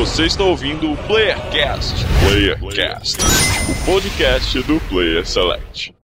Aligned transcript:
Você 0.00 0.24
está 0.24 0.42
ouvindo 0.44 0.90
o 0.90 0.96
Playercast. 0.96 2.06
Playercast, 2.26 3.18
o 3.70 3.84
podcast 3.84 4.62
do 4.62 4.80
Player 4.88 5.26
Select. 5.26 5.99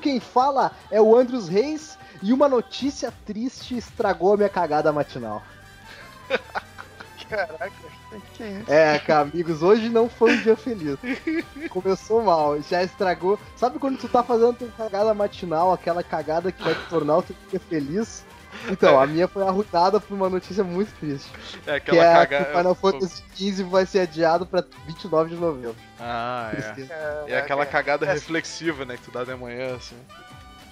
Quem 0.00 0.20
fala 0.20 0.72
é 0.90 1.00
o 1.00 1.16
Andros 1.16 1.48
Reis 1.48 1.98
e 2.22 2.32
uma 2.32 2.48
notícia 2.48 3.12
triste 3.24 3.76
estragou 3.76 4.34
a 4.34 4.36
minha 4.36 4.48
cagada 4.48 4.92
matinal. 4.92 5.42
Caraca, 7.28 7.70
que 8.34 8.42
isso? 8.42 8.70
É, 8.70 8.98
cara, 9.00 9.28
amigos, 9.28 9.62
hoje 9.62 9.90
não 9.90 10.08
foi 10.08 10.32
um 10.32 10.40
dia 10.40 10.56
feliz. 10.56 10.98
Começou 11.68 12.22
mal, 12.22 12.60
já 12.62 12.82
estragou. 12.82 13.38
Sabe 13.54 13.78
quando 13.78 13.98
tu 13.98 14.08
tá 14.08 14.22
fazendo 14.22 14.56
tua 14.56 14.68
cagada 14.68 15.12
matinal, 15.12 15.72
aquela 15.72 16.02
cagada 16.02 16.50
que 16.50 16.62
vai 16.62 16.74
te 16.74 16.88
tornar 16.88 17.18
o 17.18 17.22
teu 17.22 17.36
dia 17.50 17.60
feliz? 17.60 18.24
Então, 18.70 19.00
a 19.00 19.06
minha 19.06 19.28
foi 19.28 19.42
arruinada 19.46 20.00
por 20.00 20.14
uma 20.14 20.28
notícia 20.28 20.64
muito 20.64 20.92
triste. 20.98 21.30
É 21.66 21.78
Que 21.80 21.90
aquela 21.90 22.04
é 22.04 22.12
cagada. 22.14 22.44
que 22.44 22.50
o 22.52 22.56
Final 22.56 22.74
Fantasy 22.74 23.22
XV 23.36 23.62
vai 23.64 23.86
ser 23.86 24.00
adiado 24.00 24.46
pra 24.46 24.64
29 24.86 25.30
de 25.30 25.36
novembro. 25.40 25.76
Ah, 26.00 26.50
é. 26.52 26.56
Tristeza. 26.60 26.94
É 27.28 27.38
aquela 27.38 27.64
cagada 27.66 28.06
É. 28.06 28.12
reflexiva, 28.12 28.84
né? 28.84 28.96
Que 28.96 29.02
tu 29.02 29.10
dá 29.10 29.24
de 29.24 29.34
manhã, 29.34 29.76
assim. 29.76 29.96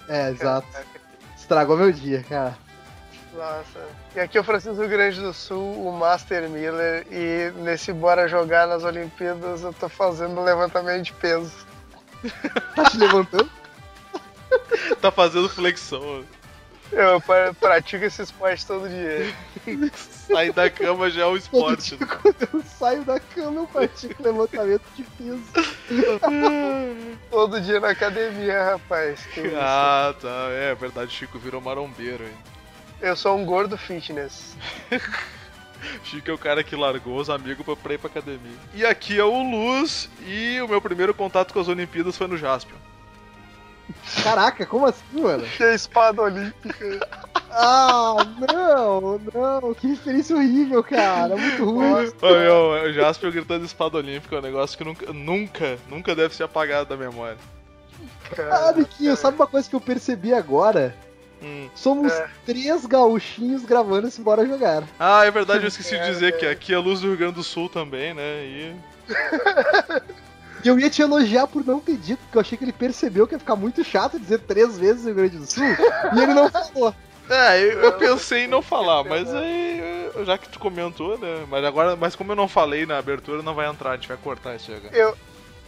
É, 0.08 0.30
exato. 0.30 0.66
Estragou 1.36 1.76
meu 1.76 1.92
dia, 1.92 2.24
cara. 2.28 2.56
Nossa. 3.34 3.86
E 4.14 4.20
aqui 4.20 4.38
é 4.38 4.40
o 4.40 4.44
Francisco 4.44 4.74
do 4.76 4.80
Rio 4.80 4.90
Grande 4.90 5.20
do 5.20 5.32
Sul, 5.34 5.86
o 5.86 5.92
Master 5.92 6.48
Miller, 6.48 7.06
e 7.10 7.52
nesse 7.56 7.92
Bora 7.92 8.26
Jogar 8.26 8.66
nas 8.66 8.82
Olimpíadas 8.82 9.62
eu 9.62 9.72
tô 9.74 9.88
fazendo 9.90 10.40
levantamento 10.42 11.04
de 11.04 11.12
peso. 11.12 11.52
Tá 12.74 12.84
te 12.84 12.96
levantando? 12.96 13.50
Tá 15.02 15.10
fazendo 15.10 15.48
flexão. 15.48 16.24
Eu 16.92 17.20
pra- 17.20 17.52
pratico 17.54 18.04
esse 18.04 18.22
esporte 18.22 18.64
todo 18.66 18.88
dia. 18.88 19.34
Sair 19.94 20.52
da 20.52 20.70
cama 20.70 21.10
já 21.10 21.22
é 21.22 21.26
um 21.26 21.30
Todo 21.30 21.38
esporte. 21.78 21.96
dia 21.96 22.06
quando 22.06 22.48
eu 22.54 22.62
saio 22.62 23.04
da 23.04 23.18
cama, 23.20 23.60
eu 23.62 23.66
pratico 23.66 24.22
levantamento 24.22 24.82
de 24.96 25.02
peso. 25.02 25.42
Todo 27.30 27.60
dia 27.60 27.80
na 27.80 27.90
academia, 27.90 28.64
rapaz. 28.64 29.20
Que 29.34 29.40
isso. 29.40 29.56
Ah, 29.58 30.14
tá. 30.20 30.48
É 30.50 30.74
verdade, 30.74 31.12
Chico 31.12 31.38
virou 31.38 31.60
marombeiro, 31.60 32.24
hein? 32.24 32.34
Eu 33.00 33.14
sou 33.16 33.36
um 33.36 33.44
gordo 33.44 33.76
fitness. 33.76 34.56
Chico 36.04 36.30
é 36.30 36.34
o 36.34 36.38
cara 36.38 36.64
que 36.64 36.74
largou 36.74 37.18
os 37.18 37.28
amigos 37.28 37.64
pra, 37.64 37.76
pra 37.76 37.94
ir 37.94 37.98
pra 37.98 38.08
academia. 38.08 38.56
E 38.74 38.84
aqui 38.84 39.18
é 39.18 39.24
o 39.24 39.42
Luz, 39.42 40.08
e 40.26 40.60
o 40.60 40.68
meu 40.68 40.80
primeiro 40.80 41.12
contato 41.14 41.52
com 41.52 41.60
as 41.60 41.68
Olimpíadas 41.68 42.16
foi 42.16 42.26
no 42.26 42.36
Jaspion. 42.38 42.76
Caraca, 44.22 44.66
como 44.66 44.86
assim, 44.86 45.20
mano? 45.20 45.44
Que 45.56 45.62
é 45.64 45.74
espada 45.74 46.22
olímpica. 46.22 47.08
Ah, 47.50 48.16
não, 48.52 49.20
não, 49.32 49.74
que 49.74 49.86
referência 49.88 50.36
horrível, 50.36 50.82
cara. 50.84 51.36
Muito 51.36 51.64
ruim. 51.64 52.12
Ô, 52.20 52.28
meu, 52.30 52.84
o 52.88 52.92
Jaspion 52.92 53.30
gritando 53.30 53.64
espada 53.64 53.96
olímpica 53.96 54.36
é 54.36 54.38
um 54.38 54.42
negócio 54.42 54.76
que 54.76 54.84
nunca, 54.84 55.12
nunca, 55.12 55.78
nunca 55.88 56.14
deve 56.14 56.34
ser 56.34 56.42
apagado 56.42 56.88
da 56.88 56.96
memória. 56.96 57.38
Ah, 58.50 58.72
Biquinho, 58.72 59.16
sabe 59.16 59.36
uma 59.36 59.46
coisa 59.46 59.68
que 59.68 59.74
eu 59.76 59.80
percebi 59.80 60.34
agora? 60.34 60.94
Hum. 61.42 61.68
Somos 61.74 62.12
É. 62.12 62.28
três 62.44 62.84
gauchinhos 62.86 63.64
gravando 63.64 64.08
esse 64.08 64.20
Bora 64.20 64.44
Jogar. 64.46 64.82
Ah, 64.98 65.24
é 65.24 65.30
verdade, 65.30 65.64
eu 65.64 65.68
esqueci 65.68 65.90
de 65.90 65.96
É, 66.02 66.10
dizer 66.10 66.28
é. 66.34 66.36
que 66.36 66.46
aqui 66.46 66.72
é 66.72 66.76
a 66.76 66.80
luz 66.80 67.00
do 67.00 67.08
Rio 67.08 67.16
Grande 67.16 67.34
do 67.34 67.42
Sul 67.44 67.68
também, 67.68 68.12
né? 68.14 68.44
E. 68.44 68.74
E 70.66 70.68
eu 70.68 70.80
ia 70.80 70.90
te 70.90 71.00
elogiar 71.00 71.46
por 71.46 71.64
não 71.64 71.78
ter 71.78 71.96
dito, 71.96 72.18
porque 72.24 72.36
eu 72.38 72.40
achei 72.40 72.58
que 72.58 72.64
ele 72.64 72.72
percebeu 72.72 73.24
que 73.24 73.36
ia 73.36 73.38
ficar 73.38 73.54
muito 73.54 73.84
chato 73.84 74.18
dizer 74.18 74.40
três 74.40 74.76
vezes 74.76 75.04
Rio 75.04 75.14
Grande 75.14 75.36
do 75.38 75.46
Sul. 75.46 75.62
e 75.64 76.20
ele 76.20 76.34
não 76.34 76.50
falou. 76.50 76.92
É, 77.30 77.60
eu, 77.62 77.80
eu 77.82 77.92
pensei 77.92 78.44
em 78.44 78.46
não 78.48 78.60
falar, 78.60 79.04
mas 79.04 79.32
aí. 79.32 80.10
Já 80.24 80.36
que 80.36 80.48
tu 80.48 80.58
comentou, 80.58 81.16
né? 81.18 81.46
Mas 81.48 81.64
agora, 81.64 81.94
mas 81.94 82.16
como 82.16 82.32
eu 82.32 82.36
não 82.36 82.48
falei 82.48 82.84
na 82.84 82.98
abertura, 82.98 83.44
não 83.44 83.54
vai 83.54 83.68
entrar, 83.68 83.90
a 83.92 83.94
gente 83.94 84.08
vai 84.08 84.16
cortar 84.16 84.56
isso 84.56 84.72
aí 84.72 84.76
agora. 84.78 84.96
Eu, 84.96 85.16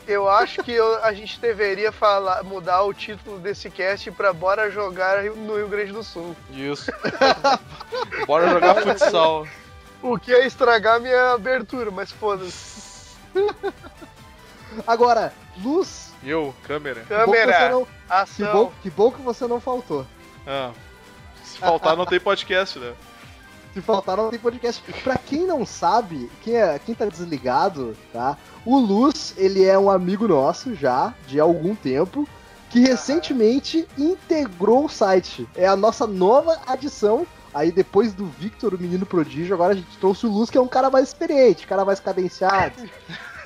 eu 0.09 0.29
acho 0.29 0.65
que 0.65 0.73
eu- 0.73 1.05
a 1.05 1.13
gente 1.13 1.39
deveria 1.39 1.93
falar, 1.93 2.43
mudar 2.43 2.83
o 2.83 2.93
título 2.93 3.39
desse 3.39 3.71
cast 3.71 4.11
pra 4.11 4.33
Bora 4.33 4.69
Jogar 4.69 5.23
no 5.23 5.55
Rio 5.57 5.69
Grande 5.69 5.93
do 5.93 6.03
Sul. 6.03 6.35
Isso. 6.51 6.91
Bora 8.27 8.49
jogar 8.51 8.75
futsal. 8.83 9.47
O 10.03 10.19
que 10.19 10.33
é 10.35 10.45
estragar 10.45 11.01
minha 11.01 11.35
abertura, 11.35 11.89
mas 11.93 12.11
foda-se. 12.11 12.89
Agora, 14.87 15.33
Luz, 15.63 16.13
eu, 16.23 16.55
câmera. 16.65 17.03
que 17.03 17.09
bom 17.09 17.25
que, 17.25 17.27
você 17.27 17.47
Câmera, 17.47 17.71
não, 17.71 17.85
que, 17.85 17.91
ação. 18.09 18.53
bom, 18.53 18.73
que 18.83 18.91
bom 18.91 19.11
que 19.11 19.23
você 19.23 19.47
não 19.47 19.61
faltou. 19.61 20.07
Ah, 20.47 20.73
se 21.45 21.59
faltar, 21.59 21.97
não 21.97 22.07
tem 22.07 22.21
podcast, 22.21 22.79
né? 22.79 22.93
Se 23.75 23.83
faltar, 23.83 24.17
não 24.17 24.31
tem 24.31 24.39
podcast. 24.39 24.83
Pra 25.05 25.17
quem 25.19 25.47
não 25.47 25.65
sabe, 25.65 26.31
quem, 26.43 26.57
é, 26.57 26.79
quem 26.79 26.95
tá 26.95 27.05
desligado, 27.05 27.95
tá? 28.13 28.37
O 28.65 28.79
Luz, 28.79 29.35
ele 29.37 29.65
é 29.65 29.79
um 29.79 29.91
amigo 29.91 30.27
nosso 30.27 30.75
já, 30.75 31.15
de 31.27 31.39
algum 31.39 31.75
tempo, 31.75 32.27
que 32.71 32.81
recentemente 32.81 33.87
integrou 33.97 34.87
o 34.87 34.89
site. 34.89 35.47
É 35.55 35.67
a 35.67 35.77
nossa 35.77 36.07
nova 36.07 36.59
adição. 36.67 37.27
Aí 37.55 37.73
depois 37.73 38.13
do 38.13 38.27
Victor, 38.27 38.75
o 38.75 38.79
menino 38.79 39.07
prodígio, 39.07 39.55
agora 39.55 39.73
a 39.73 39.77
gente 39.77 39.97
trouxe 39.99 40.27
o 40.27 40.31
Luz, 40.31 40.51
que 40.51 40.59
é 40.59 40.61
um 40.61 40.69
cara 40.69 40.91
mais 40.91 41.09
experiente, 41.09 41.65
um 41.65 41.69
cara 41.69 41.85
mais 41.85 41.99
cadenciado. 42.01 42.75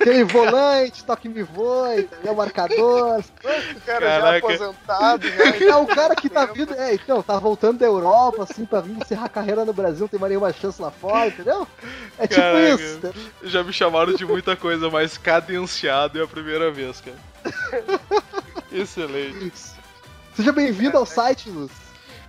Tem 0.03 0.23
volante, 0.23 1.05
toque 1.05 1.29
me 1.29 1.43
voe, 1.43 2.01
entendeu? 2.01 2.35
Marcador. 2.35 3.19
O 3.19 3.81
cara 3.85 4.05
Caraca. 4.05 4.21
já 4.21 4.37
aposentado, 4.37 5.29
já. 5.29 5.65
É 5.65 5.75
o 5.75 5.85
cara 5.85 6.15
que 6.15 6.29
tá 6.29 6.45
vindo. 6.45 6.73
É, 6.73 6.93
então, 6.95 7.21
tá 7.23 7.39
voltando 7.39 7.79
da 7.79 7.85
Europa, 7.85 8.43
assim, 8.43 8.65
pra 8.65 8.81
vir 8.81 8.97
encerrar 8.97 9.25
a 9.25 9.29
carreira 9.29 9.63
no 9.63 9.71
Brasil, 9.71 10.01
não 10.01 10.07
tem 10.07 10.19
mais 10.19 10.31
nenhuma 10.31 10.51
chance 10.51 10.81
lá 10.81 10.91
fora, 10.91 11.27
entendeu? 11.27 11.65
É 12.17 12.27
tipo 12.27 12.41
Caraca. 12.41 12.69
isso. 12.69 12.97
entendeu? 12.97 13.13
Já 13.43 13.63
me 13.63 13.71
chamaram 13.71 14.13
de 14.13 14.25
muita 14.25 14.55
coisa, 14.55 14.89
mas 14.89 15.17
cadenciado 15.17 16.19
é 16.19 16.23
a 16.23 16.27
primeira 16.27 16.69
vez, 16.71 17.01
cara. 17.01 17.17
Excelente. 18.71 19.53
Seja 20.35 20.51
bem-vindo 20.51 20.97
ao 20.97 21.05
site, 21.05 21.49
Luz. 21.49 21.71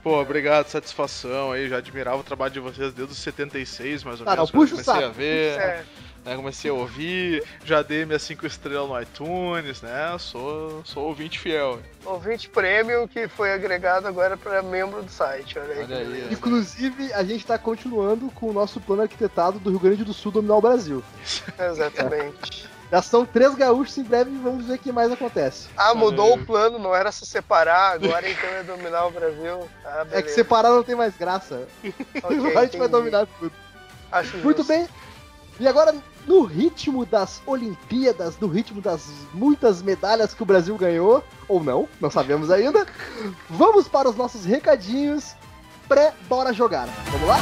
Pô, 0.05 0.21
obrigado, 0.21 0.69
satisfação 0.69 1.51
aí. 1.53 1.67
Já 1.69 1.79
admirava 1.79 2.19
o 2.19 2.23
trabalho 2.23 2.53
de 2.53 2.61
vocês 2.61 2.93
desde 2.93 3.13
os 3.15 3.19
76, 3.19 4.05
mais 4.05 4.21
ou 4.21 4.27
Ah, 4.29 4.33
menos. 4.37 4.53
não, 4.53 4.61
puxa 4.61 4.75
o 4.75 4.77
comecei 4.77 4.95
saco, 4.95 5.07
a 5.07 5.09
ver, 5.09 5.59
É, 5.59 5.85
né, 6.27 6.37
comecei 6.37 6.71
a 6.71 6.75
ouvir, 6.75 7.43
já 7.65 7.81
dei 7.81 8.05
minhas 8.05 8.21
5 8.23 8.47
estrelas 8.47 8.87
no 8.89 9.01
iTunes, 9.01 9.81
né? 9.81 10.15
Sou, 10.19 10.83
sou 10.85 11.05
ouvinte 11.07 11.39
fiel. 11.39 11.81
ouvinte 12.05 12.51
premium 12.51 13.09
que 13.09 13.27
foi 13.29 13.51
agregado 13.55 14.07
agora 14.07 14.37
pra 14.37 14.63
membro 14.63 15.03
do 15.03 15.11
site. 15.11 15.59
Olha 15.59 15.73
aí. 15.75 15.85
Olha 15.85 15.97
aí. 15.97 16.29
Inclusive, 16.31 17.11
a 17.15 17.25
gente 17.25 17.47
tá 17.47 17.57
continuando 17.57 18.31
com 18.33 18.51
o 18.51 18.53
nosso 18.53 18.79
plano 18.83 19.01
arquitetado 19.03 19.59
do 19.59 19.71
Rio 19.71 19.81
Grande 19.81 20.05
do 20.05 20.13
Sul 20.13 20.31
dominar 20.31 20.57
o 20.57 20.61
Brasil. 20.61 21.03
Exatamente. 21.59 22.69
Já 22.95 23.03
são 23.03 23.27
três 23.27 23.53
gaúchos, 23.57 23.99
em 23.99 24.05
breve 24.05 24.31
vamos 24.41 24.67
ver 24.67 24.75
o 24.75 24.79
que 24.79 24.93
mais 24.93 25.11
acontece. 25.11 25.67
Ah, 25.77 25.93
mudou 25.97 26.27
Olha 26.27 26.35
aí. 26.37 26.41
o 26.43 26.47
plano, 26.47 26.79
não 26.79 26.95
era 26.95 27.11
se 27.11 27.27
separar, 27.27 27.95
agora 27.95 28.31
então 28.31 28.49
é 28.51 28.63
dominar 28.63 29.07
o 29.07 29.11
Brasil. 29.11 29.69
Ah, 29.85 30.07
É 30.13 30.23
que 30.23 30.31
separar 30.31 30.71
não 30.71 30.85
tem 30.85 30.95
mais 30.95 31.17
graça. 31.17 31.67
Ok, 32.23 32.37
Agora 32.39 32.61
a 32.61 32.65
gente 32.67 32.79
vai 32.79 32.87
dominar 32.87 33.27
tudo. 33.41 33.53
Acho 34.13 34.37
Muito 34.37 34.59
justo. 34.59 34.69
bem. 34.73 34.87
E 35.59 35.67
agora, 35.67 35.93
no 36.25 36.45
ritmo 36.45 37.05
das 37.05 37.43
Olimpíadas, 37.47 38.39
no 38.39 38.47
ritmo 38.47 38.81
das 38.81 39.09
muitas 39.33 39.83
medalhas 39.83 40.33
que 40.33 40.45
o 40.45 40.47
Brasil 40.47 40.77
ganhou, 40.77 41.21
ou 41.49 41.65
não, 41.65 41.89
não 42.01 42.13
sabemos 42.13 42.49
ainda, 42.49 42.87
vamos 43.51 43.89
para 43.89 44.09
os 44.09 44.15
nossos 44.15 44.45
recadinhos 44.45 45.35
pré-bora 45.89 46.53
jogar. 46.53 46.87
Vamos 47.11 47.27
lá? 47.27 47.39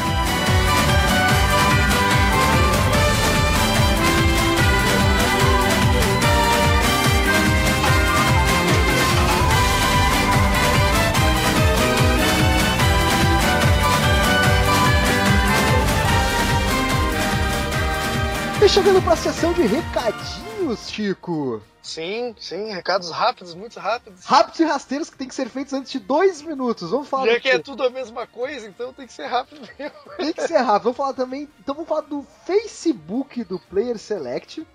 Chegando 18.73 19.03
para 19.03 19.13
a 19.13 19.17
sessão 19.17 19.53
de 19.53 19.67
recadinhos 19.67 20.89
Chico. 20.89 21.63
Sim, 21.83 22.35
sim, 22.39 22.73
recados 22.73 23.11
rápidos, 23.11 23.55
muito 23.55 23.79
rápidos. 23.79 24.25
Rápidos 24.25 24.61
e 24.61 24.65
rasteiros 24.65 25.11
que 25.11 25.17
tem 25.19 25.29
que 25.29 25.35
ser 25.35 25.51
feitos 25.51 25.75
antes 25.75 25.93
de 25.93 25.99
dois 25.99 26.41
minutos. 26.41 26.91
Vamos 26.91 27.07
falar 27.07 27.27
Já 27.27 27.35
do 27.35 27.41
que 27.41 27.51
é 27.51 27.59
tudo 27.59 27.83
a 27.83 27.91
mesma 27.91 28.27
coisa, 28.27 28.67
então 28.67 28.91
tem 28.95 29.07
que 29.07 29.13
ser 29.13 29.27
rápido 29.27 29.61
mesmo. 29.79 29.97
Tem 30.17 30.33
que 30.33 30.47
ser 30.47 30.57
rápido. 30.57 30.85
Vamos 30.85 30.97
falar 30.97 31.13
também. 31.13 31.51
Então 31.61 31.75
vamos 31.75 31.87
falar 31.87 32.01
do 32.01 32.27
Facebook 32.47 33.45
do 33.45 33.59
Player 33.59 33.99
Select, 33.99 34.67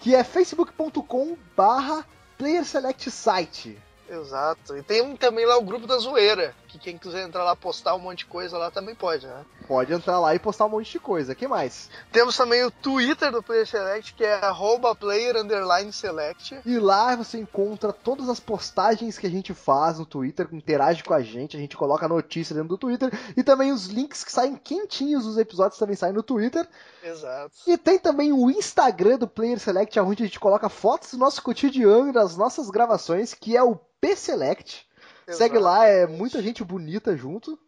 que 0.00 0.16
é 0.16 0.24
facebook.com 0.24 1.36
barra 1.56 2.04
Player 2.36 2.64
Select 2.64 3.08
Site. 3.08 3.78
Exato. 4.10 4.76
E 4.76 4.82
tem 4.82 5.16
também 5.16 5.46
lá 5.46 5.56
o 5.58 5.62
grupo 5.62 5.86
da 5.86 5.98
zoeira, 5.98 6.56
que 6.68 6.78
quem 6.78 6.98
quiser 6.98 7.26
entrar 7.26 7.42
lá 7.42 7.56
postar 7.56 7.94
um 7.94 7.98
monte 7.98 8.18
de 8.18 8.26
coisa 8.26 8.58
lá 8.58 8.70
também 8.70 8.94
pode, 8.94 9.26
né? 9.26 9.44
Pode 9.66 9.92
entrar 9.92 10.20
lá 10.20 10.34
e 10.34 10.38
postar 10.38 10.66
um 10.66 10.68
monte 10.68 10.92
de 10.92 11.00
coisa. 11.00 11.34
que 11.34 11.48
mais? 11.48 11.90
Temos 12.12 12.36
também 12.36 12.64
o 12.64 12.70
Twitter 12.70 13.32
do 13.32 13.42
Player 13.42 13.66
Select, 13.66 14.14
que 14.14 14.24
é 14.24 14.34
arroba 14.34 14.94
player 14.94 15.36
underline 15.36 15.92
select. 15.92 16.60
E 16.64 16.78
lá 16.78 17.16
você 17.16 17.38
encontra 17.38 17.92
todas 17.92 18.28
as 18.28 18.38
postagens 18.38 19.18
que 19.18 19.26
a 19.26 19.30
gente 19.30 19.54
faz 19.54 19.98
no 19.98 20.06
Twitter, 20.06 20.48
interage 20.52 21.02
com 21.02 21.14
a 21.14 21.22
gente, 21.22 21.56
a 21.56 21.60
gente 21.60 21.76
coloca 21.76 22.06
notícia 22.06 22.54
dentro 22.54 22.68
do 22.70 22.78
Twitter 22.78 23.10
e 23.36 23.42
também 23.42 23.72
os 23.72 23.86
links 23.86 24.22
que 24.22 24.32
saem 24.32 24.56
quentinhos 24.56 25.24
dos 25.24 25.38
episódios 25.38 25.78
também 25.78 25.96
saem 25.96 26.12
no 26.12 26.22
Twitter. 26.22 26.68
Exato. 27.02 27.52
E 27.66 27.78
tem 27.78 27.98
também 27.98 28.32
o 28.32 28.50
Instagram 28.50 29.18
do 29.18 29.28
Player 29.28 29.58
Select, 29.58 29.98
onde 30.00 30.22
a 30.22 30.26
gente 30.26 30.40
coloca 30.40 30.68
fotos 30.68 31.12
do 31.12 31.18
nosso 31.18 31.42
cotidiano 31.42 32.10
e 32.10 32.12
das 32.12 32.36
nossas 32.36 32.68
gravações, 32.68 33.32
que 33.32 33.56
é 33.56 33.62
o 33.62 33.76
P-Select. 34.00 34.87
Segue 35.34 35.58
lá, 35.58 35.86
é 35.86 36.06
muita 36.06 36.42
gente 36.42 36.64
bonita 36.64 37.16
junto. 37.16 37.58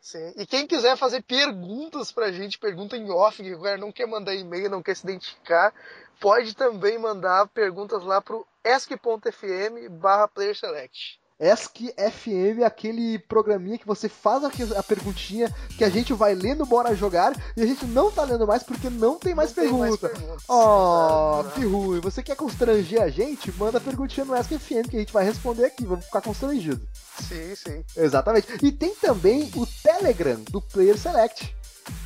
Sim. 0.00 0.32
E 0.36 0.46
quem 0.46 0.66
quiser 0.66 0.96
fazer 0.96 1.22
perguntas 1.22 2.12
pra 2.12 2.30
gente, 2.30 2.58
pergunta 2.58 2.96
em 2.96 3.10
off, 3.10 3.42
que 3.42 3.76
não 3.76 3.92
quer 3.92 4.06
mandar 4.06 4.34
e-mail, 4.34 4.70
não 4.70 4.82
quer 4.82 4.96
se 4.96 5.04
identificar, 5.04 5.74
pode 6.20 6.54
também 6.54 6.98
mandar 6.98 7.48
perguntas 7.48 8.02
lá 8.04 8.20
pro 8.20 8.46
esc.fm 8.64 9.88
barra 9.90 10.28
player 10.28 10.56
select. 10.56 11.20
ESC 11.40 11.94
FM, 11.96 12.64
aquele 12.64 13.18
programinha 13.18 13.78
que 13.78 13.86
você 13.86 14.08
faz 14.08 14.42
a, 14.44 14.50
a 14.78 14.82
perguntinha 14.82 15.54
que 15.76 15.84
a 15.84 15.88
gente 15.88 16.12
vai 16.12 16.34
ler 16.34 16.56
no 16.56 16.66
Bora 16.66 16.94
Jogar 16.96 17.32
e 17.56 17.62
a 17.62 17.66
gente 17.66 17.86
não 17.86 18.10
tá 18.10 18.24
lendo 18.24 18.46
mais 18.46 18.62
porque 18.62 18.90
não 18.90 19.18
tem 19.18 19.34
mais 19.34 19.54
Não 19.54 19.62
tem 19.62 19.64
pergunta. 19.72 20.08
perguntas. 20.08 20.42
Oh, 20.48 21.44
que 21.54 21.64
ruim. 21.64 22.00
Você 22.00 22.22
quer 22.22 22.34
constranger 22.36 23.00
a 23.02 23.08
gente? 23.08 23.52
Manda 23.52 23.80
perguntinha 23.80 24.26
no 24.26 24.36
ESC 24.36 24.58
FM 24.58 24.88
que 24.90 24.96
a 24.96 25.00
gente 25.00 25.12
vai 25.12 25.24
responder 25.24 25.66
aqui. 25.66 25.86
Vamos 25.86 26.04
ficar 26.06 26.20
constrangido. 26.22 26.80
Sim, 27.20 27.54
sim. 27.54 27.84
Exatamente. 27.96 28.48
E 28.62 28.72
tem 28.72 28.94
também 28.96 29.50
o 29.54 29.64
Telegram 29.66 30.40
do 30.50 30.60
Player 30.60 30.98
Select. 30.98 31.54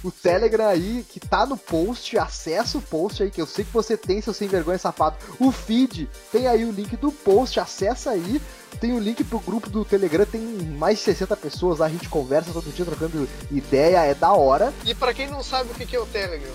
O 0.04 0.12
Telegram 0.12 0.66
aí 0.68 1.04
que 1.08 1.18
tá 1.18 1.44
no 1.44 1.56
post, 1.56 2.16
acessa 2.16 2.78
o 2.78 2.82
post 2.82 3.20
aí 3.22 3.30
que 3.32 3.40
eu 3.40 3.46
sei 3.46 3.64
que 3.64 3.72
você 3.72 3.96
tem, 3.96 4.20
seu 4.20 4.32
sem 4.32 4.46
vergonha 4.46 4.78
safado. 4.78 5.16
O 5.40 5.50
feed 5.50 6.08
tem 6.30 6.46
aí 6.46 6.64
o 6.64 6.70
link 6.70 6.96
do 6.96 7.10
post, 7.10 7.58
acessa 7.58 8.10
aí. 8.10 8.40
Tem 8.80 8.92
o 8.92 8.98
link 8.98 9.22
pro 9.24 9.38
grupo 9.38 9.70
do 9.70 9.84
Telegram, 9.84 10.24
tem 10.26 10.40
mais 10.40 10.98
de 10.98 11.04
60 11.04 11.36
pessoas 11.36 11.78
lá, 11.78 11.86
a 11.86 11.88
gente 11.88 12.08
conversa 12.08 12.52
todo 12.52 12.72
dia 12.74 12.84
trocando 12.84 13.28
ideia, 13.50 14.04
é 14.04 14.14
da 14.14 14.32
hora. 14.32 14.72
E 14.84 14.94
pra 14.94 15.14
quem 15.14 15.28
não 15.28 15.42
sabe 15.42 15.70
o 15.70 15.74
que 15.74 15.94
é 15.94 16.00
o 16.00 16.06
Telegram, 16.06 16.50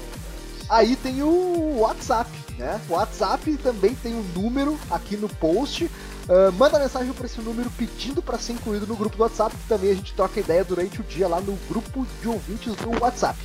Aí 0.69 0.97
tem 0.97 1.23
o 1.23 1.77
WhatsApp, 1.79 2.29
né? 2.57 2.81
O 2.89 2.93
WhatsApp 2.93 3.55
também 3.63 3.95
tem 3.95 4.13
um 4.13 4.23
número 4.35 4.77
aqui 4.91 5.15
no 5.15 5.29
post. 5.29 5.89
Ah, 6.27 6.51
manda 6.51 6.77
mensagem 6.77 7.13
para 7.13 7.25
esse 7.25 7.39
número 7.39 7.69
pedindo 7.77 8.21
para 8.21 8.37
ser 8.37 8.51
incluído 8.51 8.85
no 8.85 8.93
grupo 8.97 9.15
do 9.15 9.23
WhatsApp, 9.23 9.55
que 9.55 9.65
também 9.69 9.91
a 9.91 9.95
gente 9.95 10.13
troca 10.13 10.41
ideia 10.41 10.65
durante 10.65 10.99
o 10.99 11.03
dia 11.05 11.25
lá 11.25 11.39
no 11.39 11.57
grupo 11.69 12.05
de 12.21 12.27
ouvintes 12.27 12.75
do 12.75 13.01
WhatsApp. 13.01 13.39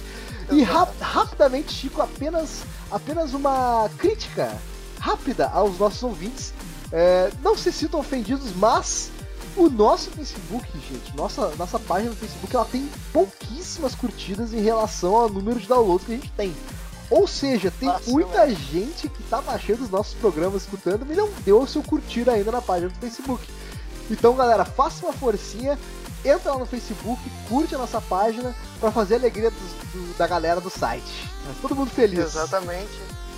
E 0.50 0.64
ra- 0.64 0.88
rapidamente, 1.00 1.72
Chico, 1.72 2.02
apenas, 2.02 2.64
apenas 2.90 3.32
uma 3.34 3.88
crítica 3.98 4.52
rápida 4.98 5.46
aos 5.48 5.78
nossos 5.78 6.02
ouvintes. 6.02 6.52
É, 6.92 7.30
não 7.42 7.56
se 7.56 7.72
sintam 7.72 8.00
ofendidos, 8.00 8.54
mas 8.56 9.10
o 9.56 9.68
nosso 9.68 10.10
Facebook, 10.10 10.66
gente, 10.90 11.16
nossa, 11.16 11.48
nossa 11.56 11.78
página 11.78 12.10
no 12.10 12.16
Facebook, 12.16 12.54
ela 12.54 12.64
tem 12.66 12.88
pouquíssimas 13.12 13.94
curtidas 13.94 14.52
em 14.52 14.60
relação 14.60 15.16
ao 15.16 15.28
número 15.28 15.58
de 15.58 15.66
downloads 15.66 16.06
que 16.06 16.12
a 16.12 16.16
gente 16.16 16.30
tem. 16.32 16.54
Ou 17.10 17.26
seja, 17.26 17.70
tem 17.78 17.90
Fácil, 17.90 18.12
muita 18.12 18.48
gente 18.54 19.08
que 19.08 19.22
tá 19.24 19.40
baixando 19.42 19.84
os 19.84 19.90
nossos 19.90 20.14
programas, 20.14 20.62
escutando, 20.62 21.06
e 21.10 21.14
não 21.16 21.28
deu 21.44 21.60
o 21.60 21.66
seu 21.66 21.82
curtir 21.82 22.28
ainda 22.28 22.50
na 22.50 22.62
página 22.62 22.88
do 22.88 22.94
Facebook. 22.98 23.46
Então, 24.10 24.34
galera, 24.34 24.64
faça 24.64 25.04
uma 25.04 25.12
forcinha, 25.12 25.78
entra 26.24 26.52
lá 26.52 26.58
no 26.58 26.66
Facebook, 26.66 27.20
curte 27.48 27.74
a 27.74 27.78
nossa 27.78 28.00
página 28.00 28.54
pra 28.80 28.90
fazer 28.90 29.14
a 29.14 29.18
alegria 29.18 29.50
dos- 29.50 29.92
do- 29.92 30.16
da 30.16 30.26
galera 30.26 30.60
do 30.60 30.70
site. 30.70 31.28
Mas 31.46 31.56
todo 31.60 31.76
mundo 31.76 31.90
feliz. 31.90 32.18
Exatamente. 32.18 32.88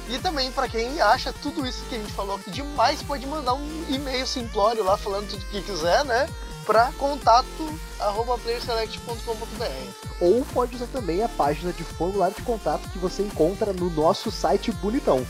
E 0.09 0.19
também, 0.19 0.51
pra 0.53 0.69
quem 0.69 1.01
acha 1.01 1.33
tudo 1.33 1.67
isso 1.67 1.85
que 1.89 1.95
a 1.95 1.99
gente 1.99 2.13
falou 2.13 2.37
aqui 2.37 2.51
demais, 2.51 3.03
pode 3.03 3.27
mandar 3.27 3.55
um 3.55 3.85
e-mail 3.89 4.27
simplório 4.27 4.85
lá 4.85 4.97
falando 4.97 5.29
tudo 5.29 5.43
o 5.43 5.47
que 5.47 5.63
quiser, 5.63 6.05
né? 6.05 6.29
Pra 6.67 6.93
contato 6.93 7.81
arroba 7.99 8.39
playerselect.com.br. 8.39 10.07
Ou 10.21 10.45
pode 10.47 10.77
usar 10.77 10.87
também 10.87 11.23
a 11.23 11.29
página 11.29 11.73
de 11.73 11.85
formulário 11.85 12.37
de 12.37 12.43
contato 12.43 12.89
que 12.91 12.99
você 12.99 13.23
encontra 13.23 13.73
no 13.73 13.91
nosso 13.91 14.31
site 14.31 14.71
bonitão. 14.73 15.27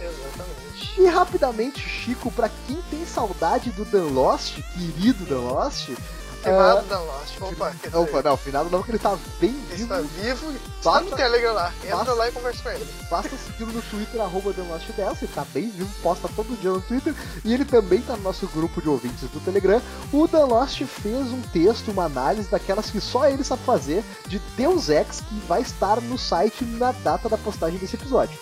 Exatamente. 0.00 1.00
E 1.00 1.06
rapidamente, 1.06 1.80
Chico, 1.80 2.30
pra 2.30 2.50
quem 2.66 2.76
tem 2.90 3.06
saudade 3.06 3.70
do 3.70 3.84
Dan 3.84 4.08
Lost, 4.08 4.60
querido 4.74 5.24
Dan 5.24 5.40
Lost, 5.40 5.90
Finado 6.50 6.86
da 6.86 6.98
Lost. 7.00 7.40
Opa, 7.40 7.70
dizer, 7.70 7.96
opa, 7.96 8.22
não, 8.22 8.36
finado 8.36 8.70
não, 8.70 8.78
porque 8.78 8.92
ele 8.92 8.98
tá 8.98 9.16
bem 9.40 9.50
ele 9.50 9.76
vivo. 9.76 9.94
está 9.94 10.00
vivo 10.22 10.52
e 10.52 10.54
está 10.56 11.00
no 11.00 11.06
Basta- 11.10 11.16
Telegram 11.16 11.52
lá. 11.54 11.72
Entra 11.82 11.96
basta- 11.96 12.12
lá 12.14 12.28
e 12.28 12.32
conversa 12.32 12.62
com 12.62 12.68
ele. 12.70 12.86
Basta 13.10 13.30
segui-lo 13.36 13.72
no 13.72 13.82
Twitter, 13.82 14.20
arroba 14.20 14.52
TheLostDance, 14.52 15.24
ele 15.24 15.32
tá 15.34 15.44
bem 15.52 15.70
vivo, 15.70 15.90
posta 16.02 16.28
todo 16.34 16.58
dia 16.60 16.70
no 16.70 16.80
Twitter, 16.80 17.14
e 17.44 17.52
ele 17.54 17.64
também 17.64 18.00
tá 18.00 18.16
no 18.16 18.22
nosso 18.22 18.46
grupo 18.48 18.80
de 18.80 18.88
ouvintes 18.88 19.28
do 19.30 19.40
Telegram. 19.40 19.80
O 20.12 20.26
Dan 20.26 20.46
Lost 20.46 20.82
fez 20.84 21.26
um 21.32 21.42
texto, 21.52 21.90
uma 21.90 22.04
análise 22.04 22.48
daquelas 22.50 22.90
que 22.90 23.00
só 23.00 23.28
ele 23.28 23.44
sabe 23.44 23.62
fazer, 23.64 24.04
de 24.26 24.38
Deus 24.56 24.88
Ex, 24.88 25.20
que 25.20 25.34
vai 25.46 25.62
estar 25.62 26.00
no 26.00 26.16
site 26.18 26.64
na 26.64 26.92
data 26.92 27.28
da 27.28 27.36
postagem 27.38 27.78
desse 27.78 27.96
episódio. 27.96 28.38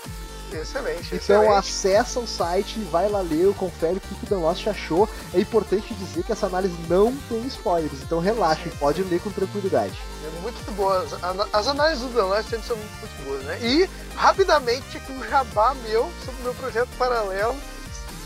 Excelente, 0.57 1.15
Então 1.15 1.43
excelente. 1.43 1.59
acessa 1.59 2.21
o 2.21 2.27
site, 2.27 2.79
vai 2.91 3.09
lá 3.09 3.21
ler, 3.21 3.55
confere 3.55 3.97
o 3.97 4.01
que 4.01 4.25
o 4.27 4.29
Dan 4.29 4.39
Lost 4.39 4.67
achou. 4.67 5.09
É 5.33 5.41
importante 5.41 5.93
dizer 5.95 6.23
que 6.25 6.33
essa 6.33 6.47
análise 6.47 6.75
não 6.89 7.15
tem 7.29 7.45
spoilers, 7.47 8.03
então 8.03 8.19
relaxe, 8.21 8.69
pode 8.79 9.03
ler 9.03 9.21
com 9.21 9.31
tranquilidade. 9.31 9.95
É 10.25 10.41
muito 10.41 10.73
boas. 10.73 11.13
As 11.53 11.67
análises 11.69 12.03
do 12.03 12.09
Dan 12.15 12.27
Lost 12.27 12.49
sempre 12.49 12.67
são 12.67 12.77
muito 12.77 13.25
boas, 13.25 13.43
né? 13.45 13.59
E, 13.63 13.89
rapidamente, 14.17 14.97
aqui 14.97 15.13
um 15.13 15.23
jabá 15.29 15.75
meu 15.89 16.11
sobre 16.25 16.41
o 16.41 16.45
meu 16.45 16.55
projeto 16.55 16.89
paralelo. 16.99 17.57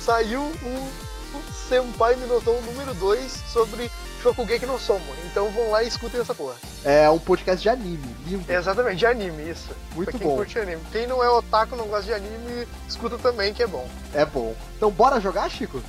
Saiu 0.04 0.40
um, 0.40 0.88
um 1.36 1.42
Senpai 1.68 2.16
Minotauro 2.16 2.60
número 2.62 2.94
2 2.94 3.30
sobre 3.52 3.90
Shokugeki 4.22 4.66
no 4.66 4.78
Somo. 4.78 5.04
Então 5.26 5.48
vão 5.50 5.70
lá 5.70 5.82
e 5.82 5.88
escutem 5.88 6.20
essa 6.20 6.34
porra. 6.34 6.54
É 6.84 7.08
um 7.10 7.18
podcast 7.18 7.62
de 7.62 7.68
anime, 7.68 8.16
lindo, 8.26 8.50
Exatamente, 8.52 8.96
de 8.98 9.06
anime, 9.06 9.50
isso. 9.50 9.68
muito 9.94 10.10
pra 10.10 10.18
quem 10.18 10.28
bom. 10.28 10.36
curte 10.36 10.58
anime. 10.58 10.82
Quem 10.92 11.06
não 11.06 11.22
é 11.22 11.28
otaku, 11.30 11.76
não 11.76 11.86
gosta 11.86 12.04
de 12.04 12.14
anime, 12.14 12.66
escuta 12.88 13.18
também, 13.18 13.52
que 13.52 13.62
é 13.62 13.66
bom. 13.66 13.88
É 14.14 14.24
bom. 14.24 14.54
Então 14.76 14.90
bora 14.90 15.20
jogar, 15.20 15.48
Chico? 15.50 15.82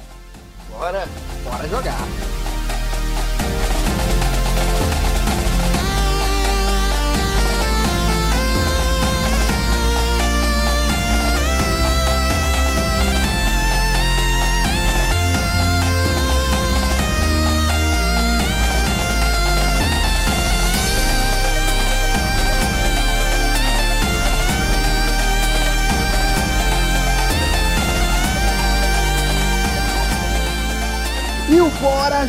Bora! 0.70 1.08
Bora 1.44 1.68
jogar. 1.68 1.98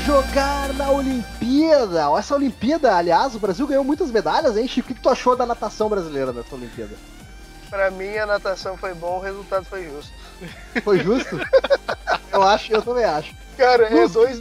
Jogar 0.04 0.72
na 0.74 0.90
Olimpíada. 0.90 2.06
Essa 2.18 2.34
Olimpíada, 2.34 2.94
aliás, 2.94 3.34
o 3.34 3.38
Brasil 3.38 3.66
ganhou 3.66 3.84
muitas 3.84 4.10
medalhas, 4.10 4.56
hein, 4.56 4.66
Chico? 4.66 4.90
O 4.90 4.94
que 4.94 5.00
tu 5.00 5.10
achou 5.10 5.36
da 5.36 5.44
natação 5.44 5.88
brasileira 5.88 6.32
nessa 6.32 6.54
Olimpíada? 6.54 6.94
Pra 7.68 7.90
mim, 7.90 8.16
a 8.16 8.26
natação 8.26 8.76
foi 8.76 8.94
bom, 8.94 9.18
o 9.18 9.20
resultado 9.20 9.64
foi 9.64 9.84
justo. 9.84 10.12
Foi 10.82 10.98
justo? 11.00 11.38
eu 12.32 12.42
acho, 12.42 12.72
eu 12.72 12.82
também 12.82 13.04
acho. 13.04 13.34
Cara, 13.56 13.86
é 13.86 14.08
dois, 14.08 14.40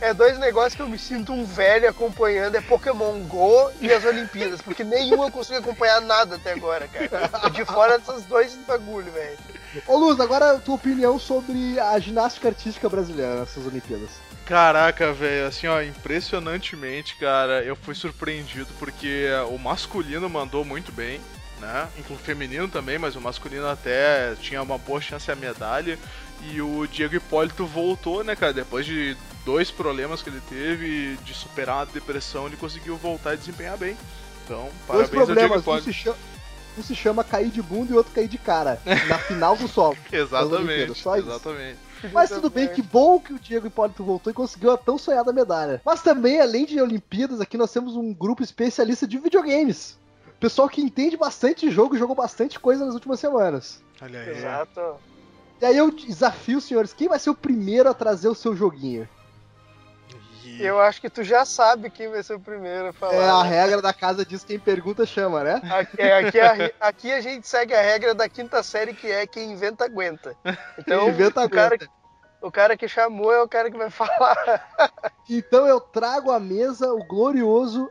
é 0.00 0.14
dois 0.14 0.38
negócios 0.38 0.74
que 0.74 0.82
eu 0.82 0.88
me 0.88 0.98
sinto 0.98 1.32
um 1.32 1.44
velho 1.44 1.88
acompanhando, 1.88 2.54
é 2.56 2.60
Pokémon 2.60 3.18
GO 3.24 3.70
e 3.80 3.90
as 3.90 4.04
Olimpíadas, 4.04 4.60
porque 4.60 4.84
nenhum 4.84 5.24
eu 5.24 5.30
consigo 5.30 5.58
acompanhar 5.58 6.00
nada 6.02 6.36
até 6.36 6.52
agora, 6.52 6.86
cara. 6.86 7.28
Tô 7.28 7.48
de 7.48 7.64
fora 7.64 7.98
desses 7.98 8.24
dois 8.26 8.56
bagulho, 8.66 9.10
velho. 9.10 9.38
Ô 9.86 9.96
Luz, 9.96 10.20
agora 10.20 10.52
a 10.52 10.58
tua 10.58 10.76
opinião 10.76 11.18
sobre 11.18 11.80
a 11.80 11.98
ginástica 11.98 12.48
artística 12.48 12.88
brasileira 12.88 13.40
nessas 13.40 13.66
Olimpíadas. 13.66 14.27
Caraca, 14.48 15.12
velho, 15.12 15.46
assim, 15.46 15.66
ó, 15.66 15.82
impressionantemente, 15.82 17.16
cara, 17.16 17.62
eu 17.62 17.76
fui 17.76 17.94
surpreendido 17.94 18.68
porque 18.78 19.26
o 19.50 19.58
masculino 19.58 20.26
mandou 20.28 20.64
muito 20.64 20.90
bem. 20.90 21.20
né? 21.60 21.86
Inclusive 21.98 22.24
feminino 22.24 22.66
também, 22.66 22.98
mas 22.98 23.14
o 23.14 23.20
masculino 23.20 23.68
até 23.68 24.34
tinha 24.40 24.62
uma 24.62 24.78
boa 24.78 25.00
chance 25.02 25.30
a 25.30 25.36
medalha. 25.36 25.98
E 26.50 26.62
o 26.62 26.86
Diego 26.86 27.16
Hipólito 27.16 27.66
voltou, 27.66 28.22
né, 28.24 28.34
cara? 28.36 28.52
Depois 28.52 28.86
de 28.86 29.16
dois 29.44 29.70
problemas 29.70 30.22
que 30.22 30.30
ele 30.30 30.40
teve, 30.48 31.16
de 31.24 31.34
superar 31.34 31.82
a 31.82 31.84
depressão, 31.84 32.46
ele 32.46 32.56
conseguiu 32.56 32.96
voltar 32.96 33.34
e 33.34 33.36
desempenhar 33.36 33.76
bem. 33.76 33.96
Então, 34.44 34.70
Dois 34.90 35.10
parabéns 35.10 35.28
ao 35.28 35.34
Diego 35.36 35.48
problemas, 35.50 35.56
um 35.58 35.60
Hipólito. 35.60 35.84
se, 35.84 35.92
chama, 35.92 36.16
um 36.78 36.82
se 36.82 36.94
chama 36.94 37.24
cair 37.24 37.50
de 37.50 37.60
bunda 37.60 37.92
e 37.92 37.96
outro 37.96 38.12
cair 38.14 38.28
de 38.28 38.38
cara. 38.38 38.80
Na 39.08 39.18
final 39.18 39.56
do 39.56 39.66
solo. 39.68 39.98
Exatamente, 40.12 40.94
Só 40.96 41.18
isso. 41.18 41.28
exatamente. 41.28 41.87
Mas 42.12 42.30
tudo 42.30 42.48
bem, 42.50 42.68
que 42.68 42.82
bom 42.82 43.18
que 43.18 43.32
o 43.32 43.38
Diego 43.38 43.66
Hipólito 43.66 44.04
voltou 44.04 44.30
e 44.30 44.34
conseguiu 44.34 44.70
a 44.70 44.78
tão 44.78 44.96
sonhada 44.98 45.32
medalha. 45.32 45.80
Mas 45.84 46.02
também, 46.02 46.40
além 46.40 46.64
de 46.64 46.80
Olimpíadas, 46.80 47.40
aqui 47.40 47.56
nós 47.56 47.72
temos 47.72 47.96
um 47.96 48.12
grupo 48.12 48.42
especialista 48.42 49.06
de 49.06 49.18
videogames. 49.18 49.98
Pessoal 50.38 50.68
que 50.68 50.80
entende 50.80 51.16
bastante 51.16 51.70
jogo 51.70 51.96
e 51.96 51.98
jogou 51.98 52.14
bastante 52.14 52.60
coisa 52.60 52.84
nas 52.84 52.94
últimas 52.94 53.18
semanas. 53.18 53.82
Olha 54.00 54.20
aí. 54.20 54.30
Exato. 54.30 54.80
E 55.60 55.64
aí 55.64 55.76
eu 55.76 55.90
desafio 55.90 56.58
os 56.58 56.64
senhores, 56.64 56.92
quem 56.92 57.08
vai 57.08 57.18
ser 57.18 57.30
o 57.30 57.34
primeiro 57.34 57.88
a 57.88 57.94
trazer 57.94 58.28
o 58.28 58.34
seu 58.34 58.54
joguinho? 58.54 59.08
E- 60.58 60.64
Eu 60.66 60.80
acho 60.80 61.00
que 61.00 61.08
tu 61.10 61.22
já 61.22 61.44
sabe 61.44 61.90
quem 61.90 62.08
vai 62.10 62.22
ser 62.22 62.34
o 62.34 62.40
primeiro 62.40 62.88
a 62.88 62.92
falar. 62.92 63.14
É, 63.14 63.28
a 63.30 63.42
né? 63.44 63.48
regra 63.48 63.82
da 63.82 63.92
casa 63.92 64.24
diz 64.24 64.44
quem 64.44 64.58
pergunta 64.58 65.06
chama, 65.06 65.42
né? 65.44 65.60
Aqui, 65.70 66.02
aqui, 66.02 66.40
a, 66.40 66.54
aqui 66.88 67.12
a 67.12 67.20
gente 67.20 67.46
segue 67.46 67.74
a 67.74 67.80
regra 67.80 68.14
da 68.14 68.28
quinta 68.28 68.62
série 68.62 68.92
que 68.94 69.06
é 69.10 69.26
quem 69.26 69.52
inventa 69.52 69.84
aguenta. 69.84 70.36
Então, 70.78 71.08
inventa 71.08 71.44
o, 71.44 71.50
cara, 71.50 71.74
aguenta. 71.74 71.88
o 72.42 72.50
cara 72.50 72.76
que 72.76 72.88
chamou 72.88 73.32
é 73.32 73.42
o 73.42 73.48
cara 73.48 73.70
que 73.70 73.78
vai 73.78 73.90
falar. 73.90 74.92
Então 75.28 75.66
eu 75.66 75.80
trago 75.80 76.30
à 76.30 76.40
mesa 76.40 76.92
o 76.92 77.04
glorioso 77.04 77.90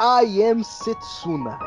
I 0.00 0.42
Am 0.44 0.62
Setsuna. 0.62 1.58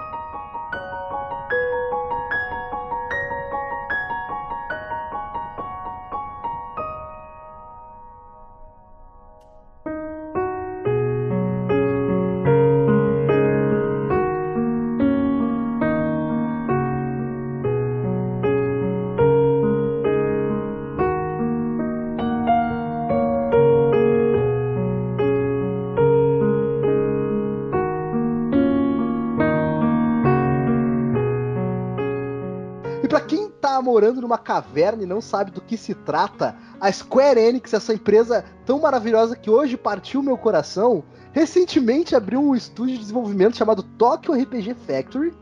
Morando 33.99 34.21
numa 34.21 34.37
caverna 34.37 35.03
e 35.03 35.05
não 35.05 35.19
sabe 35.19 35.51
do 35.51 35.59
que 35.59 35.75
se 35.75 35.93
trata, 35.93 36.55
a 36.79 36.89
Square 36.89 37.37
Enix, 37.37 37.73
essa 37.73 37.93
empresa 37.93 38.45
tão 38.65 38.79
maravilhosa 38.79 39.35
que 39.35 39.49
hoje 39.49 39.75
partiu 39.75 40.23
meu 40.23 40.37
coração, 40.37 41.03
recentemente 41.33 42.15
abriu 42.15 42.41
um 42.41 42.55
estúdio 42.55 42.93
de 42.93 43.01
desenvolvimento 43.01 43.57
chamado 43.57 43.83
Tokyo 43.83 44.33
RPG 44.33 44.73
Factory, 44.87 45.33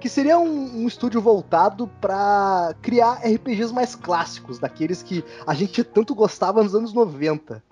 que 0.00 0.08
seria 0.08 0.36
um, 0.36 0.82
um 0.82 0.88
estúdio 0.88 1.20
voltado 1.20 1.86
pra 2.00 2.74
criar 2.82 3.20
RPGs 3.24 3.72
mais 3.72 3.94
clássicos, 3.94 4.58
daqueles 4.58 5.00
que 5.00 5.24
a 5.46 5.54
gente 5.54 5.84
tanto 5.84 6.12
gostava 6.12 6.64
nos 6.64 6.74
anos 6.74 6.92
90. 6.92 7.62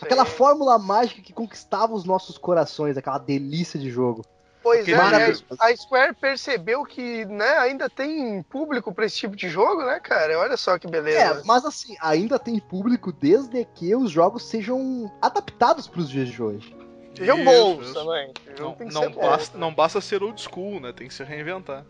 Aquela 0.00 0.24
fórmula 0.24 0.78
mágica 0.78 1.20
que 1.22 1.32
conquistava 1.32 1.92
os 1.92 2.04
nossos 2.04 2.38
corações, 2.38 2.96
aquela 2.96 3.18
delícia 3.18 3.80
de 3.80 3.90
jogo. 3.90 4.22
Pois 4.70 4.88
é, 4.88 4.92
né? 4.92 4.96
maravilhoso. 4.96 5.44
a 5.58 5.76
Square 5.76 6.14
percebeu 6.14 6.84
que 6.84 7.24
né, 7.26 7.58
ainda 7.58 7.88
tem 7.88 8.42
público 8.44 8.92
pra 8.92 9.06
esse 9.06 9.16
tipo 9.16 9.36
de 9.36 9.48
jogo, 9.48 9.82
né, 9.84 9.98
cara? 10.00 10.38
Olha 10.38 10.56
só 10.56 10.78
que 10.78 10.86
É, 10.86 10.90
beleza. 10.90 11.42
mas 11.44 11.64
assim, 11.64 11.96
ainda 12.00 12.38
tem 12.38 12.58
público 12.58 13.12
desde 13.12 13.64
que 13.74 13.94
os 13.94 14.10
jogos 14.10 14.44
sejam 14.44 15.10
adaptados 15.20 15.86
pros 15.88 16.08
dias 16.08 16.28
de 16.28 16.42
hoje. 16.42 16.76
Sejam 17.16 17.36
Isso, 17.38 17.44
bons 17.44 17.84
isso. 17.86 17.94
também. 17.94 18.32
Não, 18.58 18.76
não 18.92 19.10
bom, 19.10 19.20
basta, 19.20 19.58
né? 19.58 19.60
não 19.60 19.74
basta 19.74 20.00
ser 20.00 20.22
old 20.22 20.40
school, 20.40 20.80
né? 20.80 20.92
Tem 20.92 21.08
que 21.08 21.14
se 21.14 21.24
reinventar. 21.24 21.84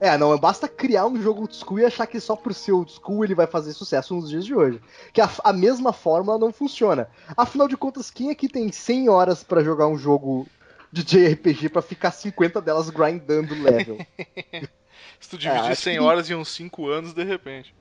É, 0.00 0.16
não 0.16 0.36
basta 0.38 0.66
criar 0.66 1.06
um 1.06 1.20
jogo 1.20 1.42
old 1.42 1.54
school 1.54 1.78
e 1.78 1.84
achar 1.84 2.06
que 2.06 2.18
só 2.18 2.34
por 2.34 2.54
ser 2.54 2.72
old 2.72 2.90
school 2.90 3.22
ele 3.22 3.34
vai 3.34 3.46
fazer 3.46 3.72
sucesso 3.74 4.14
nos 4.14 4.30
dias 4.30 4.44
de 4.44 4.54
hoje. 4.54 4.80
Que 5.12 5.20
a, 5.20 5.30
a 5.44 5.52
mesma 5.52 5.92
fórmula 5.92 6.38
não 6.38 6.52
funciona. 6.52 7.08
Afinal 7.36 7.68
de 7.68 7.76
contas, 7.76 8.10
quem 8.10 8.30
aqui 8.30 8.48
tem 8.48 8.72
100 8.72 9.08
horas 9.10 9.44
pra 9.44 9.62
jogar 9.62 9.86
um 9.88 9.96
jogo 9.98 10.46
de 10.92 11.02
JRPG 11.04 11.68
pra 11.68 11.82
ficar 11.82 12.10
50 12.10 12.60
delas 12.60 12.90
grindando 12.90 13.54
level? 13.62 13.98
Se 15.20 15.28
tu 15.30 15.38
dividir 15.38 15.70
acho 15.70 15.82
100 15.82 15.94
que- 15.94 16.00
horas 16.00 16.30
em 16.30 16.34
uns 16.34 16.48
5 16.48 16.88
anos, 16.88 17.12
de 17.12 17.22
repente. 17.24 17.74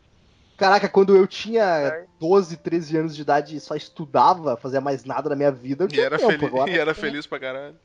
Caraca, 0.57 0.89
quando 0.89 1.15
eu 1.15 1.25
tinha 1.25 1.63
É. 1.63 2.05
12, 2.19 2.57
13 2.57 2.97
anos 2.97 3.15
de 3.15 3.21
idade 3.21 3.55
e 3.55 3.59
só 3.61 3.75
estudava, 3.75 4.57
fazia 4.57 4.81
mais 4.81 5.05
nada 5.05 5.29
na 5.29 5.35
minha 5.35 5.51
vida, 5.51 5.85
eu 5.85 5.87
E 5.87 5.91
tinha 5.91 6.05
era, 6.05 6.17
tempo. 6.17 6.31
feliz, 6.31 6.47
Agora, 6.49 6.69
e 6.71 6.77
era 6.77 6.93
feliz 6.93 7.25
pra 7.25 7.39
caralho. 7.39 7.75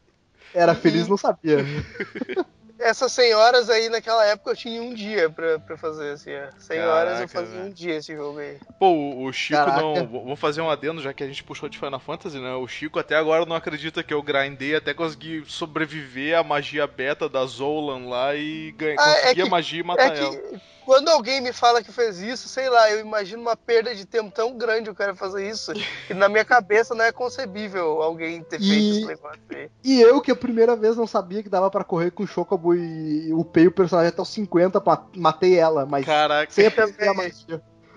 era 0.52 0.74
feliz, 0.74 1.06
não 1.08 1.16
sabia. 1.16 1.58
Essas 2.84 3.12
100 3.12 3.32
horas 3.34 3.70
aí 3.70 3.88
naquela 3.88 4.24
época 4.26 4.50
eu 4.50 4.56
tinha 4.56 4.82
um 4.82 4.92
dia 4.92 5.30
pra, 5.30 5.58
pra 5.58 5.76
fazer, 5.76 6.10
assim. 6.10 6.30
ó. 6.34 6.50
100 6.58 6.80
horas 6.80 7.20
eu 7.20 7.28
Caraca, 7.28 7.28
fazia 7.28 7.60
um 7.62 7.70
dia 7.70 7.96
esse 7.96 8.14
jogo 8.14 8.38
aí. 8.38 8.58
Pô, 8.78 8.88
o, 8.90 9.24
o 9.24 9.32
Chico 9.32 9.58
Caraca. 9.58 9.80
não. 9.80 10.06
vou- 10.06 10.36
fazer 10.36 10.60
um 10.60 10.68
adendo, 10.68 11.00
já 11.00 11.12
que 11.14 11.24
a 11.24 11.26
gente 11.26 11.42
puxou 11.42 11.68
de 11.68 11.78
Final 11.78 11.98
Fantasy, 11.98 12.38
né? 12.38 12.52
O 12.54 12.68
Chico 12.68 12.98
até 12.98 13.16
agora 13.16 13.46
não 13.46 13.56
acredita 13.56 14.02
que 14.02 14.12
eu 14.12 14.22
grindei 14.22 14.74
até 14.76 14.92
conseguir 14.92 15.44
sobreviver 15.46 16.38
à 16.38 16.42
magia 16.42 16.86
beta 16.86 17.28
da 17.28 17.44
Zolan 17.46 18.08
lá 18.08 18.34
e 18.34 18.72
ganhar, 18.72 18.96
Ah, 19.00 19.10
é 19.10 19.22
conseguir 19.22 19.40
a 19.40 19.44
que- 19.44 19.50
magia 19.50 19.80
e 19.80 19.82
matar 19.82 20.14
É 20.14 20.18
ela. 20.18 20.36
que 20.36 20.60
quando 20.84 21.08
alguém 21.08 21.40
me 21.40 21.52
fala 21.52 21.82
que 21.82 21.90
fez 21.92 22.20
isso, 22.20 22.48
sei 22.48 22.68
lá, 22.68 22.90
eu 22.90 23.00
imagino 23.00 23.42
uma 23.42 23.56
perda 23.56 23.94
de 23.94 24.04
tempo 24.04 24.30
tão 24.30 24.56
grande 24.56 24.90
o 24.90 24.94
cara 24.94 25.14
fazer 25.14 25.48
isso, 25.48 25.72
que 26.06 26.14
na 26.14 26.28
minha 26.28 26.44
cabeça 26.44 26.94
não 26.94 27.04
é 27.04 27.12
concebível 27.12 28.02
alguém 28.02 28.42
ter 28.42 28.58
feito 28.58 28.72
E- 28.72 28.90
esse 28.98 29.06
negócio 29.06 29.40
aí. 29.50 29.70
E 29.82 30.00
eu, 30.00 30.20
que 30.20 30.30
a 30.30 30.36
primeira 30.36 30.76
vez 30.76 30.96
não 30.96 31.06
sabia 31.06 31.42
que 31.42 31.48
dava 31.48 31.70
pra 31.70 31.84
correr 31.84 32.10
com 32.10 32.22
o 32.22 32.26
Chocobo 32.26 32.74
e 32.74 33.32
upei 33.32 33.66
o 33.66 33.72
personagem 33.72 34.08
até 34.10 34.22
os 34.22 34.28
50, 34.28 34.80
pa- 34.80 35.06
matei 35.16 35.58
ela, 35.58 35.84
mas 35.86 36.04
Caraca. 36.06 36.50
sem 36.52 36.66
a. 36.66 36.70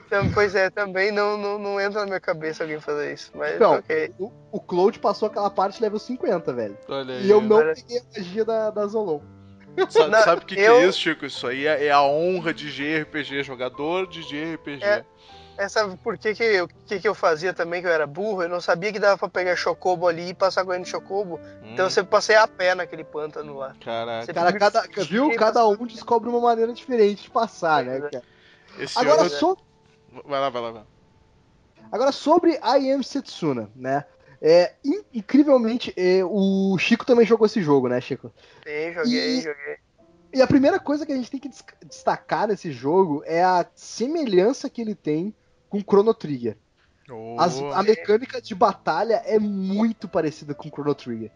Então, 0.06 0.30
pois 0.34 0.56
é, 0.56 0.70
também 0.70 1.12
não, 1.12 1.38
não, 1.38 1.60
não 1.60 1.82
entra 1.82 2.00
na 2.00 2.06
minha 2.06 2.20
cabeça 2.20 2.64
alguém 2.64 2.80
fazer 2.80 3.14
isso. 3.14 3.30
Mas 3.36 3.56
Então, 3.56 3.74
ok. 3.76 4.14
o, 4.18 4.32
o 4.54 4.60
Cloud 4.62 4.98
passou 5.00 5.28
aquela 5.28 5.50
parte 5.50 5.82
level 5.82 6.00
50, 6.00 6.54
velho. 6.54 6.78
Olha 6.88 7.14
aí. 7.16 7.26
E 7.26 7.30
eu 7.30 7.42
não 7.42 7.58
Olha. 7.58 7.74
peguei 7.76 7.98
a 8.00 8.04
magia 8.18 8.46
da, 8.46 8.70
da 8.72 8.88
Zolon. 8.88 9.20
Sabe, 9.90 10.10
Não, 10.12 10.24
sabe 10.24 10.42
o 10.42 10.46
que, 10.46 10.56
que 10.56 10.62
eu- 10.62 10.76
é 10.78 10.86
isso, 10.88 11.00
Chico? 11.00 11.26
Isso 11.26 11.46
aí 11.48 11.68
é, 11.68 11.86
é 11.86 11.92
a 11.92 12.02
honra 12.02 12.54
de 12.54 12.72
JRPG, 12.72 13.44
jogador 13.44 14.08
de 14.08 14.24
JRPG. 14.24 14.84
É. 14.84 15.06
É, 15.60 15.68
sabe 15.68 15.98
por 15.98 16.20
que, 16.20 16.36
que, 16.36 16.44
eu- 16.44 16.68
que, 16.86 17.00
que 17.00 17.08
eu 17.08 17.16
fazia 17.16 17.52
também, 17.52 17.82
que 17.82 17.88
eu 17.88 17.92
era 17.92 18.06
burro? 18.06 18.44
Eu 18.44 18.50
não 18.50 18.62
sabia 18.62 18.94
que 18.94 19.00
dava 19.00 19.18
pra 19.18 19.28
pegar 19.28 19.56
chocobo 19.56 20.08
ali 20.08 20.30
e 20.30 20.34
passar 20.36 20.64
correndo 20.64 20.84
de 20.84 20.90
chocobo. 20.92 21.40
Hum, 21.64 21.74
Então 21.74 21.86
eu 21.86 21.90
sempre 21.90 22.12
passei 22.12 22.36
a 22.36 22.48
pé 22.48 22.76
naquele 22.76 23.04
pântano 23.04 23.58
lá. 23.58 23.74
Caraca. 23.84 24.26
Você 24.28 24.34
Cara, 24.34 24.54
cada, 24.54 24.84
viu? 25.10 25.34
Cada 25.36 25.68
um 25.68 25.88
descobre 25.88 26.30
uma 26.30 26.40
maneira 26.40 26.72
diferente 26.74 27.24
de 27.24 27.30
passar, 27.32 27.84
né, 27.84 28.00
cara? 28.02 28.24
Esse 28.78 29.00
Agora, 29.00 29.22
ano- 29.22 29.30
so- 29.32 29.58
Vai 30.26 30.40
lá, 30.40 30.50
vai 30.52 30.62
lá, 30.62 30.72
vai 30.72 30.82
lá. 30.82 30.88
agora 31.92 32.12
sobre 32.12 32.52
I 32.64 32.92
Am 32.92 33.02
Setsuna, 33.02 33.68
né? 33.76 34.06
É, 34.42 34.74
in- 34.86 35.04
incrivelmente, 35.14 35.94
é, 35.98 36.24
o 36.24 36.78
Chico 36.78 37.06
também 37.06 37.26
jogou 37.26 37.46
esse 37.48 37.62
jogo, 37.62 37.88
né, 37.88 38.00
Chico? 38.00 38.32
Sim, 38.64 38.94
joguei, 38.94 39.38
E- 39.38 39.42
joguei. 39.42 39.76
E 40.34 40.42
a 40.42 40.48
primeira 40.48 40.80
coisa 40.80 41.06
que 41.06 41.12
a 41.12 41.16
gente 41.16 41.32
tem 41.32 41.40
que 41.40 41.50
des- 41.50 41.64
destacar 41.86 42.48
nesse 42.48 42.72
jogo 42.72 43.24
é 43.26 43.44
a 43.44 43.66
semelhança 43.76 44.70
que 44.70 44.82
ele 44.82 44.94
tem 44.94 45.34
com 45.70 45.80
Chrono 45.80 46.14
Trigger. 46.14 46.58
As- 47.40 47.60
Oh, 47.62 47.68
a 47.74 47.82
mecânica 47.82 48.42
de 48.42 48.54
batalha 48.54 49.22
é 49.26 49.40
muito 49.40 50.08
parecida 50.10 50.54
com 50.54 50.70
Chrono 50.70 50.94
Trigger. 50.94 51.32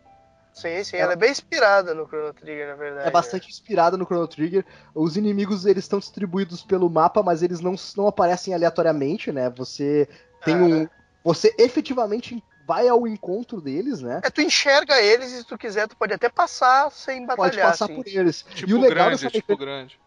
Sim, 0.53 0.83
sim, 0.83 0.97
ela 0.97 1.13
é 1.13 1.15
bem 1.15 1.31
inspirada 1.31 1.93
no 1.93 2.05
Chrono 2.05 2.33
Trigger, 2.33 2.67
na 2.67 2.75
verdade. 2.75 3.07
É 3.07 3.11
bastante 3.11 3.49
inspirada 3.49 3.95
no 3.95 4.03
Chrono 4.05 4.27
Trigger. 4.27 4.65
Os 4.93 5.15
inimigos 5.15 5.65
eles 5.65 5.85
estão 5.85 5.97
distribuídos 5.99 6.61
pelo 6.61 6.89
mapa, 6.89 7.23
mas 7.23 7.41
eles 7.41 7.61
não, 7.61 7.73
não 7.95 8.05
aparecem 8.07 8.53
aleatoriamente, 8.53 9.31
né? 9.31 9.49
Você 9.51 10.09
tem 10.43 10.55
Ah. 10.55 10.57
um. 10.63 10.87
Você 11.23 11.55
efetivamente 11.57 12.43
vai 12.67 12.87
ao 12.87 13.07
encontro 13.07 13.61
deles, 13.61 14.01
né? 14.01 14.21
É, 14.23 14.29
tu 14.29 14.41
enxerga 14.41 14.99
eles 15.01 15.31
e 15.31 15.37
se 15.37 15.43
tu 15.43 15.57
quiser, 15.57 15.87
tu 15.87 15.95
pode 15.95 16.13
até 16.13 16.29
passar 16.29 16.91
sem 16.91 17.25
batalhar. 17.25 17.51
Pode 17.51 17.61
passar 17.61 17.85
assim. 17.85 17.95
por 17.95 18.07
eles. 18.07 18.43
tipo 18.53 18.69
e 18.69 18.73
o 18.73 18.81
legal 18.81 19.07
grande, 19.07 19.23
dessa 19.23 19.27
é 19.27 19.29
tipo 19.29 19.57
grande. 19.57 19.99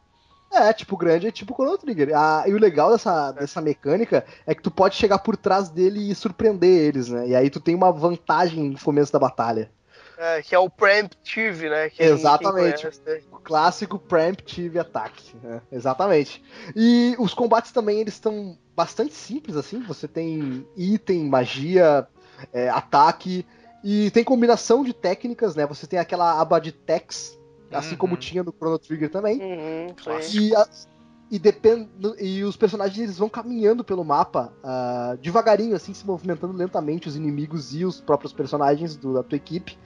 É, 0.53 0.73
tipo 0.73 0.97
grande, 0.97 1.27
é 1.27 1.33
tipo 1.33 1.53
Chrono 1.55 1.77
Trigger. 1.77 2.11
Ah, 2.15 2.45
e 2.47 2.55
o 2.55 2.59
legal 2.59 2.93
dessa, 2.93 3.33
dessa 3.33 3.61
mecânica 3.61 4.25
é 4.47 4.55
que 4.55 4.63
tu 4.63 4.71
pode 4.71 4.95
chegar 4.95 5.19
por 5.19 5.37
trás 5.37 5.69
dele 5.69 6.11
e 6.11 6.15
surpreender 6.15 6.71
eles, 6.71 7.09
né? 7.09 7.29
E 7.29 7.35
aí 7.35 7.51
tu 7.51 7.59
tem 7.61 7.75
uma 7.75 7.91
vantagem 7.91 8.71
no 8.71 8.79
começo 8.79 9.13
da 9.13 9.19
batalha. 9.19 9.71
É, 10.17 10.43
que 10.43 10.55
é 10.55 10.59
o 10.59 10.71
preemptive, 10.71 11.69
né? 11.69 11.91
Quem- 11.91 12.07
Exatamente. 12.07 12.83
quem 12.83 12.91
conhece. 12.93 13.27
O 13.33 13.39
clássico 13.39 13.99
Preemptive 13.99 14.79
Attack. 14.79 15.37
né? 15.43 15.61
Exatamente. 15.73 16.43
E 16.77 17.17
os 17.19 17.35
combates 17.35 17.73
também 17.73 18.01
eles 18.01 18.15
estão 18.15 18.57
bastante 18.77 19.13
simples, 19.13 19.57
assim. 19.57 19.81
Você 19.83 20.07
tem 20.07 20.65
item, 20.77 21.25
magia, 21.29 22.07
é, 22.53 22.69
ataque. 22.69 23.47
E 23.83 24.11
tem 24.13 24.25
combinação 24.25 24.83
de 24.83 24.93
técnicas, 24.95 25.55
né? 25.55 25.67
Você 25.67 25.87
tem 25.87 25.99
aquela 25.99 26.41
aba 26.41 26.59
de 26.59 26.73
techs, 26.73 27.39
assim 27.71 27.93
Uhum. 27.93 27.97
como 27.99 28.17
tinha 28.17 28.43
no 28.43 28.53
Chrono 28.53 28.79
Trigger 28.79 29.11
também. 29.11 29.39
Uhum. 29.41 29.95
E, 30.33 30.55
a- 30.57 30.69
e, 31.31 31.39
depend, 31.39 31.89
e 32.21 32.43
os 32.45 32.57
personagens 32.57 32.99
eles 32.99 33.19
vão 33.19 33.29
caminhando 33.29 33.83
pelo 33.85 34.05
mapa 34.05 34.53
ah, 34.63 35.17
devagarinho, 35.21 35.75
assim, 35.77 35.93
se 35.93 36.07
movimentando 36.07 36.53
lentamente, 36.57 37.09
os 37.09 37.17
inimigos 37.17 37.75
e 37.75 37.85
os 37.85 38.01
próprios 38.01 38.33
personagens 38.33 38.97
do- 38.97 39.13
da 39.15 39.23
tua 39.23 39.37
equipe. 39.37 39.77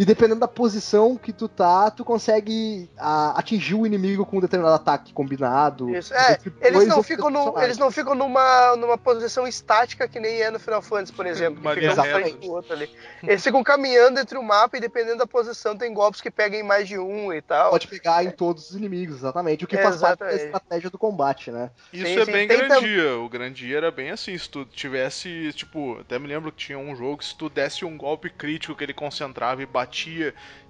E 0.00 0.04
dependendo 0.06 0.40
da 0.40 0.48
posição 0.48 1.14
que 1.14 1.30
tu 1.30 1.46
tá, 1.46 1.90
tu 1.90 2.06
consegue 2.06 2.88
ah, 2.96 3.34
atingir 3.38 3.74
o 3.74 3.84
inimigo 3.84 4.24
com 4.24 4.38
um 4.38 4.40
determinado 4.40 4.76
ataque 4.76 5.12
combinado. 5.12 5.94
Isso. 5.94 6.14
É, 6.14 6.32
entre 6.32 6.54
eles 6.62 6.86
não 6.86 7.02
ficam, 7.02 7.28
no, 7.28 7.60
eles 7.60 7.76
não 7.76 7.90
ficam 7.90 8.14
numa, 8.14 8.76
numa 8.76 8.96
posição 8.96 9.46
estática 9.46 10.08
que 10.08 10.18
nem 10.18 10.40
é 10.40 10.50
no 10.50 10.58
Final 10.58 10.80
Fantasy, 10.80 11.12
por 11.12 11.26
exemplo. 11.26 11.60
Que 11.74 11.80
fica 11.80 12.00
um 12.00 12.04
frente 12.04 12.38
do 12.38 12.50
outro 12.50 12.72
ali. 12.72 12.88
Eles 13.22 13.44
ficam 13.44 13.62
caminhando 13.62 14.18
entre 14.18 14.38
o 14.38 14.42
mapa 14.42 14.78
e 14.78 14.80
dependendo 14.80 15.18
da 15.18 15.26
posição 15.26 15.76
tem 15.76 15.92
golpes 15.92 16.22
que 16.22 16.30
pegam 16.30 16.58
em 16.58 16.62
mais 16.62 16.88
de 16.88 16.98
um 16.98 17.30
e 17.30 17.42
tal. 17.42 17.68
Pode 17.68 17.86
pegar 17.86 18.24
em 18.24 18.30
todos 18.30 18.70
os 18.70 18.76
inimigos, 18.76 19.16
exatamente. 19.18 19.66
O 19.66 19.68
que 19.68 19.76
faz 19.76 19.98
parte 19.98 20.20
da 20.20 20.28
Exatamente. 20.28 20.44
estratégia 20.46 20.88
do 20.88 20.96
combate, 20.96 21.50
né? 21.50 21.70
Isso 21.92 22.06
Sim, 22.06 22.20
é 22.20 22.24
sim, 22.24 22.32
bem 22.32 22.48
tem 22.48 22.56
tam- 22.56 22.68
Grandia. 22.68 23.18
O 23.18 23.28
Grandia 23.28 23.76
era 23.76 23.90
bem 23.90 24.10
assim. 24.12 24.38
Se 24.38 24.48
tu 24.48 24.64
tivesse, 24.64 25.52
tipo, 25.52 25.98
até 26.00 26.18
me 26.18 26.26
lembro 26.26 26.50
que 26.50 26.56
tinha 26.56 26.78
um 26.78 26.96
jogo 26.96 27.18
que 27.18 27.26
se 27.26 27.36
tu 27.36 27.50
desse 27.50 27.84
um 27.84 27.98
golpe 27.98 28.30
crítico 28.30 28.74
que 28.74 28.82
ele 28.82 28.94
concentrava 28.94 29.62
e 29.62 29.66
batia 29.66 29.89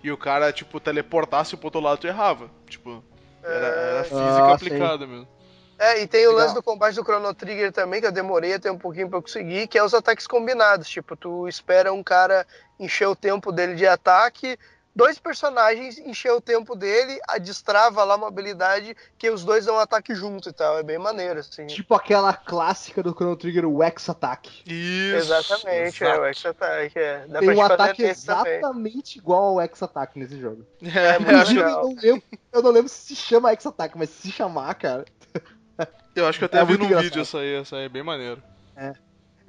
e 0.03 0.11
o 0.11 0.17
cara, 0.17 0.53
tipo, 0.53 0.81
teleportasse 0.81 1.57
pro 1.57 1.67
outro 1.67 1.81
lado, 1.81 1.99
tu 1.99 2.07
errava. 2.07 2.51
Tipo, 2.69 3.03
era, 3.43 3.67
era 3.67 4.05
física 4.05 4.45
Ah, 4.45 4.55
aplicada 4.55 5.07
mesmo. 5.07 5.29
É, 5.79 6.03
e 6.03 6.07
tem 6.07 6.27
o 6.27 6.31
Legal. 6.31 6.43
lance 6.43 6.55
do 6.55 6.63
combate 6.63 6.95
do 6.95 7.03
Chrono 7.03 7.33
Trigger 7.33 7.73
também, 7.73 8.03
que 8.03 8.07
eu 8.07 8.13
demorei 8.13 8.53
até 8.53 8.71
um 8.71 8.77
pouquinho 8.77 9.09
pra 9.09 9.21
conseguir, 9.23 9.67
que 9.67 9.79
é 9.79 9.83
os 9.83 9.95
ataques 9.95 10.27
combinados. 10.27 10.89
Tipo, 10.89 11.17
tu 11.17 11.49
espera 11.49 11.91
um 11.91 12.03
cara 12.03 12.47
encher 12.79 13.07
o 13.09 13.17
tempo 13.17 13.51
dele 13.51 13.75
de 13.75 13.87
ataque, 13.87 14.59
dois 14.95 15.19
personagens 15.19 15.99
encher 15.99 16.33
o 16.33 16.41
tempo 16.41 16.75
dele, 16.75 17.19
a 17.29 17.39
destrava 17.39 18.03
lá 18.05 18.17
uma 18.17 18.29
habilidade 18.29 18.97
que 19.17 19.31
os 19.31 19.45
dois 19.45 19.65
dão 19.65 19.77
um 19.77 19.79
ataque 19.79 20.15
junto 20.15 20.49
e 20.49 20.53
tal. 20.53 20.79
É 20.79 20.83
bem 20.83 20.99
maneiro, 20.99 21.41
assim. 21.41 21.67
Tipo 21.67 21.95
aquela 21.95 22.33
clássica 22.33 23.03
do 23.03 23.13
Chrono 23.13 23.37
Trigger, 23.37 23.65
o 23.67 23.83
X-Attack. 23.83 24.63
Isso. 24.67 25.17
Exatamente, 25.17 26.05
é 26.05 26.07
exato. 26.09 26.21
o 26.21 26.25
X-Attack, 26.27 26.99
é. 26.99 27.27
Dá 27.29 27.39
Tem 27.39 27.49
pra 27.49 27.57
um 27.59 27.63
ataque 27.63 28.03
exatamente 28.03 29.19
igual 29.19 29.43
ao 29.45 29.61
X-Attack 29.63 30.19
nesse 30.19 30.39
jogo. 30.39 30.67
É, 30.83 31.19
muito 31.19 31.53
eu, 31.53 31.65
não, 31.71 31.95
lembro, 31.95 32.23
eu 32.53 32.63
não 32.63 32.71
lembro 32.71 32.89
se 32.89 33.15
se 33.15 33.17
chama 33.17 33.51
X-Attack, 33.53 33.97
mas 33.97 34.11
se 34.11 34.31
chamar, 34.31 34.75
cara. 34.75 35.05
eu 36.15 36.27
acho 36.27 36.39
que 36.39 36.45
eu 36.45 36.47
até 36.47 36.59
É 36.61 36.65
vi 36.65 36.77
num 36.77 36.85
engraçado. 36.85 37.05
vídeo 37.05 37.23
essa 37.23 37.39
aí, 37.39 37.55
essa 37.55 37.77
aí 37.77 37.85
é 37.85 37.89
bem 37.89 38.03
maneiro. 38.03 38.43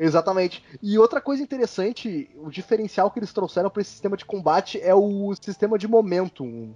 Exatamente. 0.04 0.64
E 0.82 0.98
outra 0.98 1.22
coisa 1.22 1.44
interessante, 1.44 2.28
o 2.36 2.50
diferencial 2.50 3.12
que 3.12 3.20
eles 3.20 3.32
trouxeram 3.32 3.70
para 3.70 3.82
esse 3.84 3.92
sistema 3.92 4.18
de 4.18 4.26
combate 4.26 4.82
é 4.82 4.96
o 4.96 5.32
sistema 5.40 5.78
de 5.78 5.88
momentum. 5.88 6.74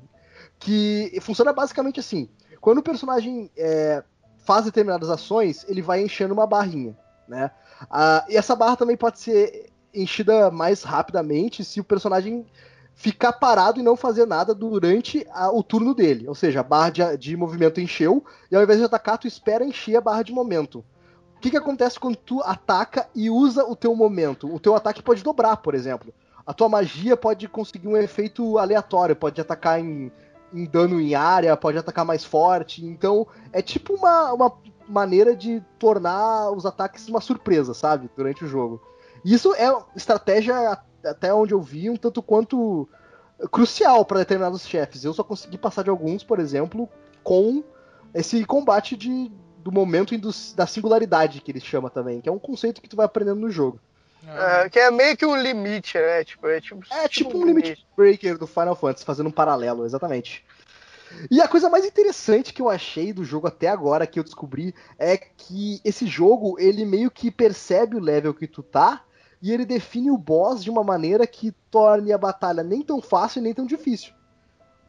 Que 0.59 1.17
funciona 1.21 1.51
basicamente 1.51 1.99
assim: 1.99 2.29
quando 2.61 2.77
o 2.77 2.83
personagem 2.83 3.49
é, 3.57 4.03
faz 4.45 4.65
determinadas 4.65 5.09
ações, 5.09 5.65
ele 5.67 5.81
vai 5.81 6.03
enchendo 6.03 6.35
uma 6.35 6.45
barrinha, 6.45 6.95
né? 7.27 7.49
Ah, 7.89 8.23
e 8.29 8.37
essa 8.37 8.55
barra 8.55 8.75
também 8.75 8.95
pode 8.95 9.19
ser 9.19 9.71
enchida 9.93 10.51
mais 10.51 10.83
rapidamente 10.83 11.63
se 11.63 11.79
o 11.79 11.83
personagem 11.83 12.45
ficar 12.93 13.33
parado 13.33 13.79
e 13.79 13.83
não 13.83 13.97
fazer 13.97 14.25
nada 14.27 14.53
durante 14.53 15.25
a- 15.31 15.51
o 15.51 15.63
turno 15.63 15.95
dele. 15.95 16.27
Ou 16.27 16.35
seja, 16.35 16.59
a 16.59 16.63
barra 16.63 16.91
de, 16.91 17.17
de 17.17 17.35
movimento 17.35 17.81
encheu 17.81 18.23
e 18.51 18.55
ao 18.55 18.61
invés 18.61 18.77
de 18.79 18.85
atacar, 18.85 19.17
tu 19.17 19.27
espera 19.27 19.65
encher 19.65 19.95
a 19.95 20.01
barra 20.01 20.21
de 20.21 20.31
momento. 20.31 20.85
Que, 21.45 21.51
que 21.51 21.57
acontece 21.57 21.99
quando 21.99 22.15
tu 22.15 22.41
ataca 22.41 23.07
e 23.13 23.29
usa 23.29 23.63
o 23.63 23.75
teu 23.75 23.95
momento? 23.95 24.51
O 24.51 24.59
teu 24.59 24.73
ataque 24.73 25.03
pode 25.03 25.23
dobrar, 25.23 25.57
por 25.57 25.75
exemplo. 25.75 26.11
A 26.43 26.51
tua 26.55 26.67
magia 26.67 27.15
pode 27.15 27.47
conseguir 27.47 27.87
um 27.87 27.95
efeito 27.95 28.57
aleatório, 28.57 29.15
pode 29.15 29.39
atacar 29.39 29.79
em, 29.79 30.11
em 30.51 30.65
dano 30.65 30.99
em 30.99 31.13
área, 31.13 31.55
pode 31.55 31.77
atacar 31.77 32.03
mais 32.03 32.25
forte. 32.25 32.83
Então, 32.83 33.27
é 33.53 33.61
tipo 33.61 33.93
uma, 33.93 34.33
uma 34.33 34.57
maneira 34.89 35.35
de 35.35 35.61
tornar 35.77 36.49
os 36.49 36.65
ataques 36.65 37.07
uma 37.07 37.21
surpresa, 37.21 37.75
sabe? 37.75 38.09
Durante 38.17 38.43
o 38.43 38.47
jogo. 38.47 38.81
Isso 39.23 39.53
é 39.53 39.71
estratégia, 39.95 40.79
até 41.05 41.31
onde 41.31 41.53
eu 41.53 41.61
vi, 41.61 41.91
um 41.91 41.95
tanto 41.95 42.23
quanto 42.23 42.89
crucial 43.51 44.03
para 44.03 44.17
determinados 44.17 44.65
chefes. 44.65 45.03
Eu 45.03 45.13
só 45.13 45.23
consegui 45.23 45.59
passar 45.59 45.83
de 45.83 45.91
alguns, 45.91 46.23
por 46.23 46.39
exemplo, 46.39 46.89
com 47.23 47.63
esse 48.15 48.43
combate 48.45 48.97
de, 48.97 49.31
do 49.65 49.71
momento 49.71 50.13
e 50.13 50.17
dos- 50.19 50.53
da 50.53 50.67
singularidade 50.67 51.41
que 51.41 51.51
ele 51.51 51.59
chama 51.59 51.89
também, 51.89 52.21
que 52.21 52.29
é 52.29 52.31
um 52.31 52.37
conceito 52.37 52.79
que 52.79 52.87
tu 52.87 52.95
vai 52.95 53.07
aprendendo 53.07 53.39
no 53.39 53.49
jogo. 53.49 53.79
É, 54.23 54.69
que 54.69 54.77
é 54.77 54.91
meio 54.91 55.17
que 55.17 55.25
um 55.25 55.35
limite, 55.35 55.97
né? 55.97 56.23
Tipo, 56.23 56.47
é 56.47 56.61
tipo, 56.61 56.81
É 56.91 57.07
tipo 57.07 57.35
um 57.35 57.43
limit 57.43 57.83
breaker 57.97 58.37
do 58.37 58.45
Final 58.45 58.75
Fantasy, 58.75 59.03
fazendo 59.03 59.27
um 59.27 59.31
paralelo, 59.31 59.83
exatamente. 59.83 60.45
E 61.31 61.41
a 61.41 61.47
coisa 61.47 61.67
mais 61.67 61.83
interessante 61.83 62.53
que 62.53 62.61
eu 62.61 62.69
achei 62.69 63.11
do 63.11 63.23
jogo 63.23 63.47
até 63.47 63.67
agora, 63.67 64.05
que 64.05 64.19
eu 64.19 64.23
descobri, 64.23 64.75
é 64.99 65.17
que 65.17 65.81
esse 65.83 66.05
jogo, 66.05 66.59
ele 66.59 66.85
meio 66.85 67.09
que 67.09 67.31
percebe 67.31 67.95
o 67.95 67.99
level 67.99 68.35
que 68.35 68.45
tu 68.45 68.61
tá, 68.61 69.03
e 69.41 69.51
ele 69.51 69.65
define 69.65 70.11
o 70.11 70.17
boss 70.17 70.63
de 70.63 70.69
uma 70.69 70.83
maneira 70.83 71.25
que 71.25 71.51
torne 71.71 72.13
a 72.13 72.19
batalha 72.19 72.61
nem 72.61 72.83
tão 72.83 73.01
fácil 73.01 73.39
e 73.39 73.43
nem 73.43 73.53
tão 73.53 73.65
difícil. 73.65 74.13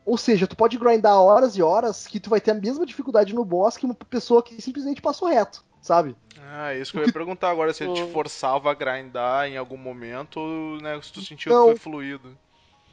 Ou 0.06 0.16
seja, 0.16 0.46
tu 0.46 0.56
pode 0.56 0.78
grindar 0.78 1.20
horas 1.20 1.56
e 1.56 1.62
horas 1.62 2.06
que 2.06 2.20
tu 2.20 2.30
vai 2.30 2.40
ter 2.40 2.52
a 2.52 2.54
mesma 2.54 2.86
dificuldade 2.86 3.34
no 3.34 3.44
boss 3.44 3.76
que 3.76 3.84
uma 3.84 3.94
pessoa 3.94 4.40
que 4.40 4.62
simplesmente 4.62 5.02
passou 5.02 5.28
reto, 5.28 5.64
sabe? 5.82 6.14
Ah, 6.40 6.72
isso 6.74 6.92
que 6.92 6.98
eu 6.98 7.04
ia 7.04 7.12
perguntar 7.12 7.50
agora, 7.50 7.74
se 7.74 7.82
ele 7.82 7.92
te 7.92 8.12
forçava 8.12 8.70
a 8.70 8.74
grindar 8.74 9.48
em 9.48 9.56
algum 9.56 9.76
momento, 9.76 10.38
ou, 10.38 10.80
né, 10.80 10.98
se 11.02 11.12
tu 11.12 11.20
sentiu 11.20 11.52
Não. 11.52 11.64
que 11.64 11.70
foi 11.72 11.78
fluido. 11.78 12.38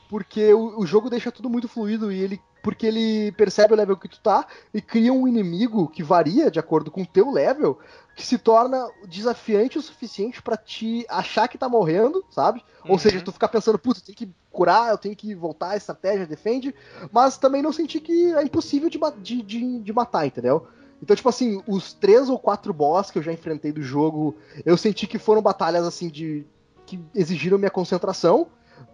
porque 0.10 0.54
o, 0.54 0.80
o 0.80 0.86
jogo 0.88 1.10
deixa 1.10 1.32
tudo 1.32 1.50
muito 1.50 1.68
fluido 1.68 2.12
e 2.12 2.20
ele 2.20 2.42
porque 2.64 2.88
ele 2.88 3.32
percebe 3.34 3.74
o 3.74 3.78
level 3.78 3.98
que 3.98 4.08
tu 4.08 4.20
tá 4.22 4.48
e 4.74 4.82
cria 4.82 5.12
um 5.14 5.28
inimigo 5.28 5.88
que 5.90 6.02
varia 6.02 6.50
de 6.50 6.60
acordo 6.60 6.90
com 6.90 7.02
o 7.02 7.06
teu 7.06 7.30
level, 7.30 7.78
que 8.16 8.26
se 8.26 8.38
torna 8.38 8.90
desafiante 9.08 9.78
o 9.78 9.82
suficiente 9.82 10.42
pra 10.42 10.56
te 10.56 11.06
achar 11.10 11.48
que 11.50 11.58
tá 11.58 11.68
morrendo, 11.68 12.24
sabe? 12.32 12.64
Ou 12.86 12.92
Uhum. 12.92 12.98
seja, 12.98 13.22
tu 13.22 13.32
ficar 13.34 13.50
pensando, 13.50 13.78
putz, 13.78 14.00
eu 14.00 14.06
tenho 14.06 14.16
que 14.18 14.32
curar, 14.50 14.92
eu 14.92 14.98
tenho 14.98 15.16
que 15.16 15.36
voltar, 15.36 15.72
a 15.72 15.78
estratégia 15.78 16.26
defende, 16.26 16.74
mas 17.12 17.38
também 17.38 17.62
não 17.62 17.74
sentir 17.74 18.00
que 18.00 18.34
é 18.34 18.42
impossível 18.44 18.90
de, 18.90 18.98
de, 19.22 19.42
de, 19.42 19.80
de 19.80 19.94
matar, 19.94 20.26
entendeu? 20.26 20.66
Então, 21.02 21.16
tipo 21.18 21.28
assim, 21.28 21.62
os 21.68 21.92
três 21.92 22.30
ou 22.30 22.40
quatro 22.40 22.72
boss 22.74 23.12
que 23.12 23.20
eu 23.20 23.24
já 23.24 23.34
enfrentei 23.34 23.74
do 23.74 23.82
jogo, 23.82 24.38
eu 24.66 24.78
senti 24.78 25.06
que 25.06 25.20
foram 25.20 25.42
batalhas 25.42 25.86
assim 25.86 26.08
de. 26.08 26.46
que 26.86 26.98
exigiram 27.14 27.58
minha 27.58 27.70
concentração. 27.70 28.48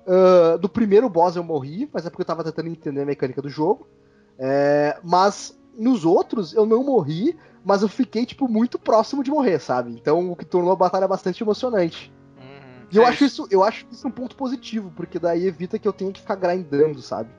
Ah, 0.08 0.58
do 0.58 0.68
primeiro 0.68 1.08
boss 1.10 1.36
eu 1.36 1.44
morri, 1.44 1.88
mas 1.94 2.06
é 2.06 2.10
porque 2.10 2.24
eu 2.24 2.26
tava 2.26 2.44
tentando 2.44 2.68
entender 2.70 3.02
a 3.02 3.06
mecânica 3.06 3.42
do 3.42 3.50
jogo. 3.50 3.88
É, 4.38 4.98
mas 5.04 5.58
nos 5.78 6.04
outros 6.06 6.54
eu 6.54 6.66
não 6.66 6.84
morri, 6.84 7.38
mas 7.64 7.82
eu 7.82 7.88
fiquei, 7.90 8.26
tipo, 8.26 8.48
muito 8.48 8.80
próximo 8.80 9.24
de 9.24 9.30
morrer, 9.30 9.60
sabe? 9.60 9.92
Então 9.92 10.32
o 10.32 10.36
que 10.36 10.46
tornou 10.46 10.72
a 10.72 10.76
batalha 10.76 11.08
bastante 11.08 11.44
emocionante. 11.44 12.12
Uhum. 12.38 12.88
E 12.92 12.98
eu 12.98 13.04
É 13.04 13.10
acho 13.10 13.26
isso, 13.26 13.48
eu 13.52 13.64
acho 13.64 13.86
isso 13.92 14.08
um 14.08 14.12
ponto 14.12 14.36
positivo, 14.36 14.92
porque 14.96 15.20
daí 15.20 15.46
evita 15.46 15.78
que 15.78 15.88
eu 15.88 15.94
tenha 15.94 16.12
que 16.12 16.22
ficar 16.22 16.36
grindando, 16.36 17.02
sabe? 17.02 17.30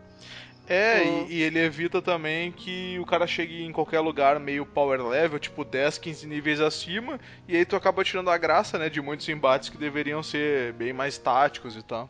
É, 0.68 1.02
Hum. 1.02 1.26
e, 1.28 1.38
e 1.38 1.42
ele 1.42 1.58
evita 1.58 2.00
também 2.00 2.52
que 2.52 2.96
o 3.00 3.04
cara 3.06 3.26
chegue 3.26 3.64
em 3.64 3.72
qualquer 3.72 3.98
lugar 3.98 4.38
meio 4.38 4.64
power 4.64 5.04
level, 5.04 5.38
tipo 5.40 5.64
10, 5.64 5.98
15 5.98 6.26
níveis 6.28 6.60
acima, 6.60 7.18
e 7.48 7.56
aí 7.56 7.64
tu 7.64 7.74
acaba 7.74 8.04
tirando 8.04 8.30
a 8.30 8.38
graça, 8.38 8.78
né, 8.78 8.88
de 8.88 9.00
muitos 9.00 9.28
embates 9.28 9.68
que 9.68 9.76
deveriam 9.76 10.22
ser 10.22 10.72
bem 10.74 10.92
mais 10.92 11.18
táticos 11.18 11.76
e 11.76 11.82
tal. 11.82 12.08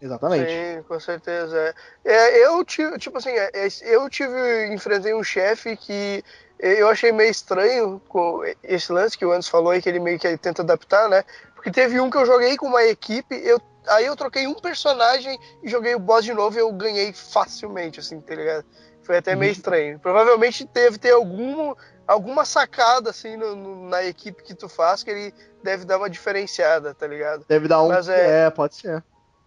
Exatamente. 0.00 0.50
Sim, 0.50 0.82
com 0.88 0.98
certeza. 0.98 1.74
É, 2.04 2.12
É, 2.12 2.46
eu 2.46 2.64
tive, 2.64 2.98
tipo 2.98 3.18
assim, 3.18 3.30
é, 3.30 3.50
é, 3.54 3.68
eu 3.82 4.08
tive, 4.08 4.66
enfrentei 4.72 5.12
um 5.14 5.22
chefe 5.22 5.76
que 5.76 6.24
eu 6.58 6.88
achei 6.88 7.10
meio 7.12 7.30
estranho 7.30 8.00
com 8.08 8.42
esse 8.62 8.92
lance 8.92 9.16
que 9.16 9.24
o 9.24 9.30
Anderson 9.30 9.50
falou 9.50 9.70
aí, 9.70 9.80
que 9.80 9.88
ele 9.88 9.98
meio 10.00 10.18
que 10.18 10.36
tenta 10.38 10.62
adaptar, 10.62 11.08
né? 11.08 11.24
Porque 11.54 11.70
teve 11.70 12.00
um 12.00 12.10
que 12.10 12.16
eu 12.16 12.26
joguei 12.26 12.56
com 12.56 12.66
uma 12.66 12.82
equipe, 12.84 13.34
eu, 13.34 13.60
aí 13.88 14.06
eu 14.06 14.16
troquei 14.16 14.46
um 14.46 14.54
personagem 14.54 15.38
e 15.62 15.68
joguei 15.68 15.94
o 15.94 15.98
boss 15.98 16.24
de 16.24 16.34
novo 16.34 16.56
e 16.56 16.60
eu 16.60 16.72
ganhei 16.72 17.12
facilmente, 17.12 18.00
assim, 18.00 18.20
tá 18.20 18.34
ligado? 18.34 18.64
Foi 19.02 19.16
até 19.16 19.34
meio 19.34 19.50
Uhum. 19.50 19.56
estranho. 19.56 19.98
Provavelmente 20.00 20.68
deve 20.72 20.98
ter 20.98 21.12
algum, 21.12 21.74
alguma 22.06 22.44
sacada, 22.44 23.10
assim, 23.10 23.36
no- 23.36 23.56
no- 23.56 23.88
na 23.88 24.04
equipe 24.04 24.42
que 24.42 24.54
tu 24.54 24.68
faz 24.68 25.02
que 25.02 25.10
ele 25.10 25.34
deve 25.62 25.84
dar 25.84 25.96
uma 25.98 26.08
diferenciada, 26.10 26.94
tá 26.94 27.06
ligado? 27.06 27.44
Deve 27.48 27.68
dar 27.68 27.82
um. 27.82 27.88
Mas 27.88 28.08
é- 28.08 28.46
é, 28.46 28.50
pode 28.50 28.76
ser. 28.76 29.02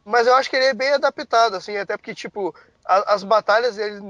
Mas 0.06 0.28
eu 0.28 0.36
acho 0.36 0.50
que 0.50 0.56
ele 0.56 0.66
é 0.66 0.74
bem 0.74 0.90
adaptado, 0.90 1.56
assim, 1.56 1.78
até 1.78 1.96
porque, 1.96 2.14
tipo, 2.14 2.54
a- 2.86 3.14
as 3.14 3.24
batalhas 3.24 3.76
dele 3.78 4.02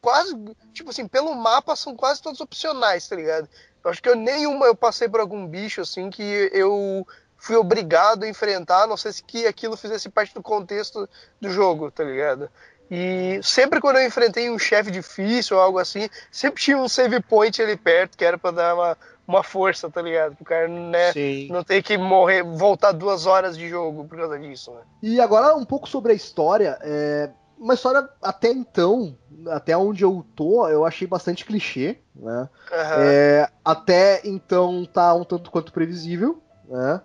quase, 0.00 0.34
tipo 0.72 0.90
assim, 0.90 1.08
pelo 1.08 1.34
mapa 1.34 1.74
são 1.74 1.96
quase 1.96 2.22
todas 2.22 2.40
opcionais, 2.40 3.08
tá 3.08 3.16
ligado? 3.16 3.48
Eu 3.84 3.90
acho 3.90 4.02
que 4.02 4.08
eu 4.08 4.14
nenhuma 4.16 4.66
eu 4.66 4.74
passei 4.74 5.08
por 5.08 5.20
algum 5.20 5.46
bicho, 5.46 5.80
assim, 5.80 6.10
que 6.10 6.22
eu 6.52 7.06
fui 7.38 7.56
obrigado 7.56 8.22
a 8.24 8.28
enfrentar, 8.28 8.86
não 8.86 8.96
sei 8.96 9.12
se 9.12 9.22
que 9.22 9.46
aquilo 9.46 9.76
fizesse 9.76 10.08
parte 10.08 10.32
do 10.32 10.42
contexto 10.42 11.08
do 11.40 11.50
jogo, 11.50 11.90
tá 11.90 12.04
ligado? 12.04 12.48
E 12.88 13.40
sempre 13.42 13.80
quando 13.80 13.96
eu 13.96 14.06
enfrentei 14.06 14.48
um 14.48 14.58
chefe 14.58 14.92
difícil 14.92 15.56
ou 15.56 15.62
algo 15.62 15.78
assim, 15.78 16.08
sempre 16.30 16.62
tinha 16.62 16.78
um 16.78 16.88
save 16.88 17.20
point 17.20 17.60
ali 17.60 17.76
perto, 17.76 18.16
que 18.16 18.24
era 18.24 18.38
pra 18.38 18.52
dar 18.52 18.74
uma, 18.74 18.96
uma 19.26 19.42
força, 19.42 19.90
tá 19.90 20.00
ligado? 20.00 20.36
Pro 20.36 20.44
cara, 20.44 20.68
né, 20.68 21.12
Sim. 21.12 21.48
não 21.50 21.64
ter 21.64 21.82
que 21.82 21.98
morrer, 21.98 22.42
voltar 22.42 22.92
duas 22.92 23.26
horas 23.26 23.56
de 23.56 23.68
jogo 23.68 24.04
por 24.04 24.16
causa 24.18 24.38
disso, 24.38 24.70
né? 24.72 24.80
E 25.02 25.20
agora 25.20 25.54
um 25.54 25.64
pouco 25.64 25.88
sobre 25.88 26.12
a 26.12 26.14
história. 26.14 26.78
é, 26.82 27.30
uma 27.58 27.74
história 27.74 28.08
até 28.22 28.50
então, 28.50 29.16
até 29.48 29.76
onde 29.76 30.04
eu 30.04 30.24
tô, 30.34 30.68
eu 30.68 30.84
achei 30.84 31.06
bastante 31.06 31.44
clichê, 31.44 31.98
né? 32.14 32.48
Aham. 32.70 32.96
É, 32.98 33.48
até 33.64 34.20
então 34.24 34.84
tá 34.84 35.14
um 35.14 35.24
tanto 35.24 35.50
quanto 35.50 35.72
previsível, 35.72 36.40
né? 36.68 37.00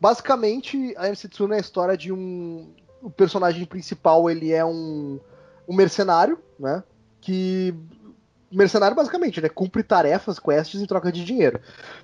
Basicamente, 0.00 0.94
a 0.96 1.06
MC 1.06 1.28
Tsuna 1.28 1.54
é 1.54 1.58
a 1.58 1.60
história 1.60 1.96
de 1.96 2.12
um... 2.12 2.74
O 3.00 3.10
personagem 3.10 3.64
principal, 3.64 4.28
ele 4.28 4.52
é 4.52 4.64
um, 4.64 5.20
um 5.68 5.74
mercenário, 5.74 6.38
né? 6.58 6.82
Que... 7.20 7.74
Mercenário, 8.52 8.94
basicamente, 8.94 9.40
né? 9.40 9.48
Cumpre 9.48 9.82
tarefas, 9.82 10.38
quests 10.38 10.80
em 10.80 10.86
troca 10.86 11.10
de 11.10 11.24
dinheiro. 11.24 11.60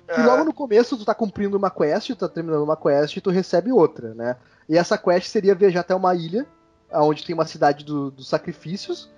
E 0.07 0.11
Aham. 0.11 0.25
logo 0.25 0.43
no 0.45 0.53
começo, 0.53 0.97
tu 0.97 1.05
tá 1.05 1.13
cumprindo 1.13 1.57
uma 1.57 1.69
quest, 1.69 2.07
tu 2.09 2.15
tá 2.15 2.27
terminando 2.27 2.63
uma 2.63 2.75
quest 2.75 3.15
e 3.15 3.21
tu 3.21 3.29
recebe 3.29 3.71
outra, 3.71 4.13
né? 4.13 4.35
E 4.67 4.77
essa 4.77 4.97
quest 4.97 5.27
seria 5.27 5.53
viajar 5.55 5.81
até 5.81 5.93
uma 5.93 6.15
ilha, 6.15 6.45
onde 6.91 7.23
tem 7.25 7.33
uma 7.35 7.45
cidade 7.45 7.85
do- 7.85 8.09
dos 8.11 8.27
sacrifícios, 8.27 9.09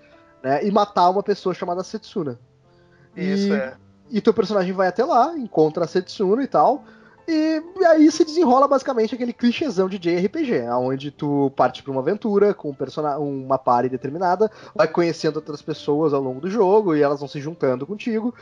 né? 0.43 0.63
E 0.65 0.69
matar 0.71 1.09
uma 1.09 1.23
pessoa 1.23 1.55
chamada 1.55 1.83
Setsuna. 1.83 2.37
Isso, 3.15 3.47
e, 3.47 3.53
é. 3.53 3.73
e 4.09 4.21
teu 4.21 4.33
personagem 4.33 4.73
vai 4.73 4.87
até 4.87 5.03
lá, 5.05 5.33
encontra 5.37 5.85
a 5.85 5.87
Setsuna 5.87 6.43
e 6.43 6.47
tal. 6.47 6.83
E, 7.31 7.85
aí 7.85 8.11
se 8.11 8.25
desenrola 8.25 8.67
basicamente 8.67 9.15
aquele 9.15 9.31
clichêzão 9.31 9.87
de 9.87 9.97
JRPG, 9.97 10.67
onde 10.71 11.11
tu 11.11 11.49
parte 11.55 11.81
pra 11.81 11.91
uma 11.91 12.01
aventura 12.01 12.53
com 12.53 12.75
um 12.75 13.45
uma 13.45 13.57
party 13.57 13.87
determinada, 13.87 14.51
vai 14.75 14.87
conhecendo 14.87 15.37
outras 15.37 15.61
pessoas 15.61 16.13
ao 16.13 16.21
longo 16.21 16.41
do 16.41 16.49
jogo 16.49 16.93
e 16.93 17.01
elas 17.01 17.19
vão 17.19 17.29
se 17.29 17.39
juntando 17.39 17.87
contigo. 17.87 18.35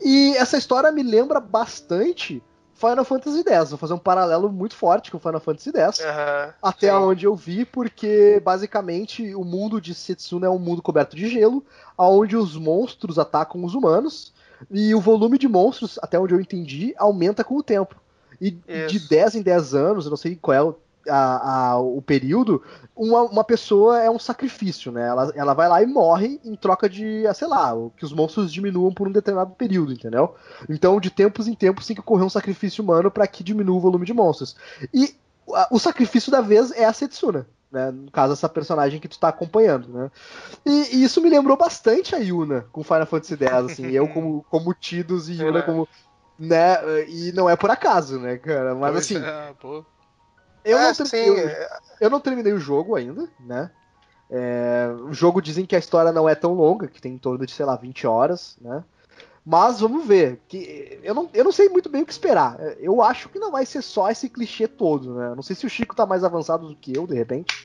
E 0.00 0.36
essa 0.36 0.56
história 0.56 0.92
me 0.92 1.02
lembra 1.02 1.40
bastante 1.40 2.40
Final 2.72 3.04
Fantasy 3.04 3.42
X. 3.44 3.70
Vou 3.70 3.78
fazer 3.78 3.94
um 3.94 3.98
paralelo 3.98 4.52
muito 4.52 4.76
forte 4.76 5.10
com 5.10 5.18
Final 5.18 5.40
Fantasy 5.40 5.72
X. 5.74 6.00
Aham. 6.00 6.54
Até 6.62 6.90
Sim. 6.90 6.96
onde 6.96 7.24
eu 7.24 7.34
vi, 7.34 7.64
porque 7.64 8.40
basicamente 8.44 9.34
o 9.34 9.44
mundo 9.44 9.80
de 9.80 9.92
Setsuna 9.92 10.46
é 10.46 10.50
um 10.50 10.58
mundo 10.58 10.82
coberto 10.82 11.16
de 11.16 11.28
gelo, 11.28 11.64
onde 11.98 12.36
os 12.36 12.56
monstros 12.56 13.18
atacam 13.18 13.64
os 13.64 13.74
humanos, 13.74 14.32
e 14.70 14.94
o 14.94 15.00
volume 15.00 15.36
de 15.36 15.48
monstros, 15.48 15.98
até 16.00 16.18
onde 16.18 16.32
eu 16.32 16.40
entendi, 16.40 16.94
aumenta 16.96 17.42
com 17.42 17.56
o 17.56 17.62
tempo. 17.62 17.96
E 18.40 18.50
de 18.50 18.96
Isso. 18.96 19.08
10 19.08 19.34
em 19.36 19.42
10 19.42 19.74
anos, 19.74 20.04
eu 20.04 20.10
não 20.10 20.16
sei 20.16 20.36
qual 20.36 20.54
é 20.54 20.62
o, 20.62 20.74
a- 21.08 21.70
a- 21.72 21.78
o 21.78 22.02
período, 22.02 22.62
uma, 22.94 23.22
uma 23.22 23.44
pessoa 23.44 24.00
é 24.00 24.10
um 24.10 24.18
sacrifício, 24.18 24.90
né? 24.90 25.06
Ela, 25.06 25.32
ela 25.36 25.54
vai 25.54 25.68
lá 25.68 25.82
e 25.82 25.86
morre 25.86 26.40
em 26.44 26.54
troca 26.56 26.88
de, 26.88 27.26
ah, 27.26 27.34
sei 27.34 27.46
lá, 27.46 27.72
que 27.96 28.04
os 28.04 28.12
monstros 28.12 28.52
diminuam 28.52 28.92
por 28.92 29.06
um 29.06 29.12
determinado 29.12 29.52
período, 29.54 29.92
entendeu? 29.92 30.34
Então, 30.68 30.98
de 31.00 31.10
tempos 31.10 31.46
em 31.46 31.54
tempos, 31.54 31.86
tem 31.86 31.94
que 31.94 32.00
ocorrer 32.00 32.26
um 32.26 32.30
sacrifício 32.30 32.82
humano 32.82 33.10
para 33.10 33.26
que 33.26 33.44
diminua 33.44 33.76
o 33.76 33.80
volume 33.80 34.04
de 34.06 34.12
monstros. 34.12 34.56
E 34.92 35.14
a- 35.54 35.68
o 35.70 35.78
sacrifício 35.78 36.32
da 36.32 36.40
vez 36.40 36.72
é 36.72 36.84
a 36.84 36.92
Setsuna. 36.92 37.46
Né, 37.70 37.90
no 37.90 38.10
caso, 38.12 38.32
essa 38.32 38.48
personagem 38.48 39.00
que 39.00 39.08
tu 39.08 39.18
tá 39.18 39.28
acompanhando, 39.28 39.88
né? 39.88 40.10
E, 40.64 40.96
e 40.96 41.04
isso 41.04 41.20
me 41.20 41.28
lembrou 41.28 41.56
bastante 41.56 42.14
a 42.14 42.18
Yuna 42.18 42.64
com 42.70 42.84
Final 42.84 43.06
Fantasy 43.06 43.34
X, 43.34 43.52
assim, 43.52 43.88
eu 43.88 44.06
como, 44.08 44.46
como 44.48 44.72
Tidus 44.72 45.28
e 45.28 45.32
Yuna 45.32 45.62
como, 45.62 45.88
né, 46.38 47.08
e 47.08 47.32
não 47.32 47.48
é 47.48 47.56
por 47.56 47.70
acaso, 47.70 48.18
né, 48.20 48.38
cara, 48.38 48.74
mas 48.74 48.92
Pois 48.92 49.04
assim, 49.04 49.16
é, 49.16 49.54
pô. 49.54 49.84
eu, 50.64 50.78
É, 50.78 50.92
não 50.98 51.06
eu, 51.20 51.34
eu 52.00 52.10
não 52.10 52.20
terminei 52.20 52.52
o 52.52 52.58
jogo 52.60 52.94
ainda, 52.96 53.28
né, 53.38 53.70
É, 54.30 54.88
o 55.08 55.12
jogo 55.12 55.40
dizem 55.42 55.66
que 55.66 55.76
a 55.76 55.78
história 55.78 56.12
não 56.12 56.28
é 56.28 56.34
tão 56.34 56.52
longa, 56.54 56.88
que 56.88 57.00
tem 57.00 57.14
em 57.14 57.18
torno 57.18 57.46
de, 57.46 57.52
sei 57.52 57.64
lá, 57.66 57.76
20 57.76 58.06
horas, 58.06 58.56
né, 58.60 58.84
mas 59.44 59.80
vamos 59.80 60.06
ver, 60.06 60.44
que 60.48 61.00
eu 61.02 61.14
não, 61.14 61.30
eu 61.32 61.44
não 61.44 61.52
sei 61.52 61.68
muito 61.68 61.88
bem 61.88 62.02
o 62.02 62.06
que 62.06 62.12
esperar, 62.12 62.58
eu 62.78 63.02
acho 63.02 63.28
que 63.28 63.38
não 63.38 63.52
vai 63.52 63.64
ser 63.66 63.82
só 63.82 64.10
esse 64.10 64.28
clichê 64.28 64.68
todo, 64.68 65.14
né, 65.14 65.34
não 65.34 65.42
sei 65.42 65.56
se 65.56 65.66
o 65.66 65.70
Chico 65.70 65.94
tá 65.96 66.06
mais 66.06 66.24
avançado 66.24 66.68
do 66.68 66.76
que 66.76 66.94
eu, 66.94 67.06
de 67.06 67.14
repente, 67.14 67.60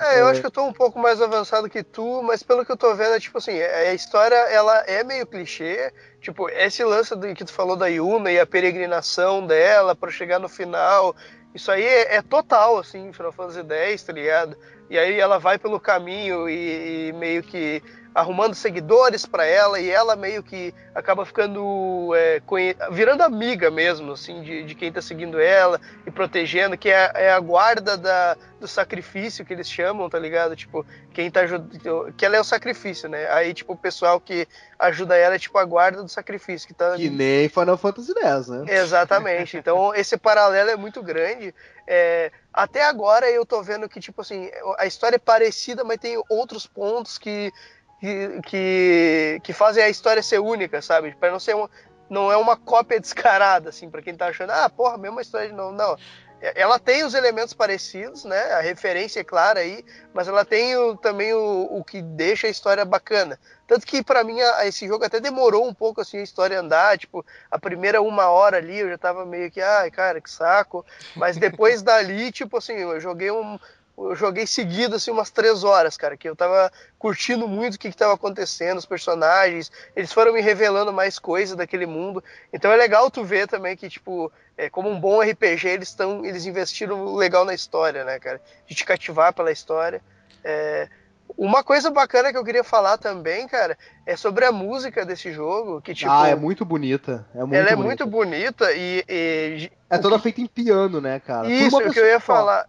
É, 0.00 0.20
eu 0.20 0.28
É. 0.28 0.30
acho 0.30 0.40
que 0.40 0.46
eu 0.46 0.50
tô 0.50 0.64
um 0.64 0.72
pouco 0.72 0.98
mais 0.98 1.20
avançado 1.20 1.68
que 1.68 1.82
tu, 1.82 2.22
mas 2.22 2.42
pelo 2.42 2.64
que 2.64 2.72
eu 2.72 2.76
tô 2.76 2.94
vendo, 2.94 3.14
é 3.14 3.20
tipo 3.20 3.36
assim, 3.36 3.60
a 3.60 3.92
história, 3.92 4.34
ela 4.34 4.78
é 4.86 5.04
meio 5.04 5.26
clichê, 5.26 5.92
tipo, 6.20 6.48
esse 6.48 6.82
lance 6.82 7.14
do 7.14 7.34
que 7.34 7.44
tu 7.44 7.52
falou 7.52 7.76
da 7.76 7.86
Yuna 7.86 8.32
e 8.32 8.40
a 8.40 8.46
peregrinação 8.46 9.46
dela 9.46 9.94
pra 9.94 10.10
chegar 10.10 10.38
no 10.38 10.48
final, 10.48 11.14
isso 11.54 11.70
aí 11.70 11.84
é, 11.84 12.16
é 12.16 12.22
total, 12.22 12.78
assim, 12.78 13.12
Final 13.12 13.32
Fantasy 13.32 13.60
X, 13.68 14.02
tá 14.04 14.12
ligado? 14.12 14.56
E 14.88 14.98
aí 14.98 15.20
ela 15.20 15.38
vai 15.38 15.58
pelo 15.58 15.78
caminho 15.78 16.48
e, 16.48 17.08
e 17.08 17.12
meio 17.12 17.42
que 17.42 17.82
arrumando 18.14 18.54
seguidores 18.54 19.24
pra 19.24 19.44
ela 19.46 19.78
e 19.78 19.88
ela 19.90 20.16
meio 20.16 20.42
que 20.42 20.74
acaba 20.94 21.24
ficando 21.24 22.12
é, 22.14 22.40
conhe- 22.44 22.76
virando 22.90 23.22
amiga 23.22 23.70
mesmo, 23.70 24.12
assim, 24.12 24.42
de, 24.42 24.64
de 24.64 24.74
quem 24.74 24.92
tá 24.92 25.00
seguindo 25.00 25.38
ela 25.40 25.80
e 26.04 26.10
protegendo, 26.10 26.76
que 26.76 26.90
é, 26.90 27.10
é 27.14 27.32
a 27.32 27.38
guarda 27.38 27.96
da, 27.96 28.36
do 28.58 28.66
sacrifício 28.66 29.44
que 29.44 29.52
eles 29.52 29.70
chamam, 29.70 30.10
tá 30.10 30.18
ligado? 30.18 30.56
Tipo, 30.56 30.84
quem 31.12 31.30
tá 31.30 31.40
ajudando. 31.40 32.12
Que 32.14 32.26
ela 32.26 32.36
é 32.36 32.40
o 32.40 32.44
sacrifício, 32.44 33.08
né? 33.08 33.30
Aí, 33.30 33.54
tipo, 33.54 33.72
o 33.74 33.76
pessoal 33.76 34.20
que 34.20 34.46
ajuda 34.78 35.16
ela 35.16 35.36
é 35.36 35.38
tipo 35.38 35.56
a 35.58 35.64
guarda 35.64 36.02
do 36.02 36.08
sacrifício, 36.08 36.66
que 36.66 36.74
tá. 36.74 36.96
que 36.96 37.08
nem 37.10 37.48
Final 37.48 37.78
Fantasy 37.78 38.12
X, 38.16 38.48
né? 38.48 38.64
Exatamente. 38.68 39.56
Então, 39.56 39.94
esse 39.94 40.16
paralelo 40.16 40.70
é 40.70 40.76
muito 40.76 41.02
grande. 41.02 41.54
É, 41.86 42.30
até 42.52 42.84
agora 42.84 43.28
eu 43.30 43.44
tô 43.46 43.62
vendo 43.62 43.88
que, 43.88 44.00
tipo 44.00 44.20
assim, 44.20 44.50
a 44.78 44.86
história 44.86 45.16
é 45.16 45.18
parecida, 45.18 45.82
mas 45.84 45.98
tem 45.98 46.20
outros 46.28 46.66
pontos 46.66 47.18
que, 47.18 47.52
que, 48.00 49.40
que, 49.42 49.52
fazem 49.52 49.84
a 49.84 49.88
história 49.88 50.22
ser 50.22 50.38
única, 50.38 50.80
sabe? 50.80 51.14
Para 51.18 51.30
não 51.30 51.40
ser 51.40 51.54
uma, 51.54 51.70
não 52.08 52.32
é 52.32 52.36
uma 52.36 52.56
cópia 52.56 52.98
descarada, 52.98 53.68
assim, 53.70 53.90
para 53.90 54.02
quem 54.02 54.16
tá 54.16 54.26
achando, 54.28 54.50
ah, 54.50 54.68
porra, 54.68 54.96
mesma 54.98 55.22
história 55.22 55.48
de 55.48 55.54
novo. 55.54 55.72
Não. 55.76 55.96
Ela 56.54 56.78
tem 56.78 57.04
os 57.04 57.12
elementos 57.12 57.52
parecidos, 57.52 58.24
né? 58.24 58.52
A 58.54 58.60
referência 58.62 59.20
é 59.20 59.24
clara 59.24 59.60
aí, 59.60 59.84
mas 60.14 60.26
ela 60.26 60.42
tem 60.42 60.74
o- 60.74 60.96
também 60.96 61.34
o, 61.34 61.68
o 61.70 61.84
que 61.84 62.00
deixa 62.00 62.46
a 62.46 62.50
história 62.50 62.82
bacana. 62.82 63.38
Tanto 63.66 63.86
que 63.86 64.02
para 64.02 64.24
mim 64.24 64.40
a- 64.40 64.66
esse 64.66 64.88
jogo 64.88 65.04
até 65.04 65.20
demorou 65.20 65.68
um 65.68 65.74
pouco 65.74 66.00
assim 66.00 66.16
a 66.16 66.22
história 66.22 66.58
andar, 66.58 66.96
tipo, 66.98 67.24
a 67.50 67.58
primeira 67.58 68.00
uma 68.00 68.30
hora 68.30 68.56
ali 68.56 68.78
eu 68.78 68.88
já 68.88 68.96
tava 68.96 69.26
meio 69.26 69.50
que, 69.50 69.60
ai, 69.60 69.90
cara, 69.90 70.18
que 70.18 70.30
saco. 70.30 70.84
Mas 71.14 71.36
depois 71.36 71.82
dali, 71.84 72.32
tipo 72.32 72.56
assim, 72.56 72.72
eu 72.72 72.98
joguei 72.98 73.30
um. 73.30 73.58
Eu 74.02 74.14
joguei 74.14 74.46
seguido, 74.46 74.96
assim, 74.96 75.10
umas 75.10 75.30
três 75.30 75.62
horas, 75.62 75.96
cara, 75.96 76.16
que 76.16 76.28
eu 76.28 76.34
tava 76.34 76.72
curtindo 76.98 77.46
muito 77.46 77.74
o 77.74 77.78
que, 77.78 77.90
que 77.90 77.96
tava 77.96 78.14
acontecendo, 78.14 78.78
os 78.78 78.86
personagens, 78.86 79.70
eles 79.94 80.12
foram 80.12 80.32
me 80.32 80.40
revelando 80.40 80.92
mais 80.92 81.18
coisas 81.18 81.56
daquele 81.56 81.86
mundo. 81.86 82.22
Então 82.52 82.72
é 82.72 82.76
legal 82.76 83.10
tu 83.10 83.22
ver 83.24 83.46
também 83.46 83.76
que, 83.76 83.88
tipo, 83.88 84.32
é, 84.56 84.70
como 84.70 84.88
um 84.88 84.98
bom 84.98 85.20
RPG, 85.22 85.68
eles 85.68 85.88
estão. 85.88 86.24
Eles 86.24 86.46
investiram 86.46 87.14
legal 87.14 87.44
na 87.44 87.54
história, 87.54 88.04
né, 88.04 88.18
cara? 88.18 88.40
De 88.66 88.74
te 88.74 88.84
cativar 88.84 89.32
pela 89.32 89.52
história. 89.52 90.02
É, 90.44 90.88
uma 91.36 91.62
coisa 91.62 91.90
bacana 91.90 92.30
que 92.30 92.38
eu 92.38 92.44
queria 92.44 92.64
falar 92.64 92.98
também, 92.98 93.46
cara, 93.46 93.76
é 94.04 94.16
sobre 94.16 94.44
a 94.44 94.52
música 94.52 95.04
desse 95.04 95.32
jogo, 95.32 95.80
que, 95.80 95.94
tipo. 95.94 96.10
ah, 96.10 96.28
é 96.28 96.34
muito 96.34 96.64
bonita. 96.64 97.26
É 97.34 97.40
muito 97.40 97.54
ela 97.54 97.70
é 97.70 97.76
bonita. 97.76 98.04
muito 98.04 98.06
bonita 98.06 98.72
e. 98.72 99.04
e 99.08 99.72
É 99.88 99.98
toda 99.98 100.18
feita 100.18 100.40
em 100.40 100.46
piano, 100.46 101.00
né, 101.00 101.20
cara? 101.20 101.48
Isso, 101.48 101.76
o 101.76 101.90
que 101.90 101.98
eu 101.98 102.06
ia 102.06 102.20
falar. 102.20 102.66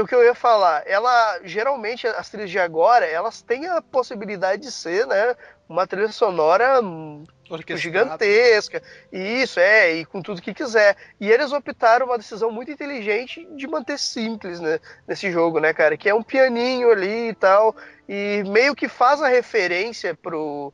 O 0.00 0.06
que 0.06 0.14
eu 0.14 0.22
ia 0.22 0.34
falar, 0.34 0.82
ela 0.86 1.40
geralmente 1.42 2.06
as 2.06 2.28
trilhas 2.28 2.50
de 2.50 2.58
agora, 2.58 3.06
elas 3.06 3.40
têm 3.40 3.66
a 3.66 3.80
possibilidade 3.80 4.62
de 4.62 4.70
ser, 4.70 5.06
né, 5.06 5.34
uma 5.68 5.86
trilha 5.86 6.12
sonora 6.12 6.80
Orquestrado. 7.48 7.78
gigantesca. 7.78 8.82
E 9.12 9.42
isso 9.42 9.58
é, 9.58 9.94
e 9.94 10.04
com 10.04 10.20
tudo 10.20 10.42
que 10.42 10.52
quiser. 10.52 10.96
E 11.20 11.30
eles 11.30 11.52
optaram 11.52 12.06
uma 12.06 12.18
decisão 12.18 12.50
muito 12.50 12.70
inteligente 12.70 13.46
de 13.56 13.66
manter 13.66 13.98
simples, 13.98 14.60
né, 14.60 14.78
nesse 15.08 15.30
jogo, 15.30 15.60
né, 15.60 15.72
cara, 15.72 15.96
que 15.96 16.08
é 16.08 16.14
um 16.14 16.22
pianinho 16.22 16.90
ali 16.90 17.30
e 17.30 17.34
tal, 17.34 17.74
e 18.08 18.44
meio 18.46 18.74
que 18.74 18.88
faz 18.88 19.22
a 19.22 19.28
referência 19.28 20.14
pro 20.14 20.72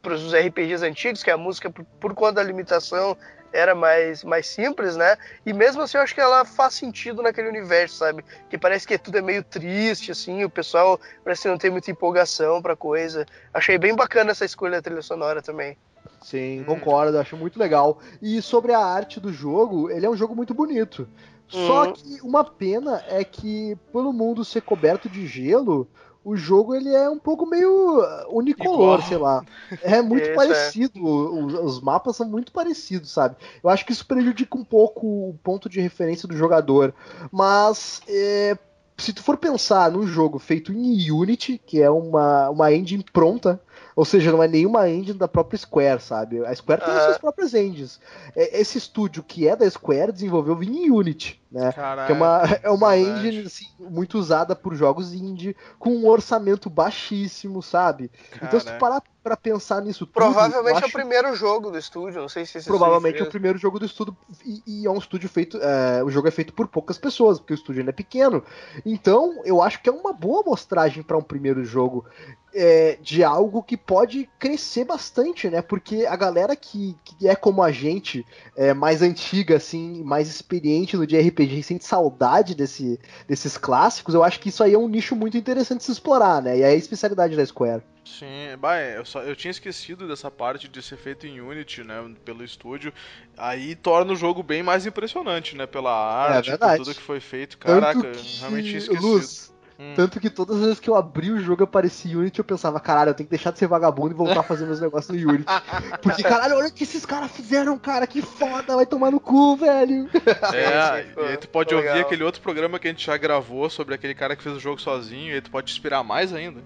para 0.00 0.14
os 0.14 0.32
RPGs 0.32 0.84
antigos, 0.84 1.22
que 1.22 1.30
a 1.30 1.36
música, 1.36 1.70
por, 1.70 1.84
por 1.98 2.14
conta 2.14 2.34
da 2.34 2.42
limitação, 2.42 3.16
era 3.52 3.74
mais, 3.74 4.24
mais 4.24 4.46
simples, 4.46 4.96
né? 4.96 5.16
E 5.44 5.52
mesmo 5.52 5.82
assim, 5.82 5.96
eu 5.96 6.02
acho 6.02 6.14
que 6.14 6.20
ela 6.20 6.44
faz 6.44 6.74
sentido 6.74 7.22
naquele 7.22 7.48
universo, 7.48 7.96
sabe? 7.96 8.24
Que 8.50 8.58
parece 8.58 8.86
que 8.86 8.98
tudo 8.98 9.18
é 9.18 9.22
meio 9.22 9.44
triste, 9.44 10.10
assim, 10.10 10.44
o 10.44 10.50
pessoal 10.50 10.98
parece 11.24 11.42
que 11.42 11.48
não 11.48 11.58
tem 11.58 11.70
muita 11.70 11.90
empolgação 11.90 12.60
pra 12.62 12.76
coisa. 12.76 13.26
Achei 13.52 13.78
bem 13.78 13.94
bacana 13.94 14.30
essa 14.30 14.44
escolha 14.44 14.78
da 14.78 14.82
trilha 14.82 15.02
sonora 15.02 15.42
também. 15.42 15.76
Sim, 16.20 16.60
Hum. 16.60 16.64
concordo, 16.64 17.18
acho 17.18 17.36
muito 17.36 17.58
legal. 17.58 18.00
E 18.20 18.40
sobre 18.40 18.72
a 18.72 18.78
arte 18.78 19.18
do 19.18 19.32
jogo, 19.32 19.90
ele 19.90 20.06
é 20.06 20.10
um 20.10 20.16
jogo 20.16 20.34
muito 20.36 20.54
bonito. 20.54 21.08
Só 21.48 21.84
Uhum. 21.84 21.92
que 21.92 22.20
uma 22.22 22.44
pena 22.44 23.02
é 23.08 23.24
que, 23.24 23.76
pelo 23.92 24.12
mundo 24.12 24.44
ser 24.44 24.62
coberto 24.62 25.08
de 25.08 25.26
gelo, 25.26 25.90
o 26.24 26.36
jogo 26.36 26.74
ele 26.74 26.88
é 26.94 27.08
um 27.08 27.18
pouco 27.18 27.46
meio 27.46 28.00
uh, 28.00 28.36
unicolor, 28.36 28.94
Igual. 28.98 29.02
sei 29.02 29.16
lá. 29.16 29.44
É 29.82 30.00
muito 30.00 30.26
é. 30.30 30.34
parecido, 30.34 31.04
os, 31.04 31.54
os 31.54 31.80
mapas 31.80 32.16
são 32.16 32.28
muito 32.28 32.52
parecidos, 32.52 33.10
sabe? 33.10 33.36
Eu 33.62 33.70
acho 33.70 33.84
que 33.84 33.92
isso 33.92 34.06
prejudica 34.06 34.56
um 34.56 34.64
pouco 34.64 35.06
o 35.06 35.38
ponto 35.42 35.68
de 35.68 35.80
referência 35.80 36.28
do 36.28 36.36
jogador. 36.36 36.94
Mas 37.30 38.00
é, 38.06 38.56
se 38.96 39.12
tu 39.12 39.22
for 39.22 39.36
pensar 39.36 39.90
num 39.90 40.06
jogo 40.06 40.38
feito 40.38 40.72
em 40.72 41.10
Unity, 41.10 41.60
que 41.64 41.82
é 41.82 41.90
uma, 41.90 42.50
uma 42.50 42.72
engine 42.72 43.04
pronta, 43.12 43.60
Ou 43.94 44.04
seja, 44.04 44.32
não 44.32 44.42
é 44.42 44.48
nenhuma 44.48 44.88
engine 44.88 45.18
da 45.18 45.28
própria 45.28 45.58
Square, 45.58 46.00
sabe? 46.00 46.44
A 46.46 46.54
Square 46.54 46.82
tem 46.84 46.94
as 46.94 47.02
suas 47.04 47.18
próprias 47.18 47.54
engines. 47.54 48.00
É, 48.34 48.60
esse 48.60 48.78
estúdio 48.78 49.22
que 49.22 49.46
é 49.46 49.54
da 49.54 49.68
Square 49.68 50.12
desenvolveu 50.12 50.62
em 50.62 50.90
Unity, 50.90 51.40
né? 51.50 51.72
Caralho, 51.72 52.06
que 52.06 52.12
é 52.12 52.14
uma, 52.14 52.42
é 52.62 52.70
uma 52.70 52.94
verdade. 52.96 53.26
engine 53.28 53.46
assim, 53.46 53.66
muito 53.78 54.18
usada 54.18 54.56
por 54.56 54.74
jogos 54.74 55.12
indie, 55.12 55.54
com 55.78 55.90
um 55.90 56.06
orçamento 56.08 56.70
baixíssimo, 56.70 57.62
sabe? 57.62 58.10
Então 58.42 58.58
se 58.58 58.66
tu 58.66 58.78
parar 58.78 59.02
pra 59.22 59.36
pensar 59.36 59.80
nisso 59.82 60.04
tudo, 60.06 60.14
Provavelmente 60.14 60.74
eu 60.76 60.78
é 60.78 60.82
o 60.82 60.84
acho- 60.86 60.92
primeiro 60.92 61.36
jogo 61.36 61.70
do 61.70 61.78
estúdio, 61.78 62.20
não 62.20 62.28
sei 62.28 62.44
se 62.44 62.58
esse 62.58 62.66
Provavelmente 62.66 63.20
é 63.20 63.22
o 63.24 63.28
primeiro 63.30 63.56
jogo 63.58 63.78
do 63.78 63.84
estúdio 63.84 64.16
e, 64.44 64.62
e 64.82 64.86
é 64.86 64.90
um 64.90 64.98
estúdio 64.98 65.28
feito. 65.28 65.58
é, 65.62 66.02
o 66.02 66.08
jogo 66.10 66.26
é 66.26 66.30
feito 66.30 66.52
por 66.54 66.66
poucas 66.66 66.98
pessoas, 66.98 67.38
porque 67.38 67.52
o 67.52 67.54
estúdio 67.54 67.80
ainda 67.80 67.90
é 67.90 67.94
pequeno. 67.94 68.42
Então, 68.84 69.42
eu 69.44 69.60
acho 69.62 69.80
que 69.82 69.88
é 69.88 69.92
uma 69.92 70.12
boa 70.12 70.40
amostragem 70.42 71.02
para 71.02 71.16
um 71.18 71.22
primeiro 71.22 71.64
jogo 71.64 72.04
é, 72.54 72.98
de 73.00 73.24
algo 73.24 73.62
que 73.62 73.76
pode 73.76 74.28
crescer 74.38 74.84
bastante, 74.84 75.48
né? 75.48 75.62
Porque 75.62 76.06
a 76.06 76.16
galera 76.16 76.54
que, 76.54 76.96
que 77.04 77.28
é 77.28 77.34
como 77.34 77.62
a 77.62 77.72
gente, 77.72 78.24
é, 78.56 78.74
mais 78.74 79.02
antiga, 79.02 79.56
assim, 79.56 80.02
mais 80.02 80.28
experiente 80.28 80.96
no 80.96 81.06
de 81.06 81.18
RPG, 81.18 81.58
e 81.58 81.62
sente 81.62 81.84
saudade 81.84 82.54
desse, 82.54 82.98
desses 83.26 83.56
clássicos, 83.56 84.14
eu 84.14 84.22
acho 84.22 84.40
que 84.40 84.48
isso 84.48 84.62
aí 84.62 84.74
é 84.74 84.78
um 84.78 84.88
nicho 84.88 85.16
muito 85.16 85.36
interessante 85.36 85.78
de 85.78 85.84
se 85.84 85.92
explorar, 85.92 86.42
né? 86.42 86.58
E 86.58 86.62
é 86.62 86.66
a 86.66 86.74
especialidade 86.74 87.36
da 87.36 87.44
Square. 87.44 87.82
Sim, 88.04 88.56
bah, 88.58 88.76
é, 88.76 88.98
eu, 88.98 89.04
só, 89.04 89.22
eu 89.22 89.36
tinha 89.36 89.50
esquecido 89.50 90.08
dessa 90.08 90.30
parte 90.30 90.68
de 90.68 90.82
ser 90.82 90.96
feito 90.96 91.26
em 91.26 91.40
Unity, 91.40 91.84
né, 91.84 91.94
pelo 92.24 92.42
estúdio. 92.42 92.92
Aí 93.36 93.76
torna 93.76 94.12
o 94.12 94.16
jogo 94.16 94.42
bem 94.42 94.62
mais 94.62 94.84
impressionante, 94.84 95.56
né, 95.56 95.66
pela 95.66 95.92
arte, 95.92 96.46
por 96.46 96.48
É 96.48 96.50
verdade. 96.50 96.84
tudo 96.84 96.94
que 96.94 97.02
foi 97.02 97.20
feito. 97.20 97.56
Caraca, 97.58 98.12
realmente 98.40 98.66
tinha 98.66 98.78
esquecido. 98.78 99.06
Luz, 99.06 99.54
Hum. 99.78 99.94
Tanto 99.94 100.20
que 100.20 100.30
todas 100.30 100.56
as 100.56 100.62
vezes 100.62 100.80
que 100.80 100.88
eu 100.88 100.94
abri 100.94 101.30
o 101.30 101.40
jogo 101.40 101.64
aparecia 101.64 102.16
Unity, 102.16 102.38
eu 102.38 102.44
pensava, 102.44 102.78
caralho, 102.78 103.10
eu 103.10 103.14
tenho 103.14 103.26
que 103.26 103.34
deixar 103.34 103.50
de 103.50 103.58
ser 103.58 103.66
vagabundo 103.66 104.14
e 104.14 104.16
voltar 104.16 104.40
a 104.40 104.42
fazer 104.42 104.66
meus 104.66 104.80
negócios 104.80 105.16
no 105.16 105.30
Unity. 105.30 105.44
Porque, 106.02 106.22
caralho, 106.22 106.56
olha 106.56 106.68
o 106.68 106.72
que 106.72 106.84
esses 106.84 107.04
caras 107.06 107.30
fizeram, 107.30 107.78
cara, 107.78 108.06
que 108.06 108.22
foda, 108.22 108.76
vai 108.76 108.86
tomar 108.86 109.10
no 109.10 109.20
cu, 109.20 109.56
velho. 109.56 110.08
É, 110.52 111.06
e 111.16 111.26
aí 111.26 111.36
tu 111.36 111.48
pode 111.48 111.70
ficou 111.70 111.78
ouvir 111.78 111.92
legal. 111.92 112.06
aquele 112.06 112.24
outro 112.24 112.40
programa 112.40 112.78
que 112.78 112.88
a 112.88 112.90
gente 112.90 113.06
já 113.06 113.16
gravou 113.16 113.68
sobre 113.70 113.94
aquele 113.94 114.14
cara 114.14 114.36
que 114.36 114.42
fez 114.42 114.56
o 114.56 114.60
jogo 114.60 114.80
sozinho, 114.80 115.32
e 115.32 115.34
aí 115.34 115.40
tu 115.40 115.50
pode 115.50 115.66
te 115.66 115.72
inspirar 115.72 116.02
mais 116.02 116.32
ainda. 116.32 116.60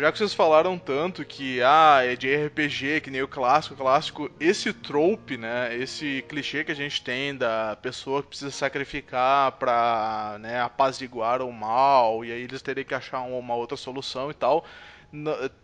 Já 0.00 0.10
que 0.10 0.16
vocês 0.18 0.32
falaram 0.32 0.78
tanto 0.78 1.24
que, 1.26 1.60
ah, 1.62 2.00
é 2.02 2.16
de 2.16 2.26
RPG, 2.34 3.00
que 3.02 3.10
nem 3.10 3.22
o 3.22 3.28
clássico, 3.28 3.76
clássico, 3.76 4.30
esse 4.40 4.72
trope, 4.72 5.36
né, 5.36 5.76
esse 5.76 6.24
clichê 6.28 6.64
que 6.64 6.72
a 6.72 6.74
gente 6.74 7.02
tem 7.02 7.36
da 7.36 7.76
pessoa 7.76 8.22
que 8.22 8.28
precisa 8.30 8.50
sacrificar 8.50 9.52
pra, 9.52 10.38
né, 10.40 10.58
apaziguar 10.62 11.42
o 11.42 11.52
mal, 11.52 12.24
e 12.24 12.32
aí 12.32 12.42
eles 12.42 12.62
terem 12.62 12.82
que 12.84 12.94
achar 12.94 13.20
um- 13.20 13.38
uma 13.38 13.54
outra 13.54 13.76
solução 13.76 14.30
e 14.30 14.34
tal, 14.34 14.64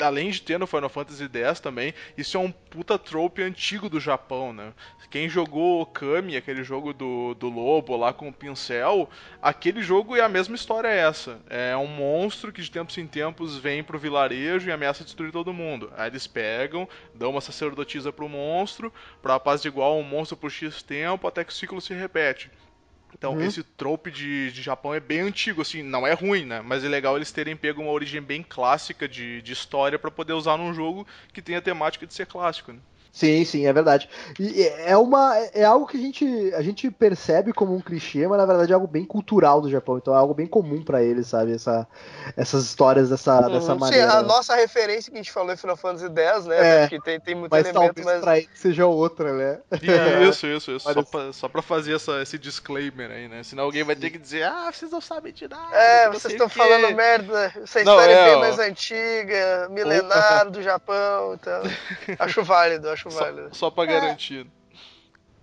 além 0.01 0.31
de 0.31 0.43
ter 0.43 0.59
no 0.59 0.67
Final 0.67 0.89
Fantasy 0.89 1.29
X 1.33 1.61
também, 1.61 1.95
isso 2.17 2.37
é 2.37 2.41
um 2.41 2.51
puta 2.51 2.99
trope 2.99 3.43
antigo 3.43 3.89
do 3.89 4.01
Japão, 4.01 4.53
né? 4.53 4.73
Quem 5.11 5.29
jogou 5.29 5.81
Okami, 5.83 6.37
aquele 6.37 6.65
jogo 6.65 6.93
do, 6.93 7.35
do 7.35 7.49
lobo 7.49 7.97
lá 7.97 8.13
com 8.13 8.29
o 8.29 8.33
pincel, 8.33 9.09
aquele 9.41 9.81
jogo 9.83 10.17
é 10.17 10.21
a 10.21 10.29
mesma 10.29 10.57
história 10.57 10.89
essa. 10.89 11.41
É 11.49 11.77
um 11.77 11.87
monstro 11.87 12.53
que 12.53 12.61
de 12.61 12.71
tempos 12.71 12.99
em 12.99 13.07
tempos 13.07 13.57
vem 13.57 13.85
pro 13.85 13.99
vilarejo 13.99 14.69
e 14.69 14.73
ameaça 14.73 15.05
destruir 15.05 15.33
todo 15.33 15.55
mundo. 15.55 15.93
Aí 15.97 16.11
eles 16.11 16.27
pegam, 16.27 16.89
dão 17.15 17.31
uma 17.31 17.41
sacerdotisa 17.41 18.13
pro 18.13 18.29
monstro, 18.29 18.93
pra 19.23 19.37
apaziguar 19.37 19.91
o 19.91 20.03
monstro 20.03 20.37
por 20.37 20.51
X 20.51 20.83
tempo, 20.83 21.27
até 21.27 21.45
que 21.45 21.53
o 21.53 21.55
ciclo 21.55 21.81
se 21.81 21.95
repete. 21.95 22.51
Então, 23.15 23.35
Uhum. 23.35 23.41
esse 23.41 23.63
trope 23.63 24.11
de, 24.11 24.51
de 24.53 24.63
Japão 24.63 24.93
é 24.95 25.01
bem 25.01 25.21
antigo, 25.21 25.63
assim, 25.63 25.83
não 25.83 26.07
é 26.07 26.13
ruim, 26.13 26.45
né? 26.45 26.61
Mas 26.61 26.85
é 26.85 26.89
legal 26.89 27.17
eles 27.17 27.33
terem 27.33 27.57
pego 27.57 27.81
uma 27.83 27.91
origem 27.91 28.21
bem 28.21 28.43
clássica 28.43 29.09
de, 29.09 29.41
de 29.43 29.53
história 29.53 29.99
pra 29.99 30.11
poder 30.11 30.35
usar 30.35 30.57
num 30.59 30.75
jogo 30.75 31.07
que 31.33 31.41
tem 31.41 31.57
a 31.57 31.63
temática 31.63 32.07
de 32.07 32.13
ser 32.13 32.27
clássico, 32.27 32.73
né? 32.73 32.81
Sim, 33.17 33.47
sim, 33.47 33.67
é 33.67 33.73
verdade. 33.73 34.11
E 34.39 34.63
é 34.85 34.95
uma 34.95 35.35
é 35.55 35.65
algo 35.65 35.87
que 35.87 35.97
a 35.97 36.01
gente, 36.01 36.53
a 36.55 36.61
gente 36.61 36.91
percebe 36.91 37.51
como 37.51 37.75
um 37.75 37.81
clichê, 37.81 38.29
mas 38.29 38.37
na 38.37 38.45
verdade 38.45 38.73
é 38.73 38.75
algo 38.75 38.87
bem 38.87 39.07
cultural 39.07 39.63
do 39.63 39.71
Japão. 39.71 39.97
Então 39.97 40.15
é 40.15 40.19
algo 40.19 40.35
bem 40.35 40.47
comum 40.47 40.85
pra 40.85 41.03
eles, 41.03 41.27
sabe? 41.29 41.55
Essa, 41.55 41.89
essas 42.37 42.67
histórias 42.67 43.09
dessa, 43.09 43.41
dessa. 43.49 43.73
Sim, 43.73 43.79
maneira. 43.79 44.13
a 44.13 44.23
nossa 44.23 44.55
referência 44.55 45.11
que 45.11 45.17
a 45.17 45.23
gente 45.23 45.33
falou 45.33 45.51
é 45.51 45.57
Final 45.57 45.79
Fantasy 45.79 46.13
X, 46.15 46.45
né? 46.45 46.83
É. 46.85 46.89
Que 46.89 47.01
tem, 47.01 47.19
tem 47.19 47.35
muito 47.35 47.51
mas 47.51 47.67
elemento, 47.67 47.95
talvez 47.95 48.07
mas. 48.07 48.21
pra 48.21 48.37
eles 48.37 48.51
seja 48.55 48.85
outra, 48.85 49.33
né? 49.33 49.61
Isso, 50.29 50.47
isso, 50.47 50.73
isso. 50.73 50.93
Só 50.93 51.03
pra, 51.03 51.33
só 51.33 51.49
pra 51.49 51.63
fazer 51.63 51.95
essa, 51.95 52.21
esse 52.21 52.37
disclaimer 52.37 53.11
aí, 53.11 53.29
né? 53.29 53.43
Senão 53.43 53.65
alguém 53.65 53.83
vai 53.83 53.97
ter 53.97 54.11
que 54.11 54.19
dizer, 54.19 54.43
ah, 54.43 54.71
vocês 54.71 54.91
não 54.91 55.01
sabem 55.01 55.33
de 55.33 55.49
nada. 55.49 55.75
É, 55.75 56.05
não 56.05 56.13
vocês 56.13 56.35
estão 56.35 56.49
o 56.49 56.51
quê." 56.51 56.59
falando 56.59 56.95
merda. 56.95 57.47
Essa 57.63 57.83
Não, 57.83 57.95
história 57.95 58.13
é, 58.13 58.19
é, 58.19 58.25
bem 58.27 58.35
ó. 58.35 58.41
mais 58.41 58.59
antiga, 58.59 59.69
milenar 59.71 60.51
do 60.51 60.63
Japão, 60.63 61.33
então. 61.33 61.63
Acho 62.19 62.43
válido, 62.43 62.91
acho 62.91 63.06
válido. 63.11 63.49
Só, 63.53 63.55
só 63.67 63.71
pra 63.71 63.87
garantir. 63.87 64.47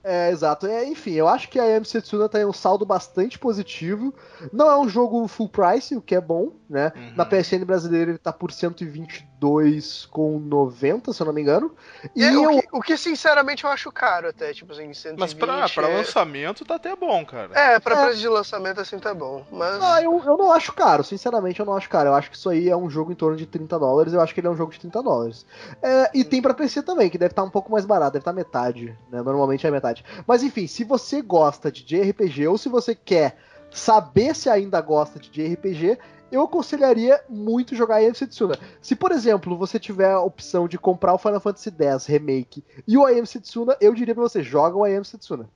É, 0.04 0.30
exato. 0.32 0.68
É, 0.68 0.84
enfim, 0.86 1.14
eu 1.14 1.30
acho 1.30 1.48
que 1.48 1.58
a 1.58 1.64
AM 1.64 1.86
Setsuna 1.86 2.28
tem 2.28 2.46
um 2.46 2.52
saldo 2.52 2.86
bastante 2.86 3.40
positivo. 3.40 4.14
Não 4.52 4.70
é 4.70 4.78
um 4.78 4.90
jogo 4.90 5.26
full 5.28 5.48
price, 5.48 5.96
o 5.96 6.02
que 6.02 6.14
é 6.14 6.20
bom, 6.22 6.52
né? 6.70 6.92
Uhum. 6.96 7.14
Na 7.16 7.26
PSN 7.26 7.64
brasileira 7.66 8.12
ele 8.12 8.18
tá 8.18 8.34
por 8.34 8.52
122,90, 8.52 11.14
se 11.14 11.22
eu 11.22 11.26
não 11.26 11.32
me 11.34 11.42
engano. 11.42 11.74
E 12.16 12.24
É, 12.24 12.32
o, 12.32 12.52
eu, 12.52 12.60
que, 12.60 12.68
o 12.74 12.82
que, 12.82 12.98
sinceramente 12.98 13.64
eu 13.64 13.70
acho 13.70 13.90
caro 13.92 14.28
até, 14.28 14.52
tipo 14.54 14.72
assim, 14.74 14.94
120. 14.94 15.20
Mas 15.20 15.34
pra, 15.34 15.68
pra 15.70 15.90
é... 15.90 15.98
lançamento 15.98 16.66
tá 16.66 16.76
até 16.76 16.94
bom, 16.96 17.26
cara. 17.26 17.52
É, 17.54 17.80
pra 17.80 18.02
É. 18.02 18.06
preço 18.06 18.20
de 18.20 18.28
lançamento 18.28 18.82
assim 18.82 19.00
tá 19.00 19.14
bom. 19.14 19.46
Mas. 19.52 19.82
Ah, 19.82 20.02
eu, 20.02 20.22
eu 20.26 20.38
não 20.38 20.52
acho 20.52 20.74
caro, 20.74 21.02
sinceramente 21.04 21.60
eu 21.62 21.66
não 21.66 21.76
acho 21.78 21.90
caro. 21.90 22.10
Eu 22.10 22.14
acho 22.16 22.30
que 22.30 22.36
isso 22.36 22.50
aí 22.50 22.68
é 22.70 22.76
um 22.76 22.90
jogo 22.90 23.10
em 23.12 23.16
torno 23.16 23.38
de 23.38 23.46
30 23.46 23.80
dólares. 23.80 24.12
Eu 24.14 24.20
acho 24.20 24.34
que 24.34 24.40
ele 24.42 24.48
é 24.48 24.52
um 24.52 24.58
jogo 24.58 24.74
de 24.74 24.80
30 24.80 25.02
dólares. 25.02 25.46
É, 25.82 26.10
e 26.14 26.24
tem 26.26 26.42
pra 26.42 26.54
PC 26.54 26.84
também, 26.84 27.10
que 27.10 27.18
deve 27.18 27.32
estar 27.32 27.44
um 27.44 27.50
pouco 27.50 27.72
mais 27.72 27.86
barato, 27.86 28.12
deve 28.14 28.22
estar 28.22 28.34
metade, 28.34 28.98
né? 29.10 29.22
Normalmente 29.22 29.66
é 29.66 29.72
metade. 29.72 29.93
Mas 30.26 30.42
enfim, 30.44 30.66
se 30.66 30.84
você 30.84 31.22
gosta 31.22 31.70
de 31.72 31.84
JRPG 31.84 32.48
ou 32.48 32.58
se 32.58 32.70
você 32.70 32.96
quer 32.96 33.38
saber 33.70 34.36
se 34.36 34.50
ainda 34.50 34.80
gosta 34.82 35.20
de 35.20 35.30
JRPG, 35.30 35.98
eu 36.32 36.42
aconselharia 36.42 37.22
muito 37.30 37.76
jogar 37.76 38.02
I 38.02 38.08
Am 38.08 38.14
Setsuna. 38.14 38.58
Se, 38.82 38.96
por 38.96 39.12
exemplo, 39.12 39.56
você 39.58 39.80
tiver 39.80 40.12
a 40.12 40.22
opção 40.22 40.68
de 40.68 40.78
comprar 40.80 41.14
o 41.14 41.18
Final 41.18 41.40
Fantasy 41.40 41.72
X 41.78 42.06
Remake 42.08 42.64
e 42.88 42.98
o 42.98 43.08
I 43.08 43.20
Am 43.20 43.26
Setsuna, 43.26 43.78
eu 43.80 43.94
diria 43.94 44.16
pra 44.16 44.24
você, 44.24 44.42
joga 44.42 44.78
o 44.78 44.88
I 44.88 44.96
Am 44.96 45.04
Setsuna. 45.04 45.48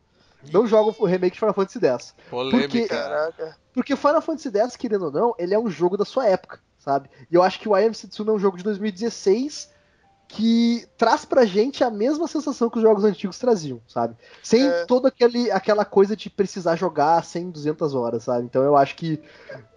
Não 0.53 0.67
joga 0.67 0.95
o 0.99 1.05
remake 1.05 1.33
de 1.33 1.39
Final 1.39 1.53
Fantasy 1.53 1.83
X. 1.83 2.15
Polêmica. 2.29 2.67
Porque- 2.67 2.87
Caraca. 2.87 3.57
Porque 3.73 3.95
Final 3.95 4.21
Fantasy 4.21 4.55
X, 4.55 4.75
querendo 4.75 5.05
ou 5.05 5.11
não, 5.11 5.35
ele 5.39 5.53
é 5.53 5.59
um 5.59 5.69
jogo 5.69 5.97
da 5.97 6.05
sua 6.05 6.27
época, 6.27 6.59
sabe? 6.77 7.09
E 7.29 7.33
eu 7.35 7.41
acho 7.43 7.59
que 7.59 7.67
o 7.67 7.75
I 7.77 7.85
Am 7.85 7.93
Setsuna 7.93 8.31
é 8.31 8.35
um 8.35 8.39
jogo 8.39 8.57
de 8.57 8.63
2016 8.63 9.71
que 10.27 10.85
traz 10.97 11.23
pra 11.23 11.45
gente 11.45 11.83
a 11.83 11.89
mesma 11.89 12.27
sensação 12.27 12.69
que 12.69 12.77
os 12.77 12.83
jogos 12.83 13.03
antigos 13.05 13.39
traziam, 13.39 13.79
sabe? 13.87 14.15
Sem 14.43 14.67
É. 14.67 14.85
toda 14.85 15.07
aquele, 15.07 15.49
aquela 15.51 15.85
coisa 15.85 16.17
de 16.17 16.29
precisar 16.29 16.75
jogar 16.75 17.23
100, 17.23 17.49
200 17.51 17.95
horas, 17.95 18.23
sabe? 18.25 18.43
Então 18.43 18.61
eu 18.61 18.75
acho 18.75 18.95
que 18.95 19.21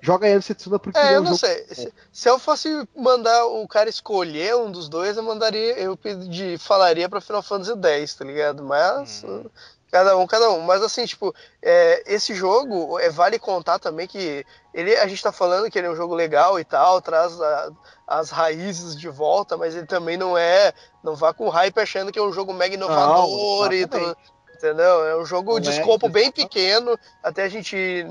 joga 0.01 0.27
Am 0.27 0.43
Setsuna 0.43 0.79
porque 0.79 0.99
ele 0.99 1.07
É, 1.07 1.13
é 1.13 1.17
eu 1.17 1.21
não 1.21 1.37
jogo... 1.37 1.39
sei. 1.39 1.67
Se, 1.71 1.93
se 2.13 2.29
eu 2.29 2.39
fosse 2.39 2.69
mandar 2.97 3.47
o 3.47 3.67
cara 3.69 3.89
escolher 3.89 4.57
um 4.57 4.73
dos 4.73 4.89
dois, 4.89 5.17
eu 5.17 5.23
mandaria, 5.23 5.79
eu 5.79 5.97
pedi, 5.97 6.59
falaria 6.59 7.09
pra 7.09 7.21
Final 7.21 7.43
Fantasy 7.43 7.73
X, 8.01 8.15
tá 8.17 8.25
ligado? 8.25 8.65
Mas. 8.65 9.23
Uhum. 9.23 9.45
Cada 9.91 10.17
um, 10.17 10.27
cada 10.27 10.51
um. 10.51 10.61
Mas 10.61 10.83
assim, 10.83 11.05
tipo, 11.05 11.35
é, 11.61 12.03
esse 12.07 12.35
jogo, 12.35 12.99
é, 12.99 13.11
vale 13.11 13.39
contar 13.39 13.79
também 13.79 14.07
que 14.07 14.45
ele, 14.73 14.97
a 14.97 15.07
gente 15.09 15.23
tá 15.23 15.33
falando 15.33 15.71
que 15.71 15.79
ele 15.79 15.89
é 15.89 15.91
um 15.91 15.97
jogo 15.97 16.15
legal 16.15 16.61
e 16.61 16.65
tal, 16.65 17.01
traz 17.03 17.41
a- 17.41 17.71
as 18.07 18.31
raízes 18.31 18.97
de 18.97 19.09
volta, 19.09 19.57
mas 19.57 19.75
ele 19.75 19.87
também 19.87 20.17
não 20.17 20.39
é. 20.39 20.73
Não 21.03 21.17
vá 21.17 21.33
com 21.35 21.49
hype 21.49 21.79
achando 21.81 22.13
que 22.13 22.19
é 22.19 22.23
um 22.23 22.33
jogo 22.33 22.53
mega 22.53 22.75
inovador 22.75 23.73
e 23.73 23.87
tudo. 23.87 24.17
Entendeu? 24.55 25.07
É 25.07 25.17
um 25.17 25.25
jogo 25.25 25.55
Não 25.55 25.61
de 25.61 25.71
é, 25.71 25.73
escopo 25.73 26.09
bem 26.09 26.31
pequeno. 26.31 26.99
Até 27.23 27.45
a 27.45 27.49
gente. 27.49 28.05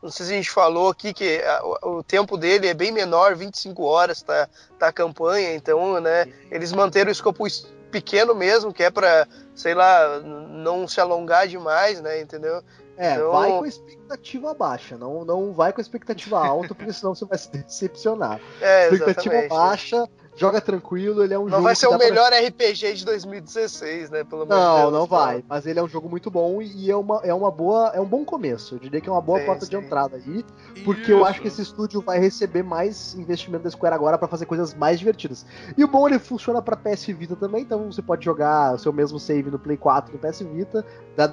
Não 0.00 0.12
sei 0.12 0.26
se 0.26 0.32
a 0.32 0.36
gente 0.36 0.50
falou 0.50 0.88
aqui 0.90 1.12
que 1.12 1.42
a- 1.42 1.60
o, 1.82 2.04
tempo 2.04 2.36
dele 2.38 2.68
é 2.68 2.74
bem 2.74 2.92
menor, 2.92 3.34
25 3.34 3.82
horas 3.82 4.22
tá, 4.22 4.48
tá 4.78 4.86
a 4.88 4.92
campanha, 4.92 5.52
então, 5.56 6.00
né? 6.00 6.32
Eles 6.52 6.70
manteram 6.72 7.08
o 7.08 7.12
escopo 7.12 7.48
es- 7.48 7.66
pequeno 7.90 8.34
mesmo, 8.34 8.72
que 8.72 8.82
é 8.82 8.90
pra, 8.90 9.26
sei 9.54 9.74
lá, 9.74 10.20
não 10.20 10.86
se 10.86 11.00
alongar 11.00 11.46
demais, 11.48 12.00
né? 12.00 12.20
Entendeu? 12.20 12.62
É, 12.96 13.14
Então- 13.14 13.30
vai 13.32 13.50
com 13.50 13.64
a 13.64 13.68
expectativa 13.68 14.54
baixa, 14.54 14.98
não, 14.98 15.24
não 15.24 15.52
vai 15.52 15.72
com 15.72 15.80
a 15.80 15.82
expectativa 15.82 16.44
alta, 16.44 16.74
porque 16.74 16.92
senão 16.92 17.14
você 17.14 17.24
vai 17.24 17.38
se 17.38 17.48
decepcionar. 17.52 18.40
É, 18.60 18.92
expectativa 18.92 19.46
baixa, 19.48 20.08
joga 20.38 20.60
tranquilo, 20.60 21.22
ele 21.22 21.34
é 21.34 21.38
um 21.38 21.42
Não 21.44 21.50
jogo 21.50 21.62
vai 21.64 21.74
que 21.74 21.80
ser 21.80 21.86
o 21.88 21.90
dá 21.90 21.98
pra- 21.98 22.06
melhor 22.08 22.30
RPG 22.32 22.94
de 22.94 23.04
2016, 23.04 24.10
né? 24.10 24.24
Pelo 24.24 24.42
amor 24.42 24.54
de 24.54 24.60
Não, 24.62 24.76
Deus. 24.82 24.92
não 24.92 25.06
vai. 25.06 25.44
Mas 25.48 25.66
ele 25.66 25.78
é 25.78 25.82
um 25.82 25.88
jogo 25.88 26.08
muito 26.08 26.30
bom 26.30 26.62
e 26.62 26.90
é 26.90 26.96
uma, 26.96 27.20
é 27.24 27.34
uma 27.34 27.50
boa, 27.50 27.90
é 27.94 28.00
um 28.00 28.04
bom 28.06 28.24
começo. 28.24 28.76
Eu 28.76 28.78
diria 28.78 29.00
que 29.00 29.08
é 29.08 29.12
uma 29.12 29.20
boa 29.20 29.40
Sim, 29.40 29.46
porta 29.46 29.66
de 29.66 29.76
sim. 29.76 29.82
entrada 29.84 30.16
aí, 30.16 30.44
porque 30.84 31.12
eu 31.12 31.18
Isso. 31.18 31.26
acho 31.26 31.40
que 31.42 31.48
esse 31.48 31.60
estúdio 31.62 32.00
vai 32.00 32.18
receber 32.18 32.62
mais 32.62 33.14
investimento 33.14 33.64
da 33.64 33.70
Square 33.70 33.94
agora 33.94 34.16
pra 34.16 34.28
fazer 34.28 34.46
coisas 34.46 34.72
mais 34.74 34.98
divertidas. 34.98 35.44
E 35.76 35.82
o 35.84 35.88
bom 35.88 36.06
ele 36.08 36.18
funciona 36.18 36.62
pra 36.62 36.76
PS 36.76 37.06
Vita 37.08 37.34
também, 37.34 37.62
então 37.62 37.90
você 37.90 38.00
pode 38.00 38.24
jogar 38.24 38.74
o 38.74 38.78
seu 38.78 38.92
mesmo 38.92 39.18
save 39.18 39.50
no 39.50 39.58
Play 39.58 39.76
4 39.76 40.12
no 40.12 40.18
PS 40.18 40.40
Vita, 40.42 40.84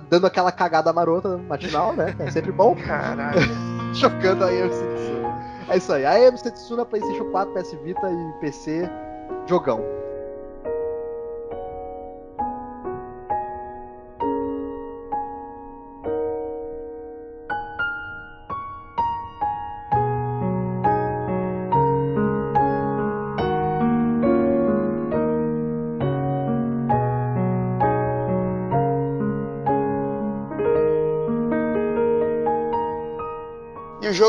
dando 0.10 0.26
aquela 0.26 0.52
cagada 0.52 0.92
marota 0.92 1.38
matinal, 1.38 1.94
né? 1.94 2.16
É 2.20 2.32
sempre 2.32 2.52
bom. 2.52 2.76
Caralho. 2.76 3.40
Jogando 3.94 4.44
a 4.44 4.48
AM 4.48 4.70
Setsuna. 4.74 5.35
É 5.68 5.78
isso 5.78 5.92
aí. 5.92 6.06
A 6.06 6.12
AM 6.12 6.38
Setsuna, 6.38 6.86
PlayStation 6.86 7.26
4, 7.32 7.54
PS 7.54 7.74
Vita 7.84 8.12
e 8.12 8.40
PC, 8.40 8.90
jogão. 9.48 9.82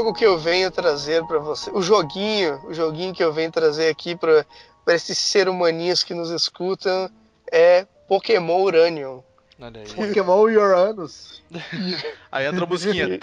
Jogo 0.06 0.14
que 0.14 0.24
eu 0.24 0.38
venho 0.38 0.70
trazer 0.70 1.24
para 1.24 1.38
você, 1.38 1.68
o 1.70 1.82
joguinho, 1.82 2.60
o 2.66 2.72
joguinho 2.74 3.12
que 3.12 3.22
eu 3.24 3.32
venho 3.32 3.50
trazer 3.50 3.88
aqui 3.88 4.14
para 4.14 4.44
esses 4.88 5.18
ser 5.18 5.48
humaninhos 5.48 6.04
que 6.04 6.14
nos 6.14 6.30
escutam 6.30 7.10
é 7.50 7.86
Pokémon 8.06 8.62
Uranium. 8.62 9.22
Olha 9.60 9.80
aí. 9.80 9.88
Pokémon 9.88 10.42
Uranus. 10.42 11.42
Aí 12.30 12.46
entra 12.46 12.64
a 12.64 12.66
musiquinha. 12.68 13.08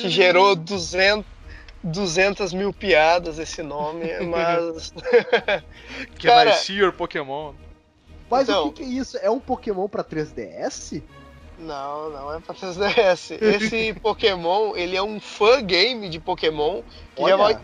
Que 0.00 0.08
gerou 0.08 0.54
200, 0.54 1.24
200 1.82 2.52
mil 2.52 2.72
piadas 2.72 3.38
esse 3.38 3.62
nome, 3.62 4.06
mas. 4.26 4.92
Que 6.16 6.26
Cara- 6.28 6.50
I 6.50 6.54
see 6.54 6.76
your 6.76 6.92
Pokémon. 6.92 7.54
Mas 8.30 8.48
Então. 8.48 8.68
o 8.68 8.72
que, 8.72 8.84
que 8.84 8.88
é 8.88 8.94
isso? 9.00 9.18
É 9.18 9.30
um 9.30 9.40
Pokémon 9.40 9.88
pra 9.88 10.04
3DS? 10.04 11.02
Não, 11.62 12.10
não 12.10 12.34
é 12.34 12.40
pra 12.40 12.54
3DS. 12.54 13.38
Esse 13.40 13.94
Pokémon, 14.00 14.74
ele 14.76 14.96
é 14.96 15.02
um 15.02 15.20
fã 15.20 15.62
game 15.62 16.08
de 16.08 16.18
Pokémon 16.18 16.82
que 17.14 17.22
já 17.22 17.36
Olha. 17.36 17.36
vai- 17.36 17.58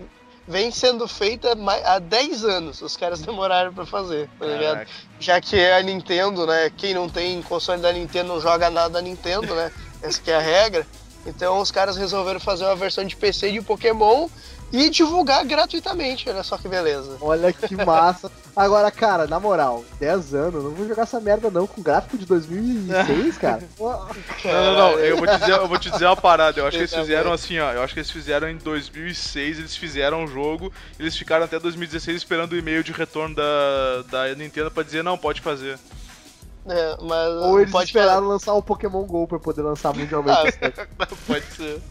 vem 0.46 0.70
sendo 0.70 1.06
feita 1.06 1.54
há 1.84 1.98
10 1.98 2.44
anos. 2.44 2.80
Os 2.80 2.96
caras 2.96 3.20
demoraram 3.20 3.72
pra 3.74 3.84
fazer, 3.84 4.30
tá 4.38 4.46
ligado? 4.46 4.74
Caraca. 4.76 4.90
Já 5.20 5.40
que 5.40 5.58
é 5.58 5.76
a 5.76 5.82
Nintendo, 5.82 6.46
né? 6.46 6.70
Quem 6.76 6.94
não 6.94 7.08
tem 7.08 7.42
console 7.42 7.82
da 7.82 7.92
Nintendo 7.92 8.28
não 8.28 8.40
joga 8.40 8.70
nada 8.70 8.88
da 8.90 9.02
Nintendo, 9.02 9.54
né? 9.54 9.70
Essa 10.02 10.20
que 10.22 10.30
é 10.30 10.36
a 10.36 10.40
regra. 10.40 10.86
Então 11.26 11.58
os 11.58 11.70
caras 11.70 11.96
resolveram 11.96 12.40
fazer 12.40 12.64
uma 12.64 12.76
versão 12.76 13.04
de 13.04 13.14
PC 13.14 13.52
de 13.52 13.60
Pokémon 13.60 14.28
e 14.72 14.90
divulgar 14.90 15.44
gratuitamente. 15.44 16.28
Olha 16.28 16.42
só 16.42 16.56
que 16.58 16.68
beleza. 16.68 17.16
Olha 17.20 17.52
que 17.52 17.74
massa. 17.84 18.30
Agora, 18.54 18.90
cara, 18.90 19.26
na 19.26 19.38
moral, 19.38 19.84
10 20.00 20.34
anos, 20.34 20.64
não 20.64 20.70
vou 20.72 20.88
jogar 20.88 21.04
essa 21.04 21.20
merda 21.20 21.50
não 21.50 21.66
com 21.66 21.80
gráfico 21.80 22.18
de 22.18 22.26
2006, 22.26 23.38
cara. 23.38 23.62
Não, 23.78 24.08
não, 24.44 24.74
não. 24.74 24.98
Eu 24.98 25.16
vou, 25.16 25.26
te 25.26 25.38
dizer, 25.38 25.52
eu 25.52 25.68
vou 25.68 25.78
te 25.78 25.90
dizer 25.90 26.06
uma 26.06 26.16
parada. 26.16 26.60
Eu 26.60 26.66
acho 26.66 26.76
que 26.76 26.82
eles 26.82 26.94
fizeram 26.94 27.32
assim, 27.32 27.58
ó. 27.58 27.72
Eu 27.72 27.82
acho 27.82 27.94
que 27.94 28.00
eles 28.00 28.10
fizeram 28.10 28.48
em 28.48 28.56
2006. 28.56 29.58
Eles 29.58 29.76
fizeram 29.76 30.24
o 30.24 30.26
jogo. 30.26 30.72
Eles 30.98 31.16
ficaram 31.16 31.44
até 31.44 31.58
2016 31.58 32.16
esperando 32.16 32.52
o 32.52 32.56
e-mail 32.56 32.82
de 32.82 32.92
retorno 32.92 33.34
da, 33.34 34.02
da 34.10 34.34
Nintendo 34.34 34.70
pra 34.70 34.82
dizer: 34.82 35.04
não, 35.04 35.16
pode 35.16 35.40
fazer. 35.40 35.78
É, 36.68 36.96
mas 37.02 37.28
Ou 37.44 37.60
eles 37.60 37.72
pode 37.72 37.86
esperaram 37.88 38.26
lançar 38.28 38.52
o 38.54 38.62
Pokémon 38.62 39.02
GO 39.04 39.26
pra 39.26 39.38
poder 39.38 39.62
lançar 39.62 39.94
mundialmente. 39.94 40.58
Ah, 40.62 41.06
pode 41.26 41.46
ser. 41.54 41.82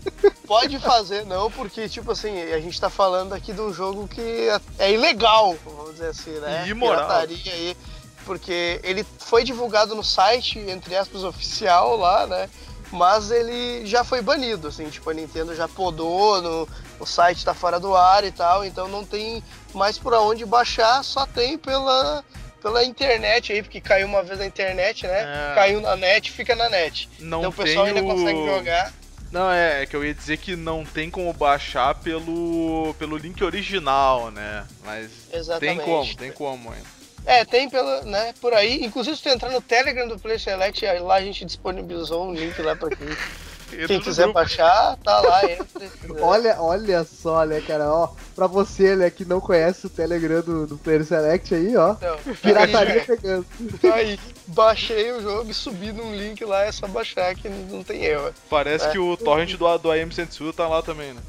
Pode 0.46 0.80
fazer, 0.80 1.26
não, 1.26 1.50
porque, 1.52 1.90
tipo 1.90 2.12
assim, 2.12 2.40
a 2.54 2.60
gente 2.60 2.80
tá 2.80 2.90
falando 2.90 3.34
aqui 3.34 3.52
de 3.54 3.62
um 3.62 3.74
jogo 3.74 4.08
que 4.08 4.22
é- 4.50 4.62
é 4.80 4.94
ilegal, 4.94 5.56
vamos 5.66 5.94
dizer 5.94 6.08
assim, 6.08 6.32
né? 6.40 6.66
E 6.68 6.70
imoral. 6.72 7.06
Pirataria 7.08 7.54
aí. 7.54 7.78
Porque 8.26 8.80
ele 8.84 9.06
foi 9.20 9.44
divulgado 9.44 9.96
no 9.96 10.04
site, 10.04 10.60
entre 10.60 10.96
aspas, 10.96 11.24
oficial 11.24 11.96
lá, 11.98 12.28
né? 12.28 12.50
Mas 12.92 13.32
ele 13.32 13.86
já 13.86 14.04
foi 14.04 14.22
banido, 14.22 14.68
assim, 14.68 14.90
tipo, 14.90 15.10
a 15.10 15.14
Nintendo 15.14 15.54
já 15.56 15.68
podou, 15.68 16.42
no, 16.42 16.68
o 17.00 17.06
site 17.06 17.44
tá 17.44 17.54
fora 17.54 17.80
do 17.80 17.96
ar 17.96 18.24
e 18.24 18.32
tal, 18.32 18.64
então 18.64 18.88
não 18.88 19.04
tem 19.06 19.44
mais 19.74 19.98
por 19.98 20.14
onde 20.14 20.46
baixar, 20.46 21.04
só 21.04 21.26
tem 21.26 21.58
pela, 21.58 22.24
pela 22.62 22.84
internet 22.84 23.54
aí, 23.54 23.62
porque 23.62 23.80
caiu 23.80 24.08
uma 24.08 24.24
vez 24.24 24.40
na 24.40 24.46
internet, 24.46 25.06
né? 25.06 25.52
É. 25.52 25.56
Caiu 25.56 25.82
na 25.82 25.96
net, 25.96 26.32
fica 26.32 26.56
na 26.56 26.70
net. 26.70 27.10
Não 27.20 27.40
então 27.40 27.50
o 27.50 27.54
pessoal 27.54 27.86
ainda 27.86 28.02
o... 28.02 28.06
consegue 28.06 28.46
jogar. 28.46 28.94
Não, 29.32 29.52
é, 29.52 29.84
é 29.84 29.86
que 29.86 29.96
eu 29.96 30.06
ia 30.06 30.14
dizer 30.14 30.38
que 30.38 30.56
não 30.56 30.86
tem 30.86 31.10
como 31.10 31.32
baixar 31.34 31.96
pelo, 31.96 32.96
pelo 32.98 33.18
link 33.18 33.44
original, 33.44 34.32
né? 34.32 34.66
Mas 34.86 35.12
Exatamente. 35.32 35.78
tem 35.78 35.86
como, 35.86 36.16
tem 36.16 36.32
como 36.32 36.72
ainda. 36.72 36.98
É, 37.26 37.44
tem 37.44 37.70
pela, 37.70 38.04
né, 38.04 38.34
por 38.40 38.54
aí. 38.54 38.86
Inclusive, 38.86 39.18
se 39.18 39.24
tu 39.24 39.30
entrar 39.30 39.50
no 39.52 39.60
Telegram 39.60 40.08
do 40.08 40.18
Play 40.18 40.40
Select, 40.40 40.86
lá 41.02 41.16
a 41.16 41.22
gente 41.22 41.44
disponibilizou 41.44 42.30
um 42.30 42.34
link 42.34 42.58
lá 42.62 42.74
pra 42.74 42.90
quem, 42.90 43.06
Entra 43.74 43.88
quem 43.88 43.98
no 43.98 44.04
quiser 44.04 44.32
baixar, 44.32 44.98
tá 45.04 45.20
lá, 45.20 45.44
entra. 45.52 45.68
Olha, 46.22 46.62
olha 46.62 47.04
só, 47.04 47.46
né, 47.46 47.62
cara, 47.62 47.92
ó, 47.92 48.10
pra 48.36 48.48
você, 48.48 48.96
né, 48.96 49.10
que 49.10 49.26
não 49.26 49.40
conhece 49.42 49.86
o 49.86 49.90
Telegram 49.90 50.42
do, 50.42 50.66
do 50.66 50.78
Player 50.78 51.04
Select 51.06 51.54
aí, 51.54 51.76
ó, 51.76 51.92
Então, 51.94 52.18
pirataria 52.42 53.04
pegando. 53.06 53.46
Aí, 53.84 53.92
aí, 54.16 54.20
baixei 54.48 55.12
o 55.12 55.22
jogo 55.22 55.52
e 55.52 55.54
subi 55.54 55.92
num 55.92 56.16
link 56.16 56.44
lá, 56.46 56.64
é 56.64 56.72
só 56.72 56.88
baixar 56.88 57.36
que 57.36 57.50
não 57.50 57.84
tem 57.84 58.04
erro. 58.06 58.34
Parece 58.50 58.88
É. 58.88 58.92
que 58.92 59.00
o 59.00 59.16
torrent 59.18 59.56
do, 59.56 59.78
do 59.78 59.92
AM 59.92 60.12
Sensu 60.14 60.54
tá 60.54 60.68
lá 60.68 60.82
também, 60.82 61.14
né? 61.14 61.22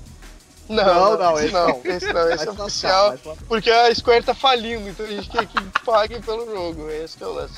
Não, 0.68 0.84
Não, 0.84 1.18
não, 1.18 1.38
esse 1.40 1.52
não, 1.52 1.80
esse 1.84 2.12
não, 2.12 2.30
esse 2.30 2.46
é 2.46 2.50
oficial. 2.50 3.16
Porque 3.48 3.70
a 3.70 3.94
Square 3.94 4.22
tá 4.24 4.34
falindo, 4.34 4.88
então 4.88 5.06
a 5.06 5.08
gente 5.08 5.28
quer 5.30 5.46
que 5.46 5.58
pague 5.84 6.20
pelo 6.20 6.44
jogo, 6.46 6.88
é 6.90 7.04
esse 7.04 7.16
que 7.16 7.24
é 7.24 7.26
o 7.26 7.32
lance. 7.32 7.54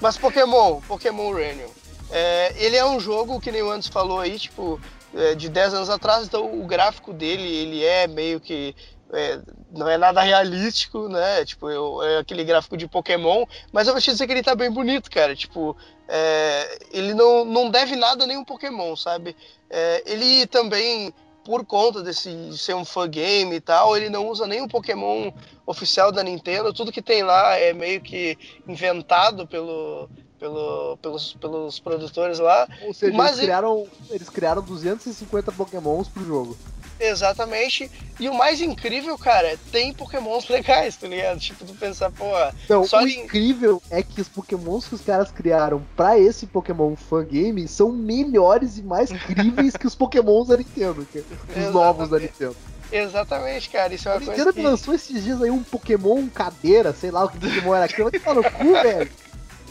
Mas 0.00 0.16
Pokémon, 0.16 0.80
Pokémon 0.82 1.28
Uranium, 1.30 1.68
é, 2.12 2.52
ele 2.56 2.76
é 2.76 2.84
um 2.84 3.00
jogo 3.00 3.40
que 3.40 3.50
nem 3.50 3.62
o 3.62 3.70
Anderson 3.70 3.90
falou 3.92 4.20
aí, 4.20 4.38
tipo, 4.38 4.80
é, 5.14 5.34
de 5.34 5.48
10 5.48 5.74
anos 5.74 5.90
atrás, 5.90 6.24
então 6.26 6.60
o 6.60 6.66
gráfico 6.66 7.12
dele, 7.12 7.42
ele 7.42 7.84
é 7.84 8.06
meio 8.06 8.40
que... 8.40 8.74
é, 9.12 9.40
não 9.70 9.88
é 9.88 9.96
nada 9.98 10.20
realístico, 10.22 11.08
né? 11.08 11.44
Tipo, 11.44 11.70
eu- 11.70 12.02
é 12.02 12.18
aquele 12.18 12.44
gráfico 12.44 12.76
de 12.76 12.86
Pokémon, 12.86 13.44
mas 13.72 13.86
eu 13.86 13.94
vou 13.94 14.00
te 14.02 14.10
dizer 14.10 14.26
que 14.26 14.32
ele 14.32 14.42
tá 14.42 14.54
bem 14.54 14.70
bonito, 14.70 15.10
cara. 15.10 15.34
Tipo, 15.34 15.76
é, 16.08 16.78
ele 16.92 17.14
não, 17.14 17.44
não 17.44 17.70
deve 17.70 17.96
nada 17.96 18.24
a 18.24 18.26
nenhum 18.26 18.44
Pokémon, 18.44 18.94
sabe? 18.96 19.34
É, 19.70 20.02
ele 20.06 20.46
também, 20.46 21.12
por 21.44 21.64
conta 21.64 22.02
desse 22.02 22.56
ser 22.58 22.74
um 22.74 22.84
fã 22.84 23.08
game 23.08 23.54
e 23.56 23.60
tal, 23.60 23.96
ele 23.96 24.10
não 24.10 24.28
usa 24.28 24.46
nenhum 24.46 24.68
Pokémon 24.68 25.30
oficial 25.66 26.12
da 26.12 26.22
Nintendo. 26.22 26.72
Tudo 26.72 26.92
que 26.92 27.00
tem 27.02 27.22
lá 27.22 27.56
é 27.56 27.72
meio 27.72 28.00
que 28.02 28.36
inventado 28.68 29.46
pelo, 29.46 30.08
pelo, 30.52 30.96
pelos, 31.00 31.34
pelos 31.34 31.78
produtores 31.78 32.40
lá. 32.40 32.66
Ou 32.82 32.92
seja, 32.92 33.16
Mas 33.16 33.28
eles, 33.28 33.38
ele- 33.38 33.46
criaram, 33.46 33.86
eles 34.10 34.28
criaram 34.28 34.60
250 34.60 35.52
Pokémons 35.52 36.08
pro 36.08 36.24
jogo. 36.24 36.56
Exatamente. 36.98 37.88
E 38.18 38.28
o 38.28 38.34
mais 38.34 38.60
incrível, 38.60 39.16
cara, 39.16 39.56
tem 39.70 39.92
Pokémons 39.92 40.46
legais, 40.50 40.96
tá 40.96 41.06
ligado? 41.06 41.38
Tipo, 41.38 41.64
tu 41.64 41.74
pensar, 41.74 42.10
pô, 42.10 42.24
Então, 42.64 42.84
Só 42.84 42.98
o 43.02 43.06
em- 43.08 43.24
incrível 43.24 43.80
é 43.90 44.02
que 44.02 44.20
os 44.20 44.28
Pokémons 44.28 44.86
que 44.88 44.94
os 44.96 45.00
caras 45.00 45.30
criaram 45.30 45.80
pra 45.96 46.18
esse 46.18 46.44
Pokémon 46.46 46.96
fan 46.96 47.24
game 47.24 47.66
são 47.68 47.92
melhores 47.92 48.78
e 48.78 48.82
mais 48.82 49.10
incríveis 49.12 49.76
que 49.76 49.86
os 49.86 49.94
Pokémons 49.94 50.48
da 50.48 50.56
Nintendo, 50.56 51.06
que- 51.12 51.24
os 51.56 51.72
novos 51.72 52.08
da 52.08 52.18
Nintendo. 52.18 52.56
exatamente, 52.90 53.70
cara, 53.70 53.94
isso 53.94 54.08
é 54.08 54.12
A 54.12 54.14
uma 54.16 54.20
coisa 54.26 54.32
Nintendo 54.44 54.52
que... 54.54 54.62
lançou 54.62 54.92
esses 54.94 55.22
dias 55.22 55.40
aí 55.40 55.50
um 55.50 55.62
Pokémon 55.62 56.26
cadeira, 56.28 56.92
sei 56.92 57.10
lá 57.12 57.24
o 57.24 57.28
que 57.28 57.38
Pokémon 57.38 57.74
era 57.76 57.84
aquilo. 57.86 58.10
Vai 58.10 58.20
tomar 58.20 58.34
no 58.34 58.42
cu, 58.50 58.72
velho. 58.82 59.10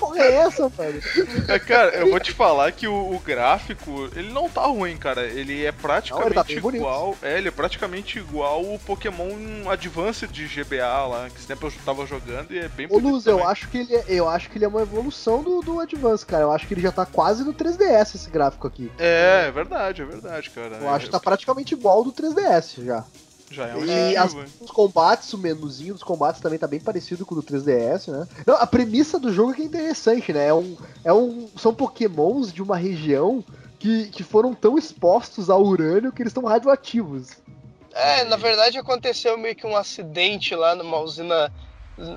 Porra 0.01 0.19
é 0.19 0.33
essa, 0.37 0.67
velho? 0.67 0.99
É, 1.47 1.59
cara, 1.59 1.91
eu 1.91 2.09
vou 2.09 2.19
te 2.19 2.31
falar 2.31 2.71
que 2.71 2.87
o, 2.87 3.13
o 3.13 3.19
gráfico, 3.19 4.09
ele 4.15 4.33
não 4.33 4.49
tá 4.49 4.65
ruim, 4.65 4.97
cara. 4.97 5.27
Ele 5.27 5.63
é 5.63 5.71
Não, 5.71 6.23
ele 6.23 6.33
tá 6.33 6.43
praticamente 6.43 6.75
igual. 6.75 7.15
É, 7.21 7.37
ele 7.37 7.47
é 7.47 7.51
praticamente 7.51 8.17
igual 8.17 8.63
o 8.63 8.79
Pokémon 8.79 9.29
Advanced 9.69 10.31
de 10.31 10.47
GBA 10.47 11.05
lá, 11.05 11.29
que 11.29 11.37
esse 11.37 11.45
tempo 11.45 11.67
eu 11.67 11.71
tava 11.85 12.07
jogando 12.07 12.51
e 12.51 12.57
é 12.57 12.67
bem 12.67 12.87
Ô 12.87 12.99
bonito. 12.99 13.11
Luz, 13.11 13.27
eu 13.27 13.47
acho 13.47 13.67
que 13.69 13.77
ele 13.77 13.95
é, 13.95 14.03
eu 14.07 14.27
acho 14.27 14.49
que 14.49 14.57
ele 14.57 14.65
é 14.65 14.67
uma 14.67 14.81
evolução 14.81 15.43
do, 15.43 15.61
do 15.61 15.79
Advance, 15.79 16.25
cara. 16.25 16.45
Eu 16.45 16.51
acho 16.51 16.67
que 16.67 16.73
ele 16.73 16.81
já 16.81 16.91
tá 16.91 17.05
quase 17.05 17.43
no 17.43 17.53
3DS 17.53 18.15
esse 18.15 18.29
gráfico 18.31 18.65
aqui. 18.65 18.91
É, 18.97 19.45
é 19.49 19.51
verdade, 19.51 20.01
é 20.01 20.05
verdade, 20.05 20.49
cara. 20.49 20.77
Eu 20.81 20.89
acho 20.89 21.05
que 21.05 21.11
tá 21.11 21.19
praticamente 21.19 21.75
igual 21.75 21.97
ao 21.97 22.03
do 22.03 22.11
3DS 22.11 22.83
já. 22.83 23.05
Já 23.51 23.67
é 23.67 23.75
um 23.75 23.85
E 23.85 24.15
as- 24.17 24.35
os 24.59 24.71
combates, 24.71 25.31
o 25.33 25.37
menuzinho 25.37 25.93
dos 25.93 26.03
combates 26.03 26.41
também 26.41 26.57
tá 26.57 26.67
bem 26.67 26.79
parecido 26.79 27.25
com 27.25 27.35
o 27.35 27.41
do 27.41 27.43
3DS, 27.43 28.07
né? 28.07 28.27
Não, 28.47 28.55
a 28.55 28.65
premissa 28.65 29.19
do 29.19 29.31
jogo 29.31 29.51
é 29.51 29.55
que 29.55 29.61
é 29.61 29.65
interessante, 29.65 30.31
né? 30.33 30.47
É 30.47 30.53
um, 30.53 30.77
é 31.03 31.13
um, 31.13 31.49
são 31.57 31.73
pokémons 31.73 32.51
de 32.53 32.61
uma 32.63 32.77
região 32.77 33.43
que, 33.77 34.07
que 34.09 34.23
foram 34.23 34.53
tão 34.53 34.77
expostos 34.77 35.49
ao 35.49 35.61
urânio 35.63 36.11
que 36.11 36.21
eles 36.21 36.31
estão 36.31 36.45
radioativos. 36.45 37.29
É, 37.93 38.23
na 38.23 38.37
verdade 38.37 38.77
aconteceu 38.77 39.37
meio 39.37 39.55
que 39.55 39.67
um 39.67 39.75
acidente 39.75 40.55
lá 40.55 40.73
numa 40.76 40.99
usina, 40.99 41.51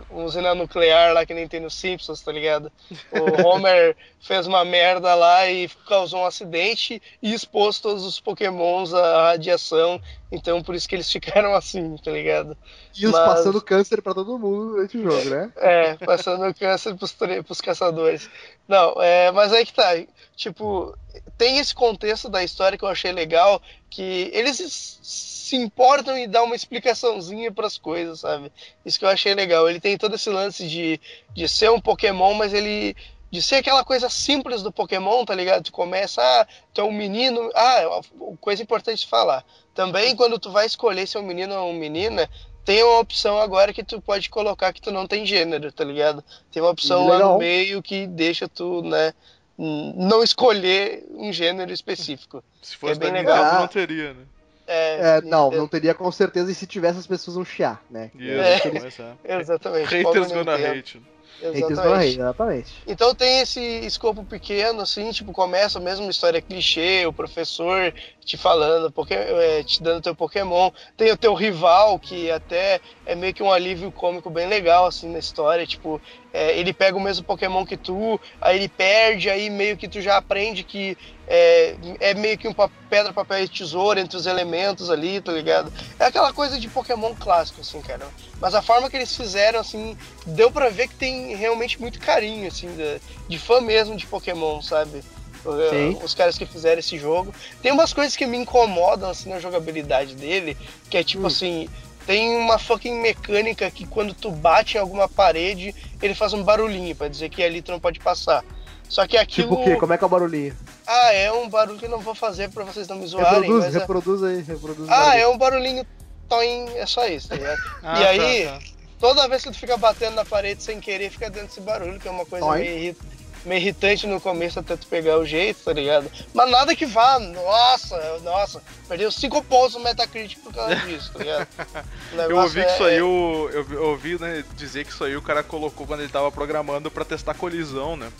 usina 0.09 0.55
nuclear 0.55 1.13
lá 1.13 1.27
que 1.27 1.35
nem 1.35 1.49
tem 1.49 1.61
nos 1.61 1.75
Simpsons, 1.75 2.23
tá 2.23 2.33
ligado? 2.33 2.71
O 3.11 3.47
Homer 3.47 3.97
fez 4.21 4.47
uma 4.47 4.65
merda 4.65 5.15
lá 5.15 5.49
e 5.51 5.69
causou 5.87 6.21
um 6.21 6.27
acidente 6.27 7.03
e 7.23 7.35
expôs 7.35 7.81
todos 7.81 8.05
os 8.05 8.21
pokémons 8.21 8.95
à 8.95 9.31
radiação, 9.31 10.01
então 10.31 10.63
por 10.63 10.75
isso 10.75 10.89
que 10.89 10.95
eles 10.95 11.11
ficaram 11.13 11.55
assim, 11.55 11.97
tá 11.97 12.11
ligado? 12.11 12.57
E 12.97 13.07
os 13.07 13.13
Mas- 13.13 13.25
passando 13.25 13.61
câncer 13.61 14.01
pra 14.03 14.15
todo 14.15 14.39
mundo 14.39 14.73
durante 14.73 14.97
o 14.99 15.03
jogo, 15.03 15.31
né? 15.31 15.53
É, 15.59 15.95
passando 15.95 16.55
câncer 16.55 16.95
pros, 16.95 17.13
pros 17.45 17.61
caçadores. 17.61 18.29
Não, 18.69 18.95
é, 19.03 19.31
mas 19.33 19.53
aí 19.53 19.67
que 19.67 19.73
tá. 19.75 19.93
Tipo, 20.37 20.97
tem 21.37 21.59
esse 21.59 21.75
contexto 21.75 22.29
da 22.29 22.43
história 22.45 22.79
que 22.79 22.85
eu 22.85 22.89
achei 22.89 23.13
legal, 23.13 23.61
que 23.91 24.31
eles 24.33 24.99
se 25.03 25.57
importam 25.57 26.17
em 26.17 26.29
dar 26.29 26.43
uma 26.43 26.55
explicaçãozinha 26.57 27.53
pras 27.53 27.77
coisas, 27.77 28.21
sabe? 28.21 28.51
Isso 28.85 28.99
que 28.99 29.05
eu 29.05 29.09
achei 29.11 29.35
legal. 29.35 29.69
Ele 29.69 29.81
tem 29.81 29.99
todo 29.99 30.15
esse 30.15 30.31
lance 30.31 30.67
de, 30.67 31.01
de 31.35 31.49
ser 31.49 31.71
um 31.71 31.81
Pokémon, 31.81 32.35
mas 32.35 32.53
ele. 32.55 32.97
De 33.31 33.43
ser 33.43 33.57
aquela 33.57 33.85
coisa 33.85 34.09
simples 34.09 34.63
do 34.63 34.71
Pokémon, 34.71 35.25
tá 35.25 35.35
ligado? 35.35 35.65
Tu 35.65 35.73
começa, 35.73 36.23
ah, 36.23 36.47
tu 36.73 36.81
é 36.81 36.85
um 36.85 36.93
menino. 36.93 37.51
Ah, 37.53 38.01
coisa 38.41 38.63
importante 38.63 39.01
de 39.01 39.09
falar. 39.09 39.45
Também 39.75 40.15
quando 40.15 40.39
tu 40.39 40.53
vai 40.53 40.67
escolher 40.67 41.05
se 41.09 41.17
é 41.17 41.21
um 41.21 41.25
menino 41.25 41.53
ou 41.57 41.71
uma 41.71 41.79
menina, 41.79 42.31
tem 42.65 42.83
uma 42.83 42.99
opção 42.99 43.39
agora 43.39 43.73
que 43.73 43.85
tu 43.85 44.01
pode 44.01 44.29
colocar 44.31 44.73
que 44.73 44.81
tu 44.81 44.91
não 44.91 45.07
tem 45.07 45.27
gênero, 45.27 45.71
tá 45.71 45.85
ligado? 45.85 46.25
Tem 46.51 46.63
uma 46.63 46.71
opção 46.71 47.07
lá 47.07 47.15
Legal. 47.15 47.33
no 47.35 47.39
meio 47.39 47.83
que 47.83 48.07
deixa 48.07 48.49
tu, 48.49 48.83
né, 48.83 49.13
não 49.57 50.23
escolher 50.23 51.05
um 51.11 51.33
gênero 51.33 51.73
específico. 51.73 52.43
Se 52.63 52.77
fosse 52.77 52.95
É 52.95 52.97
bem 52.97 53.13
legal. 53.13 53.45
Ah. 53.45 53.61
não 53.61 53.69
teria, 53.69 54.15
né? 54.15 54.23
É, 54.67 55.17
É, 55.17 55.21
não, 55.21 55.51
não 55.51 55.69
teria 55.69 55.95
com 55.95 56.11
certeza, 56.11 56.51
e 56.51 56.55
se 56.55 56.67
tivesse 56.67 56.99
as 56.99 57.07
pessoas 57.07 57.35
vão 57.35 57.45
chiar, 57.45 57.85
né? 57.91 58.11
Isso, 58.15 58.31
É. 58.33 59.35
é. 59.35 59.39
Exatamente. 59.41 59.95
Haters 59.95 60.33
gonna 60.33 60.55
hate. 60.55 61.03
Exatamente. 61.43 62.15
exatamente. 62.15 62.73
Então 62.87 63.15
tem 63.15 63.41
esse 63.41 63.61
escopo 63.61 64.25
pequeno, 64.25 64.81
assim, 64.81 65.11
tipo, 65.11 65.33
começa 65.33 65.81
mesmo 65.81 66.05
uma 66.05 66.11
história 66.11 66.41
clichê, 66.41 67.07
o 67.07 67.13
professor 67.13 67.93
te 68.25 68.37
falando, 68.37 68.91
porque, 68.91 69.15
é, 69.15 69.63
te 69.63 69.83
dando 69.83 70.03
teu 70.03 70.15
Pokémon. 70.15 70.71
Tem 70.97 71.11
o 71.13 71.17
teu 71.17 71.35
rival, 71.35 71.99
que 71.99 72.31
até 72.31 72.81
é 73.05 73.15
meio 73.15 73.35
que 73.35 73.43
um 73.43 73.53
alívio 73.53 73.93
cômico 73.93 74.31
bem 74.31 74.47
legal, 74.47 74.87
assim, 74.87 75.11
na 75.11 75.19
história. 75.19 75.67
Tipo, 75.67 76.01
é, 76.33 76.59
ele 76.59 76.73
pega 76.73 76.97
o 76.97 77.01
mesmo 77.01 77.25
Pokémon 77.25 77.65
que 77.65 77.77
tu, 77.77 78.21
aí 78.41 78.57
ele 78.57 78.69
perde, 78.69 79.29
aí 79.31 79.51
meio 79.51 79.77
que 79.77 79.89
tu 79.89 80.01
já 80.01 80.17
aprende 80.17 80.65
que 80.65 80.97
é, 81.27 81.77
é 82.01 82.15
meio 82.15 82.37
que 82.37 82.47
um 82.47 82.55
pedra, 82.89 83.13
papel 83.13 83.45
e 83.45 83.49
tesoura 83.49 84.01
entre 84.01 84.17
os 84.17 84.27
elementos 84.27 84.91
ali, 84.91 85.21
tá 85.21 85.33
ligado? 85.33 85.73
É 85.99 86.07
aquela 86.07 86.33
coisa 86.33 86.59
de 86.59 86.69
Pokémon 86.69 87.15
clássico, 87.15 87.61
assim, 87.61 87.81
cara. 87.81 88.07
Mas 88.41 88.55
a 88.55 88.63
forma 88.63 88.91
que 88.91 88.97
eles 88.97 89.15
fizeram, 89.17 89.61
assim, 89.61 89.97
deu 90.27 90.51
pra 90.51 90.69
ver 90.69 90.89
que 90.89 90.95
tem 90.97 91.35
realmente 91.35 91.81
muito 91.81 91.99
carinho, 91.99 92.49
assim, 92.49 92.69
de, 92.77 93.01
de 93.29 93.39
fã 93.39 93.61
mesmo 93.61 93.97
de 93.97 94.07
Pokémon, 94.07 94.61
sabe? 94.61 95.03
Uh, 95.45 95.71
Sim. 95.71 95.99
Os 96.03 96.15
caras 96.15 96.39
que 96.39 96.47
fizeram 96.47 96.79
esse 96.79 96.99
jogo. 96.99 97.35
Tem 97.61 97.71
umas 97.71 97.93
coisas 97.93 98.17
que 98.17 98.27
me 98.27 98.39
incomodam, 98.39 99.11
assim, 99.11 99.29
na 99.29 99.39
jogabilidade 99.39 100.15
dele, 100.15 100.57
que 100.89 100.97
é 100.97 101.05
tipo 101.05 101.25
Hum. 101.25 101.27
assim. 101.27 101.69
Tem 102.07 102.37
uma 102.37 102.59
fucking 102.59 103.01
mecânica 103.01 103.71
que 103.71 103.87
quando 103.87 104.13
tu 104.13 104.31
bate 104.31 104.77
em 104.77 104.81
alguma 104.81 105.09
parede, 105.09 105.75
ele 106.03 106.15
faz 106.15 106.35
um 106.35 106.43
barulhinho 106.43 106.95
pra 106.95 107.09
dizer 107.09 107.31
que 107.31 107.43
ali 107.43 107.63
tu 107.63 107.73
não 107.73 107.81
pode 107.81 107.99
passar. 107.99 108.45
Só 108.91 109.07
que 109.07 109.17
aquilo. 109.17 109.49
Tipo 109.49 109.61
o 109.63 109.65
quê? 109.65 109.77
Como 109.77 109.93
é 109.95 109.97
que 109.97 110.05
é 110.05 110.07
o 110.07 110.11
barulhinho? 110.11 110.55
Ah, 110.87 111.13
é 111.13 111.33
um 111.33 111.49
barulho 111.49 111.79
que 111.79 111.87
eu 111.87 111.91
não 111.91 112.01
vou 112.01 112.15
fazer 112.15 112.51
pra 112.51 112.65
vocês 112.65 112.87
não 112.89 112.97
me 112.97 113.07
zoarem. 113.07 113.41
Reproduz, 113.43 113.65
mas 113.65 113.75
é- 113.75 113.79
reproduz 113.79 114.23
aí, 114.23 114.43
reproduz 114.43 114.89
Ah, 114.89 114.97
barulho. 114.97 115.19
é 115.23 115.29
um 115.29 115.39
barulhinho. 115.39 115.87
Toim, 116.29 116.69
é 116.77 116.87
só 116.87 117.07
isso, 117.07 117.29
tá 117.29 117.35
ligado? 117.37 117.59
Ah, 117.83 118.01
E 118.01 118.07
aí- 118.07 118.45
tá, 118.47 118.53
tá. 118.59 118.65
Toda 119.01 119.29
vez 119.29 119.43
que 119.43 119.51
tu 119.51 119.59
fica 119.59 119.77
batendo 119.77 120.15
na 120.15 120.25
parede 120.25 120.63
sem 120.63 120.81
querer, 120.81 121.11
fica 121.11 121.29
dando 121.29 121.47
esse 121.47 121.61
barulho, 121.61 122.01
que 122.01 122.09
é 122.09 122.11
uma 122.11 122.25
coisa 122.25 122.47
meio, 122.53 122.79
irri- 122.79 122.97
meio 123.45 123.61
irritante 123.61 124.07
no 124.07 124.19
começo 124.19 124.59
até 124.59 124.77
tu 124.77 124.87
pegar 124.87 125.19
o 125.19 125.27
jeito, 125.27 125.63
tá 125.63 125.73
ligado? 125.75 126.11
Mas 126.33 126.51
nada 126.51 126.75
que 126.75 126.87
vá, 126.87 127.19
nossa, 127.19 128.19
nossa, 128.21 128.63
perdeu 128.89 129.11
cinco 129.13 129.43
pontos 129.45 129.75
no 129.75 129.81
Metacritic 129.81 130.39
por 130.43 130.55
causa 130.55 130.77
disso, 130.77 131.13
tá 131.13 131.19
ligado? 131.19 131.47
Eu 132.31 132.39
ouvi 132.39 132.61
que 132.63 132.67
é- 132.67 132.73
isso 132.75 132.85
aí, 132.85 133.03
o- 133.03 133.51
eu, 133.53 133.67
eu 133.73 133.85
ouvi 133.91 134.19
né, 134.19 134.43
dizer 134.57 134.85
que 134.87 134.91
isso 134.93 135.05
aí 135.05 135.15
o 135.17 135.21
cara 135.23 135.43
colocou 135.43 135.87
quando 135.87 136.01
ele 136.01 136.13
tava 136.13 136.33
programando 136.33 136.91
pra 136.91 137.05
testar 137.05 137.35
colisão, 137.35 137.97
né? 137.99 138.11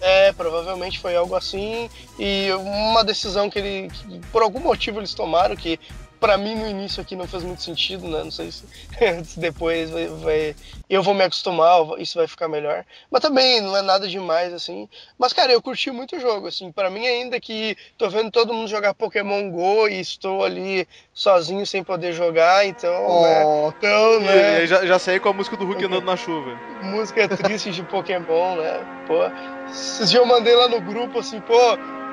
É, 0.00 0.32
provavelmente 0.32 0.98
foi 0.98 1.14
algo 1.14 1.36
assim. 1.36 1.90
E 2.18 2.50
uma 2.52 3.04
decisão 3.04 3.50
que 3.50 3.58
ele, 3.58 3.90
que 3.90 4.20
por 4.32 4.42
algum 4.42 4.60
motivo 4.60 4.98
eles 4.98 5.14
tomaram, 5.14 5.54
que 5.54 5.78
pra 6.20 6.36
mim 6.36 6.54
no 6.54 6.68
início 6.68 7.00
aqui 7.02 7.16
não 7.16 7.26
fez 7.26 7.42
muito 7.42 7.62
sentido, 7.62 8.06
né? 8.06 8.22
Não 8.22 8.30
sei 8.30 8.52
se, 8.52 8.68
se 9.24 9.40
depois 9.40 9.90
vai, 9.90 10.06
vai- 10.08 10.56
eu 10.88 11.02
vou 11.02 11.14
me 11.14 11.24
acostumar, 11.24 11.80
isso 11.98 12.18
vai 12.18 12.28
ficar 12.28 12.46
melhor. 12.48 12.84
Mas 13.10 13.22
também 13.22 13.60
não 13.60 13.76
é 13.76 13.82
nada 13.82 14.06
demais, 14.06 14.52
assim. 14.52 14.88
Mas, 15.18 15.32
cara, 15.32 15.50
eu 15.52 15.62
curti 15.62 15.90
muito 15.90 16.16
o 16.16 16.20
jogo, 16.20 16.46
assim. 16.46 16.70
Pra 16.70 16.90
mim, 16.90 17.06
ainda 17.06 17.40
que 17.40 17.76
tô 17.96 18.08
vendo 18.10 18.30
todo 18.30 18.52
mundo 18.52 18.68
jogar 18.68 18.94
Pokémon 18.94 19.50
GO 19.50 19.88
e 19.88 19.98
estou 20.00 20.44
ali 20.44 20.86
sozinho 21.14 21.66
sem 21.66 21.82
poder 21.82 22.12
jogar, 22.12 22.66
então, 22.66 23.20
né? 23.22 23.44
Oh, 23.46 23.72
Então, 23.76 24.20
E 24.20 24.24
né? 24.26 24.66
já, 24.66 24.84
já 24.86 24.98
saí 24.98 25.18
com 25.18 25.30
a 25.30 25.32
música 25.32 25.56
do 25.56 25.64
Hulk 25.64 25.84
andando 25.86 26.04
na 26.04 26.16
chuva. 26.16 26.54
música 26.82 27.26
triste 27.28 27.70
de 27.70 27.82
Pokémon, 27.84 28.56
né? 28.56 28.84
Pô, 29.06 29.24
esses 29.72 30.10
dias 30.10 30.20
eu 30.22 30.26
mandei 30.26 30.54
lá 30.54 30.68
no 30.68 30.80
grupo 30.80 31.18
assim, 31.18 31.40
pô, 31.40 31.54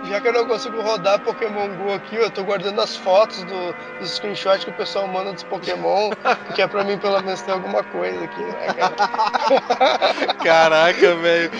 já 0.01 0.21
que 0.21 0.27
eu 0.27 0.33
não 0.33 0.45
consigo 0.47 0.81
rodar 0.81 1.19
Pokémon 1.19 1.75
GO 1.75 1.91
aqui, 1.91 2.15
eu 2.15 2.31
tô 2.31 2.43
guardando 2.43 2.79
as 2.81 2.95
fotos 2.95 3.43
do, 3.43 3.75
dos 3.97 4.13
screenshots 4.15 4.63
que 4.63 4.69
o 4.69 4.73
pessoal 4.73 5.07
manda 5.07 5.33
dos 5.33 5.43
Pokémon, 5.43 6.09
que 6.55 6.61
é 6.61 6.67
pra 6.67 6.83
mim 6.83 6.97
pelo 6.99 7.21
menos 7.21 7.41
ter 7.41 7.51
alguma 7.51 7.83
coisa 7.83 8.23
aqui, 8.23 8.43
né, 8.43 8.73
cara? 8.73 8.95
Caraca, 10.43 11.15
velho. 11.15 11.51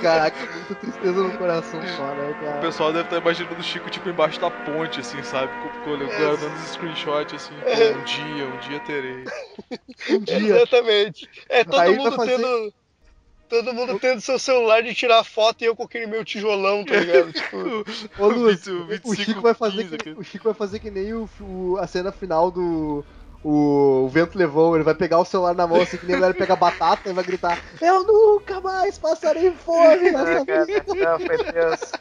caraca, 0.00 0.46
muita 0.52 0.74
tristeza 0.76 1.22
no 1.22 1.36
coração 1.36 1.80
só, 1.96 2.14
né, 2.14 2.30
O 2.30 2.34
cara? 2.34 2.58
pessoal 2.58 2.92
deve 2.92 3.04
estar 3.06 3.18
imaginando 3.18 3.60
o 3.60 3.62
Chico 3.62 3.90
tipo 3.90 4.08
embaixo 4.08 4.40
da 4.40 4.50
ponte, 4.50 5.00
assim, 5.00 5.22
sabe? 5.22 5.56
Com- 5.58 5.70
com- 5.80 5.96
Guardando 5.96 6.54
os 6.54 6.70
screenshots 6.72 7.34
assim. 7.34 7.54
Pô, 7.60 7.98
um 7.98 8.02
dia, 8.02 8.48
um 8.48 8.56
dia 8.58 8.80
terei. 8.80 9.24
Um 10.10 10.18
dia. 10.20 10.36
Exatamente. 10.56 11.28
É 11.48 11.64
todo 11.64 11.80
Aí 11.80 11.96
mundo 11.96 12.12
fazer- 12.16 12.36
tendo. 12.36 12.72
Todo 13.48 13.72
mundo 13.72 13.98
tendo 14.00 14.20
seu 14.20 14.38
celular 14.38 14.82
de 14.82 14.94
tirar 14.94 15.22
foto 15.22 15.62
e 15.62 15.66
eu 15.66 15.76
com 15.76 15.84
aquele 15.84 16.06
meu 16.06 16.24
tijolão, 16.24 16.84
tá 16.84 16.96
ligado? 16.96 17.30
Tipo, 17.32 17.84
Ô, 18.18 18.26
Luz, 18.28 18.64
20, 18.66 18.70
o 18.70 18.84
25, 18.86 19.14
Chico 19.16 19.40
vai 19.40 19.54
fazer 19.54 19.82
15 19.84 19.98
que, 19.98 20.10
o 20.10 20.22
Chico 20.24 20.44
vai 20.44 20.54
fazer 20.54 20.78
que 20.80 20.90
nem 20.90 21.14
o, 21.14 21.28
o- 21.40 21.76
a 21.78 21.86
cena 21.86 22.10
final 22.10 22.50
do 22.50 23.04
o, 23.44 24.04
o 24.04 24.08
vento 24.08 24.36
levou, 24.36 24.74
ele 24.74 24.82
vai 24.82 24.94
pegar 24.94 25.20
o 25.20 25.24
celular 25.24 25.54
na 25.54 25.66
mão 25.66 25.80
assim 25.80 25.96
que 25.96 26.06
nem 26.06 26.16
a 26.16 26.18
mulher 26.18 26.34
pega 26.34 26.56
batata 26.56 27.08
e 27.08 27.12
vai 27.12 27.22
gritar: 27.22 27.62
"Eu 27.80 28.02
nunca 28.04 28.60
mais 28.60 28.98
passarei 28.98 29.52
fome 29.52 30.10
nessa 30.10 30.44
vida". 30.44 30.84
não, 30.96 31.18
foi 31.20 31.38
tenso. 31.38 31.92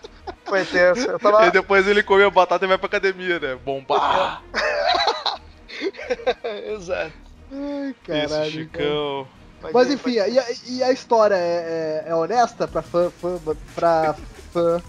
Foi 0.45 0.65
tenso. 0.65 1.19
Tava. 1.19 1.45
E 1.45 1.51
depois 1.51 1.87
ele 1.87 2.01
come 2.01 2.23
a 2.23 2.29
batata 2.31 2.65
e 2.65 2.67
vai 2.67 2.77
pra 2.77 2.87
academia, 2.87 3.39
né? 3.39 3.55
Bombar! 3.55 4.43
Exato. 6.73 7.13
Ai, 7.51 7.89
Isso, 7.89 7.95
caralho. 8.03 8.69
cara. 8.71 9.44
Mas 9.73 9.89
enfim, 9.89 10.11
e 10.11 10.19
a, 10.39 10.45
e 10.67 10.83
a 10.83 10.91
história 10.91 11.35
é, 11.35 12.03
é- 12.05 12.09
é 12.09 12.15
honesta 12.15 12.67
pra 12.67 12.81
fã, 12.81 13.11
fã 13.11 13.39
pra 13.73 14.15
fã? 14.53 14.81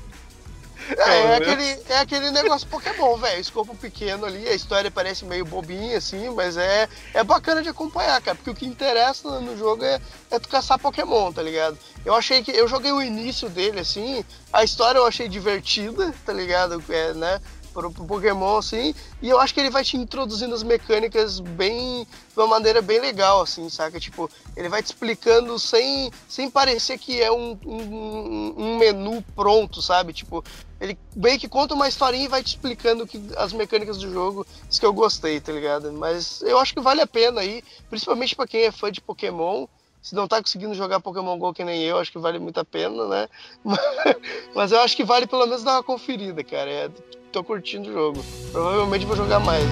É, 0.89 0.93
é 0.93 0.97
Cara, 0.97 1.37
aquele, 1.39 1.83
é 1.89 1.99
aquele 1.99 2.31
negócio 2.31 2.69
Pokémon, 2.69 3.17
velho. 3.17 3.41
Escopo 3.41 3.75
pequeno 3.77 4.25
ali, 4.25 4.47
a 4.47 4.55
história 4.55 4.91
parece 4.91 5.25
meio 5.25 5.45
bobinha, 5.45 5.99
assim, 5.99 6.31
mas 6.31 6.57
é, 6.57 6.89
é 7.13 7.25
bacana 7.25 7.63
de 7.63 7.69
acompanhar, 7.69 8.21
cara. 8.23 8.37
Porque 8.37 8.51
o 8.51 8.55
que 8.55 8.67
interessa 8.67 9.41
no 9.41 9.57
jogo 9.57 9.85
é, 9.85 10.01
é 10.31 10.39
tu 10.39 10.49
caçar 10.49 10.79
Pokémon, 10.79 11.33
tá 11.33 11.43
ligado? 11.43 11.77
Eu 12.05 12.15
achei 12.15 12.43
que. 12.43 12.53
Eu 12.53 12.69
joguei 12.69 12.93
o 12.93 13.03
início 13.03 13.49
dele, 13.49 13.81
assim, 13.81 14.25
a 14.53 14.63
história 14.63 14.99
eu 14.99 15.07
achei 15.07 15.29
divertida, 15.29 16.15
tá 16.25 16.33
ligado? 16.33 16.83
É, 16.89 17.13
né? 17.15 17.41
Pro, 17.77 17.91
pro 17.91 18.07
Pokémon, 18.07 18.57
assim, 18.57 18.95
e 19.21 19.29
eu 19.29 19.39
acho 19.39 19.53
que 19.53 19.61
ele 19.61 19.69
vai 19.69 19.85
te 19.85 19.99
introduzindo 19.99 20.55
as 20.55 20.63
mecânicas 20.63 21.41
bem. 21.41 22.07
de 22.07 22.41
uma 22.41 22.47
maneira 22.47 22.81
bem 22.81 22.99
legal, 22.99 23.43
assim, 23.43 23.69
saca? 23.69 24.01
Tipo, 24.01 24.31
ele 24.57 24.71
vai 24.71 24.83
te 24.83 24.87
explicando 24.87 25.59
sem, 25.59 26.11
sem 26.27 26.49
parecer 26.49 26.97
que 26.97 27.21
é 27.21 27.31
um, 27.31 27.59
um, 27.67 28.55
um 28.57 28.79
menu 28.79 29.23
pronto, 29.35 29.83
sabe? 29.83 30.15
Tipo, 30.15 30.43
ele 30.81 30.99
bem 31.15 31.39
que 31.39 31.51
conta 31.51 31.75
uma 31.75 31.87
historinha 31.87 32.25
e 32.25 32.29
vai 32.29 32.43
te 32.43 32.49
explicando 32.49 33.07
que, 33.07 33.23
as 33.37 33.53
mecânicas 33.53 33.99
do 33.99 34.11
jogo, 34.11 34.47
isso 34.71 34.81
que 34.81 34.87
eu 34.87 34.95
gostei, 34.95 35.39
tá 35.39 35.53
ligado? 35.53 35.93
Mas 35.93 36.41
eu 36.41 36.59
acho 36.59 36.73
que 36.73 36.81
vale 36.81 37.03
a 37.03 37.07
pena 37.07 37.43
aí, 37.43 37.63
principalmente 37.91 38.35
pra 38.35 38.47
quem 38.47 38.63
é 38.63 38.73
fã 38.73 38.91
de 38.91 39.03
Pokémon. 39.03 39.67
Se 40.01 40.15
não 40.15 40.29
tá 40.29 40.41
conseguindo 40.41 40.73
jogar 40.73 41.01
Pokémon 41.01 41.37
GO 41.37 41.53
que 41.53 41.65
nem 41.65 41.83
eu, 41.83 41.99
acho 41.99 42.13
que 42.13 42.19
vale 42.19 42.39
muito 42.39 42.61
a 42.61 42.65
pena, 42.65 43.07
né? 43.07 43.29
Mas 44.55 44.71
eu 44.71 44.81
acho 44.81 44.97
que 44.97 45.03
vale 45.03 45.27
pelo 45.27 45.45
menos 45.47 45.65
dar 45.65 45.73
uma 45.73 45.83
conferida, 45.83 46.45
cara. 46.45 46.71
É, 46.71 46.91
tô 47.33 47.43
curtindo 47.45 47.91
o 47.91 47.93
jogo. 47.93 48.25
Provavelmente 48.53 49.07
vou 49.07 49.17
jogar 49.17 49.41
mais. 49.41 49.65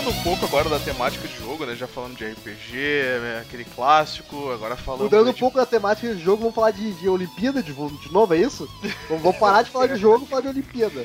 Mudando 0.00 0.18
um 0.18 0.22
pouco 0.22 0.46
agora 0.46 0.68
da 0.70 0.78
temática 0.78 1.28
de 1.28 1.36
jogo, 1.36 1.66
né? 1.66 1.76
Já 1.76 1.86
falando 1.86 2.16
de 2.16 2.24
RPG, 2.24 2.72
né, 3.20 3.44
aquele 3.46 3.66
clássico, 3.66 4.50
agora 4.50 4.74
falando. 4.74 5.02
Mudando 5.02 5.28
um 5.28 5.34
pouco 5.34 5.58
da 5.58 5.66
temática 5.66 6.14
do 6.14 6.18
jogo, 6.18 6.38
vamos 6.38 6.54
falar 6.54 6.70
de, 6.70 6.94
de 6.94 7.06
Olimpíada 7.06 7.62
de, 7.62 7.74
de 7.74 8.12
novo, 8.12 8.32
é 8.32 8.38
isso? 8.38 8.66
Vamos, 9.08 9.22
vamos 9.22 9.36
parar 9.36 9.62
de 9.62 9.70
falar 9.70 9.88
de 9.88 9.96
jogo 9.96 10.24
e 10.24 10.28
falar 10.28 10.40
de 10.40 10.48
Olimpíada. 10.48 11.04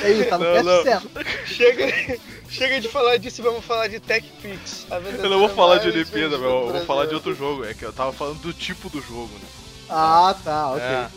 É 0.00 0.10
isso, 0.10 0.28
tá 0.30 0.38
no 0.38 0.44
Não, 0.44 0.62
não. 0.62 0.82
certo. 0.82 1.10
Chega, 1.44 2.18
chega 2.48 2.80
de 2.80 2.88
falar 2.88 3.18
disso 3.18 3.42
e 3.42 3.44
vamos 3.44 3.62
falar 3.62 3.88
de 3.88 4.00
TechPix. 4.00 4.86
a 4.90 4.96
Eu 4.96 5.28
não 5.28 5.40
vou 5.40 5.50
falar 5.50 5.76
de 5.76 5.88
mais 5.88 5.96
Olimpíada, 5.96 6.38
meu, 6.38 6.48
eu 6.48 6.72
vou 6.72 6.84
falar 6.86 7.04
de 7.04 7.14
outro 7.14 7.34
jogo. 7.34 7.66
É 7.66 7.74
que 7.74 7.84
eu 7.84 7.92
tava 7.92 8.12
falando 8.12 8.40
do 8.40 8.54
tipo 8.54 8.88
do 8.88 9.02
jogo, 9.02 9.34
né? 9.34 9.48
Ah, 9.90 10.34
tá, 10.42 10.70
ok. 10.70 10.82
É. 10.82 11.08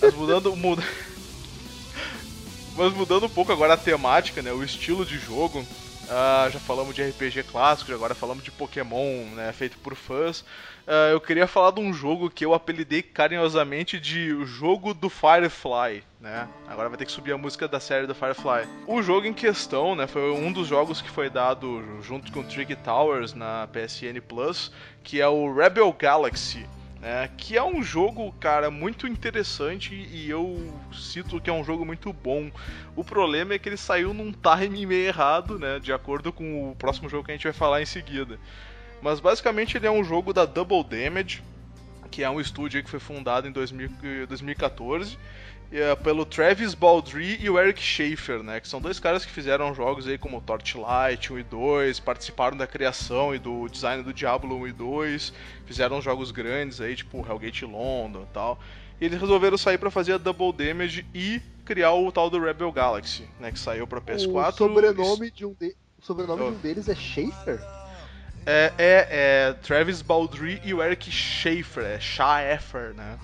Mas 0.00 0.14
mudando. 0.14 0.56
Muda... 0.56 0.82
Mas 2.76 2.92
mudando 2.94 3.26
um 3.26 3.30
pouco 3.30 3.52
agora 3.52 3.74
a 3.74 3.76
temática, 3.76 4.42
né? 4.42 4.52
O 4.52 4.64
estilo 4.64 5.06
de 5.06 5.18
jogo. 5.18 5.64
Uh, 6.12 6.50
já 6.50 6.60
falamos 6.60 6.94
de 6.94 7.02
RPG 7.02 7.44
clássico, 7.44 7.90
agora 7.90 8.14
falamos 8.14 8.44
de 8.44 8.50
Pokémon, 8.50 9.24
né, 9.34 9.50
feito 9.50 9.78
por 9.78 9.94
fãs. 9.94 10.42
Uh, 10.86 11.10
eu 11.10 11.18
queria 11.18 11.46
falar 11.46 11.70
de 11.70 11.80
um 11.80 11.90
jogo 11.90 12.28
que 12.28 12.44
eu 12.44 12.52
apelidei 12.52 13.00
carinhosamente 13.00 13.98
de 13.98 14.30
o 14.30 14.44
jogo 14.44 14.92
do 14.92 15.08
Firefly, 15.08 16.04
né? 16.20 16.46
Agora 16.68 16.90
vai 16.90 16.98
ter 16.98 17.06
que 17.06 17.12
subir 17.12 17.32
a 17.32 17.38
música 17.38 17.66
da 17.66 17.80
série 17.80 18.06
do 18.06 18.14
Firefly. 18.14 18.68
O 18.86 19.00
jogo 19.00 19.26
em 19.26 19.32
questão, 19.32 19.94
né, 19.94 20.06
foi 20.06 20.30
um 20.32 20.52
dos 20.52 20.68
jogos 20.68 21.00
que 21.00 21.08
foi 21.08 21.30
dado 21.30 21.82
junto 22.02 22.30
com 22.30 22.42
Trick 22.42 22.76
Towers 22.76 23.32
na 23.32 23.66
PSN 23.68 24.20
Plus, 24.28 24.70
que 25.02 25.18
é 25.18 25.26
o 25.26 25.50
Rebel 25.54 25.90
Galaxy. 25.98 26.68
Né, 27.02 27.28
que 27.36 27.56
é 27.56 27.64
um 27.64 27.82
jogo, 27.82 28.32
cara, 28.38 28.70
muito 28.70 29.08
interessante 29.08 29.92
e 29.92 30.30
eu 30.30 30.72
cito 30.92 31.40
que 31.40 31.50
é 31.50 31.52
um 31.52 31.64
jogo 31.64 31.84
muito 31.84 32.12
bom. 32.12 32.48
O 32.94 33.02
problema 33.02 33.54
é 33.54 33.58
que 33.58 33.68
ele 33.68 33.76
saiu 33.76 34.14
num 34.14 34.32
time 34.32 34.86
meio 34.86 35.08
errado, 35.08 35.58
né, 35.58 35.80
de 35.80 35.92
acordo 35.92 36.32
com 36.32 36.70
o 36.70 36.76
próximo 36.76 37.08
jogo 37.08 37.24
que 37.24 37.32
a 37.32 37.34
gente 37.34 37.42
vai 37.42 37.52
falar 37.52 37.82
em 37.82 37.86
seguida. 37.86 38.38
Mas 39.02 39.18
basicamente 39.18 39.76
ele 39.76 39.88
é 39.88 39.90
um 39.90 40.04
jogo 40.04 40.32
da 40.32 40.46
Double 40.46 40.84
Damage, 40.84 41.42
que 42.08 42.22
é 42.22 42.30
um 42.30 42.40
estúdio 42.40 42.84
que 42.84 42.88
foi 42.88 43.00
fundado 43.00 43.48
em 43.48 43.50
2000, 43.50 43.90
2014 44.28 45.16
é 45.16 45.18
pelo 46.02 46.26
Travis 46.26 46.74
Baldry 46.74 47.38
e 47.40 47.48
o 47.48 47.58
Eric 47.58 47.82
Schaefer, 47.82 48.42
né? 48.42 48.60
Que 48.60 48.68
são 48.68 48.80
dois 48.80 49.00
caras 49.00 49.24
que 49.24 49.32
fizeram 49.32 49.74
jogos 49.74 50.06
aí 50.06 50.18
como 50.18 50.40
Torchlight 50.40 51.32
1 51.32 51.38
e 51.38 51.42
2, 51.42 52.00
participaram 52.00 52.56
da 52.56 52.66
criação 52.66 53.34
e 53.34 53.38
do 53.38 53.68
design 53.68 54.02
do 54.02 54.12
Diablo 54.12 54.54
1 54.56 54.68
e 54.68 54.72
2, 54.72 55.32
fizeram 55.64 56.02
jogos 56.02 56.30
grandes 56.30 56.80
aí, 56.80 56.94
tipo 56.94 57.26
Hellgate 57.26 57.64
London 57.64 58.22
e 58.22 58.34
tal. 58.34 58.58
E 59.00 59.06
eles 59.06 59.18
resolveram 59.18 59.56
sair 59.56 59.78
para 59.78 59.90
fazer 59.90 60.12
a 60.12 60.18
Double 60.18 60.52
Damage 60.52 61.06
e 61.14 61.40
criar 61.64 61.92
o 61.92 62.12
tal 62.12 62.28
do 62.28 62.38
Rebel 62.38 62.70
Galaxy, 62.70 63.26
né? 63.40 63.50
Que 63.50 63.58
saiu 63.58 63.86
pra 63.86 64.00
PS4. 64.00 64.48
O 64.48 64.52
sobrenome, 64.52 65.30
de 65.30 65.46
um, 65.46 65.54
de... 65.58 65.74
o 65.98 66.04
sobrenome 66.04 66.42
oh. 66.42 66.50
de 66.50 66.56
um 66.56 66.58
deles 66.58 66.88
é 66.88 66.94
Schaefer? 66.94 67.60
É, 68.44 68.72
é, 68.76 69.08
é 69.10 69.52
Travis 69.62 70.02
Baldry 70.02 70.60
e 70.64 70.74
o 70.74 70.82
Eric 70.82 71.10
Schaefer, 71.10 71.84
é 71.84 71.98
Schaefer, 71.98 72.92
né? 72.94 73.18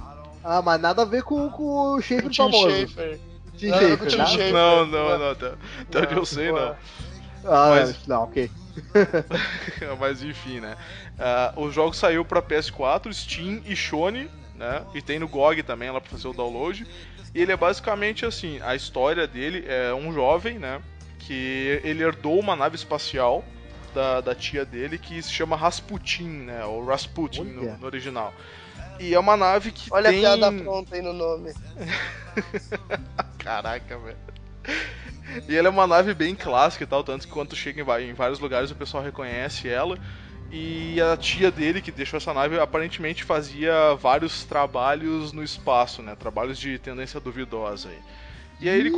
Ah, 0.50 0.62
mas 0.62 0.80
nada 0.80 1.02
a 1.02 1.04
ver 1.04 1.22
com, 1.22 1.50
com 1.50 1.92
o 1.92 2.00
Schaefer 2.00 2.34
famoso. 2.34 2.70
Schaefer. 2.70 3.20
Tim 3.58 3.68
Schaefer, 3.68 4.08
Tim 4.08 4.26
Schaefer. 4.26 4.52
Não, 4.54 4.86
não, 4.86 5.18
não. 5.18 5.30
Até, 5.30 5.52
até 5.82 5.98
onde 5.98 6.16
eu 6.16 6.24
sei, 6.24 6.50
não. 6.50 6.74
Ah, 7.44 7.68
mas... 7.70 8.06
não, 8.06 8.22
ok. 8.22 8.50
mas 10.00 10.22
enfim, 10.22 10.60
né? 10.60 10.74
Uh, 11.54 11.64
o 11.64 11.70
jogo 11.70 11.94
saiu 11.94 12.24
pra 12.24 12.40
PS4, 12.40 13.12
Steam 13.12 13.60
e 13.66 13.76
Sony, 13.76 14.30
né? 14.54 14.82
E 14.94 15.02
tem 15.02 15.18
no 15.18 15.28
GOG 15.28 15.62
também 15.62 15.90
lá 15.90 16.00
pra 16.00 16.10
fazer 16.10 16.28
o 16.28 16.32
download. 16.32 16.86
E 17.34 17.42
ele 17.42 17.52
é 17.52 17.56
basicamente 17.56 18.24
assim: 18.24 18.58
a 18.62 18.74
história 18.74 19.26
dele 19.26 19.66
é 19.68 19.92
um 19.92 20.14
jovem, 20.14 20.58
né? 20.58 20.80
Que 21.18 21.78
ele 21.84 22.02
herdou 22.02 22.40
uma 22.40 22.56
nave 22.56 22.76
espacial 22.76 23.44
da, 23.94 24.22
da 24.22 24.34
tia 24.34 24.64
dele 24.64 24.96
que 24.96 25.20
se 25.22 25.30
chama 25.30 25.56
Rasputin, 25.56 26.28
né? 26.28 26.64
Ou 26.64 26.86
Rasputin 26.86 27.44
no, 27.44 27.76
no, 27.76 27.86
original. 27.86 28.32
E 28.98 29.14
é 29.14 29.18
uma 29.18 29.36
nave 29.36 29.70
que 29.70 29.88
Olha 29.92 30.10
tem... 30.10 30.24
a 30.24 30.36
piada 30.36 30.52
pronta 30.52 30.94
aí 30.94 31.02
no 31.02 31.12
nome. 31.12 31.54
Caraca, 33.38 33.98
velho. 33.98 34.16
E 35.48 35.56
ela 35.56 35.68
é 35.68 35.70
uma 35.70 35.86
nave 35.86 36.14
bem 36.14 36.34
clássica 36.34 36.84
e 36.84 36.86
tal, 36.86 37.04
tanto 37.04 37.26
que 37.26 37.32
quando 37.32 37.54
chega 37.54 37.80
em 38.00 38.14
vários 38.14 38.38
lugares 38.38 38.70
o 38.70 38.74
pessoal 38.74 39.02
reconhece 39.02 39.68
ela. 39.68 39.98
E 40.50 40.98
a 41.00 41.16
tia 41.16 41.50
dele, 41.50 41.82
que 41.82 41.92
deixou 41.92 42.16
essa 42.16 42.32
nave, 42.32 42.58
aparentemente 42.58 43.22
fazia 43.22 43.94
vários 43.94 44.44
trabalhos 44.44 45.32
no 45.32 45.42
espaço, 45.42 46.02
né? 46.02 46.16
Trabalhos 46.16 46.58
de 46.58 46.78
tendência 46.78 47.20
duvidosa 47.20 47.90
aí. 47.90 47.98
E 48.60 48.68
aí 48.68 48.76
ele, 48.76 48.92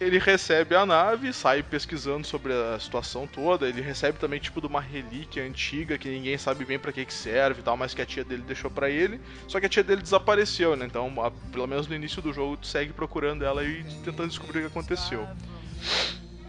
ele 0.00 0.18
recebe 0.18 0.74
a 0.74 0.86
nave, 0.86 1.30
sai 1.32 1.62
pesquisando 1.62 2.26
sobre 2.26 2.54
a 2.54 2.78
situação 2.78 3.26
toda. 3.26 3.68
Ele 3.68 3.82
recebe 3.82 4.18
também 4.18 4.40
tipo 4.40 4.62
de 4.62 4.66
uma 4.66 4.80
relíquia 4.80 5.44
antiga 5.44 5.98
que 5.98 6.08
ninguém 6.08 6.38
sabe 6.38 6.64
bem 6.64 6.78
para 6.78 6.90
que, 6.90 7.04
que 7.04 7.12
serve 7.12 7.60
e 7.60 7.62
tal, 7.62 7.76
mas 7.76 7.92
que 7.92 8.00
a 8.00 8.06
tia 8.06 8.24
dele 8.24 8.42
deixou 8.46 8.70
para 8.70 8.88
ele. 8.88 9.20
Só 9.46 9.60
que 9.60 9.66
a 9.66 9.68
tia 9.68 9.84
dele 9.84 10.00
desapareceu, 10.00 10.74
né? 10.74 10.86
Então, 10.86 11.12
a, 11.22 11.30
pelo 11.30 11.66
menos 11.66 11.86
no 11.86 11.94
início 11.94 12.22
do 12.22 12.32
jogo, 12.32 12.56
tu 12.56 12.66
segue 12.66 12.94
procurando 12.94 13.44
ela 13.44 13.62
e 13.62 13.84
tentando 14.02 14.28
descobrir 14.28 14.60
o 14.60 14.62
que 14.62 14.68
aconteceu. 14.68 15.28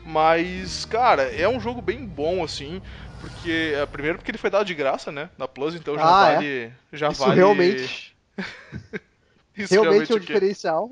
Mas, 0.06 0.86
cara, 0.86 1.24
é 1.24 1.50
um 1.50 1.60
jogo 1.60 1.82
bem 1.82 2.06
bom 2.06 2.42
assim, 2.42 2.82
porque 3.20 3.74
é, 3.76 3.86
primeiro 3.86 4.18
porque 4.18 4.32
ele 4.32 4.38
foi 4.38 4.50
dado 4.50 4.66
de 4.66 4.74
graça, 4.74 5.12
né, 5.12 5.30
na 5.38 5.48
Plus, 5.48 5.74
então 5.76 5.96
já 5.96 6.04
ah, 6.04 6.30
é? 6.30 6.36
vale, 6.36 6.48
é? 6.48 6.72
já 6.94 7.10
Isso 7.10 7.22
vale 7.22 7.36
realmente 7.36 8.16
Isso 9.58 9.74
realmente, 9.74 10.08
realmente 10.08 10.12
é 10.12 10.16
um 10.16 10.20
diferencial. 10.20 10.90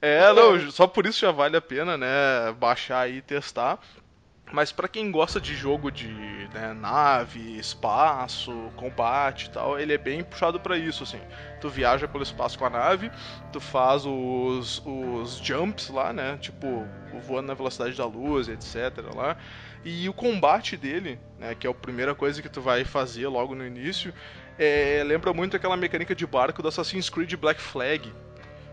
É, 0.00 0.32
não, 0.32 0.70
só 0.70 0.86
por 0.86 1.06
isso 1.06 1.20
já 1.20 1.30
vale 1.30 1.56
a 1.56 1.60
pena, 1.60 1.96
né, 1.96 2.52
baixar 2.58 3.10
e 3.10 3.22
testar. 3.22 3.80
Mas 4.52 4.70
para 4.70 4.86
quem 4.86 5.10
gosta 5.10 5.40
de 5.40 5.54
jogo 5.54 5.90
de 5.90 6.06
né, 6.52 6.72
nave, 6.74 7.58
espaço, 7.58 8.52
combate 8.76 9.46
e 9.46 9.50
tal, 9.50 9.80
ele 9.80 9.92
é 9.92 9.98
bem 9.98 10.22
puxado 10.22 10.60
para 10.60 10.76
isso, 10.76 11.02
assim. 11.02 11.20
Tu 11.60 11.68
viaja 11.68 12.06
pelo 12.06 12.22
espaço 12.22 12.58
com 12.58 12.66
a 12.66 12.70
nave, 12.70 13.10
tu 13.52 13.58
faz 13.58 14.04
os, 14.06 14.82
os 14.84 15.38
jumps 15.38 15.88
lá, 15.88 16.12
né? 16.12 16.38
Tipo, 16.40 16.86
voando 17.26 17.48
na 17.48 17.54
velocidade 17.54 17.96
da 17.96 18.06
luz, 18.06 18.48
etc. 18.48 18.76
lá. 19.14 19.36
E 19.84 20.08
o 20.08 20.14
combate 20.14 20.76
dele, 20.76 21.18
né, 21.38 21.54
que 21.54 21.66
é 21.66 21.70
a 21.70 21.74
primeira 21.74 22.14
coisa 22.14 22.40
que 22.40 22.48
tu 22.48 22.60
vai 22.60 22.84
fazer 22.84 23.26
logo 23.26 23.54
no 23.54 23.66
início, 23.66 24.14
é, 24.58 25.02
lembra 25.04 25.32
muito 25.32 25.56
aquela 25.56 25.76
mecânica 25.76 26.14
de 26.14 26.26
barco 26.26 26.62
do 26.62 26.68
Assassin's 26.68 27.10
Creed 27.10 27.34
Black 27.34 27.60
Flag, 27.60 28.12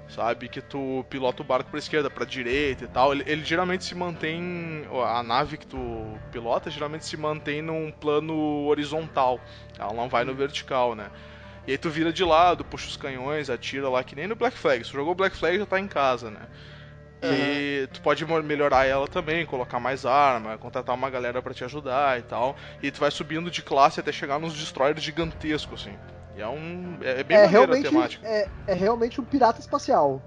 sabe? 0.10 0.48
Que 0.48 0.62
tu 0.62 1.06
pilota 1.10 1.42
o 1.42 1.46
barco 1.46 1.70
pra 1.70 1.80
esquerda, 1.80 2.10
pra 2.10 2.26
direita 2.26 2.84
e 2.84 2.88
tal. 2.88 3.14
Ele, 3.14 3.24
ele, 3.26 3.44
geralmente 3.44 3.84
se 3.84 3.96
mantém. 3.96 4.86
A 5.06 5.24
nave 5.24 5.58
que 5.58 5.66
tu 5.66 6.18
pilota 6.32 6.70
geralmente 6.70 7.06
se 7.06 7.18
mantém 7.18 7.62
num 7.62 7.92
plano 7.92 8.66
horizontal. 8.66 9.40
Ela 9.78 9.94
não 9.94 10.08
vai 10.08 10.24
no 10.24 10.36
vertical, 10.36 10.96
né? 10.96 11.10
E 11.68 11.72
aí 11.72 11.78
tu 11.78 11.90
vira 11.90 12.12
de 12.12 12.24
lado, 12.24 12.66
puxa 12.66 12.88
os 12.88 12.98
canhões, 12.98 13.50
atira 13.50 13.88
lá, 13.88 14.04
que 14.04 14.16
nem 14.16 14.28
no 14.28 14.36
Black 14.36 14.58
Flag. 14.58 14.84
Se 14.84 14.92
tu 14.92 14.96
jogou 14.96 15.16
Black 15.16 15.36
Flag 15.36 15.58
já 15.58 15.66
tá 15.66 15.80
em 15.80 15.88
casa, 15.88 16.30
né? 16.32 16.42
Uhum. 17.24 17.32
E 17.32 17.88
tu 17.94 18.02
pode 18.02 18.26
melhorar 18.26 18.86
ela 18.86 19.08
também, 19.08 19.46
colocar 19.46 19.80
mais 19.80 20.06
arma, 20.06 20.58
contratar 20.58 20.96
uma 20.96 21.10
galera 21.10 21.42
para 21.42 21.54
te 21.54 21.64
ajudar 21.64 22.18
e 22.20 22.24
tal. 22.24 22.56
E 22.82 22.90
tu 22.90 23.00
vai 23.00 23.12
subindo 23.12 23.52
de 23.52 23.62
classe 23.62 24.00
até 24.00 24.12
chegar 24.12 24.40
nos 24.40 24.54
destroyers 24.54 25.02
gigantescos, 25.02 25.82
assim. 25.82 25.96
E 26.36 26.42
é 26.42 26.48
um. 26.48 26.98
É, 27.02 27.24
bem 27.24 27.38
é 27.38 27.46
realmente, 27.46 27.88
a 27.88 27.90
temática. 27.90 28.28
É, 28.28 28.48
é 28.68 28.74
realmente 28.74 29.22
um 29.22 29.24
pirata 29.24 29.60
espacial. 29.60 30.22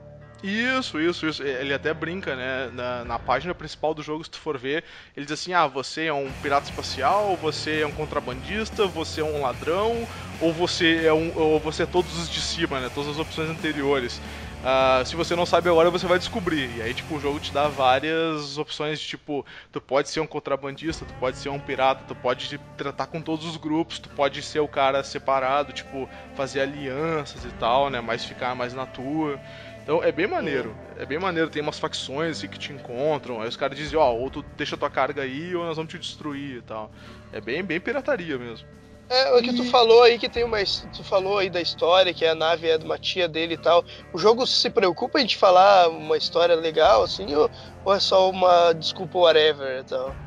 Isso, 0.45 1.01
isso, 1.01 1.27
isso. 1.27 1.43
Ele 1.43 1.73
até 1.73 1.95
brinca, 1.95 2.37
né? 2.37 2.71
Na, 2.75 3.03
na, 3.03 3.19
página 3.19 3.55
principal 3.55 3.95
do 3.95 4.03
jogo, 4.03 4.23
se 4.23 4.31
tu 4.31 4.39
for 4.39 4.59
ver, 4.59 4.85
ele 5.17 5.25
diz 5.25 5.41
assim: 5.41 5.55
ah, 5.55 5.67
você 5.67 6.05
é 6.05 6.13
um 6.13 6.31
pirata 6.43 6.69
espacial, 6.69 7.35
você 7.35 7.81
é 7.81 7.87
um 7.87 7.93
contrabandista, 7.93 8.87
você 8.87 9.23
é 9.23 9.25
um 9.25 9.41
ladrão, 9.41 10.07
ou 10.43 10.53
você 10.53 11.07
é 11.07 11.13
um. 11.15 11.33
ou 11.35 11.59
você 11.59 11.85
é 11.85 11.87
todos 11.87 12.19
os 12.19 12.29
de 12.29 12.43
cima, 12.43 12.79
né? 12.79 12.91
Todas 12.95 13.13
as 13.13 13.19
opções 13.19 13.49
anteriores. 13.49 14.21
Uh, 14.65 15.05
se 15.05 15.15
você 15.15 15.37
não 15.37 15.45
sabe 15.45 15.69
agora, 15.69 15.91
você 15.91 16.07
vai 16.07 16.19
descobrir. 16.19 16.75
E 16.79 16.81
aí, 16.81 16.95
tipo, 16.95 17.17
o 17.17 17.21
jogo 17.21 17.39
te 17.39 17.53
dá 17.53 17.69
várias 17.69 18.57
opções 18.57 18.99
de 18.99 19.07
tipo, 19.07 19.45
tu 19.71 19.79
pode 19.79 20.09
ser 20.09 20.21
um 20.21 20.27
contrabandista, 20.27 21.05
tu 21.05 21.13
pode 21.21 21.37
ser 21.37 21.51
um 21.51 21.61
pirata, 21.61 22.03
tu 22.09 22.15
pode 22.15 22.59
tratar 22.75 23.09
com 23.09 23.21
todos 23.21 23.45
os 23.45 23.59
grupos, 23.59 23.99
tu 23.99 24.09
pode 24.09 24.41
ser 24.41 24.61
o 24.61 24.69
cara 24.69 25.05
separado, 25.05 25.71
tipo, 25.71 26.09
fazer 26.35 26.63
alianças 26.63 27.45
e 27.45 27.51
tal, 27.59 27.91
né? 27.91 28.01
Mas 28.01 28.25
ficar 28.25 28.55
mais 28.55 28.73
na 28.73 28.87
tua. 28.87 29.39
Então 29.83 30.03
é 30.03 30.11
bem 30.11 30.27
maneiro, 30.27 30.75
é 30.97 31.05
bem 31.05 31.19
maneiro, 31.19 31.51
tem 31.51 31.61
umas 31.61 31.79
facções 31.79 32.39
assim, 32.39 32.49
que 32.49 32.59
te 32.59 32.73
encontram, 32.73 33.43
aí 33.43 33.49
os 33.49 33.57
caras 33.57 33.77
dizem, 33.77 33.99
ó, 33.99 34.13
oh, 34.13 34.23
ou 34.23 34.31
tu 34.31 34.43
deixa 34.57 34.79
tua 34.79 34.89
carga 34.89 35.21
aí 35.21 35.55
ou 35.55 35.63
nós 35.67 35.77
vamos 35.77 35.93
te 35.93 35.99
destruir 35.99 36.57
e 36.57 36.63
tal. 36.63 36.91
É 37.31 37.39
bem, 37.39 37.63
bem 37.63 37.79
pirataria 37.79 38.39
mesmo. 38.39 38.67
É, 39.09 39.37
o 39.37 39.43
que 39.43 39.53
tu 39.53 39.65
falou 39.65 40.03
aí 40.03 40.19
que 40.19 40.29
tem 40.29 40.45
uma. 40.45 40.59
Tu 40.97 41.05
falou 41.05 41.39
aí 41.39 41.51
da 41.51 41.61
história, 41.61 42.15
que 42.15 42.25
a 42.25 42.35
nave 42.35 42.69
é 42.69 42.79
de 42.79 42.85
uma 42.85 42.99
tia 42.99 43.29
dele 43.29 43.55
e 43.55 43.59
tal. 43.59 43.85
O 44.13 44.19
jogo 44.19 44.47
se 44.47 44.71
preocupa 44.71 45.21
em 45.21 45.27
te 45.27 45.37
falar 45.37 45.89
uma 45.89 46.17
história 46.17 46.55
legal, 46.55 47.03
assim, 47.03 47.35
ou, 47.35 47.51
ou 47.85 47.95
é 47.95 48.01
só 48.01 48.31
uma 48.31 48.73
desculpa 48.73 49.19
whatever 49.19 49.81
e 49.81 49.85
tal? 49.85 50.24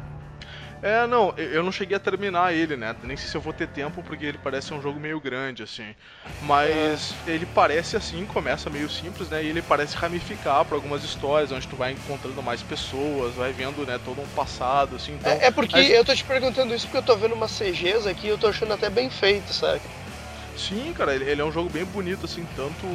É, 0.81 1.07
não, 1.07 1.33
eu 1.37 1.63
não 1.63 1.71
cheguei 1.71 1.97
a 1.97 1.99
terminar 1.99 2.53
ele, 2.53 2.77
né? 2.77 2.95
Nem 3.01 3.17
sei 3.17 3.27
se 3.27 3.35
eu 3.35 3.41
vou 3.41 3.53
ter 3.53 3.67
tempo, 3.67 4.03
porque 4.03 4.25
ele 4.25 4.37
parece 4.37 4.73
um 4.73 4.81
jogo 4.81 4.99
meio 4.99 5.19
grande, 5.19 5.63
assim. 5.63 5.95
Mas 6.39 7.17
é. 7.25 7.31
ele 7.31 7.47
parece 7.47 7.97
assim, 7.97 8.25
começa 8.27 8.69
meio 8.69 8.87
simples, 8.87 9.27
né? 9.27 9.43
E 9.43 9.47
ele 9.47 9.61
parece 9.61 9.95
ramificar 9.95 10.63
para 10.65 10.77
algumas 10.77 11.03
histórias, 11.03 11.51
onde 11.51 11.67
tu 11.67 11.75
vai 11.75 11.93
encontrando 11.93 12.43
mais 12.43 12.61
pessoas, 12.61 13.35
vai 13.35 13.51
vendo, 13.53 13.85
né, 13.87 13.97
todo 13.97 14.21
um 14.21 14.27
passado, 14.27 14.95
assim. 14.95 15.13
Então, 15.13 15.31
é, 15.31 15.47
é 15.47 15.51
porque 15.51 15.79
eu 15.79 16.05
tô 16.05 16.13
te 16.13 16.23
perguntando 16.23 16.75
isso 16.75 16.85
porque 16.85 16.97
eu 16.97 17.03
tô 17.03 17.17
vendo 17.17 17.33
umas 17.33 17.51
CGs 17.51 18.07
aqui 18.07 18.27
e 18.27 18.29
eu 18.29 18.37
tô 18.37 18.47
achando 18.47 18.73
até 18.73 18.87
bem 18.87 19.09
feito, 19.09 19.51
sabe? 19.53 19.81
Sim, 20.57 20.91
cara, 20.91 21.13
ele, 21.13 21.29
ele, 21.29 21.41
é 21.41 21.45
um 21.45 21.51
jogo 21.51 21.69
bem 21.69 21.85
bonito, 21.85 22.25
assim, 22.25 22.45
tanto 22.55 22.87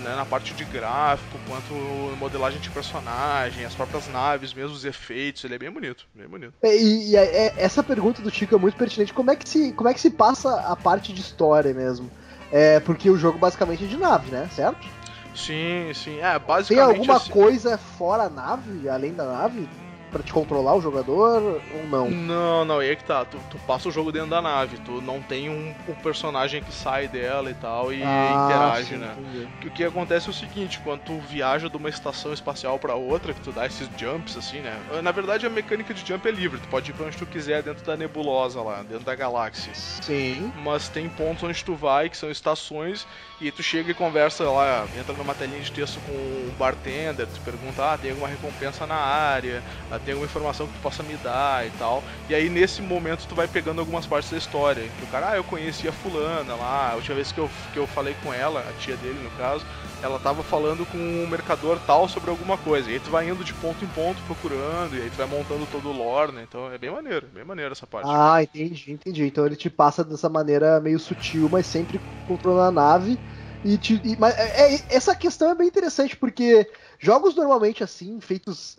né, 0.00 0.14
na 0.14 0.24
parte 0.24 0.54
de 0.54 0.64
gráfico, 0.64 1.38
quanto 1.46 1.74
modelagem 2.16 2.60
de 2.60 2.70
personagem, 2.70 3.64
as 3.64 3.74
próprias 3.74 4.06
naves, 4.06 4.54
mesmo 4.54 4.72
os 4.72 4.84
efeitos, 4.84 5.42
ele 5.44 5.56
é 5.56 5.58
bem 5.58 5.70
bonito, 5.70 6.06
bem 6.14 6.28
bonito. 6.28 6.54
É, 6.62 6.76
e, 6.76 7.10
e 7.10 7.16
é, 7.16 7.52
essa 7.56 7.82
pergunta 7.82 8.22
do 8.22 8.30
Chico 8.30 8.54
é 8.54 8.58
muito 8.58 8.76
pertinente, 8.76 9.12
como 9.12 9.30
é 9.30 9.36
que 9.36 9.48
se, 9.48 9.72
como 9.72 9.88
é 9.88 9.94
que 9.94 10.00
se 10.00 10.10
passa 10.10 10.60
a 10.60 10.76
parte 10.76 11.12
de 11.12 11.20
história 11.20 11.74
mesmo? 11.74 12.10
É, 12.52 12.78
porque 12.80 13.10
o 13.10 13.16
jogo 13.16 13.38
basicamente 13.38 13.84
é 13.84 13.88
de 13.88 13.96
nave, 13.96 14.30
né, 14.30 14.48
certo? 14.54 14.86
Sim, 15.34 15.92
sim, 15.94 16.18
é, 16.20 16.38
basicamente... 16.38 16.68
Tem 16.68 16.80
alguma 16.80 17.16
assim... 17.16 17.32
coisa 17.32 17.76
fora 17.76 18.24
a 18.24 18.30
nave, 18.30 18.88
além 18.88 19.14
da 19.14 19.24
nave? 19.24 19.68
Pra 20.10 20.22
te 20.22 20.32
controlar 20.32 20.74
o 20.74 20.80
jogador 20.80 21.60
ou 21.74 21.86
não? 21.86 22.10
Não, 22.10 22.64
não, 22.64 22.78
aí 22.78 22.90
é 22.90 22.96
que 22.96 23.04
tá. 23.04 23.24
Tu, 23.24 23.38
tu 23.50 23.58
passa 23.66 23.88
o 23.88 23.92
jogo 23.92 24.10
dentro 24.12 24.30
da 24.30 24.42
nave, 24.42 24.78
tu 24.78 25.00
não 25.00 25.20
tem 25.22 25.48
um, 25.48 25.74
um 25.88 25.94
personagem 25.94 26.62
que 26.62 26.72
sai 26.72 27.08
dela 27.08 27.50
e 27.50 27.54
tal 27.54 27.92
e 27.92 28.02
Ah, 28.02 28.44
interage, 28.46 28.94
sim, 28.94 28.96
né? 28.96 29.14
entendi. 29.18 29.48
O 29.66 29.70
que 29.70 29.84
acontece 29.84 30.26
é 30.28 30.30
o 30.30 30.34
seguinte, 30.34 30.80
quando 30.80 31.00
tu 31.00 31.18
viaja 31.20 31.68
de 31.68 31.76
uma 31.76 31.88
estação 31.88 32.32
espacial 32.32 32.78
pra 32.78 32.94
outra, 32.94 33.32
que 33.32 33.40
tu 33.40 33.52
dá 33.52 33.66
esses 33.66 33.88
jumps 33.96 34.36
assim, 34.36 34.58
né? 34.60 34.76
Na 35.02 35.12
verdade 35.12 35.46
a 35.46 35.50
mecânica 35.50 35.94
de 35.94 36.04
jump 36.06 36.26
é 36.26 36.32
livre, 36.32 36.58
tu 36.60 36.68
pode 36.68 36.90
ir 36.90 36.94
pra 36.94 37.06
onde 37.06 37.16
tu 37.16 37.26
quiser 37.26 37.62
dentro 37.62 37.84
da 37.84 37.96
nebulosa 37.96 38.60
lá, 38.60 38.82
dentro 38.82 39.04
da 39.04 39.14
galáxia. 39.14 39.72
Sim. 39.74 40.52
Mas 40.56 40.88
tem 40.88 41.08
pontos 41.08 41.42
onde 41.44 41.64
tu 41.64 41.74
vai, 41.74 42.08
que 42.08 42.16
são 42.16 42.30
estações, 42.30 43.06
e 43.40 43.50
tu 43.52 43.62
chega 43.62 43.90
e 43.90 43.94
conversa 43.94 44.48
lá, 44.50 44.86
entra 44.98 45.14
numa 45.14 45.34
telinha 45.34 45.60
de 45.60 45.70
texto 45.70 46.00
com 46.00 46.12
o 46.12 46.54
bartender, 46.58 47.26
tu 47.26 47.40
pergunta, 47.42 47.92
ah, 47.92 47.98
tem 47.98 48.10
alguma 48.10 48.28
recompensa 48.28 48.86
na 48.86 48.96
área, 48.96 49.62
ah, 49.90 49.98
tem 50.02 50.12
alguma 50.12 50.26
informação 50.26 50.66
que 50.66 50.74
tu 50.74 50.80
possa 50.80 51.02
me 51.02 51.16
dar 51.16 51.66
e 51.66 51.70
tal. 51.70 52.04
E 52.28 52.34
aí 52.34 52.48
nesse 52.50 52.82
momento 52.82 53.26
tu 53.26 53.34
vai 53.34 53.46
pegando 53.48 53.80
algumas 53.80 54.06
partes 54.06 54.30
da 54.30 54.38
história. 54.38 54.90
Que 54.90 55.04
o 55.04 55.06
cara, 55.06 55.30
ah, 55.30 55.36
eu 55.36 55.44
conheci 55.44 55.86
a 55.88 55.92
fulana 55.92 56.56
lá, 56.56 56.90
a 56.92 56.94
última 56.96 57.14
vez 57.16 57.32
que 57.32 57.40
eu, 57.40 57.52
que 57.72 57.78
eu 57.78 57.86
falei 57.86 58.14
com 58.14 58.32
ela, 58.32 58.68
a 58.68 58.72
tia 58.72 58.96
dele 58.96 59.20
no 59.20 59.30
caso, 59.30 59.66
ela 60.00 60.18
tava 60.18 60.42
falando 60.42 60.86
com 60.86 60.98
um 60.98 61.26
mercador 61.26 61.78
tal 61.80 62.08
sobre 62.08 62.30
alguma 62.30 62.56
coisa. 62.58 62.90
E 62.90 62.94
aí 62.94 63.00
tu 63.00 63.10
vai 63.10 63.28
indo 63.28 63.44
de 63.44 63.54
ponto 63.54 63.84
em 63.84 63.90
ponto 63.90 64.22
procurando, 64.22 64.96
e 64.96 65.02
aí 65.02 65.10
tu 65.10 65.16
vai 65.16 65.26
montando 65.26 65.66
todo 65.66 65.88
o 65.88 65.92
lore, 65.92 66.32
né? 66.32 66.42
Então 66.42 66.70
é 66.72 66.78
bem 66.78 66.90
maneiro, 66.90 67.26
bem 67.28 67.44
maneiro 67.44 67.72
essa 67.72 67.86
parte. 67.86 68.18
Ah, 68.18 68.42
entendi, 68.42 68.92
entendi. 68.92 69.24
Então 69.26 69.44
ele 69.46 69.56
te 69.56 69.68
passa 69.68 70.02
dessa 70.04 70.28
maneira 70.28 70.80
meio 70.80 70.98
sutil, 70.98 71.48
mas 71.50 71.66
sempre 71.66 72.00
controlando 72.24 72.78
a 72.80 72.82
nave. 72.82 73.20
E, 73.62 73.76
te, 73.76 74.00
e- 74.02 74.16
mas 74.18 74.34
é- 74.38 74.74
é- 74.76 74.86
essa 74.96 75.14
questão 75.14 75.50
é 75.50 75.54
bem 75.54 75.68
interessante, 75.68 76.16
porque 76.16 76.70
jogos 76.98 77.34
normalmente 77.34 77.84
assim, 77.84 78.18
feitos 78.20 78.78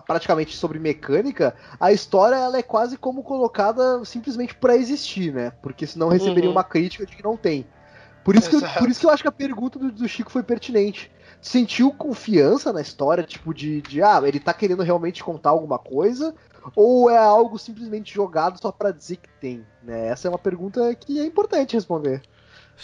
praticamente 0.00 0.56
sobre 0.56 0.78
mecânica, 0.78 1.54
a 1.78 1.92
história 1.92 2.36
ela 2.36 2.56
é 2.58 2.62
quase 2.62 2.96
como 2.96 3.22
colocada 3.22 4.04
simplesmente 4.04 4.54
pra 4.54 4.76
existir, 4.76 5.32
né? 5.32 5.52
Porque 5.62 5.86
senão 5.86 6.08
receberia 6.08 6.48
Uhum. 6.48 6.56
uma 6.56 6.64
crítica 6.64 7.04
de 7.06 7.14
que 7.16 7.22
não 7.24 7.36
tem. 7.36 7.66
Por 8.24 8.36
isso, 8.36 8.48
que 8.48 8.78
por 8.78 8.88
isso 8.88 9.00
que 9.00 9.06
eu 9.06 9.10
acho 9.10 9.22
que 9.22 9.28
a 9.28 9.32
pergunta 9.32 9.78
do, 9.78 9.90
do 9.90 10.08
Chico 10.08 10.30
foi 10.30 10.42
pertinente. 10.44 11.10
Sentiu 11.40 11.90
confiança 11.92 12.72
na 12.72 12.80
história, 12.80 13.24
tipo, 13.24 13.52
de, 13.52 13.82
de 13.82 14.00
ah, 14.00 14.20
ele 14.24 14.38
tá 14.38 14.54
querendo 14.54 14.82
realmente 14.84 15.24
contar 15.24 15.50
alguma 15.50 15.76
coisa? 15.78 16.32
Ou 16.76 17.10
é 17.10 17.18
algo 17.18 17.58
simplesmente 17.58 18.14
jogado 18.14 18.60
só 18.60 18.70
pra 18.70 18.92
dizer 18.92 19.16
que 19.16 19.28
tem? 19.40 19.66
Né? 19.82 20.06
Essa 20.06 20.28
é 20.28 20.30
uma 20.30 20.38
pergunta 20.38 20.94
que 20.94 21.18
é 21.18 21.24
importante 21.26 21.74
responder. 21.74 22.22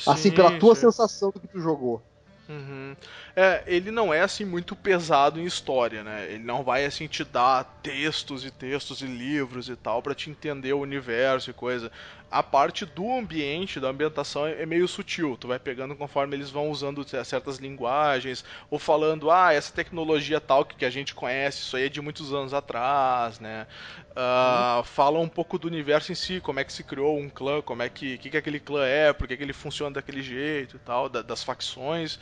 assim, 0.05 0.31
Sim, 0.31 0.35
pela 0.35 0.59
tua 0.59 0.75
sim. 0.75 0.83
sensação 0.83 1.31
do 1.31 1.39
que 1.39 1.47
tu 1.47 1.61
jogou. 1.61 2.03
Uhum. 2.49 2.97
É, 3.37 3.63
ele 3.67 3.91
não 3.91 4.13
é 4.13 4.23
assim 4.23 4.43
muito 4.43 4.75
pesado 4.75 5.39
em 5.39 5.45
história, 5.45 6.03
né? 6.03 6.33
Ele 6.33 6.43
não 6.43 6.65
vai 6.65 6.87
assim 6.87 7.07
te 7.07 7.23
dar 7.23 7.63
textos 7.83 8.43
e 8.43 8.51
textos 8.51 9.03
e 9.03 9.07
livros 9.07 9.69
e 9.69 9.77
tal 9.77 10.03
pra 10.03 10.15
te 10.15 10.31
entender 10.31 10.73
o 10.73 10.81
universo 10.81 11.51
e 11.51 11.53
coisa. 11.53 11.93
A 12.31 12.43
parte 12.43 12.85
do 12.85 13.11
ambiente, 13.11 13.81
da 13.81 13.89
ambientação 13.89 14.47
é 14.47 14.67
meio 14.67 14.87
sutil. 14.87 15.37
Tu 15.39 15.49
vai 15.49 15.59
pegando 15.59 15.97
conforme 15.97 16.37
eles 16.37 16.51
vão 16.51 16.69
usando 16.71 17.03
certas 17.25 17.57
linguagens 17.57 18.45
ou 18.71 18.79
falando, 18.79 19.31
ah, 19.31 19.53
essa 19.55 19.73
tecnologia 19.73 20.39
tal 20.41 20.65
que 20.65 20.85
a 20.85 20.91
gente 20.91 21.15
conhece, 21.15 21.61
isso 21.63 21.77
aí 21.77 21.85
é 21.85 21.89
de 21.89 22.03
muitos 22.03 22.33
anos 22.35 22.53
atrás, 22.53 23.41
né? 23.41 23.67
Ah, 24.15 24.83
Fala 24.85 25.19
um 25.19 25.29
pouco 25.29 25.59
do 25.59 25.67
universo 25.69 26.13
em 26.13 26.15
si, 26.15 26.41
como 26.41 26.61
é 26.61 26.65
que 26.65 26.73
se 26.73 26.85
criou 26.85 27.19
um 27.19 27.31
clã, 27.31 27.63
como 27.63 27.83
é 27.83 27.89
que, 27.89 28.19
que, 28.19 28.31
que 28.31 28.37
aquele 28.37 28.61
clã 28.61 28.85
é, 28.85 29.13
por 29.13 29.27
que, 29.27 29.35
ele 29.35 29.53
funciona 29.55 29.95
daquele 29.95 30.23
jeito 30.23 30.77
e 30.77 30.79
tal, 30.81 31.09
da- 31.09 31.23
das 31.23 31.43
facções 31.43 32.19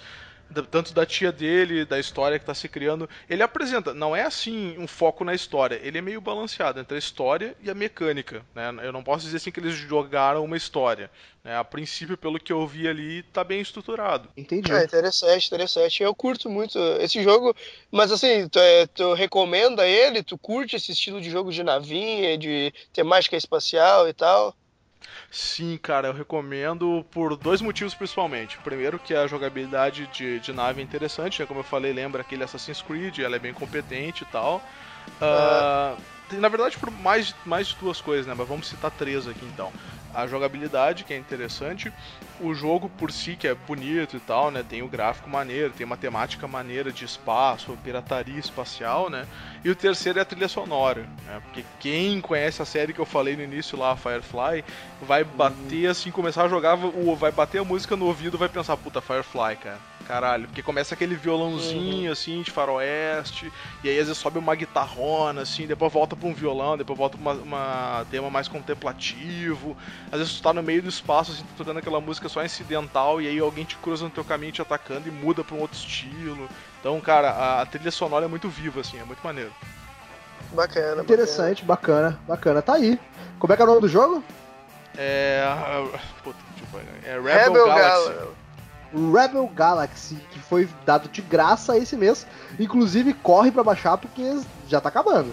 tanto 0.71 0.95
da 0.95 1.05
tia 1.05 1.33
dele, 1.33 1.85
da 1.85 1.99
história 1.99 2.39
que 2.39 2.45
tá 2.45 2.55
se 2.55 2.69
criando. 2.69 3.09
Ele 3.29 3.43
apresenta, 3.43 3.93
não 3.93 4.15
é 4.15 4.23
assim 4.23 4.77
um 4.79 4.87
foco 4.87 5.25
na 5.25 5.35
história, 5.35 5.81
ele 5.83 5.99
é 5.99 6.03
meio 6.03 6.21
balanceado 6.21 6.81
entre 6.81 6.97
a 6.97 6.99
história 6.99 7.57
e 7.63 7.71
a 7.71 7.75
mecânica. 7.75 8.45
Né? 8.55 8.75
Eu 8.83 8.93
não 8.93 9.03
posso 9.03 9.25
dizer 9.25 9.39
assim 9.39 9.51
que 9.51 9.61
eles 9.61 9.75
jogaram 9.75 10.45
uma 10.45 10.57
história. 10.57 11.11
Né? 11.43 11.57
A 11.57 11.65
princípio, 11.65 12.17
pelo 12.17 12.41
que 12.41 12.53
eu 12.53 12.67
vi 12.67 12.89
ali, 12.89 13.23
tá 13.23 13.45
bem 13.45 13.61
estruturado. 13.61 14.29
Entendi. 14.37 14.73
É 14.73 14.85
interessante, 14.85 15.47
interessante. 15.47 16.03
Eu 16.03 16.15
curto 16.15 16.49
muito 16.49 16.79
esse 17.01 17.23
jogo, 17.23 17.55
mas 17.91 18.11
assim, 18.11 18.49
tu, 18.49 18.59
é, 18.59 18.87
tu 18.87 19.15
recomenda 19.15 19.87
ele? 19.87 20.23
Tu 20.23 20.37
curte 20.39 20.77
esse 20.77 20.93
estilo 20.93 21.21
de 21.21 21.31
jogo 21.31 21.53
de 21.53 21.63
navinha, 21.63 22.37
de 22.37 22.73
temática 22.93 23.37
espacial 23.37 24.09
e 24.09 24.13
tal? 24.13 24.55
Sim, 25.31 25.77
cara, 25.79 26.09
eu 26.09 26.13
recomendo 26.13 27.05
por 27.11 27.37
dois 27.37 27.61
motivos 27.61 27.95
principalmente. 27.95 28.59
Primeiro 28.61 28.99
que 28.99 29.15
a 29.15 29.27
jogabilidade 29.27 30.07
de, 30.07 30.41
de 30.41 30.53
nave 30.53 30.81
é 30.81 30.85
interessante, 30.85 31.41
né? 31.41 31.47
como 31.47 31.61
eu 31.61 31.65
falei, 31.65 31.93
lembra 31.93 32.23
aquele 32.23 32.45
Assassin's 32.45 32.83
Creed, 32.83 33.19
ela 33.19 33.37
é 33.37 33.39
bem 33.39 33.53
competente 33.53 34.23
e 34.25 34.27
tal. 34.27 34.65
Tem, 35.19 35.99
na 36.33 36.49
verdade, 36.49 36.77
por 36.77 36.91
mais, 36.91 37.35
mais 37.45 37.69
de 37.69 37.77
duas 37.77 38.01
coisas, 38.01 38.27
né? 38.27 38.35
Mas 38.37 38.49
vamos 38.49 38.69
citar 38.69 38.91
três 38.91 39.27
aqui 39.27 39.45
então. 39.45 39.73
A 40.15 40.27
jogabilidade, 40.27 41.05
que 41.05 41.13
é 41.13 41.17
interessante, 41.17 41.93
o 42.41 42.55
jogo 42.55 42.89
por 42.89 43.13
si, 43.13 43.37
que 43.37 43.47
é 43.47 43.55
bonito 43.55 44.17
e 44.17 44.21
tal, 44.21 44.51
né? 44.51 44.63
Tem 44.63 44.83
o 44.83 44.89
gráfico 44.89 45.29
maneiro, 45.29 45.73
tem 45.73 45.85
uma 45.85 45.97
temática 45.97 46.47
maneira 46.49 46.91
de 46.91 47.05
espaço, 47.05 47.77
pirataria 47.85 48.39
espacial, 48.39 49.11
né? 49.11 49.27
E 49.65 49.71
o 49.71 49.77
terceiro 49.77 50.19
é 50.19 50.23
a 50.23 50.25
trilha 50.25 50.49
sonora, 50.49 51.07
né? 51.27 51.41
Porque 51.45 51.65
quem 51.79 52.21
conhece 52.21 52.63
a 52.63 52.65
série 52.65 52.93
que 52.93 53.01
eu 53.01 53.07
falei 53.07 53.37
no 53.37 53.43
início 53.43 53.79
lá, 53.79 53.97
Firefly, 53.97 54.65
vai 55.03 55.23
bater 55.23 55.89
assim, 55.89 56.11
começar 56.11 56.45
a 56.45 56.49
jogar, 56.49 56.77
vai 57.19 57.33
bater 57.33 57.59
a 57.59 57.65
música 57.65 57.97
no 57.97 58.07
ouvido 58.07 58.39
vai 58.39 58.49
pensar, 58.49 58.77
puta, 58.77 59.01
Firefly, 59.01 59.57
cara. 59.57 59.96
Caralho, 60.07 60.47
porque 60.47 60.63
começa 60.63 60.95
aquele 60.95 61.17
violãozinho 61.17 62.13
assim 62.13 62.41
de 62.41 62.51
faroeste, 62.53 63.53
e 63.83 63.89
aí 63.89 63.99
às 63.99 64.07
vezes 64.07 64.19
sobe 64.19 64.39
uma 64.39 64.55
guitarrona, 64.55 65.43
assim, 65.43 65.67
depois 65.67 65.93
volta 65.93 66.15
pra 66.15 66.29
um 66.29 66.35
violão, 66.35 66.77
depois 66.77 66.97
volta 66.97 67.19
pra 67.19 67.33
uma, 67.33 67.43
uma 67.43 68.07
tema 68.09 68.31
mais 68.31 68.47
contemplativo. 68.47 69.77
Às 70.13 70.21
vezes 70.21 70.35
tu 70.35 70.43
tá 70.43 70.53
no 70.53 70.63
meio 70.63 70.81
do 70.81 70.89
espaço, 70.89 71.33
assim, 71.33 71.43
tu 71.43 71.57
tocando 71.59 71.79
aquela 71.79 72.01
música 72.01 72.29
só 72.29 72.45
incidental, 72.45 73.21
e 73.21 73.27
aí 73.27 73.39
alguém 73.41 73.65
te 73.65 73.77
cruza 73.77 74.05
no 74.05 74.11
teu 74.11 74.25
caminho 74.25 74.53
te 74.53 74.63
atacando 74.63 75.09
e 75.09 75.11
muda 75.11 75.43
pra 75.43 75.57
um 75.57 75.61
outro 75.61 75.77
estilo. 75.77 76.49
Então, 76.79 77.01
cara, 77.01 77.31
a, 77.31 77.63
a 77.63 77.67
trilha 77.67 77.91
sonora 77.91 78.27
é 78.27 78.29
muito 78.29 78.49
viva, 78.49 78.83
assim, 78.83 79.01
é 79.01 79.05
muito 79.05 79.21
maneiro. 79.25 79.53
Bacana. 80.53 81.03
Interessante, 81.03 81.65
bacana, 81.65 82.21
bacana. 82.29 82.63
Tá 82.63 82.75
aí. 82.75 82.97
Como 83.41 83.53
é 83.53 83.57
que 83.57 83.63
é 83.63 83.65
o 83.65 83.69
nome 83.69 83.81
do 83.81 83.89
jogo? 83.89 84.23
É. 84.97 85.45
Puta, 86.23 86.39
tipo, 86.57 86.79
é 86.79 87.19
Bacana. 87.19 87.35
Rebel, 87.35 87.53
Rebel 87.53 87.67
Galaxy. 87.67 88.09
Galaxy. 88.09 88.36
Rebel 88.93 89.51
Galaxy, 89.55 90.17
que 90.31 90.39
foi 90.39 90.69
dado 90.85 91.09
de 91.09 91.23
graça 91.23 91.77
esse 91.77 91.97
mês. 91.97 92.27
Inclusive, 92.59 93.13
corre 93.15 93.51
pra 93.51 93.65
baixar 93.65 93.99
porque 93.99 94.39
já 94.69 94.81
tá 94.81 94.89
acabando. 94.89 95.33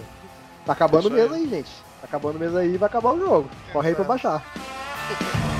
Tá 0.64 0.72
acabando 0.72 1.08
o 1.08 1.18
Isso 1.18 1.34
aí. 1.34 1.48
gente. 1.48 1.70
Tá 2.00 2.06
acabando 2.06 2.36
o 2.36 2.38
mês 2.38 2.54
aí 2.56 2.74
e 2.74 2.76
vai 2.76 2.88
acabar 2.88 3.12
o 3.12 3.18
jogo. 3.18 3.50
Corre 3.72 3.90
aí 3.90 3.94
pra 3.94 4.04
baixar. 4.04 4.42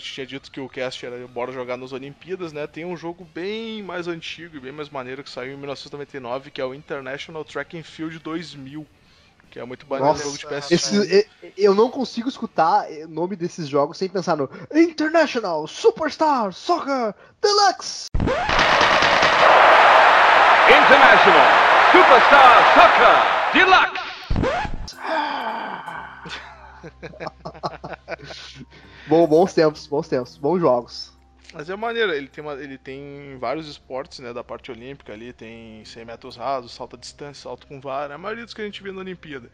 gente 0.00 0.12
tinha 0.12 0.26
dito 0.26 0.50
que 0.50 0.58
o 0.58 0.68
cast 0.68 1.06
era 1.06 1.28
bora 1.28 1.52
jogar 1.52 1.76
nas 1.76 1.92
Olimpíadas, 1.92 2.52
né? 2.52 2.66
Tem 2.66 2.84
um 2.84 2.96
jogo 2.96 3.24
bem 3.24 3.82
mais 3.82 4.08
antigo 4.08 4.56
e 4.56 4.60
bem 4.60 4.72
mais 4.72 4.88
maneiro 4.88 5.22
que 5.22 5.30
saiu 5.30 5.52
em 5.52 5.56
1999, 5.56 6.50
que 6.50 6.60
é 6.60 6.64
o 6.64 6.74
International 6.74 7.44
Track 7.44 7.78
and 7.78 7.84
Field 7.84 8.18
2000. 8.18 8.84
Que 9.50 9.60
é 9.60 9.64
muito 9.64 9.86
maneiro, 9.88 10.12
Nossa, 10.12 10.24
jogo 10.24 10.38
de 10.38 10.46
PS1. 10.46 10.72
Esse, 10.72 11.28
eu 11.56 11.74
não 11.74 11.90
consigo 11.90 12.28
escutar 12.28 12.86
o 12.88 13.08
nome 13.08 13.34
desses 13.36 13.68
jogos 13.68 13.98
sem 13.98 14.08
pensar 14.08 14.36
no 14.36 14.48
International 14.72 15.66
Superstar 15.66 16.52
Soccer 16.52 17.14
Deluxe. 17.42 18.06
International 20.68 21.46
Superstar 21.92 22.74
Soccer 22.74 23.16
Deluxe. 23.52 24.00
Bom, 29.10 29.26
bons 29.26 29.52
tempos, 29.52 29.86
bons 29.86 30.08
tempos, 30.08 30.36
bons 30.38 30.58
jogos. 30.60 31.12
Mas 31.52 31.68
é 31.68 31.74
maneiro, 31.76 32.12
ele 32.12 32.28
tem, 32.28 32.42
uma- 32.44 32.54
ele 32.54 32.78
tem 32.78 33.36
vários 33.38 33.68
esportes, 33.68 34.20
né, 34.20 34.32
da 34.32 34.44
parte 34.44 34.70
olímpica 34.70 35.12
ali, 35.12 35.32
tem 35.32 35.84
100 35.84 36.04
metros 36.04 36.36
rasos, 36.36 36.72
salto 36.72 36.94
à 36.96 36.98
distância, 36.98 37.42
salto 37.42 37.66
com 37.66 37.80
vara, 37.80 38.14
a 38.14 38.18
maioria 38.18 38.44
dos 38.44 38.54
que 38.54 38.62
a 38.62 38.64
gente 38.64 38.82
vê 38.82 38.92
na 38.92 39.00
Olimpíada. 39.00 39.50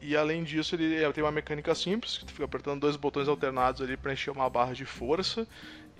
E 0.00 0.16
além 0.16 0.44
disso, 0.44 0.74
ele 0.76 1.12
tem 1.12 1.24
uma 1.24 1.32
mecânica 1.32 1.74
simples, 1.74 2.18
que 2.18 2.26
tu 2.26 2.32
fica 2.32 2.44
apertando 2.44 2.80
dois 2.80 2.96
botões 2.96 3.28
alternados 3.28 3.82
ali 3.82 3.96
pra 3.96 4.12
encher 4.12 4.30
uma 4.32 4.50
barra 4.50 4.74
de 4.74 4.84
força. 4.86 5.46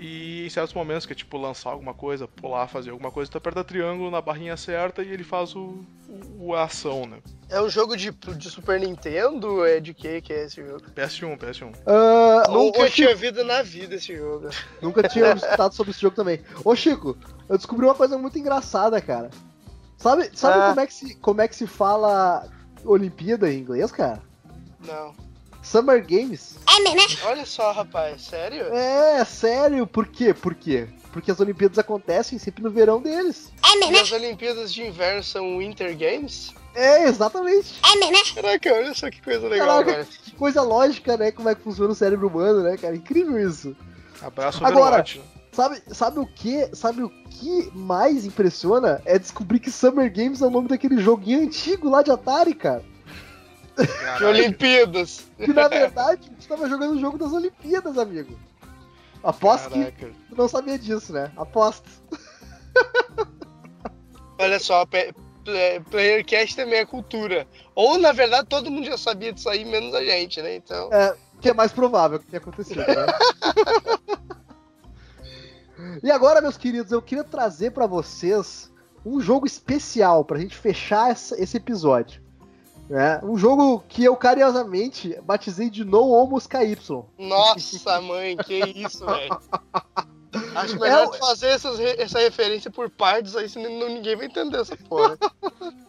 E 0.02 0.46
em 0.46 0.48
certos 0.48 0.72
momentos, 0.72 1.04
que 1.04 1.12
é 1.12 1.16
tipo 1.16 1.36
lançar 1.36 1.70
alguma 1.72 1.92
coisa, 1.92 2.26
pular, 2.26 2.66
fazer 2.66 2.88
alguma 2.88 3.10
coisa, 3.10 3.30
tu 3.30 3.36
aperta 3.36 3.62
triângulo 3.62 4.10
na 4.10 4.22
barrinha 4.22 4.56
certa 4.56 5.02
e 5.02 5.08
ele 5.12 5.22
faz 5.22 5.54
o, 5.54 5.84
o- 6.38 6.54
a 6.54 6.64
ação, 6.64 7.04
né? 7.04 7.18
É 7.50 7.60
um 7.60 7.68
jogo 7.68 7.94
de, 7.98 8.10
de 8.10 8.48
Super 8.50 8.80
Nintendo? 8.80 9.62
É 9.62 9.78
de 9.78 9.92
que 9.92 10.22
que 10.22 10.32
é 10.32 10.46
esse 10.46 10.64
jogo? 10.66 10.80
PS1, 10.96 11.36
PS1. 11.36 11.74
Ah, 11.86 12.44
Nunca 12.48 12.88
tinha 12.88 13.14
visto 13.14 13.44
na 13.44 13.60
vida 13.60 13.96
esse 13.96 14.16
jogo. 14.16 14.48
Nunca 14.80 15.06
tinha 15.06 15.32
escutado 15.34 15.74
sobre 15.74 15.90
esse 15.90 16.00
jogo 16.00 16.16
também. 16.16 16.40
Ô 16.64 16.74
Chico, 16.74 17.14
eu 17.46 17.58
descobri 17.58 17.84
uma 17.84 17.94
coisa 17.94 18.16
muito 18.16 18.38
engraçada, 18.38 18.98
cara. 19.02 19.28
Sabe, 19.98 20.30
sabe 20.32 20.58
Ah. 20.60 20.68
como, 20.70 20.80
é 20.80 20.86
que 20.86 20.94
se, 20.94 21.14
como 21.16 21.40
é 21.42 21.46
que 21.48 21.54
se 21.56 21.66
fala 21.66 22.48
Olimpíada 22.86 23.52
em 23.52 23.58
inglês, 23.58 23.92
cara? 23.92 24.22
Não. 24.86 25.14
Summer 25.62 26.04
Games. 26.04 26.56
Olha 27.24 27.44
só, 27.46 27.72
rapaz, 27.72 28.22
sério? 28.22 28.72
É, 28.74 29.24
sério, 29.24 29.86
por 29.86 30.06
quê? 30.06 30.32
Por 30.32 30.54
quê? 30.54 30.88
Porque 31.12 31.30
as 31.30 31.40
Olimpíadas 31.40 31.78
acontecem 31.78 32.38
sempre 32.38 32.62
no 32.62 32.70
verão 32.70 33.00
deles. 33.00 33.52
E 33.90 33.98
as 33.98 34.12
Olimpíadas 34.12 34.72
de 34.72 34.82
Inverno 34.82 35.22
são 35.22 35.58
Winter 35.58 35.96
Games? 35.96 36.54
É, 36.74 37.04
exatamente. 37.08 37.78
Caraca, 38.34 38.72
olha 38.72 38.94
só 38.94 39.10
que 39.10 39.20
coisa 39.20 39.48
legal, 39.48 39.66
Caraca, 39.66 39.92
velho. 39.92 40.06
que 40.06 40.30
coisa 40.32 40.62
lógica, 40.62 41.16
né? 41.16 41.32
Como 41.32 41.48
é 41.48 41.54
que 41.54 41.62
funciona 41.62 41.90
o 41.90 41.94
cérebro 41.96 42.28
humano, 42.28 42.62
né, 42.62 42.76
cara? 42.76 42.94
Incrível 42.94 43.38
isso. 43.38 43.76
Abraço 44.22 44.64
Agora- 44.64 44.98
né? 44.98 45.20
Sabe, 45.52 45.82
sabe 45.92 46.20
o 46.20 46.26
que? 46.26 46.70
Sabe 46.74 47.02
o 47.02 47.10
que 47.10 47.70
mais 47.74 48.24
impressiona? 48.24 49.02
É 49.04 49.18
descobrir 49.18 49.58
que 49.58 49.70
Summer 49.70 50.10
Games 50.12 50.40
é 50.40 50.46
o 50.46 50.50
nome 50.50 50.68
daquele 50.68 51.00
joguinho 51.02 51.42
antigo 51.42 51.90
lá 51.90 52.02
de 52.02 52.10
Atari, 52.12 52.54
cara. 52.54 52.84
De. 54.18 54.24
Olimpíadas. 54.24 55.26
Que 55.36 55.52
na 55.52 55.68
verdade 55.68 56.22
a 56.26 56.30
gente 56.30 56.48
tava 56.48 56.68
jogando 56.68 56.96
o 56.96 57.00
jogo 57.00 57.18
das 57.18 57.32
Olimpíadas, 57.32 57.98
amigo. 57.98 58.38
Aposto 59.22 59.70
que 59.70 59.78
Caraca. 59.92 60.12
tu 60.28 60.36
não 60.36 60.48
sabia 60.48 60.78
disso, 60.78 61.12
né? 61.12 61.30
Aposto. 61.36 61.88
Olha 64.38 64.58
só, 64.58 64.86
Playercast 65.90 66.56
também 66.56 66.78
é 66.78 66.86
cultura. 66.86 67.46
Ou, 67.74 67.98
na 67.98 68.12
verdade, 68.12 68.46
todo 68.48 68.70
mundo 68.70 68.86
já 68.86 68.96
sabia 68.96 69.32
disso 69.32 69.48
aí, 69.48 69.64
menos 69.64 69.94
a 69.94 70.02
gente, 70.02 70.40
né? 70.40 70.56
Então. 70.56 70.88
Que 71.40 71.50
é 71.50 71.54
mais 71.54 71.72
provável 71.72 72.18
que 72.18 72.26
tenha 72.26 72.40
acontecido, 72.40 72.78
né? 72.78 72.86
e 76.02 76.10
agora, 76.10 76.40
meus 76.40 76.56
queridos, 76.56 76.92
eu 76.92 77.02
queria 77.02 77.24
trazer 77.24 77.72
pra 77.72 77.86
vocês 77.86 78.70
um 79.04 79.20
jogo 79.20 79.46
especial 79.46 80.24
pra 80.24 80.38
gente 80.38 80.56
fechar 80.56 81.10
essa- 81.10 81.40
esse 81.40 81.56
episódio. 81.56 82.22
Né? 82.90 83.20
Um 83.22 83.36
jogo 83.38 83.84
que 83.88 84.02
eu 84.04 84.16
carinhosamente 84.16 85.16
batizei 85.22 85.70
de 85.70 85.84
No 85.84 86.08
Homos 86.08 86.46
KY. 86.48 86.76
Nossa, 87.16 88.00
mãe, 88.02 88.36
que 88.36 88.58
isso, 88.58 89.06
velho. 89.06 89.38
Acho 90.56 90.78
melhor 90.78 91.04
É 91.04 91.06
o- 91.06 91.10
tu 91.12 91.18
fazer 91.18 91.46
essas 91.48 91.78
essa 91.78 92.18
referência 92.18 92.68
por 92.70 92.90
partes 92.90 93.36
aí, 93.36 93.48
senão 93.48 93.70
não- 93.78 93.88
ninguém 93.94 94.16
vai 94.16 94.26
entender 94.26 94.58
essa 94.60 94.76
porra. 94.76 95.16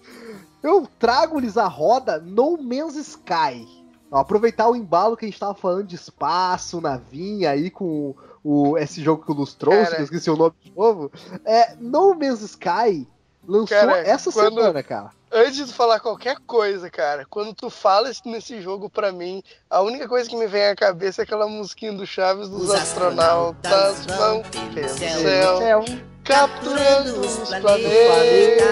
Eu 0.61 0.87
trago-lhes 0.99 1.57
a 1.57 1.67
roda 1.67 2.19
No 2.19 2.55
Man's 2.61 2.95
Sky. 2.95 3.67
Ó, 4.11 4.19
aproveitar 4.19 4.69
o 4.69 4.75
embalo 4.75 5.17
que 5.17 5.25
a 5.25 5.27
gente 5.27 5.39
tava 5.39 5.55
falando 5.55 5.87
de 5.87 5.95
espaço, 5.95 6.79
navinha 6.81 7.49
aí 7.51 7.71
com 7.71 8.13
o, 8.43 8.77
esse 8.77 9.01
jogo 9.01 9.25
que 9.25 9.31
o 9.31 9.35
Luz 9.35 9.53
trouxe, 9.55 9.83
Cara. 9.85 9.95
que 9.95 10.01
eu 10.01 10.05
esqueci 10.05 10.29
o 10.29 10.35
nome 10.35 10.53
de 10.61 10.71
novo. 10.75 11.11
É, 11.45 11.75
no 11.79 12.13
Man's 12.13 12.41
Sky 12.41 13.07
lançou 13.47 13.67
Cara, 13.77 13.97
essa 13.99 14.31
quando- 14.31 14.55
semana, 14.55 14.83
cara. 14.83 15.11
Antes 15.33 15.55
de 15.55 15.65
tu 15.67 15.73
falar 15.73 16.01
qualquer 16.01 16.35
coisa, 16.45 16.89
cara, 16.89 17.25
quando 17.29 17.53
tu 17.53 17.69
fala 17.69 18.09
isso 18.11 18.21
nesse 18.25 18.61
jogo 18.61 18.89
pra 18.89 19.13
mim, 19.13 19.41
a 19.69 19.81
única 19.81 20.05
coisa 20.09 20.29
que 20.29 20.35
me 20.35 20.45
vem 20.45 20.65
à 20.67 20.75
cabeça 20.75 21.21
é 21.21 21.23
aquela 21.23 21.47
musiquinha 21.47 21.93
do 21.93 22.05
Chaves 22.05 22.49
dos 22.49 22.63
Os 22.63 22.71
astronautas 22.71 23.71
astronautas 23.71 24.05
vão 24.17 24.41
pelo 24.73 24.89
céu, 24.89 25.19
céu, 25.21 25.61
É 25.61 25.77
um 25.77 25.85
capturando 26.25 27.21
os 27.21 27.49
planetas. 27.49 28.67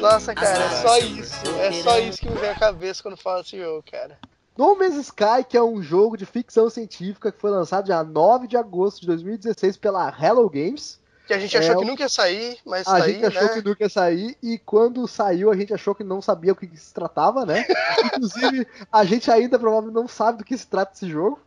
Nossa, 0.00 0.34
cara, 0.34 0.64
é 0.64 0.82
só 0.82 0.98
isso. 0.98 1.34
É 1.58 1.72
só 1.82 1.98
isso 1.98 2.18
que 2.18 2.28
me 2.30 2.36
vem 2.38 2.50
à 2.50 2.58
cabeça 2.58 3.02
quando 3.02 3.16
fala 3.16 3.40
esse 3.40 3.58
jogo, 3.58 3.82
cara. 3.90 4.18
No 4.56 4.76
Man's 4.76 4.96
Sky, 4.96 5.44
que 5.48 5.56
é 5.56 5.62
um 5.62 5.82
jogo 5.82 6.16
de 6.16 6.26
ficção 6.26 6.68
científica 6.68 7.32
que 7.32 7.40
foi 7.40 7.50
lançado 7.50 7.86
dia 7.86 8.02
9 8.04 8.46
de 8.46 8.56
agosto 8.56 9.00
de 9.00 9.06
2016 9.08 9.76
pela 9.76 10.08
Hello 10.16 10.48
Games. 10.50 11.00
Que 11.32 11.36
a 11.36 11.40
gente 11.40 11.56
É, 11.56 11.60
achou 11.60 11.76
o- 11.76 11.78
que 11.78 11.84
nunca 11.86 12.02
ia 12.02 12.08
sair, 12.10 12.58
mas 12.66 12.86
A 12.86 12.98
tá 12.98 13.06
gente 13.08 13.24
aí, 13.24 13.26
achou 13.26 13.42
né? 13.42 13.48
que 13.54 13.62
nunca 13.68 13.84
ia 13.84 13.88
sair 13.88 14.36
e 14.42 14.58
quando 14.58 15.08
saiu 15.08 15.50
a 15.50 15.56
gente 15.56 15.72
achou 15.72 15.94
que 15.94 16.04
não 16.04 16.20
sabia 16.20 16.52
o 16.52 16.56
que, 16.56 16.66
que 16.66 16.76
se 16.76 16.92
tratava, 16.92 17.46
né? 17.46 17.64
Inclusive, 18.20 18.66
a 18.92 19.04
gente 19.04 19.30
ainda 19.30 19.58
provavelmente 19.58 19.94
não 19.94 20.06
sabe 20.06 20.38
do 20.38 20.44
que 20.44 20.56
se 20.58 20.66
trata 20.66 20.92
esse 20.94 21.08
jogo. 21.08 21.40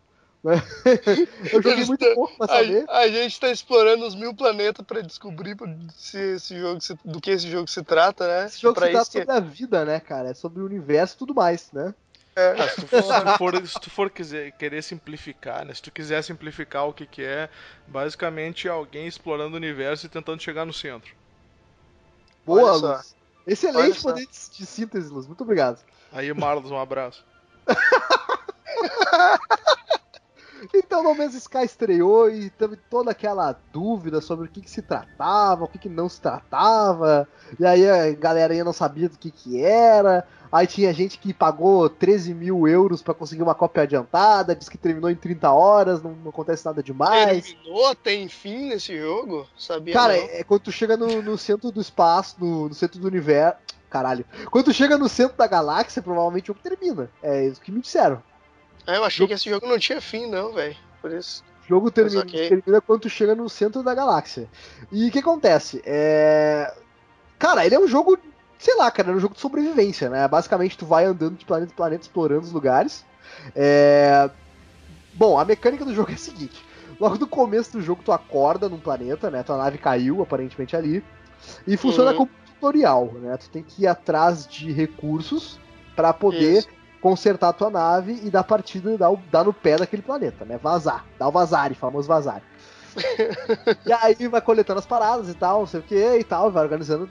né? 0.43 0.53
Eu 1.53 1.61
joguei 1.61 1.85
muito 1.85 1.99
tão- 2.03 2.15
pouco 2.15 2.35
pra 2.37 2.47
saber. 2.47 2.85
A, 2.87 2.99
a 2.99 3.07
gente 3.07 3.39
tá 3.39 3.49
explorando 3.49 4.05
os 4.07 4.15
mil 4.15 4.33
planetas 4.33 4.85
pra 4.85 5.01
descobrir 5.01 5.55
se 5.95 6.17
esse 6.35 6.59
jogo 6.59 6.81
se- 6.81 6.97
do 7.05 7.19
que 7.21 7.31
esse 7.31 7.47
jogo 7.49 7.67
se 7.67 7.83
trata, 7.83 8.27
né? 8.27 8.45
Esse 8.47 8.59
jogo 8.61 8.75
pra 8.75 8.87
se 8.87 8.91
trata 8.91 9.03
isso 9.03 9.11
que- 9.11 9.19
sobre 9.19 9.33
a 9.35 9.39
vida, 9.39 9.85
né, 9.85 9.99
cara? 9.99 10.29
É 10.29 10.33
sobre 10.33 10.61
o 10.61 10.65
universo 10.65 11.15
e 11.15 11.17
tudo 11.17 11.33
mais, 11.35 11.71
né? 11.71 11.93
É. 12.35 12.55
Ah, 12.61 12.67
se 12.67 12.81
tu 12.81 13.37
for, 13.37 13.67
se 13.67 13.79
tu 13.79 13.89
for 13.89 14.09
quiser, 14.09 14.51
querer 14.51 14.83
simplificar, 14.83 15.65
né? 15.65 15.73
Se 15.73 15.81
tu 15.81 15.91
quiser 15.91 16.21
simplificar 16.23 16.87
o 16.87 16.93
que, 16.93 17.05
que 17.05 17.23
é, 17.23 17.49
basicamente 17.87 18.67
alguém 18.67 19.07
explorando 19.07 19.53
o 19.53 19.57
universo 19.57 20.05
e 20.05 20.09
tentando 20.09 20.41
chegar 20.41 20.65
no 20.65 20.73
centro. 20.73 21.13
Boa. 22.45 22.73
Luz. 22.73 23.15
Excelente 23.47 24.01
poder 24.01 24.25
de, 24.25 24.57
de 24.57 24.65
síntese, 24.65 25.09
Luz. 25.09 25.27
Muito 25.27 25.41
obrigado. 25.41 25.79
Aí, 26.11 26.33
Marlos, 26.33 26.71
um 26.71 26.79
abraço. 26.79 27.23
Então, 30.73 31.03
No 31.03 31.13
Man's 31.13 31.35
Sky 31.35 31.63
estreou 31.63 32.29
e 32.29 32.49
teve 32.49 32.75
toda 32.75 33.11
aquela 33.11 33.55
dúvida 33.71 34.21
sobre 34.21 34.47
o 34.47 34.49
que, 34.49 34.61
que 34.61 34.69
se 34.69 34.81
tratava, 34.81 35.65
o 35.65 35.67
que, 35.67 35.77
que 35.77 35.89
não 35.89 36.09
se 36.09 36.19
tratava. 36.19 37.27
E 37.59 37.65
aí 37.65 37.87
a 37.87 38.13
galera 38.13 38.53
ainda 38.53 38.65
não 38.65 38.73
sabia 38.73 39.09
do 39.09 39.17
que, 39.17 39.29
que 39.29 39.61
era. 39.61 40.25
Aí 40.55 40.67
tinha 40.67 40.93
gente 40.93 41.19
que 41.19 41.33
pagou 41.33 41.89
13 41.89 42.33
mil 42.33 42.65
euros 42.65 43.01
pra 43.01 43.13
conseguir 43.13 43.43
uma 43.43 43.53
cópia 43.53 43.83
adiantada, 43.83 44.55
disse 44.55 44.71
que 44.71 44.77
terminou 44.77 45.09
em 45.09 45.15
30 45.15 45.51
horas, 45.51 46.01
não, 46.01 46.11
não 46.11 46.29
acontece 46.29 46.65
nada 46.65 46.81
demais. 46.81 47.47
Terminou, 47.47 47.93
tem 47.93 48.29
fim 48.29 48.69
nesse 48.69 48.97
jogo? 48.97 49.45
Sabia 49.57 49.93
Cara, 49.93 50.15
não. 50.15 50.23
é 50.23 50.45
quando 50.45 50.61
tu 50.61 50.71
chega 50.71 50.95
no, 50.95 51.21
no 51.21 51.37
centro 51.37 51.71
do 51.73 51.81
espaço, 51.81 52.37
no, 52.39 52.69
no 52.69 52.73
centro 52.73 53.01
do 53.01 53.07
universo. 53.07 53.57
Caralho. 53.89 54.23
Quando 54.49 54.65
tu 54.65 54.73
chega 54.73 54.97
no 54.97 55.09
centro 55.09 55.35
da 55.35 55.45
galáxia, 55.45 56.01
provavelmente 56.01 56.45
o 56.45 56.53
jogo 56.53 56.61
termina. 56.61 57.11
É 57.21 57.47
isso 57.47 57.59
que 57.59 57.69
me 57.69 57.81
disseram. 57.81 58.23
Ah, 58.87 58.95
eu 58.95 59.03
achei 59.03 59.27
que 59.27 59.33
esse 59.33 59.49
jogo 59.49 59.67
não 59.67 59.77
tinha 59.77 59.99
fim, 59.99 60.25
não, 60.25 60.53
velho. 60.53 60.77
Por 61.01 61.11
isso. 61.11 61.43
O 61.65 61.67
jogo 61.67 61.91
termina, 61.91 62.21
ok. 62.21 62.47
termina 62.47 62.79
quando 62.79 63.01
tu 63.01 63.09
chega 63.09 63.35
no 63.35 63.49
centro 63.49 63.83
da 63.83 63.93
galáxia. 63.93 64.47
E 64.89 65.09
o 65.09 65.11
que 65.11 65.19
acontece? 65.19 65.81
É... 65.85 66.73
Cara, 67.37 67.65
ele 67.65 67.75
é 67.75 67.79
um 67.79 67.89
jogo, 67.89 68.17
sei 68.57 68.75
lá, 68.75 68.89
cara, 68.91 69.11
é 69.11 69.15
um 69.15 69.19
jogo 69.19 69.35
de 69.35 69.41
sobrevivência, 69.41 70.09
né? 70.09 70.27
Basicamente 70.27 70.77
tu 70.77 70.85
vai 70.85 71.05
andando 71.05 71.37
de 71.37 71.45
planeta 71.45 71.71
em 71.71 71.75
planeta, 71.75 72.03
explorando 72.03 72.45
os 72.45 72.51
lugares. 72.51 73.05
É... 73.55 74.29
Bom, 75.13 75.39
a 75.39 75.45
mecânica 75.45 75.85
do 75.85 75.93
jogo 75.93 76.11
é 76.11 76.15
a 76.15 76.17
seguinte. 76.17 76.65
Logo 76.99 77.17
no 77.17 77.27
começo 77.27 77.71
do 77.73 77.81
jogo 77.81 78.03
tu 78.03 78.11
acorda 78.11 78.69
num 78.69 78.79
planeta, 78.79 79.31
né? 79.31 79.43
Tua 79.43 79.57
nave 79.57 79.77
caiu 79.77 80.21
aparentemente 80.21 80.75
ali. 80.75 81.03
E 81.67 81.77
funciona 81.77 82.11
Uhum. 82.11 82.17
como 82.17 82.31
tutorial, 82.45 83.13
né? 83.19 83.37
Tu 83.37 83.49
tem 83.49 83.63
que 83.63 83.83
ir 83.83 83.87
atrás 83.87 84.47
de 84.47 84.71
recursos 84.71 85.59
pra 85.95 86.13
poder 86.13 86.63
Isso. 86.63 86.69
consertar 87.01 87.49
a 87.49 87.53
tua 87.53 87.69
nave 87.69 88.19
e 88.23 88.31
dar 88.31 88.43
partida 88.43 88.93
e 88.93 88.97
dar, 88.97 89.11
o- 89.11 89.17
dar 89.17 89.43
no 89.45 89.53
pé 89.53 89.77
daquele 89.77 90.01
planeta, 90.01 90.45
né? 90.45 90.57
Vazar. 90.57 91.05
Dar 91.19 91.27
o 91.27 91.31
vazare, 91.31 91.75
famoso 91.75 92.07
vazare. 92.07 92.43
e 93.85 93.91
aí 93.93 94.27
vai 94.27 94.41
coletando 94.41 94.79
as 94.79 94.85
paradas 94.85 95.29
e 95.29 95.35
tal, 95.35 95.59
não 95.59 95.65
sei 95.67 95.79
o 95.79 95.83
que 95.83 95.95
e 96.17 96.23
tal, 96.23 96.51
vai 96.51 96.63
organizando. 96.63 97.09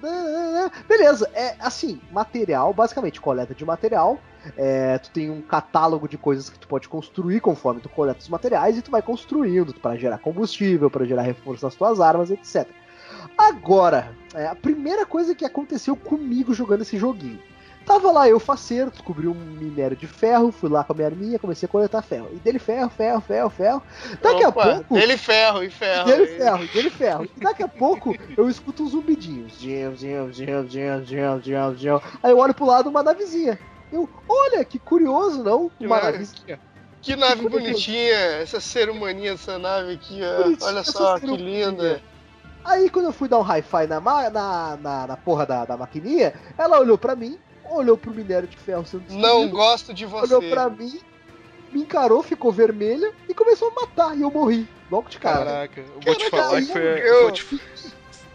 Beleza, 0.88 1.30
é 1.34 1.56
assim, 1.58 2.00
material, 2.10 2.72
basicamente, 2.72 3.20
coleta 3.20 3.54
de 3.54 3.64
material. 3.64 4.18
É, 4.56 4.98
tu 4.98 5.10
tem 5.10 5.30
um 5.30 5.40
catálogo 5.40 6.06
de 6.06 6.18
coisas 6.18 6.50
que 6.50 6.58
tu 6.58 6.68
pode 6.68 6.88
construir 6.88 7.40
conforme 7.40 7.80
tu 7.80 7.88
coleta 7.88 8.20
os 8.20 8.28
materiais 8.28 8.76
e 8.76 8.82
tu 8.82 8.90
vai 8.90 9.00
construindo 9.00 9.72
para 9.74 9.96
gerar 9.96 10.18
combustível, 10.18 10.90
para 10.90 11.06
gerar 11.06 11.22
reforço 11.22 11.64
nas 11.64 11.74
tuas 11.74 12.00
armas, 12.00 12.30
etc. 12.30 12.68
Agora, 13.38 14.14
é, 14.34 14.46
a 14.46 14.54
primeira 14.54 15.06
coisa 15.06 15.34
que 15.34 15.44
aconteceu 15.44 15.96
comigo 15.96 16.52
jogando 16.52 16.82
esse 16.82 16.98
joguinho. 16.98 17.40
Tava 17.84 18.10
lá 18.10 18.28
eu 18.28 18.40
faceiro, 18.40 18.90
descobri 18.90 19.28
um 19.28 19.34
minério 19.34 19.96
de 19.96 20.06
ferro, 20.06 20.50
fui 20.50 20.70
lá 20.70 20.82
com 20.82 20.92
a 20.94 20.96
minha 20.96 21.08
arminha, 21.08 21.38
comecei 21.38 21.66
a 21.66 21.70
coletar 21.70 22.00
ferro. 22.00 22.30
E 22.32 22.36
dele 22.36 22.58
ferro, 22.58 22.88
ferro, 22.88 23.20
ferro, 23.20 23.50
ferro. 23.50 23.82
Daqui 24.22 24.44
Opa, 24.46 24.62
a 24.62 24.74
pouco. 24.74 24.94
Dele 24.94 25.16
ferro 25.18 25.62
e 25.62 25.70
ferro. 25.70 26.06
Dele 26.06 26.32
hein? 26.32 26.38
ferro, 26.38 26.66
dele 26.72 26.90
ferro. 26.90 27.28
E 27.36 27.40
daqui 27.40 27.62
a 27.62 27.68
pouco 27.68 28.16
eu 28.36 28.48
escuto 28.48 28.84
uns 28.84 28.92
zumbidinhos. 28.92 29.58
Zim, 29.58 29.94
zim, 29.96 30.32
zim, 30.32 30.46
zim, 30.68 31.04
zim, 31.42 31.76
zim. 31.76 31.88
Aí 32.22 32.30
eu 32.30 32.38
olho 32.38 32.54
pro 32.54 32.64
lado 32.64 32.88
uma 32.88 33.02
navezinha. 33.02 33.58
Eu, 33.92 34.08
olha, 34.28 34.64
que 34.64 34.78
curioso, 34.78 35.42
não? 35.42 35.70
Uma 35.78 36.00
Que 36.00 36.06
navezinha. 36.06 36.60
Que 37.02 37.16
nave 37.16 37.46
bonitinha, 37.50 38.16
essa 38.40 38.60
ser 38.60 38.88
humaninha 38.88 39.32
dessa 39.32 39.58
nave 39.58 39.92
aqui, 39.92 40.20
ó. 40.22 40.66
Olha 40.66 40.82
só, 40.82 41.18
que 41.18 41.26
linda. 41.26 42.00
Aí 42.64 42.88
quando 42.88 43.06
eu 43.06 43.12
fui 43.12 43.28
dar 43.28 43.38
um 43.38 43.42
hi-fi 43.42 43.86
na, 43.86 44.00
na, 44.00 44.78
na, 44.80 45.06
na 45.06 45.16
porra 45.18 45.44
da, 45.44 45.66
da 45.66 45.76
maquininha, 45.76 46.32
ela 46.56 46.80
olhou 46.80 46.96
pra 46.96 47.14
mim, 47.14 47.38
olhou 47.70 47.96
pro 47.96 48.14
minério 48.14 48.48
de 48.48 48.56
ferro 48.56 48.84
sendo 48.86 49.04
Não 49.10 49.16
destruído, 49.42 49.56
gosto 49.56 49.94
de 49.94 50.04
você. 50.06 50.26
olhou 50.34 50.42
pra 50.50 50.68
mim, 50.70 51.00
me 51.72 51.80
encarou, 51.82 52.22
ficou 52.22 52.52
vermelha 52.52 53.12
e 53.28 53.34
começou 53.34 53.68
a 53.68 53.80
matar. 53.80 54.16
E 54.16 54.22
eu 54.22 54.30
morri. 54.30 54.68
Logo 54.90 55.08
de 55.08 55.18
cara. 55.18 55.44
Caraca, 55.44 55.80
eu 55.80 56.00
vou 56.00 56.14
te 56.14 56.30
falar 56.30 56.60
que 56.60 56.72
foi. 56.72 56.82
eu- 56.82 57.30
te- 57.32 57.60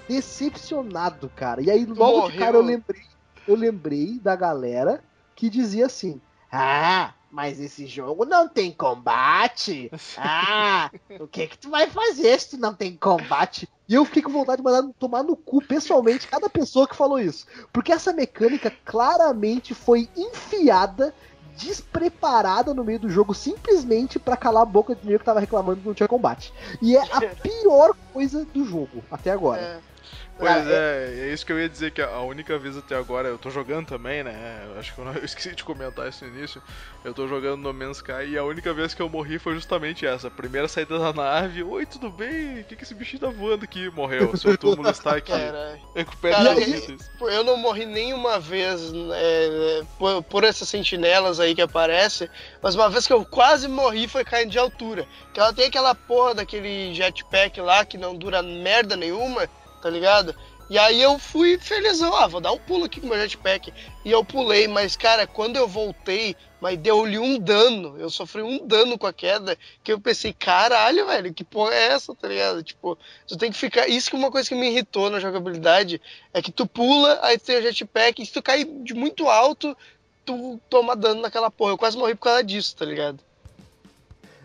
Decepcionado, 0.08 1.30
cara. 1.36 1.62
E 1.62 1.70
aí, 1.70 1.86
logo 1.86 1.96
de 1.96 2.18
Morreu. 2.22 2.40
cara, 2.40 2.58
eu 2.58 2.62
lembrei, 2.64 3.02
eu 3.48 3.56
lembrei 3.56 4.20
da 4.20 4.36
galera 4.36 5.04
que 5.36 5.50
dizia 5.50 5.86
assim: 5.86 6.20
Ah, 6.52 7.14
mas 7.32 7.60
esse 7.60 7.86
jogo 7.86 8.26
não 8.26 8.50
tem 8.50 8.72
combate. 8.72 9.92
Ah, 10.18 10.90
o 11.20 11.28
que 11.28 11.46
que 11.48 11.58
tu 11.60 11.70
vai 11.70 11.88
fazer 11.88 12.40
se 12.40 12.50
tu 12.52 12.58
não 12.58 12.74
tem 12.74 12.98
combate? 12.98 13.70
E 13.90 13.96
eu 13.96 14.06
fiquei 14.06 14.22
com 14.22 14.32
vontade 14.32 14.58
de 14.58 14.64
mandar 14.64 14.88
tomar 15.00 15.24
no 15.24 15.36
cu 15.36 15.60
pessoalmente 15.64 16.28
cada 16.28 16.48
pessoa 16.48 16.88
que 16.88 16.96
falou 16.96 17.20
isso. 17.20 17.48
Porque 17.74 17.92
essa 17.92 18.14
mecânica 18.14 18.72
claramente 18.86 19.74
foi 19.74 20.08
enfiada, 20.16 21.12
despreparada 21.58 22.72
no 22.72 22.84
meio 22.84 23.00
do 23.00 23.10
jogo, 23.10 23.34
simplesmente 23.34 24.20
pra 24.20 24.38
calar 24.38 24.62
a 24.62 24.66
boca 24.66 24.94
do 24.94 25.04
nego 25.08 25.18
que 25.18 25.26
tava 25.26 25.40
reclamando 25.40 25.82
que 25.82 25.88
não 25.88 25.96
tinha 25.96 26.08
combate. 26.08 26.54
E 26.80 26.96
é 26.96 27.02
a 27.02 27.22
pior 27.42 27.96
coisa 28.14 28.46
do 28.46 28.64
jogo 28.64 29.04
até 29.10 29.32
agora. 29.32 29.60
É. 29.60 29.89
Pois 30.38 30.50
Cara, 30.52 30.72
é, 30.72 31.28
é 31.30 31.34
isso 31.34 31.46
que 31.46 31.52
eu 31.52 31.60
ia 31.60 31.68
dizer 31.68 31.92
que 31.92 32.02
a 32.02 32.20
única 32.22 32.58
vez 32.58 32.78
até 32.78 32.96
agora, 32.96 33.28
eu 33.28 33.38
tô 33.38 33.50
jogando 33.50 33.88
também, 33.88 34.24
né? 34.24 34.64
Eu 34.68 34.80
acho 34.80 34.94
que 34.94 35.00
eu, 35.02 35.06
não- 35.06 35.14
eu 35.20 35.26
esqueci 35.26 35.54
de 35.54 35.64
comentar 35.66 36.08
isso 36.08 36.24
no 36.26 36.36
início. 36.38 36.62
Eu 37.04 37.14
tô 37.14 37.28
jogando 37.28 37.62
No 37.62 37.74
Man's 37.74 37.98
Sky 37.98 38.26
e 38.30 38.38
a 38.38 38.44
única 38.44 38.74
vez 38.74 38.94
que 38.94 39.02
eu 39.02 39.10
morri 39.10 39.38
foi 39.38 39.54
justamente 39.56 40.06
essa. 40.06 40.30
Primeira 40.32 40.68
saída 40.68 40.98
da 40.98 41.12
nave, 41.12 41.62
oi, 41.64 41.86
tudo 41.86 42.10
bem? 42.10 42.62
O 42.62 42.64
que, 42.64 42.76
que 42.78 42.84
esse 42.84 42.94
bichinho 42.94 43.20
tá 43.22 43.28
voando 43.30 43.66
aqui? 43.66 43.90
Morreu, 43.90 44.36
seu 44.38 44.58
túmulo 44.58 44.88
está 44.92 45.18
aqui. 45.18 45.32
Caralho. 45.32 45.80
Cara, 46.22 46.54
e-. 46.60 46.98
Pô, 47.18 47.30
Eu 47.30 47.44
não 47.44 47.58
morri 47.58 47.86
nenhuma 47.86 48.40
vez 48.40 48.92
é, 49.14 49.82
por, 49.98 50.24
por 50.24 50.44
essas 50.46 50.70
sentinelas 50.70 51.40
aí 51.40 51.54
que 51.54 51.62
aparecem, 51.62 52.30
mas 52.62 52.76
uma 52.76 52.90
vez 52.90 53.06
que 53.06 53.14
eu 53.14 53.26
quase 53.26 53.68
morri 53.68 54.08
foi 54.08 54.24
caindo 54.24 54.52
de 54.52 54.60
altura. 54.60 55.06
Que 55.34 55.40
ela 55.40 55.54
tem 55.54 55.66
aquela 55.68 55.94
porra 55.94 56.36
daquele 56.36 56.94
jetpack 56.94 57.60
lá 57.62 57.84
que 57.86 57.98
não 57.98 58.16
dura 58.16 58.42
merda 58.42 58.96
nenhuma, 58.96 59.50
tá 59.82 59.90
ligado? 59.90 60.36
E 60.70 60.78
aí 60.78 61.02
eu 61.02 61.18
fui 61.18 61.58
felizão, 61.58 62.16
ah, 62.16 62.28
vou 62.28 62.40
dar 62.40 62.52
um 62.52 62.60
pulo 62.60 62.86
aqui 62.86 63.02
com 63.02 63.08
meu 63.08 63.20
jetpack. 63.20 63.74
E 64.06 64.12
eu 64.12 64.24
pulei, 64.24 64.68
mas 64.68 64.96
cara, 64.96 65.26
quando 65.26 65.56
eu 65.56 65.68
voltei, 65.68 66.36
mas 66.62 66.78
deu-lhe 66.78 67.18
um 67.18 67.40
dano, 67.40 67.96
eu 67.98 68.08
sofri 68.08 68.44
um 68.44 68.68
dano 68.68 68.96
com 68.96 69.08
a 69.08 69.14
queda, 69.14 69.58
que 69.84 69.92
eu 69.92 70.00
pensei, 70.00 70.32
caralho, 70.32 71.08
velho, 71.08 71.34
que 71.34 71.44
porra 71.44 71.74
é 71.74 71.88
essa, 71.88 72.14
tá 72.14 72.28
ligado? 72.28 72.62
Tipo, 72.62 72.96
tu 73.28 73.36
tem 73.36 73.52
que 73.52 73.58
ficar. 73.58 73.88
Isso 73.88 74.12
que 74.12 74.16
é 74.16 74.20
uma 74.20 74.30
coisa 74.30 74.48
que 74.48 74.54
me 74.54 74.70
irritou 74.70 75.10
na 75.10 75.20
jogabilidade 75.20 76.00
é 76.32 76.40
que 76.40 76.52
tu 76.52 76.68
pula, 76.68 77.18
aí 77.24 77.40
tu 77.40 77.46
tem 77.46 77.58
o 77.58 77.62
jetpack, 77.64 78.22
e 78.22 78.26
se 78.28 78.32
tu 78.32 78.44
cair 78.44 78.66
de 78.84 78.94
muito 78.94 79.28
alto, 79.28 79.76
tu 80.24 80.60
toma 80.70 80.96
dano 80.96 81.22
naquela 81.22 81.50
porra. 81.50 81.72
Eu 81.72 81.78
quase 81.80 81.98
morri 81.98 82.14
por 82.14 82.26
causa 82.26 82.44
disso, 82.44 82.76
tá 82.76 82.86
ligado? 82.86 83.20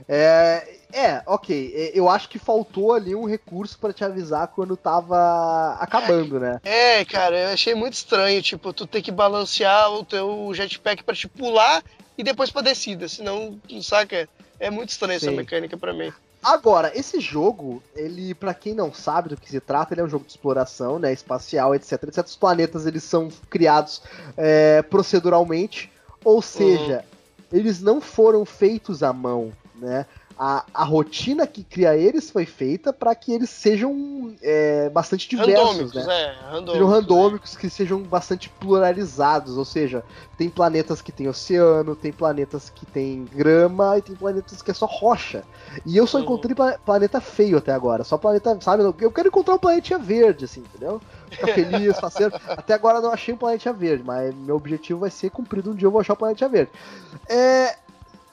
É, 0.09 0.78
é, 0.92 1.22
ok. 1.26 1.72
É, 1.74 1.99
Eu 1.99 2.09
acho 2.09 2.28
que 2.28 2.38
faltou 2.38 2.92
ali 2.92 3.14
um 3.14 3.26
recurso 3.26 3.78
pra 3.78 3.92
te 3.92 4.05
avisar 4.05 4.49
quando 4.49 4.76
tava 4.76 5.76
acabando, 5.80 6.38
né? 6.38 6.61
É, 6.64 7.05
cara, 7.05 7.38
eu 7.38 7.49
achei 7.49 7.74
muito 7.74 7.95
estranho, 7.95 8.42
tipo, 8.42 8.72
tu 8.72 8.86
ter 8.86 9.03
que 9.03 9.11
balancear 9.11 9.90
o 9.92 10.05
teu 10.05 10.53
jetpack 10.55 11.03
pra 11.03 11.14
te 11.14 11.28
pular 11.28 11.82
e 12.16 12.22
depois 12.22 12.51
pra 12.51 12.62
descida, 12.62 13.09
senão, 13.09 13.59
saca? 13.82 14.28
É 14.61 14.70
muito 14.70 14.90
estranho 14.90 15.16
essa 15.16 15.30
Sim. 15.30 15.36
mecânica 15.36 15.76
pra 15.76 15.92
mim. 15.92 16.12
Agora, 16.42 16.92
esse 16.95 17.20
jogo, 17.20 17.82
ele, 17.97 18.34
pra 18.34 18.53
quem 18.53 18.74
não 18.74 18.92
sabe 18.92 19.30
do 19.30 19.36
que 19.36 19.49
se 19.49 19.61
trata, 19.61 19.95
ele 19.95 20.03
é 20.03 20.05
um 20.05 20.09
jogo 20.09 20.26
de 20.26 20.32
exploração, 20.32 20.99
né, 20.99 21.11
espacial, 21.11 21.74
etc, 21.74 21.92
etc. 22.05 22.26
Os 22.26 22.36
planetas, 22.36 22.84
eles 22.84 23.03
são 23.03 23.30
criados 23.49 24.03
é, 24.36 24.82
proceduralmente, 24.82 25.90
ou 26.22 26.42
seja, 26.42 27.03
eles 27.51 27.80
não 27.80 27.99
foram 27.99 28.45
feitos 28.45 29.03
à 29.03 29.11
mão, 29.11 29.53
né? 29.75 30.07
A, 30.37 30.66
a 30.75 30.85
rotina 30.85 31.47
que 31.47 31.62
cria 31.64 31.97
eles 31.97 32.31
foi 32.31 32.45
feita 32.47 32.93
para 32.93 33.14
que 33.14 33.33
eles 33.33 33.51
sejam 33.51 34.35
é, 34.43 34.91
bastante 34.91 35.29
diversos, 35.29 35.93
Randômicos, 35.93 35.95
né? 35.95 36.11
é, 36.11 36.33
randômicos. 36.33 36.70
Sejam 36.72 36.87
randômicos, 36.89 37.57
que 37.57 37.70
sejam 37.70 38.03
bastante 38.03 38.49
pluralizados, 38.51 39.57
ou 39.57 39.64
seja, 39.64 40.05
tem 40.37 40.49
planetas 40.51 41.03
que 41.03 41.12
tem 41.12 41.29
oceano, 41.29 41.95
tem 41.95 42.12
planetas 42.12 42.68
que 42.70 42.87
tem 42.87 43.27
grama 43.27 43.99
e 43.99 44.03
tem 44.03 44.16
planetas 44.16 44.62
que 44.62 44.70
é 44.70 44.75
só 44.75 44.87
rocha. 44.87 45.47
E 45.85 45.97
eu 45.97 46.07
só 46.07 46.18
Uhum. 46.18 46.22
encontrei 46.22 46.55
pla- 46.55 46.79
planeta 46.79 47.20
feio 47.20 47.59
até 47.59 47.70
agora, 47.72 48.03
só 48.03 48.16
planeta, 48.18 48.59
sabe? 48.61 48.83
Eu 48.83 49.12
quero 49.12 49.29
encontrar 49.29 49.55
um 49.55 49.59
planeta 49.59 49.99
verde, 49.99 50.47
assim, 50.47 50.62
entendeu? 50.62 51.03
Ficar 51.31 51.49
feliz, 51.49 51.99
fazer. 52.01 52.35
Até 52.57 52.75
agora 52.75 52.99
eu 52.99 53.03
não 53.03 53.12
achei 53.12 53.35
um 53.35 53.39
planeta 53.39 53.72
verde, 53.72 54.03
mas 54.03 54.35
meu 54.35 54.57
objetivo 54.57 55.01
vai 55.01 55.11
ser 55.11 55.31
cumprido 55.31 55.70
um 55.70 55.75
dia 55.75 55.87
eu 55.87 55.93
vou 55.93 56.01
achar 56.01 56.14
o 56.14 56.16
planeta 56.16 56.49
verde. 56.49 56.72
É. 57.29 57.84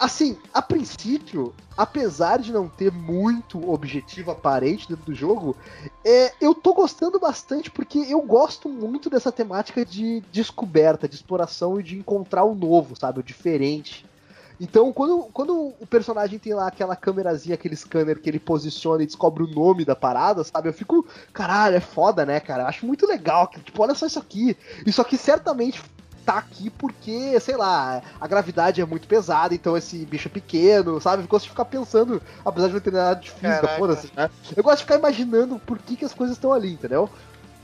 Assim, 0.02 0.36
a 0.52 0.64
princípio, 0.64 1.54
apesar 1.78 2.40
de 2.40 2.52
não 2.52 2.68
ter 2.68 2.92
muito 2.92 3.70
objetivo 3.70 4.32
aparente 4.32 4.90
dentro 4.90 5.06
do 5.06 5.14
jogo, 5.14 5.56
é, 6.04 6.34
eu 6.42 6.56
tô 6.56 6.74
gostando 6.74 7.20
bastante 7.20 7.70
porque 7.70 8.00
eu 8.10 8.20
gosto 8.24 8.68
muito 8.68 9.12
dessa 9.12 9.32
temática 9.32 9.86
de 9.86 10.22
descoberta, 10.32 11.08
de 11.08 11.14
exploração 11.14 11.80
e 11.80 11.84
de 11.84 12.00
encontrar 12.00 12.46
o 12.46 12.56
novo, 12.56 12.96
sabe? 13.00 13.20
O 13.20 13.24
diferente. 13.24 14.04
Então, 14.60 14.92
quando, 14.92 15.26
quando 15.32 15.74
o 15.80 15.86
personagem 15.86 16.40
tem 16.40 16.56
lá 16.56 16.66
aquela 16.66 16.96
câmerazinha, 16.96 17.54
aquele 17.54 17.76
scanner 17.76 18.20
que 18.20 18.28
ele 18.28 18.40
posiciona 18.40 19.04
e 19.04 19.06
descobre 19.06 19.44
o 19.44 19.48
nome 19.48 19.86
da 19.86 19.96
parada, 19.96 20.44
sabe? 20.44 20.68
Eu 20.68 20.74
fico, 20.74 21.06
caralho, 21.32 21.76
é 21.76 21.80
foda, 21.80 22.26
né, 22.26 22.40
cara? 22.40 22.64
Eu 22.64 22.68
acho 22.68 22.88
muito 22.88 23.06
legal. 23.06 23.48
Tipo, 23.48 23.84
olha 23.84 23.94
só 23.94 24.08
isso 24.08 24.18
aqui. 24.18 24.58
Isso 24.84 25.00
aqui 25.00 25.16
certamente 25.16 25.80
tá 26.34 26.38
aqui 26.40 26.70
porque, 26.70 27.40
sei 27.40 27.56
lá, 27.58 28.02
a 28.20 28.28
gravidade 28.28 28.82
é 28.82 28.86
muito 28.86 29.08
pesada, 29.08 29.54
então 29.54 29.76
esse 29.76 30.06
bicho 30.06 30.28
é 30.28 30.32
pequeno, 30.32 31.00
sabe? 31.02 31.24
Eu 31.24 31.28
gosto 31.28 31.44
de 31.46 31.50
ficar 31.52 31.66
pensando, 31.66 32.22
apesar 32.46 32.68
de 32.68 32.74
não 32.74 32.80
ter 32.80 32.92
nada 32.94 33.20
de 33.20 33.30
física, 33.32 33.68
foda-se, 33.78 34.12
né? 34.16 34.30
Eu 34.56 34.64
gosto 34.64 34.78
de 34.78 34.84
ficar 34.84 34.96
imaginando 34.98 35.60
por 35.60 35.78
que, 35.80 35.96
que 35.96 36.06
as 36.06 36.14
coisas 36.14 36.38
estão 36.38 36.54
ali, 36.54 36.74
entendeu? 36.74 37.10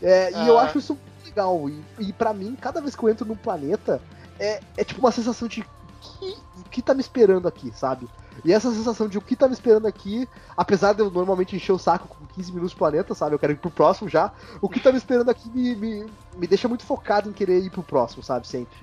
É, 0.01 0.32
E 0.32 0.47
eu 0.47 0.59
Ah. 0.59 0.63
acho 0.63 0.78
isso 0.78 0.93
muito 0.93 1.26
legal. 1.26 1.70
E, 1.70 1.84
e 1.99 2.13
para 2.13 2.34
mim, 2.34 2.55
cada 2.59 2.80
vez 2.82 2.95
que 2.95 3.03
eu 3.03 3.09
entro 3.09 3.26
num 3.26 3.36
planeta, 3.36 4.01
é, 4.39 4.59
é 4.76 4.84
tipo 4.84 4.99
uma 4.99 5.11
sensação 5.11 5.47
de 5.47 5.63
que, 6.08 6.38
o 6.60 6.70
que 6.70 6.82
tá 6.82 6.93
me 6.93 7.01
esperando 7.01 7.47
aqui, 7.47 7.72
sabe? 7.76 8.08
E 8.45 8.53
essa 8.53 8.72
sensação 8.72 9.08
de 9.08 9.18
o 9.18 9.22
que 9.22 9.36
tá 9.36 9.47
me 9.47 9.53
esperando 9.53 9.88
aqui, 9.88 10.28
apesar 10.55 10.93
de 10.93 11.01
eu 11.01 11.10
normalmente 11.10 11.55
encher 11.55 11.72
o 11.72 11.80
saco 11.80 12.08
com 12.08 12.26
15 12.28 12.51
minutos 12.51 12.74
do 12.74 12.78
planeta, 12.78 13.14
sabe? 13.16 13.34
Eu 13.34 13.39
quero 13.39 13.53
ir 13.53 13.58
pro 13.58 13.72
próximo 13.72 14.10
já. 14.10 14.32
O 14.62 14.70
que 14.70 14.80
tá 14.80 14.91
me 14.91 14.97
esperando 14.97 15.30
aqui 15.30 15.49
me, 15.49 15.76
me, 15.76 16.05
me 16.36 16.47
deixa 16.47 16.68
muito 16.68 16.86
focado 16.86 17.30
em 17.30 17.34
querer 17.34 17.60
ir 17.60 17.70
pro 17.70 17.84
próximo, 17.84 18.22
sabe? 18.22 18.47
Sempre. 18.47 18.78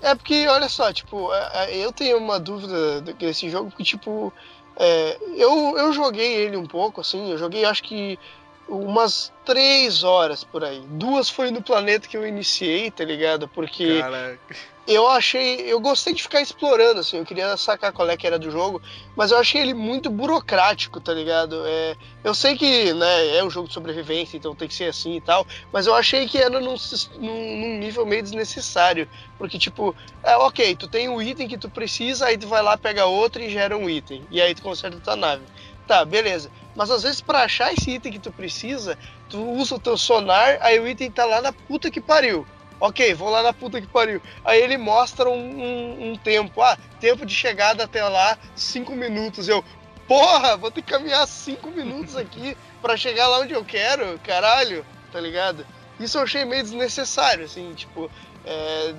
É 0.00 0.14
porque, 0.14 0.46
olha 0.48 0.68
só, 0.68 0.92
tipo, 0.92 1.32
é, 1.32 1.72
é, 1.72 1.76
eu 1.76 1.92
tenho 1.92 2.18
uma 2.18 2.38
dúvida 2.38 3.00
desse 3.00 3.50
jogo, 3.50 3.70
porque, 3.70 3.84
tipo, 3.84 4.32
é, 4.76 5.18
eu, 5.36 5.76
eu 5.76 5.92
joguei 5.92 6.34
ele 6.34 6.56
um 6.56 6.66
pouco, 6.66 7.00
assim, 7.00 7.30
eu 7.30 7.38
joguei 7.38 7.64
acho 7.64 7.82
que 7.82 8.18
umas 8.66 9.32
três 9.44 10.02
horas 10.02 10.44
por 10.44 10.64
aí. 10.64 10.86
Duas 10.88 11.28
foi 11.28 11.50
no 11.50 11.62
planeta 11.62 12.08
que 12.08 12.16
eu 12.16 12.26
iniciei, 12.26 12.90
tá 12.90 13.04
ligado? 13.04 13.48
Porque 13.48 14.00
Cara, 14.00 14.40
eu 14.86 15.08
achei. 15.08 15.60
Eu 15.72 15.80
gostei 15.80 16.12
de 16.14 16.22
ficar 16.22 16.40
explorando, 16.40 17.00
assim, 17.00 17.16
eu 17.18 17.24
queria 17.24 17.56
sacar 17.56 17.92
qual 17.92 18.08
é 18.08 18.16
que 18.16 18.26
era 18.26 18.38
do 18.38 18.50
jogo, 18.50 18.80
mas 19.14 19.30
eu 19.30 19.38
achei 19.38 19.60
ele 19.60 19.74
muito 19.74 20.10
burocrático, 20.10 21.00
tá 21.00 21.12
ligado? 21.14 21.64
É, 21.66 21.96
eu 22.24 22.34
sei 22.34 22.56
que 22.56 22.92
né, 22.94 23.36
é 23.36 23.44
um 23.44 23.50
jogo 23.50 23.68
de 23.68 23.74
sobrevivência, 23.74 24.36
então 24.36 24.56
tem 24.56 24.66
que 24.68 24.74
ser 24.74 24.86
assim 24.90 25.14
e 25.16 25.20
tal, 25.20 25.46
mas 25.72 25.86
eu 25.86 25.94
achei 25.94 26.26
que 26.28 26.38
era 26.38 26.58
num, 26.60 26.74
num- 27.20 27.56
num 27.60 27.78
nível 27.78 28.04
meio 28.06 28.22
desnecessário. 28.22 29.08
Porque, 29.38 29.58
tipo, 29.58 29.94
é 30.24 30.36
ok, 30.36 30.76
tu 30.76 30.88
tem 30.88 31.08
um 31.08 31.20
item 31.22 31.48
que 31.48 31.58
tu 31.58 31.70
precisa, 31.70 32.26
aí 32.26 32.38
tu 32.38 32.48
vai 32.48 32.62
lá, 32.62 32.76
pega 32.76 33.06
outro 33.06 33.42
e 33.42 33.50
gera 33.50 33.76
um 33.76 33.88
item. 33.88 34.26
E 34.30 34.40
aí 34.40 34.54
tu 34.54 34.62
conserta 34.62 35.00
tua 35.00 35.16
nave. 35.16 35.46
Tá, 35.86 36.04
beleza. 36.04 36.50
Mas 36.74 36.90
às 36.90 37.02
vezes 37.02 37.20
pra 37.20 37.40
achar 37.42 37.72
esse 37.72 37.90
item 37.90 38.12
que 38.12 38.18
tu 38.18 38.32
precisa, 38.32 38.96
tu 39.28 39.38
usa 39.52 39.74
o 39.74 39.80
teu 39.80 39.96
sonar, 39.98 40.58
aí 40.60 40.78
o 40.78 40.86
item 40.88 41.10
tá 41.10 41.24
lá 41.24 41.40
na 41.42 41.52
puta 41.52 41.90
que 41.90 42.00
pariu. 42.00 42.46
Ok, 42.80 43.14
vou 43.14 43.28
lá 43.30 43.42
na 43.42 43.52
puta 43.52 43.80
que 43.80 43.86
pariu. 43.86 44.20
Aí 44.44 44.60
ele 44.60 44.76
mostra 44.76 45.28
um, 45.28 45.34
um- 45.36 46.12
um 46.12 46.16
tempo. 46.16 46.60
Ah, 46.62 46.76
tempo 46.98 47.24
de 47.24 47.34
chegada 47.34 47.84
até 47.84 48.02
lá, 48.04 48.36
5 48.56 48.92
minutos. 48.92 49.46
Eu, 49.48 49.64
porra, 50.08 50.56
vou 50.56 50.70
ter 50.70 50.82
que 50.82 50.90
caminhar 50.90 51.26
5 51.28 51.70
minutos 51.70 52.16
aqui 52.16 52.56
pra 52.80 52.96
chegar 52.96 53.28
lá 53.28 53.40
onde 53.40 53.52
eu 53.52 53.64
quero, 53.64 54.18
caralho, 54.24 54.84
tá 55.12 55.20
ligado? 55.20 55.64
Isso 56.00 56.18
eu 56.18 56.22
achei 56.22 56.44
meio 56.44 56.62
desnecessário, 56.62 57.44
assim, 57.44 57.72
tipo. 57.74 58.10
é, 58.44 58.94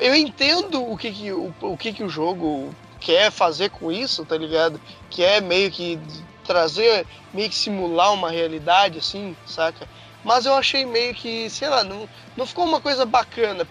eu 0.00 0.14
entendo 0.14 0.82
o 0.90 0.96
que, 0.96 1.10
que, 1.12 1.32
o, 1.32 1.52
o 1.60 1.76
que, 1.76 1.92
que 1.92 2.02
o 2.04 2.08
jogo 2.08 2.74
quer 3.04 3.30
fazer 3.30 3.70
com 3.70 3.90
isso, 3.90 4.24
tá 4.24 4.36
ligado? 4.36 4.80
Que 5.10 5.24
é 5.24 5.40
meio 5.40 5.70
que 5.70 5.98
trazer, 6.44 7.06
meio 7.32 7.48
que 7.48 7.54
simular 7.54 8.12
uma 8.12 8.30
realidade, 8.30 8.98
assim, 8.98 9.36
saca? 9.46 9.88
Mas 10.24 10.46
eu 10.46 10.54
achei 10.54 10.86
meio 10.86 11.12
que, 11.14 11.50
sei 11.50 11.68
lá, 11.68 11.82
não, 11.82 12.08
não 12.36 12.46
ficou 12.46 12.64
uma 12.64 12.80
coisa 12.80 13.04
bacana 13.04 13.64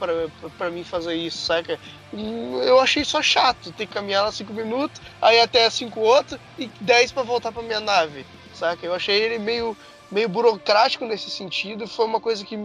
pra 0.57 0.69
mim 0.69 0.84
fazer 0.84 1.15
isso, 1.15 1.45
saca? 1.45 1.79
Eu 2.13 2.79
achei 2.79 3.05
só 3.05 3.21
chato 3.21 3.71
ter 3.71 3.88
que 3.88 3.93
caminhar 3.93 4.23
lá 4.25 4.32
5 4.32 4.53
minutos, 4.53 5.01
aí 5.21 5.39
até 5.39 5.69
5 5.69 5.99
outros 6.01 6.39
e 6.59 6.69
10 6.82 7.13
pra 7.13 7.23
voltar 7.23 7.53
pra 7.53 7.63
minha 7.63 7.79
nave, 7.79 8.25
saca? 8.53 8.86
Eu 8.86 8.93
achei 8.93 9.15
ele 9.15 9.39
meio, 9.39 9.77
meio 10.11 10.27
burocrático 10.27 11.05
nesse 11.05 11.29
sentido, 11.29 11.88
foi 11.88 12.05
uma 12.05 12.19
coisa 12.19 12.43
que 12.43 12.57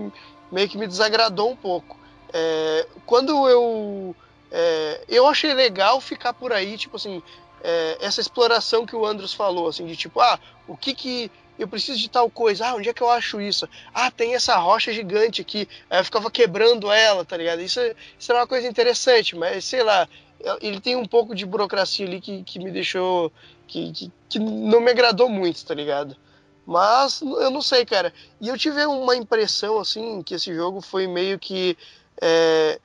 meio 0.50 0.68
que 0.68 0.78
me 0.78 0.86
desagradou 0.86 1.50
um 1.50 1.56
pouco. 1.56 1.96
é, 2.32 2.86
quando 3.04 3.48
eu. 3.48 4.14
É, 4.50 5.04
eu 5.08 5.26
achei 5.26 5.52
legal 5.54 6.00
ficar 6.00 6.32
por 6.32 6.52
aí, 6.52 6.76
tipo 6.78 6.96
assim, 6.96 7.22
é, 7.62 7.98
essa 8.00 8.20
exploração 8.20 8.86
que 8.86 8.94
o 8.94 9.04
Andros 9.04 9.34
falou, 9.34 9.68
assim, 9.68 9.86
de 9.86 9.96
tipo, 9.96 10.20
ah, 10.20 10.38
o 10.66 10.76
que 10.76 10.94
que. 10.94 11.30
Eu 11.58 11.66
preciso 11.66 11.98
de 11.98 12.10
tal 12.10 12.28
coisa, 12.28 12.66
ah, 12.68 12.74
onde 12.74 12.90
é 12.90 12.92
que 12.92 13.02
eu 13.02 13.08
acho 13.08 13.40
isso? 13.40 13.66
Ah, 13.94 14.10
tem 14.10 14.34
essa 14.34 14.56
rocha 14.56 14.92
gigante 14.92 15.40
aqui, 15.40 15.66
aí 15.88 16.00
eu 16.00 16.04
ficava 16.04 16.30
quebrando 16.30 16.92
ela, 16.92 17.24
tá 17.24 17.34
ligado? 17.34 17.62
Isso, 17.62 17.80
isso 18.18 18.30
era 18.30 18.40
uma 18.40 18.46
coisa 18.46 18.68
interessante, 18.68 19.34
mas 19.34 19.64
sei 19.64 19.82
lá, 19.82 20.06
ele 20.60 20.80
tem 20.80 20.96
um 20.96 21.06
pouco 21.06 21.34
de 21.34 21.46
burocracia 21.46 22.06
ali 22.06 22.20
que, 22.20 22.42
que 22.42 22.58
me 22.58 22.70
deixou. 22.70 23.32
Que, 23.66 23.90
que, 23.92 24.12
que 24.28 24.38
não 24.38 24.80
me 24.80 24.90
agradou 24.90 25.28
muito, 25.28 25.64
tá 25.64 25.74
ligado? 25.74 26.16
Mas 26.66 27.20
eu 27.20 27.50
não 27.50 27.62
sei, 27.62 27.84
cara. 27.84 28.12
E 28.40 28.48
eu 28.48 28.58
tive 28.58 28.84
uma 28.86 29.16
impressão, 29.16 29.78
assim, 29.78 30.22
que 30.22 30.34
esse 30.34 30.54
jogo 30.54 30.80
foi 30.80 31.06
meio 31.06 31.38
que. 31.38 31.76
É, 32.20 32.80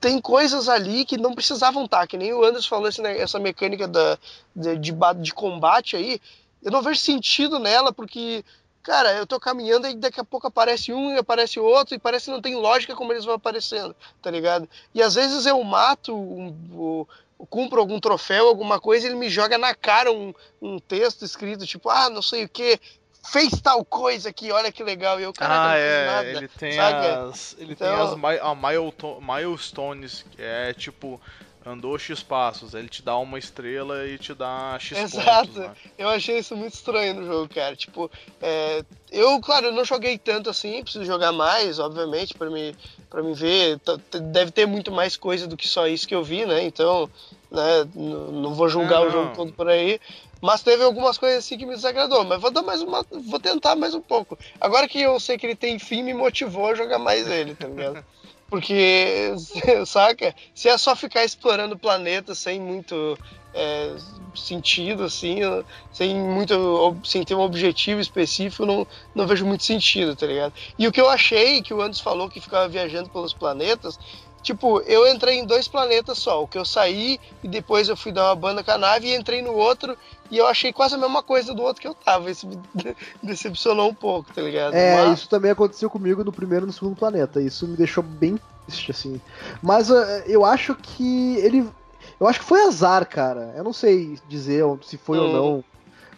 tem 0.00 0.20
coisas 0.20 0.68
ali 0.68 1.04
que 1.04 1.16
não 1.16 1.34
precisavam 1.34 1.84
estar, 1.84 2.06
que 2.06 2.16
nem 2.16 2.32
o 2.32 2.44
Anderson 2.44 2.68
falou 2.68 2.88
esse, 2.88 3.00
né, 3.00 3.18
essa 3.18 3.38
mecânica 3.38 3.86
da, 3.86 4.18
de, 4.54 4.76
de, 4.76 4.92
de, 5.20 5.34
combate 5.34 5.96
aí. 5.96 6.20
Eu 6.62 6.70
não 6.70 6.82
vejo 6.82 7.00
sentido 7.00 7.58
nela, 7.58 7.92
porque, 7.92 8.44
cara, 8.82 9.12
eu 9.14 9.26
tô 9.26 9.38
caminhando 9.38 9.86
e 9.86 9.94
daqui 9.94 10.20
a 10.20 10.24
pouco 10.24 10.46
aparece 10.46 10.92
um 10.92 11.14
e 11.14 11.18
aparece 11.18 11.60
outro, 11.60 11.94
e 11.94 11.98
parece 11.98 12.26
que 12.26 12.30
não 12.32 12.42
tem 12.42 12.56
lógica 12.56 12.96
como 12.96 13.12
eles 13.12 13.24
vão 13.24 13.34
aparecendo, 13.34 13.94
tá 14.20 14.30
ligado? 14.30 14.68
E 14.94 15.02
às 15.02 15.14
vezes 15.14 15.46
eu 15.46 15.62
mato 15.62 16.14
um, 16.14 17.06
um 17.38 17.46
cumpro 17.46 17.80
algum 17.80 18.00
troféu, 18.00 18.48
alguma 18.48 18.80
coisa, 18.80 19.06
ele 19.06 19.14
me 19.14 19.28
joga 19.30 19.56
na 19.56 19.74
cara 19.74 20.10
um, 20.10 20.34
um 20.60 20.78
texto 20.78 21.24
escrito, 21.24 21.66
tipo, 21.66 21.88
ah, 21.88 22.10
não 22.10 22.22
sei 22.22 22.44
o 22.44 22.48
que, 22.48 22.80
fez 23.24 23.60
tal 23.60 23.84
coisa 23.84 24.28
aqui, 24.30 24.50
olha 24.50 24.72
que 24.72 24.82
legal. 24.82 25.20
E 25.20 25.24
eu, 25.24 25.32
cara, 25.32 25.70
ah, 25.70 25.76
é, 25.76 26.06
nada, 26.06 26.28
ele 26.28 26.48
tem 26.48 26.72
sabe? 26.72 27.06
as, 27.06 27.56
ele 27.58 27.72
então... 27.72 27.88
tem 27.88 28.06
as 28.06 28.14
mi 28.16 28.38
a 28.40 29.20
milestones, 29.20 30.24
que 30.30 30.42
é 30.42 30.72
tipo 30.72 31.20
andou 31.68 31.98
X 31.98 32.22
passos, 32.22 32.74
ele 32.74 32.88
te 32.88 33.02
dá 33.02 33.16
uma 33.18 33.38
estrela 33.38 34.06
e 34.06 34.18
te 34.18 34.32
dá 34.32 34.76
X 34.80 34.96
Exato. 34.96 35.48
pontos. 35.48 35.56
Exato, 35.56 35.68
né? 35.68 35.76
eu 35.98 36.08
achei 36.08 36.38
isso 36.38 36.56
muito 36.56 36.74
estranho 36.74 37.14
no 37.14 37.26
jogo, 37.26 37.54
cara. 37.54 37.76
Tipo, 37.76 38.10
é, 38.40 38.82
eu, 39.10 39.38
claro, 39.40 39.66
eu 39.66 39.72
não 39.72 39.84
joguei 39.84 40.16
tanto 40.16 40.48
assim, 40.48 40.82
preciso 40.82 41.04
jogar 41.04 41.32
mais, 41.32 41.78
obviamente, 41.78 42.34
para 42.34 42.48
me, 42.48 42.74
pra 43.10 43.22
me 43.22 43.34
ver. 43.34 43.78
Deve 44.32 44.50
ter 44.50 44.66
muito 44.66 44.90
mais 44.90 45.16
coisa 45.16 45.46
do 45.46 45.56
que 45.56 45.68
só 45.68 45.86
isso 45.86 46.08
que 46.08 46.14
eu 46.14 46.24
vi, 46.24 46.46
né? 46.46 46.62
Então, 46.62 47.10
né, 47.50 47.86
não 47.94 48.54
vou 48.54 48.68
julgar 48.68 49.06
o 49.06 49.10
jogo 49.10 49.34
todo 49.34 49.52
por 49.52 49.68
aí. 49.68 50.00
Mas 50.40 50.62
teve 50.62 50.82
algumas 50.82 51.18
coisas 51.18 51.44
assim 51.44 51.58
que 51.58 51.66
me 51.66 51.74
desagradou. 51.74 52.24
Mas 52.24 52.40
vou 52.40 52.50
dar 52.50 52.62
mais 52.62 52.82
uma. 52.82 53.04
Vou 53.10 53.40
tentar 53.40 53.74
mais 53.74 53.94
um 53.94 54.00
pouco. 54.00 54.38
Agora 54.60 54.88
que 54.88 55.00
eu 55.00 55.18
sei 55.18 55.36
que 55.36 55.46
ele 55.46 55.56
tem 55.56 55.78
fim, 55.78 56.02
me 56.02 56.14
motivou 56.14 56.68
a 56.68 56.74
jogar 56.74 56.98
mais 56.98 57.28
ele, 57.28 57.54
tá 57.54 57.66
ligado? 57.66 58.04
Porque, 58.48 59.34
saca? 59.86 60.34
Se 60.54 60.68
é 60.68 60.78
só 60.78 60.96
ficar 60.96 61.24
explorando 61.24 61.74
o 61.74 61.78
planeta 61.78 62.34
sem 62.34 62.58
muito 62.58 63.18
é, 63.52 63.94
sentido, 64.34 65.04
assim, 65.04 65.40
sem 65.92 66.14
muito. 66.14 66.96
sem 67.04 67.24
ter 67.24 67.34
um 67.34 67.40
objetivo 67.40 68.00
específico, 68.00 68.64
não, 68.64 68.86
não 69.14 69.26
vejo 69.26 69.44
muito 69.44 69.64
sentido, 69.64 70.16
tá 70.16 70.26
ligado? 70.26 70.54
E 70.78 70.86
o 70.86 70.92
que 70.92 71.00
eu 71.00 71.10
achei, 71.10 71.60
que 71.60 71.74
o 71.74 71.82
Anderson 71.82 72.02
falou 72.02 72.28
que 72.28 72.40
ficava 72.40 72.68
viajando 72.68 73.10
pelos 73.10 73.34
planetas, 73.34 73.98
Tipo, 74.42 74.80
eu 74.82 75.06
entrei 75.06 75.38
em 75.38 75.46
dois 75.46 75.68
planetas 75.68 76.18
só. 76.18 76.42
O 76.42 76.48
que 76.48 76.58
eu 76.58 76.64
saí 76.64 77.20
e 77.42 77.48
depois 77.48 77.88
eu 77.88 77.96
fui 77.96 78.12
dar 78.12 78.26
uma 78.26 78.34
banda 78.34 78.62
com 78.62 78.70
a 78.70 78.78
nave 78.78 79.08
e 79.08 79.14
entrei 79.14 79.42
no 79.42 79.52
outro 79.54 79.96
e 80.30 80.36
eu 80.36 80.46
achei 80.46 80.72
quase 80.72 80.94
a 80.94 80.98
mesma 80.98 81.22
coisa 81.22 81.54
do 81.54 81.62
outro 81.62 81.80
que 81.80 81.88
eu 81.88 81.94
tava. 81.94 82.30
Isso 82.30 82.46
me 82.46 82.58
decepcionou 83.22 83.90
um 83.90 83.94
pouco, 83.94 84.32
tá 84.32 84.42
ligado? 84.42 84.74
É, 84.74 84.96
Mas... 84.96 85.20
isso 85.20 85.28
também 85.28 85.50
aconteceu 85.50 85.88
comigo 85.90 86.22
no 86.22 86.32
primeiro 86.32 86.64
e 86.64 86.68
no 86.68 86.72
segundo 86.72 86.96
planeta. 86.96 87.40
Isso 87.40 87.66
me 87.66 87.76
deixou 87.76 88.02
bem 88.02 88.38
triste, 88.66 88.90
assim. 88.90 89.20
Mas 89.62 89.90
uh, 89.90 89.94
eu 90.26 90.44
acho 90.44 90.74
que 90.74 91.36
ele. 91.36 91.68
Eu 92.20 92.26
acho 92.26 92.40
que 92.40 92.46
foi 92.46 92.64
azar, 92.66 93.06
cara. 93.06 93.54
Eu 93.56 93.64
não 93.64 93.72
sei 93.72 94.18
dizer 94.28 94.64
se 94.82 94.96
foi 94.96 95.18
hum. 95.18 95.22
ou 95.22 95.32
não. 95.32 95.64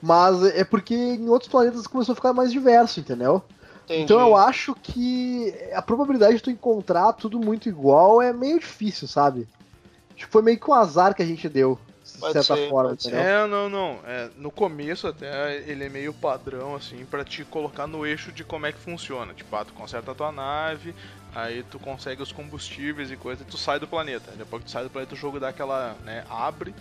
Mas 0.02 0.42
é 0.54 0.64
porque 0.64 0.94
em 0.94 1.28
outros 1.28 1.50
planetas 1.50 1.86
começou 1.86 2.14
a 2.14 2.16
ficar 2.16 2.32
mais 2.32 2.50
diverso, 2.50 3.00
entendeu? 3.00 3.42
Entendi. 3.90 4.04
Então 4.04 4.20
eu 4.20 4.36
acho 4.36 4.72
que 4.76 5.52
a 5.72 5.82
probabilidade 5.82 6.36
de 6.36 6.42
tu 6.42 6.50
encontrar 6.50 7.12
tudo 7.12 7.40
muito 7.40 7.68
igual 7.68 8.22
é 8.22 8.32
meio 8.32 8.60
difícil, 8.60 9.08
sabe? 9.08 9.48
Que 10.14 10.24
foi 10.24 10.42
meio 10.42 10.60
que 10.60 10.70
um 10.70 10.74
azar 10.74 11.12
que 11.12 11.22
a 11.22 11.26
gente 11.26 11.48
deu, 11.48 11.76
de 12.04 12.18
pode 12.20 12.32
certa 12.34 12.54
ser, 12.54 12.70
forma. 12.70 12.96
É, 13.06 13.46
não, 13.48 13.68
não. 13.68 13.98
É, 14.06 14.30
no 14.36 14.48
começo 14.52 15.08
até 15.08 15.56
ele 15.66 15.84
é 15.84 15.88
meio 15.88 16.14
padrão, 16.14 16.76
assim, 16.76 17.04
para 17.04 17.24
te 17.24 17.44
colocar 17.44 17.88
no 17.88 18.06
eixo 18.06 18.30
de 18.30 18.44
como 18.44 18.64
é 18.64 18.72
que 18.72 18.78
funciona. 18.78 19.34
Tipo, 19.34 19.56
ah, 19.56 19.64
tu 19.64 19.72
conserta 19.72 20.12
a 20.12 20.14
tua 20.14 20.30
nave, 20.30 20.94
aí 21.34 21.64
tu 21.64 21.80
consegue 21.80 22.22
os 22.22 22.30
combustíveis 22.30 23.10
e 23.10 23.16
coisa, 23.16 23.42
e 23.42 23.46
tu 23.46 23.58
sai 23.58 23.80
do 23.80 23.88
planeta. 23.88 24.30
Depois 24.36 24.62
que 24.62 24.68
tu 24.68 24.72
sai 24.72 24.84
do 24.84 24.90
planeta, 24.90 25.14
o 25.14 25.18
jogo 25.18 25.40
dá 25.40 25.48
aquela, 25.48 25.96
né, 26.04 26.24
abre 26.30 26.72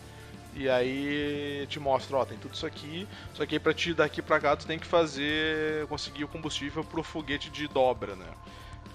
e 0.55 0.69
aí 0.69 1.65
te 1.69 1.79
mostra, 1.79 2.17
ó, 2.17 2.25
tem 2.25 2.37
tudo 2.37 2.53
isso 2.53 2.65
aqui, 2.65 3.07
só 3.33 3.45
que 3.45 3.55
aí 3.55 3.59
pra 3.59 3.73
te 3.73 3.93
daqui 3.93 4.21
pra 4.21 4.39
cá 4.39 4.55
tu 4.55 4.65
tem 4.65 4.79
que 4.79 4.87
fazer, 4.87 5.85
conseguir 5.87 6.23
o 6.23 6.27
combustível 6.27 6.83
pro 6.83 7.03
foguete 7.03 7.49
de 7.49 7.67
dobra, 7.67 8.15
né? 8.15 8.27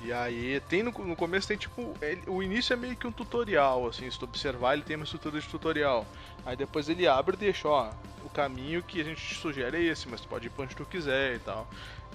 E 0.01 0.13
aí 0.13 0.61
tem 0.69 0.83
no, 0.83 0.91
no 0.91 1.17
começo 1.17 1.49
tem 1.49 1.57
tipo, 1.57 1.95
ele, 2.03 2.23
o 2.27 2.43
início 2.43 2.75
é 2.75 2.77
meio 2.77 2.97
que 2.97 3.07
um 3.07 3.13
tutorial, 3.13 3.87
assim, 3.89 4.11
se 4.11 4.19
tu 4.19 4.25
observar 4.25 4.75
ele 4.75 4.83
tem 4.83 4.97
uma 4.97 5.05
estrutura 5.05 5.41
de 5.41 5.49
tutorial. 5.49 6.07
Aí 6.45 6.55
depois 6.57 6.89
ele 6.91 7.07
abre 7.09 7.37
e 7.37 7.39
deixa, 7.39 7.69
ó, 7.69 7.91
o 8.23 8.29
caminho 8.29 8.83
que 8.83 9.01
a 9.01 9.05
gente 9.05 9.27
te 9.27 9.35
sugere 9.35 9.79
é 9.79 9.83
esse, 9.83 10.07
mas 10.09 10.21
tu 10.21 10.29
pode 10.29 10.47
ir 10.47 10.51
pra 10.51 10.65
onde 10.65 10.77
tu 10.77 10.85
quiser 10.85 11.37
e 11.37 11.39
tal. 11.39 11.67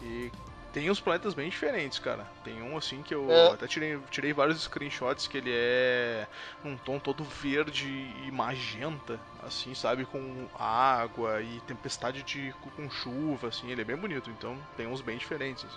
E 0.03 0.31
tem 0.71 0.89
uns 0.89 0.99
planetas 0.99 1.33
bem 1.33 1.49
diferentes, 1.49 1.99
cara. 1.99 2.27
Tem 2.43 2.61
um 2.61 2.77
assim 2.77 3.01
que 3.01 3.13
eu 3.13 3.29
é. 3.31 3.51
até 3.51 3.67
tirei, 3.67 3.99
tirei 4.11 4.33
vários 4.33 4.61
screenshots 4.63 5.27
que 5.27 5.37
ele 5.37 5.51
é 5.51 6.27
um 6.63 6.77
tom 6.77 6.99
todo 6.99 7.23
verde 7.23 7.87
e 7.87 8.31
magenta, 8.31 9.19
assim, 9.45 9.73
sabe? 9.73 10.05
Com 10.05 10.47
água 10.57 11.41
e 11.41 11.59
tempestade 11.61 12.23
de 12.23 12.53
com 12.75 12.89
chuva, 12.89 13.47
assim. 13.47 13.71
Ele 13.71 13.81
é 13.81 13.85
bem 13.85 13.95
bonito, 13.95 14.29
então 14.29 14.57
tem 14.77 14.87
uns 14.87 15.01
bem 15.01 15.17
diferentes. 15.17 15.67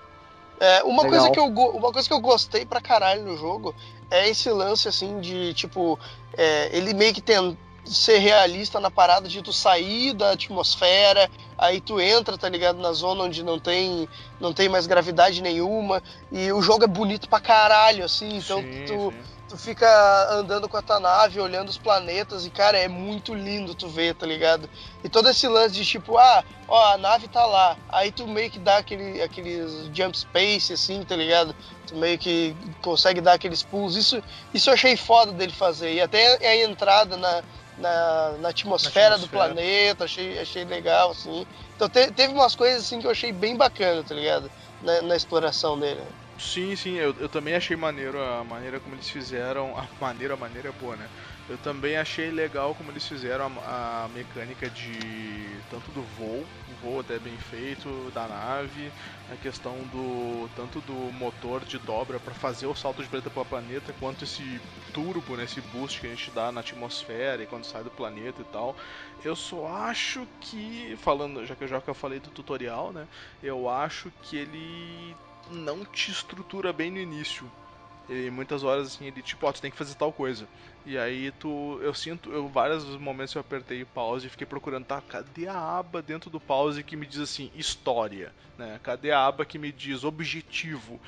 É, 0.60 0.82
uma, 0.84 1.02
coisa 1.02 1.30
que 1.30 1.40
eu, 1.40 1.46
uma 1.46 1.90
coisa 1.90 2.06
que 2.06 2.14
eu 2.14 2.20
gostei 2.20 2.64
pra 2.64 2.80
caralho 2.80 3.24
no 3.24 3.36
jogo 3.36 3.74
é 4.10 4.28
esse 4.28 4.48
lance, 4.50 4.86
assim, 4.86 5.20
de, 5.20 5.52
tipo, 5.54 5.98
é, 6.36 6.76
ele 6.76 6.94
meio 6.94 7.12
que 7.12 7.20
tem 7.20 7.58
ser 7.84 8.18
realista 8.18 8.78
na 8.78 8.90
parada 8.90 9.28
de 9.28 9.42
tu 9.42 9.52
sair 9.52 10.12
da 10.12 10.32
atmosfera, 10.32 11.30
aí 11.58 11.80
tu 11.80 12.00
entra, 12.00 12.38
tá 12.38 12.48
ligado, 12.48 12.78
na 12.78 12.92
zona 12.92 13.24
onde 13.24 13.42
não 13.42 13.58
tem, 13.58 14.08
não 14.40 14.52
tem 14.52 14.68
mais 14.68 14.86
gravidade 14.86 15.42
nenhuma, 15.42 16.02
e 16.30 16.52
o 16.52 16.62
jogo 16.62 16.84
é 16.84 16.86
bonito 16.86 17.28
pra 17.28 17.40
caralho, 17.40 18.04
assim, 18.04 18.36
então 18.36 18.60
sim, 18.60 18.84
tu, 18.86 19.10
sim. 19.10 19.22
tu 19.48 19.56
fica 19.56 20.28
andando 20.30 20.68
com 20.68 20.76
a 20.76 20.82
tua 20.82 21.00
nave, 21.00 21.40
olhando 21.40 21.68
os 21.68 21.78
planetas, 21.78 22.46
e 22.46 22.50
cara, 22.50 22.78
é 22.78 22.86
muito 22.86 23.34
lindo 23.34 23.74
tu 23.74 23.88
ver, 23.88 24.14
tá 24.14 24.26
ligado? 24.26 24.70
E 25.02 25.08
todo 25.08 25.28
esse 25.28 25.48
lance 25.48 25.74
de 25.74 25.84
tipo, 25.84 26.16
ah, 26.18 26.44
ó, 26.68 26.92
a 26.92 26.98
nave 26.98 27.26
tá 27.26 27.44
lá, 27.44 27.76
aí 27.88 28.12
tu 28.12 28.28
meio 28.28 28.50
que 28.50 28.60
dá 28.60 28.78
aquele, 28.78 29.20
aqueles 29.20 29.90
jump 29.92 30.16
space, 30.16 30.72
assim, 30.72 31.02
tá 31.04 31.16
ligado? 31.16 31.54
Tu 31.86 31.96
meio 31.96 32.16
que 32.16 32.56
consegue 32.80 33.20
dar 33.20 33.32
aqueles 33.34 33.62
pulls, 33.62 33.96
isso, 33.96 34.22
isso 34.54 34.70
eu 34.70 34.74
achei 34.74 34.96
foda 34.96 35.32
dele 35.32 35.52
fazer, 35.52 35.92
e 35.94 36.00
até 36.00 36.46
a 36.46 36.56
entrada 36.64 37.16
na 37.16 37.42
na, 37.76 38.36
na, 38.38 38.48
atmosfera, 38.50 39.10
na 39.10 39.14
atmosfera, 39.16 39.18
do 39.18 39.28
planeta, 39.28 40.04
achei, 40.04 40.38
achei 40.38 40.64
legal, 40.64 41.10
assim. 41.10 41.46
Então 41.74 41.88
te, 41.88 42.12
teve 42.12 42.32
umas 42.32 42.54
coisas 42.54 42.82
assim 42.82 43.00
que 43.00 43.06
eu 43.06 43.10
achei 43.10 43.32
bem 43.32 43.56
bacana, 43.56 44.04
tá 44.04 44.14
ligado? 44.14 44.50
Na, 44.80 45.02
na 45.02 45.16
exploração 45.16 45.78
dele. 45.78 46.02
Sim, 46.38 46.74
sim, 46.74 46.96
eu, 46.96 47.14
eu 47.18 47.28
também 47.28 47.54
achei 47.54 47.76
maneiro 47.76 48.20
a 48.20 48.42
maneira 48.44 48.80
como 48.80 48.94
eles 48.94 49.08
fizeram. 49.08 49.76
A 49.76 49.88
maneira, 50.00 50.34
a 50.34 50.36
maneira 50.36 50.68
é 50.68 50.72
boa, 50.72 50.96
né? 50.96 51.08
Eu 51.48 51.58
também 51.58 51.96
achei 51.96 52.30
legal 52.30 52.74
como 52.74 52.90
eles 52.90 53.06
fizeram 53.06 53.46
a, 53.64 54.04
a 54.04 54.08
mecânica 54.08 54.70
de 54.70 55.60
tanto 55.68 55.90
do 55.90 56.02
voo, 56.02 56.46
o 56.70 56.74
voo 56.80 57.00
até 57.00 57.18
bem 57.18 57.36
feito 57.36 58.10
da 58.14 58.28
nave, 58.28 58.92
a 59.30 59.36
questão 59.36 59.76
do 59.88 60.48
tanto 60.54 60.80
do 60.82 60.94
motor 60.94 61.64
de 61.64 61.78
dobra 61.78 62.20
para 62.20 62.32
fazer 62.32 62.66
o 62.66 62.74
salto 62.76 63.02
de 63.02 63.08
planeta 63.08 63.28
para 63.28 63.44
planeta, 63.44 63.92
quanto 63.98 64.22
esse 64.22 64.60
turbo, 64.94 65.36
né, 65.36 65.44
esse 65.44 65.60
boost 65.60 66.00
que 66.00 66.06
a 66.06 66.10
gente 66.10 66.30
dá 66.30 66.52
na 66.52 66.60
atmosfera 66.60 67.42
e 67.42 67.46
quando 67.46 67.64
sai 67.64 67.82
do 67.82 67.90
planeta 67.90 68.40
e 68.40 68.44
tal. 68.44 68.76
Eu 69.24 69.34
só 69.34 69.66
acho 69.66 70.26
que 70.40 70.96
falando, 70.98 71.44
já 71.44 71.56
que 71.56 71.64
eu 71.64 71.68
já 71.68 71.82
eu 71.84 71.94
falei 71.94 72.20
do 72.20 72.30
tutorial, 72.30 72.92
né, 72.92 73.08
eu 73.42 73.68
acho 73.68 74.12
que 74.22 74.36
ele 74.36 75.16
não 75.50 75.84
te 75.84 76.12
estrutura 76.12 76.72
bem 76.72 76.90
no 76.90 76.98
início. 76.98 77.50
E 78.08 78.30
muitas 78.30 78.62
horas 78.64 78.88
assim, 78.88 79.06
ele 79.06 79.22
tipo, 79.22 79.46
ó, 79.46 79.50
oh, 79.50 79.52
tu 79.52 79.60
tem 79.60 79.70
que 79.70 79.76
fazer 79.76 79.94
tal 79.94 80.12
coisa. 80.12 80.46
E 80.84 80.98
aí 80.98 81.30
tu. 81.32 81.78
Eu 81.82 81.94
sinto. 81.94 82.30
Eu 82.32 82.48
vários 82.48 82.84
momentos 82.96 83.34
eu 83.34 83.40
apertei 83.40 83.84
pause 83.84 84.26
e 84.26 84.30
fiquei 84.30 84.46
procurando, 84.46 84.84
tá? 84.84 85.00
Cadê 85.00 85.46
a 85.46 85.78
aba 85.78 86.02
dentro 86.02 86.28
do 86.28 86.40
pause 86.40 86.82
que 86.82 86.96
me 86.96 87.06
diz 87.06 87.20
assim, 87.20 87.50
história? 87.54 88.32
Né? 88.58 88.80
Cadê 88.82 89.12
a 89.12 89.24
aba 89.24 89.44
que 89.44 89.58
me 89.58 89.70
diz 89.70 90.04
objetivo? 90.04 91.00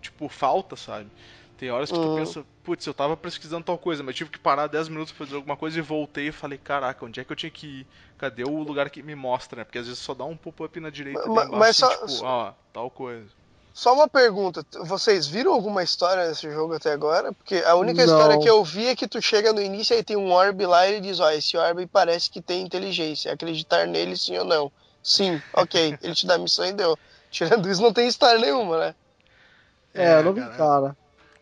Tipo, 0.00 0.28
falta, 0.28 0.76
sabe? 0.76 1.10
Tem 1.56 1.70
horas 1.70 1.90
que 1.90 1.96
uhum. 1.96 2.14
tu 2.14 2.18
pensa, 2.18 2.46
putz, 2.62 2.86
eu 2.86 2.92
tava 2.92 3.16
pesquisando 3.16 3.64
tal 3.64 3.78
coisa, 3.78 4.02
mas 4.02 4.14
tive 4.14 4.28
que 4.28 4.38
parar 4.38 4.66
10 4.66 4.90
minutos 4.90 5.12
pra 5.12 5.24
fazer 5.24 5.36
alguma 5.36 5.56
coisa 5.56 5.78
e 5.78 5.82
voltei 5.82 6.28
e 6.28 6.32
falei, 6.32 6.58
caraca, 6.58 7.04
onde 7.04 7.18
é 7.18 7.24
que 7.24 7.32
eu 7.32 7.36
tinha 7.36 7.50
que 7.50 7.66
ir? 7.66 7.86
Cadê 8.18 8.44
o 8.44 8.62
lugar 8.62 8.90
que 8.90 9.02
me 9.02 9.14
mostra, 9.14 9.60
né? 9.60 9.64
Porque 9.64 9.78
às 9.78 9.86
vezes 9.86 10.02
só 10.02 10.12
dá 10.12 10.24
um 10.26 10.36
pop-up 10.36 10.78
na 10.78 10.90
direita 10.90 11.18
mas, 11.26 11.28
e 11.28 11.30
embaixo, 11.30 11.52
mas 11.52 11.82
assim, 11.82 12.08
só, 12.08 12.16
tipo, 12.16 12.26
ó, 12.26 12.52
tal 12.74 12.90
coisa. 12.90 13.30
Só 13.76 13.92
uma 13.92 14.08
pergunta, 14.08 14.64
vocês 14.84 15.26
viram 15.26 15.52
alguma 15.52 15.82
história 15.82 16.26
nesse 16.26 16.50
jogo 16.50 16.72
até 16.72 16.92
agora? 16.92 17.30
Porque 17.34 17.56
a 17.56 17.74
única 17.74 18.06
Não. 18.06 18.10
história 18.10 18.38
que 18.38 18.48
eu 18.48 18.64
vi 18.64 18.86
é 18.86 18.96
que 18.96 19.06
tu 19.06 19.20
chega 19.20 19.52
no 19.52 19.60
início 19.60 19.94
e 19.94 20.02
tem 20.02 20.16
um 20.16 20.32
orb 20.32 20.64
lá 20.64 20.86
e 20.86 20.94
ele 20.94 21.00
diz, 21.02 21.20
ó, 21.20 21.30
esse 21.30 21.58
orb 21.58 21.86
parece 21.88 22.30
que 22.30 22.40
tem 22.40 22.62
inteligência, 22.62 23.30
acreditar 23.30 23.86
nele 23.86 24.16
sim 24.16 24.38
ou 24.38 24.46
não. 24.46 24.72
Sim, 25.02 25.42
ok, 25.52 25.98
ele 26.02 26.14
te 26.14 26.26
dá 26.26 26.36
a 26.36 26.38
missão 26.38 26.64
e 26.64 26.72
deu. 26.72 26.98
Tirando 27.30 27.68
isso, 27.68 27.82
não 27.82 27.92
tem 27.92 28.08
história 28.08 28.40
nenhuma, 28.40 28.78
né? 28.78 28.94
É, 29.92 30.14
eu 30.14 30.22
não 30.22 30.32
vi, 30.32 30.40
cara. 30.40 30.56
cara. 30.56 30.96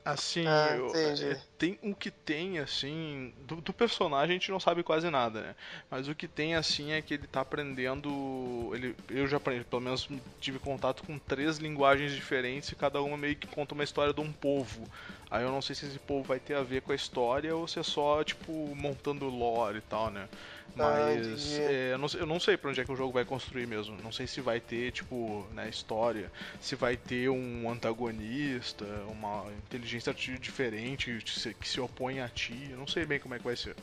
Assim, 0.05 0.46
Ah, 0.46 0.74
eu- 0.76 0.98
é, 1.02 1.38
tem 1.57 1.78
o 1.82 1.94
que 1.94 2.11
tem, 2.11 2.59
assim, 2.59 3.32
do, 3.38 3.57
do 3.62 3.72
personagem 3.72 4.36
a 4.36 4.38
gente 4.38 4.50
não 4.50 4.61
sabe 4.61 4.82
quase 4.82 5.09
nada, 5.09 5.40
né? 5.40 5.57
Mas 5.90 6.09
o 6.09 6.14
que 6.14 6.28
tem, 6.28 6.55
assim, 6.55 6.92
é 6.92 7.00
que 7.00 7.14
ele 7.14 7.26
tá 7.26 7.40
aprendendo. 7.40 8.70
Ele, 8.74 8.94
eu 9.09 9.26
já 9.26 9.38
aprendi, 9.38 9.64
pelo 9.64 9.80
menos 9.80 10.07
tive 10.38 10.59
contato 10.59 11.02
com 11.05 11.18
três 11.18 11.57
linguagens 11.57 12.12
diferentes 12.12 12.70
e 12.70 12.76
cada 12.76 13.00
uma 13.00 13.16
meio 13.16 13.34
que 13.36 13.48
conta 13.48 13.74
uma 13.74 13.84
história 13.84 14.12
de 14.12 14.20
um 14.20 14.30
povo. 14.32 14.90
Aí 15.30 15.42
eu 15.42 15.50
não 15.50 15.62
sei 15.62 15.74
se 15.74 15.86
esse 15.86 15.98
povo 15.98 16.22
vai 16.24 16.38
ter 16.38 16.55
a 16.55 16.62
ver 16.62 16.82
com 16.82 16.92
a 16.92 16.94
história 16.94 17.57
ou 17.57 17.66
se 17.66 17.78
é 17.78 17.82
só, 17.82 18.22
tipo, 18.22 18.74
montando 18.76 19.26
lore 19.28 19.78
e 19.78 19.80
tal, 19.80 20.11
né? 20.11 20.28
Ah, 20.76 20.82
Mas 20.90 21.58
é, 21.58 21.92
eu, 21.92 21.98
não, 21.98 22.08
sei- 22.08 22.20
eu 22.20 22.26
não 22.26 22.40
sei 22.40 22.56
pra 22.56 22.70
onde 22.70 22.80
é 22.80 22.84
que 22.84 22.90
o 22.90 22.96
jogo 22.96 23.12
vai 23.12 23.24
construir 23.24 23.66
mesmo. 23.66 23.96
Não 24.02 24.10
sei 24.10 24.26
se 24.26 24.40
vai 24.40 24.58
ter, 24.60 24.90
tipo, 24.90 25.46
né, 25.52 25.68
história, 25.68 26.30
se 26.60 26.74
vai 26.74 26.96
ter 26.96 27.28
um 27.28 27.70
antagonista, 27.70 28.84
uma 29.08 29.44
inteligência 29.66 30.12
diferente 30.12 31.16
que 31.60 31.68
se, 31.68 31.80
opõe 31.80 32.20
a 32.20 32.28
ti. 32.28 32.68
Eu 32.70 32.76
não 32.76 32.86
sei 32.86 33.04
bem 33.06 33.20
como 33.20 33.34
é 33.34 33.38
que 33.38 33.44
vai 33.44 33.56
ser. 33.56 33.76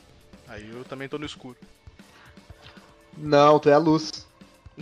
Aí 0.47 0.69
eu 0.69 0.83
também 0.83 1.07
tô 1.07 1.17
no 1.17 1.25
escuro. 1.25 1.55
Não, 3.17 3.57
tu 3.59 3.69
é 3.69 3.73
a 3.73 3.77
luz. 3.77 4.27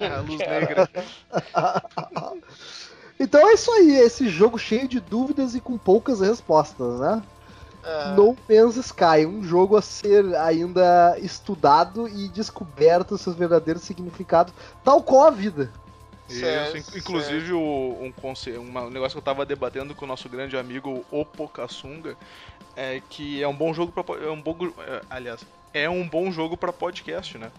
a 0.00 0.20
luz 0.20 0.38
negra. 0.38 0.88
Então 3.20 3.48
é 3.48 3.54
isso 3.54 3.70
aí, 3.72 3.96
esse 3.96 4.28
jogo 4.28 4.56
cheio 4.56 4.86
de 4.86 5.00
dúvidas 5.00 5.54
e 5.56 5.60
com 5.60 5.76
poucas 5.76 6.20
respostas, 6.20 7.00
né? 7.00 7.20
Ah, 7.88 8.14
No 8.16 8.36
Man's 8.48 8.76
Sky, 8.76 9.24
um 9.26 9.42
jogo 9.42 9.76
a 9.76 9.82
ser 9.82 10.34
ainda 10.36 11.16
estudado 11.18 12.06
e 12.08 12.28
descoberto 12.28 13.16
seus 13.16 13.34
verdadeiros 13.36 13.82
significados, 13.82 14.52
tal 14.84 15.02
qual 15.02 15.26
a 15.28 15.30
vida. 15.30 15.72
Certo, 16.28 16.76
Isso, 16.76 16.94
in- 16.94 16.98
inclusive 16.98 17.52
o, 17.54 17.96
um, 18.02 18.12
conce- 18.12 18.58
um 18.58 18.90
negócio 18.90 19.12
que 19.12 19.18
eu 19.18 19.22
tava 19.22 19.46
debatendo 19.46 19.94
com 19.94 20.04
o 20.04 20.08
nosso 20.08 20.28
grande 20.28 20.56
amigo 20.58 21.02
Oppo 21.10 21.48
Kasunga 21.48 22.16
é 22.76 23.00
que 23.08 23.42
é 23.42 23.48
um 23.48 23.54
bom 23.54 23.72
jogo 23.72 23.90
para 23.90 24.22
é 24.22 24.30
um 24.30 24.40
bom, 24.40 24.54
é, 24.86 25.00
aliás, 25.08 25.40
é 25.72 25.88
um 25.88 26.06
bom 26.06 26.30
jogo 26.30 26.56
pra 26.56 26.72
podcast, 26.72 27.38
né? 27.38 27.50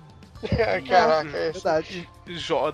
Caraca, 0.88 1.36
é. 1.36 1.52
Verdade. 1.52 2.10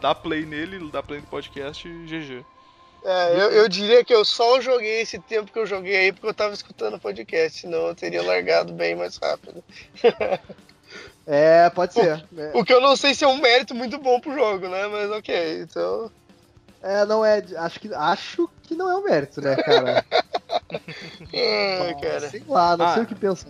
Dá 0.02 0.14
play 0.14 0.46
nele, 0.46 0.92
dá 0.92 1.02
play 1.02 1.22
no 1.22 1.26
podcast 1.28 1.88
e 1.88 2.06
GG. 2.06 2.46
É, 3.08 3.34
eu, 3.36 3.52
eu 3.52 3.70
diria 3.70 4.04
que 4.04 4.14
eu 4.14 4.26
só 4.26 4.60
joguei 4.60 5.02
esse 5.02 5.20
tempo 5.20 5.52
que 5.52 5.60
eu 5.60 5.66
joguei 5.68 5.96
aí 5.96 6.12
porque 6.12 6.26
eu 6.28 6.34
tava 6.34 6.56
escutando 6.56 6.96
o 6.96 7.00
podcast, 7.00 7.60
senão 7.62 7.88
eu 7.88 7.94
teria 7.96 8.24
largado 8.24 8.74
bem 8.74 8.96
mais 8.96 9.18
rápido. 9.18 9.64
É, 11.28 11.70
pode 11.72 11.94
ser. 11.94 12.24
É, 12.38 12.52
O 12.54 12.64
que 12.64 12.72
eu 12.72 12.80
não 12.80 12.96
sei 12.96 13.16
se 13.16 13.24
é 13.24 13.28
um 13.28 13.40
mérito 13.40 13.74
muito 13.74 13.98
bom 13.98 14.20
pro 14.20 14.32
jogo, 14.36 14.70
né? 14.70 14.86
Mas 14.88 15.10
ok, 15.10 15.62
então. 15.62 16.12
É, 16.84 17.04
não 17.04 17.26
é. 17.26 17.44
Acho 17.58 17.80
que, 17.80 17.92
acho 17.94 18.48
que 18.62 18.76
não 18.76 18.88
é 18.92 18.96
um 18.96 19.04
mérito, 19.04 19.42
né, 19.42 19.56
cara? 19.56 20.06
Ai, 21.34 21.96
cara. 22.00 22.30
Sei 22.30 22.44
lá, 22.48 22.78
não 22.78 22.86
Ah. 22.86 22.94
sei 22.94 23.04
o 23.04 23.06
que 23.08 23.16
pensar. 23.16 23.48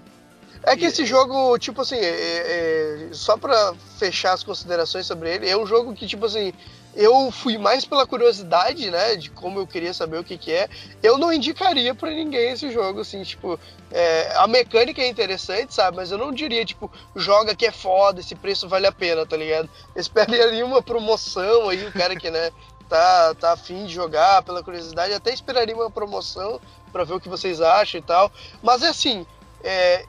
É 0.64 0.76
que 0.78 0.86
esse 0.86 1.06
jogo, 1.06 1.58
tipo 1.60 1.82
assim, 1.82 1.97
é- 1.97 3.08
é- 3.08 3.10
só 3.12 3.36
pra 3.38 3.74
fechar 3.99 4.32
as 4.34 4.43
considerações 4.43 5.06
sobre 5.06 5.30
ele, 5.36 5.49
é 5.49 5.56
um 5.58 5.68
jogo 5.68 5.93
que, 5.93 6.08
tipo 6.08 6.26
assim, 6.26 6.53
eu 6.96 7.30
fui 7.30 7.58
mais 7.58 7.84
pela 7.84 8.08
curiosidade, 8.08 8.89
né, 8.89 9.16
de 9.16 9.30
como 9.30 9.60
eu 9.60 9.68
queria 9.68 9.93
saber 9.93 10.18
o 10.18 10.24
que 10.24 10.38
que 10.38 10.52
é. 10.52 10.70
Eu 11.04 11.18
não 11.18 11.32
indicaria 11.32 11.93
pra 11.93 12.10
ninguém 12.10 12.52
esse 12.52 12.72
jogo, 12.72 13.02
assim, 13.02 13.22
tipo, 13.24 13.60
é, 13.91 14.34
a 14.38 14.48
mecânica 14.48 15.02
é 15.02 15.08
interessante, 15.08 15.74
sabe, 15.74 15.98
mas 15.98 16.10
eu 16.10 16.18
não 16.18 16.32
diria, 16.32 16.64
tipo, 16.64 16.89
joga 17.16 17.54
que 17.54 17.66
é 17.66 17.72
foda, 17.72 18.22
esse 18.22 18.34
preço 18.34 18.70
vale 18.70 18.88
a 18.88 18.91
pena, 18.91 19.26
tá 19.26 19.36
ligado? 19.36 19.70
Eu 19.93 20.02
esperaria 20.02 20.66
uma 20.66 20.82
promoção 20.82 21.70
aí, 21.70 21.86
o 21.86 21.91
cara 21.91 22.16
que, 22.16 22.32
né, 22.32 22.52
tá, 22.88 23.36
tá 23.36 23.52
afim 23.52 23.86
de 23.86 23.93
jogar 23.93 24.41
pela 24.43 24.64
curiosidade, 24.64 25.14
até 25.14 25.34
esperaria 25.34 25.76
uma 25.76 25.91
promoção 25.91 26.62
pra 26.91 27.04
ver 27.04 27.14
o 27.14 27.20
que 27.20 27.28
vocês 27.28 27.60
acham 27.60 28.00
e 28.00 28.04
tal. 28.04 28.32
Mas 28.64 28.84
assim, 28.84 29.26
é, 29.64 30.06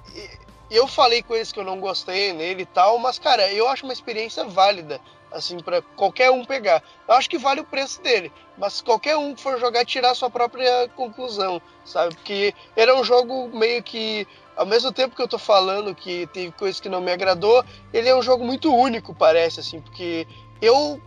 eu 0.71 0.87
falei 0.87 1.23
coisas 1.23 1.53
que 1.53 1.59
eu 1.59 1.65
não 1.65 1.81
gostei 1.81 2.33
nele 2.33 2.63
e 2.63 2.67
tal, 2.67 2.99
mas 2.99 3.19
cara, 3.19 3.51
eu 3.53 3.69
acho 3.69 3.85
uma 3.85 3.93
experiência 3.93 4.45
válida, 4.45 5.01
assim, 5.37 5.59
para 5.59 5.83
qualquer 5.83 6.31
um 6.31 6.45
pegar. 6.45 6.83
Eu 7.07 7.15
acho 7.15 7.29
que 7.29 7.39
vale 7.39 7.61
o 7.61 7.65
preço 7.65 8.01
dele, 8.03 8.33
mas 8.57 8.81
qualquer 8.81 9.17
um 9.17 9.35
que 9.35 9.43
for 9.43 9.59
jogar 9.59 9.85
tirar 9.85 10.15
sua 10.15 10.31
própria 10.31 10.89
conclusão, 10.97 11.61
sabe? 11.85 12.15
Porque 12.15 12.55
era 12.75 12.95
um 12.97 13.05
jogo 13.05 13.49
meio 13.57 13.83
que 13.83 14.27
ao 14.57 14.65
mesmo 14.65 14.91
tempo 14.91 15.15
que 15.15 15.23
eu 15.23 15.29
tô 15.29 15.39
falando 15.39 15.95
que 15.95 16.27
teve 16.29 16.51
coisas 16.53 16.81
que 16.81 16.89
não 16.89 17.01
me 17.01 17.13
agradou, 17.13 17.63
ele 17.93 18.09
é 18.09 18.17
um 18.17 18.23
jogo 18.23 18.45
muito 18.45 18.75
único, 18.75 19.15
parece 19.15 19.61
assim, 19.61 19.81
porque 19.81 20.27
eu, 20.61 21.01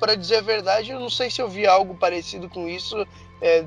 pra 0.00 0.14
dizer 0.14 0.36
a 0.36 0.40
verdade, 0.40 0.90
eu 0.90 0.98
não 0.98 1.10
sei 1.10 1.30
se 1.30 1.42
eu 1.42 1.48
vi 1.48 1.66
algo 1.66 1.94
parecido 1.94 2.48
com 2.48 2.66
isso 2.66 3.06
é, 3.40 3.62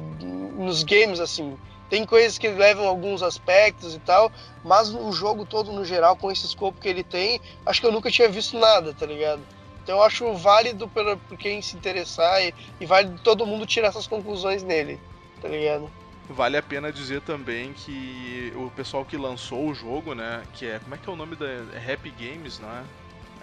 nos 0.58 0.84
games, 0.84 1.20
assim. 1.20 1.56
Tem 1.90 2.06
coisas 2.06 2.38
que 2.38 2.48
levam 2.48 2.88
alguns 2.88 3.24
aspectos 3.24 3.96
e 3.96 4.00
tal, 4.00 4.32
mas 4.64 4.90
o 4.90 5.12
jogo 5.12 5.46
todo 5.46 5.72
no 5.72 5.84
geral, 5.84 6.16
com 6.16 6.32
esse 6.32 6.46
escopo 6.46 6.80
que 6.80 6.88
ele 6.88 7.04
tem, 7.04 7.42
acho 7.66 7.82
que 7.82 7.88
eu 7.88 7.92
nunca 7.92 8.12
tinha 8.12 8.30
visto 8.30 8.58
nada, 8.58 8.94
tá 8.94 9.06
ligado? 9.06 9.42
Então 9.84 9.98
eu 9.98 10.04
acho 10.04 10.34
válido 10.34 10.88
pra 10.88 11.18
quem 11.38 11.62
se 11.62 11.76
interessar 11.76 12.42
e, 12.44 12.54
e 12.80 12.86
vale 12.86 13.18
todo 13.24 13.46
mundo 13.46 13.66
tirar 13.66 13.88
essas 13.88 14.08
conclusões 14.08 14.64
nele, 14.64 15.00
tá 15.42 15.48
ligado? 15.48 15.90
Vale 16.30 16.58
a 16.58 16.62
pena 16.62 16.92
dizer 16.92 17.22
também 17.22 17.74
que 17.74 18.54
o 18.56 18.70
pessoal 18.70 19.04
que 19.04 19.18
lançou 19.18 19.68
o 19.68 19.74
jogo, 19.74 20.14
né, 20.14 20.44
que 20.54 20.68
é, 20.68 20.78
como 20.78 20.94
é 20.94 20.98
que 20.98 21.10
é 21.10 21.12
o 21.12 21.16
nome 21.16 21.36
da 21.36 21.48
é 21.48 21.94
Happy 21.94 22.12
Games, 22.12 22.60
não 22.60 22.70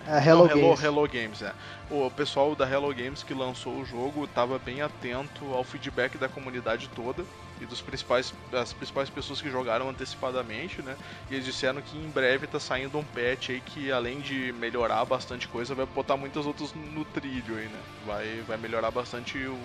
é? 0.07 0.29
Hello 0.29 0.47
Não, 0.47 0.51
Hello, 0.51 0.77
Games. 0.77 0.83
Hello 0.83 1.09
Games, 1.09 1.43
é. 1.43 1.53
O 1.91 2.11
pessoal 2.11 2.55
da 2.55 2.69
Hello 2.69 2.93
Games 2.95 3.23
que 3.23 3.35
lançou 3.35 3.81
o 3.81 3.85
jogo 3.85 4.25
estava 4.25 4.59
bem 4.59 4.83
atento 4.83 5.53
ao 5.55 5.65
feedback 5.65 6.17
da 6.19 6.29
comunidade 6.29 6.89
toda 6.89 7.25
e 7.61 7.67
dos 7.67 7.81
principais 7.81 8.35
das 8.51 8.73
principais 8.73 9.09
pessoas 9.09 9.41
que 9.41 9.51
jogaram 9.51 9.89
antecipadamente, 9.89 10.83
né? 10.83 10.97
E 11.31 11.35
eles 11.35 11.47
disseram 11.47 11.81
que 11.81 11.97
em 11.97 12.11
breve 12.11 12.47
tá 12.47 12.61
saindo 12.61 12.99
um 12.99 13.05
patch 13.05 13.51
aí 13.51 13.61
que 13.61 13.91
além 13.91 14.21
de 14.21 14.53
melhorar 14.53 15.05
bastante 15.05 15.49
coisa, 15.49 15.75
vai 15.75 15.87
botar 15.87 16.17
muitas 16.17 16.47
outras 16.47 16.73
no 16.75 17.05
trilho 17.05 17.57
aí, 17.57 17.69
né? 17.69 17.81
Vai 18.05 18.43
vai 18.47 18.57
melhorar 18.57 18.91
bastante 18.91 19.39
o 19.39 19.59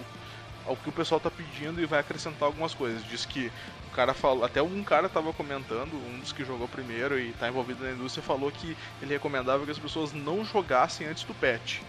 ao 0.65 0.77
que 0.77 0.89
o 0.89 0.91
pessoal 0.91 1.19
tá 1.19 1.29
pedindo 1.31 1.81
e 1.81 1.85
vai 1.85 1.99
acrescentar 1.99 2.45
algumas 2.47 2.73
coisas. 2.73 3.03
Diz 3.03 3.25
que 3.25 3.51
o 3.91 3.93
cara 3.93 4.13
falou, 4.13 4.45
até 4.45 4.61
um 4.61 4.83
cara 4.83 5.09
tava 5.09 5.33
comentando, 5.33 5.95
um 5.95 6.19
dos 6.19 6.31
que 6.31 6.45
jogou 6.45 6.67
primeiro 6.67 7.19
e 7.19 7.33
tá 7.33 7.49
envolvido 7.49 7.83
na 7.83 7.91
indústria, 7.91 8.23
falou 8.23 8.49
que 8.49 8.75
ele 9.01 9.13
recomendava 9.13 9.65
que 9.65 9.71
as 9.71 9.77
pessoas 9.77 10.13
não 10.13 10.45
jogassem 10.45 11.07
antes 11.07 11.23
do 11.25 11.33
patch. 11.33 11.81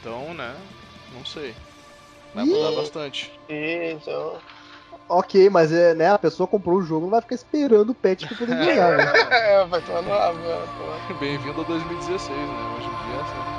Então, 0.00 0.34
né, 0.34 0.52
não 1.12 1.24
sei. 1.24 1.54
Vai 2.34 2.44
mudar 2.44 2.72
Ih. 2.72 2.76
bastante. 2.76 3.32
E, 3.48 3.92
então. 3.92 4.40
Ok, 5.08 5.48
mas 5.48 5.72
é, 5.72 5.94
né, 5.94 6.10
a 6.10 6.18
pessoa 6.18 6.48
comprou 6.48 6.78
o 6.78 6.82
jogo, 6.82 7.02
não 7.02 7.10
vai 7.10 7.20
ficar 7.20 7.36
esperando 7.36 7.90
o 7.90 7.94
patch 7.94 8.26
pra 8.26 8.36
poder 8.36 8.58
jogar, 8.64 8.98
né? 8.98 9.12
É, 9.30 9.64
vai 9.66 9.80
tomar 9.80 10.02
no 10.02 10.08
tomar. 10.08 11.20
Bem-vindo 11.20 11.60
a 11.60 11.64
2016, 11.64 12.36
né? 12.36 12.74
Hoje 12.76 12.88
em 12.88 13.06
dia 13.06 13.16
é 13.16 13.20
assim. 13.20 13.53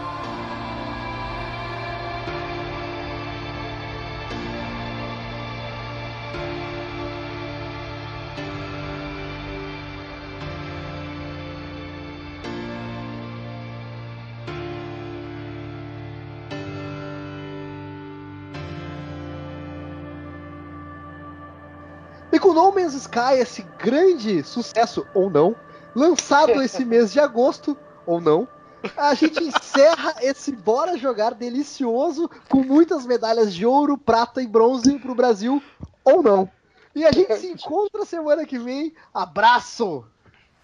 Com 22.46 22.54
No 22.54 22.72
Man's 22.72 22.94
Sky, 22.94 23.40
esse 23.40 23.64
grande 23.80 24.44
sucesso, 24.44 25.04
ou 25.16 25.32
não, 25.32 25.56
lançado 25.96 26.62
esse 26.62 26.86
mês 26.86 27.12
de 27.12 27.20
agosto, 27.20 27.76
ou 28.06 28.22
não, 28.22 28.48
a 28.96 29.16
gente 29.16 29.44
encerra 29.44 30.14
esse 30.22 30.52
Bora 30.52 30.96
Jogar 30.96 31.34
delicioso 31.34 32.30
com 32.48 32.62
muitas 32.62 33.04
medalhas 33.04 33.52
de 33.52 33.66
ouro, 33.66 33.98
prata 33.98 34.44
e 34.44 34.48
bronze 34.48 35.00
pro 35.00 35.16
Brasil, 35.16 35.60
ou 36.04 36.22
não. 36.22 36.48
E 36.94 37.04
a 37.04 37.12
gente 37.12 37.36
se 37.36 37.48
encontra 37.48 38.06
semana 38.06 38.46
que 38.46 38.60
vem. 38.60 38.94
Abraço! 39.12 40.06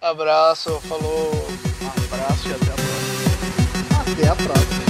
Abraço, 0.00 0.80
falou. 0.82 1.32
Abraço 2.12 2.48
e 2.48 2.52
até 2.54 2.70
a 2.70 2.76
próxima. 2.76 4.12
Até 4.12 4.28
a 4.28 4.36
próxima. 4.36 4.81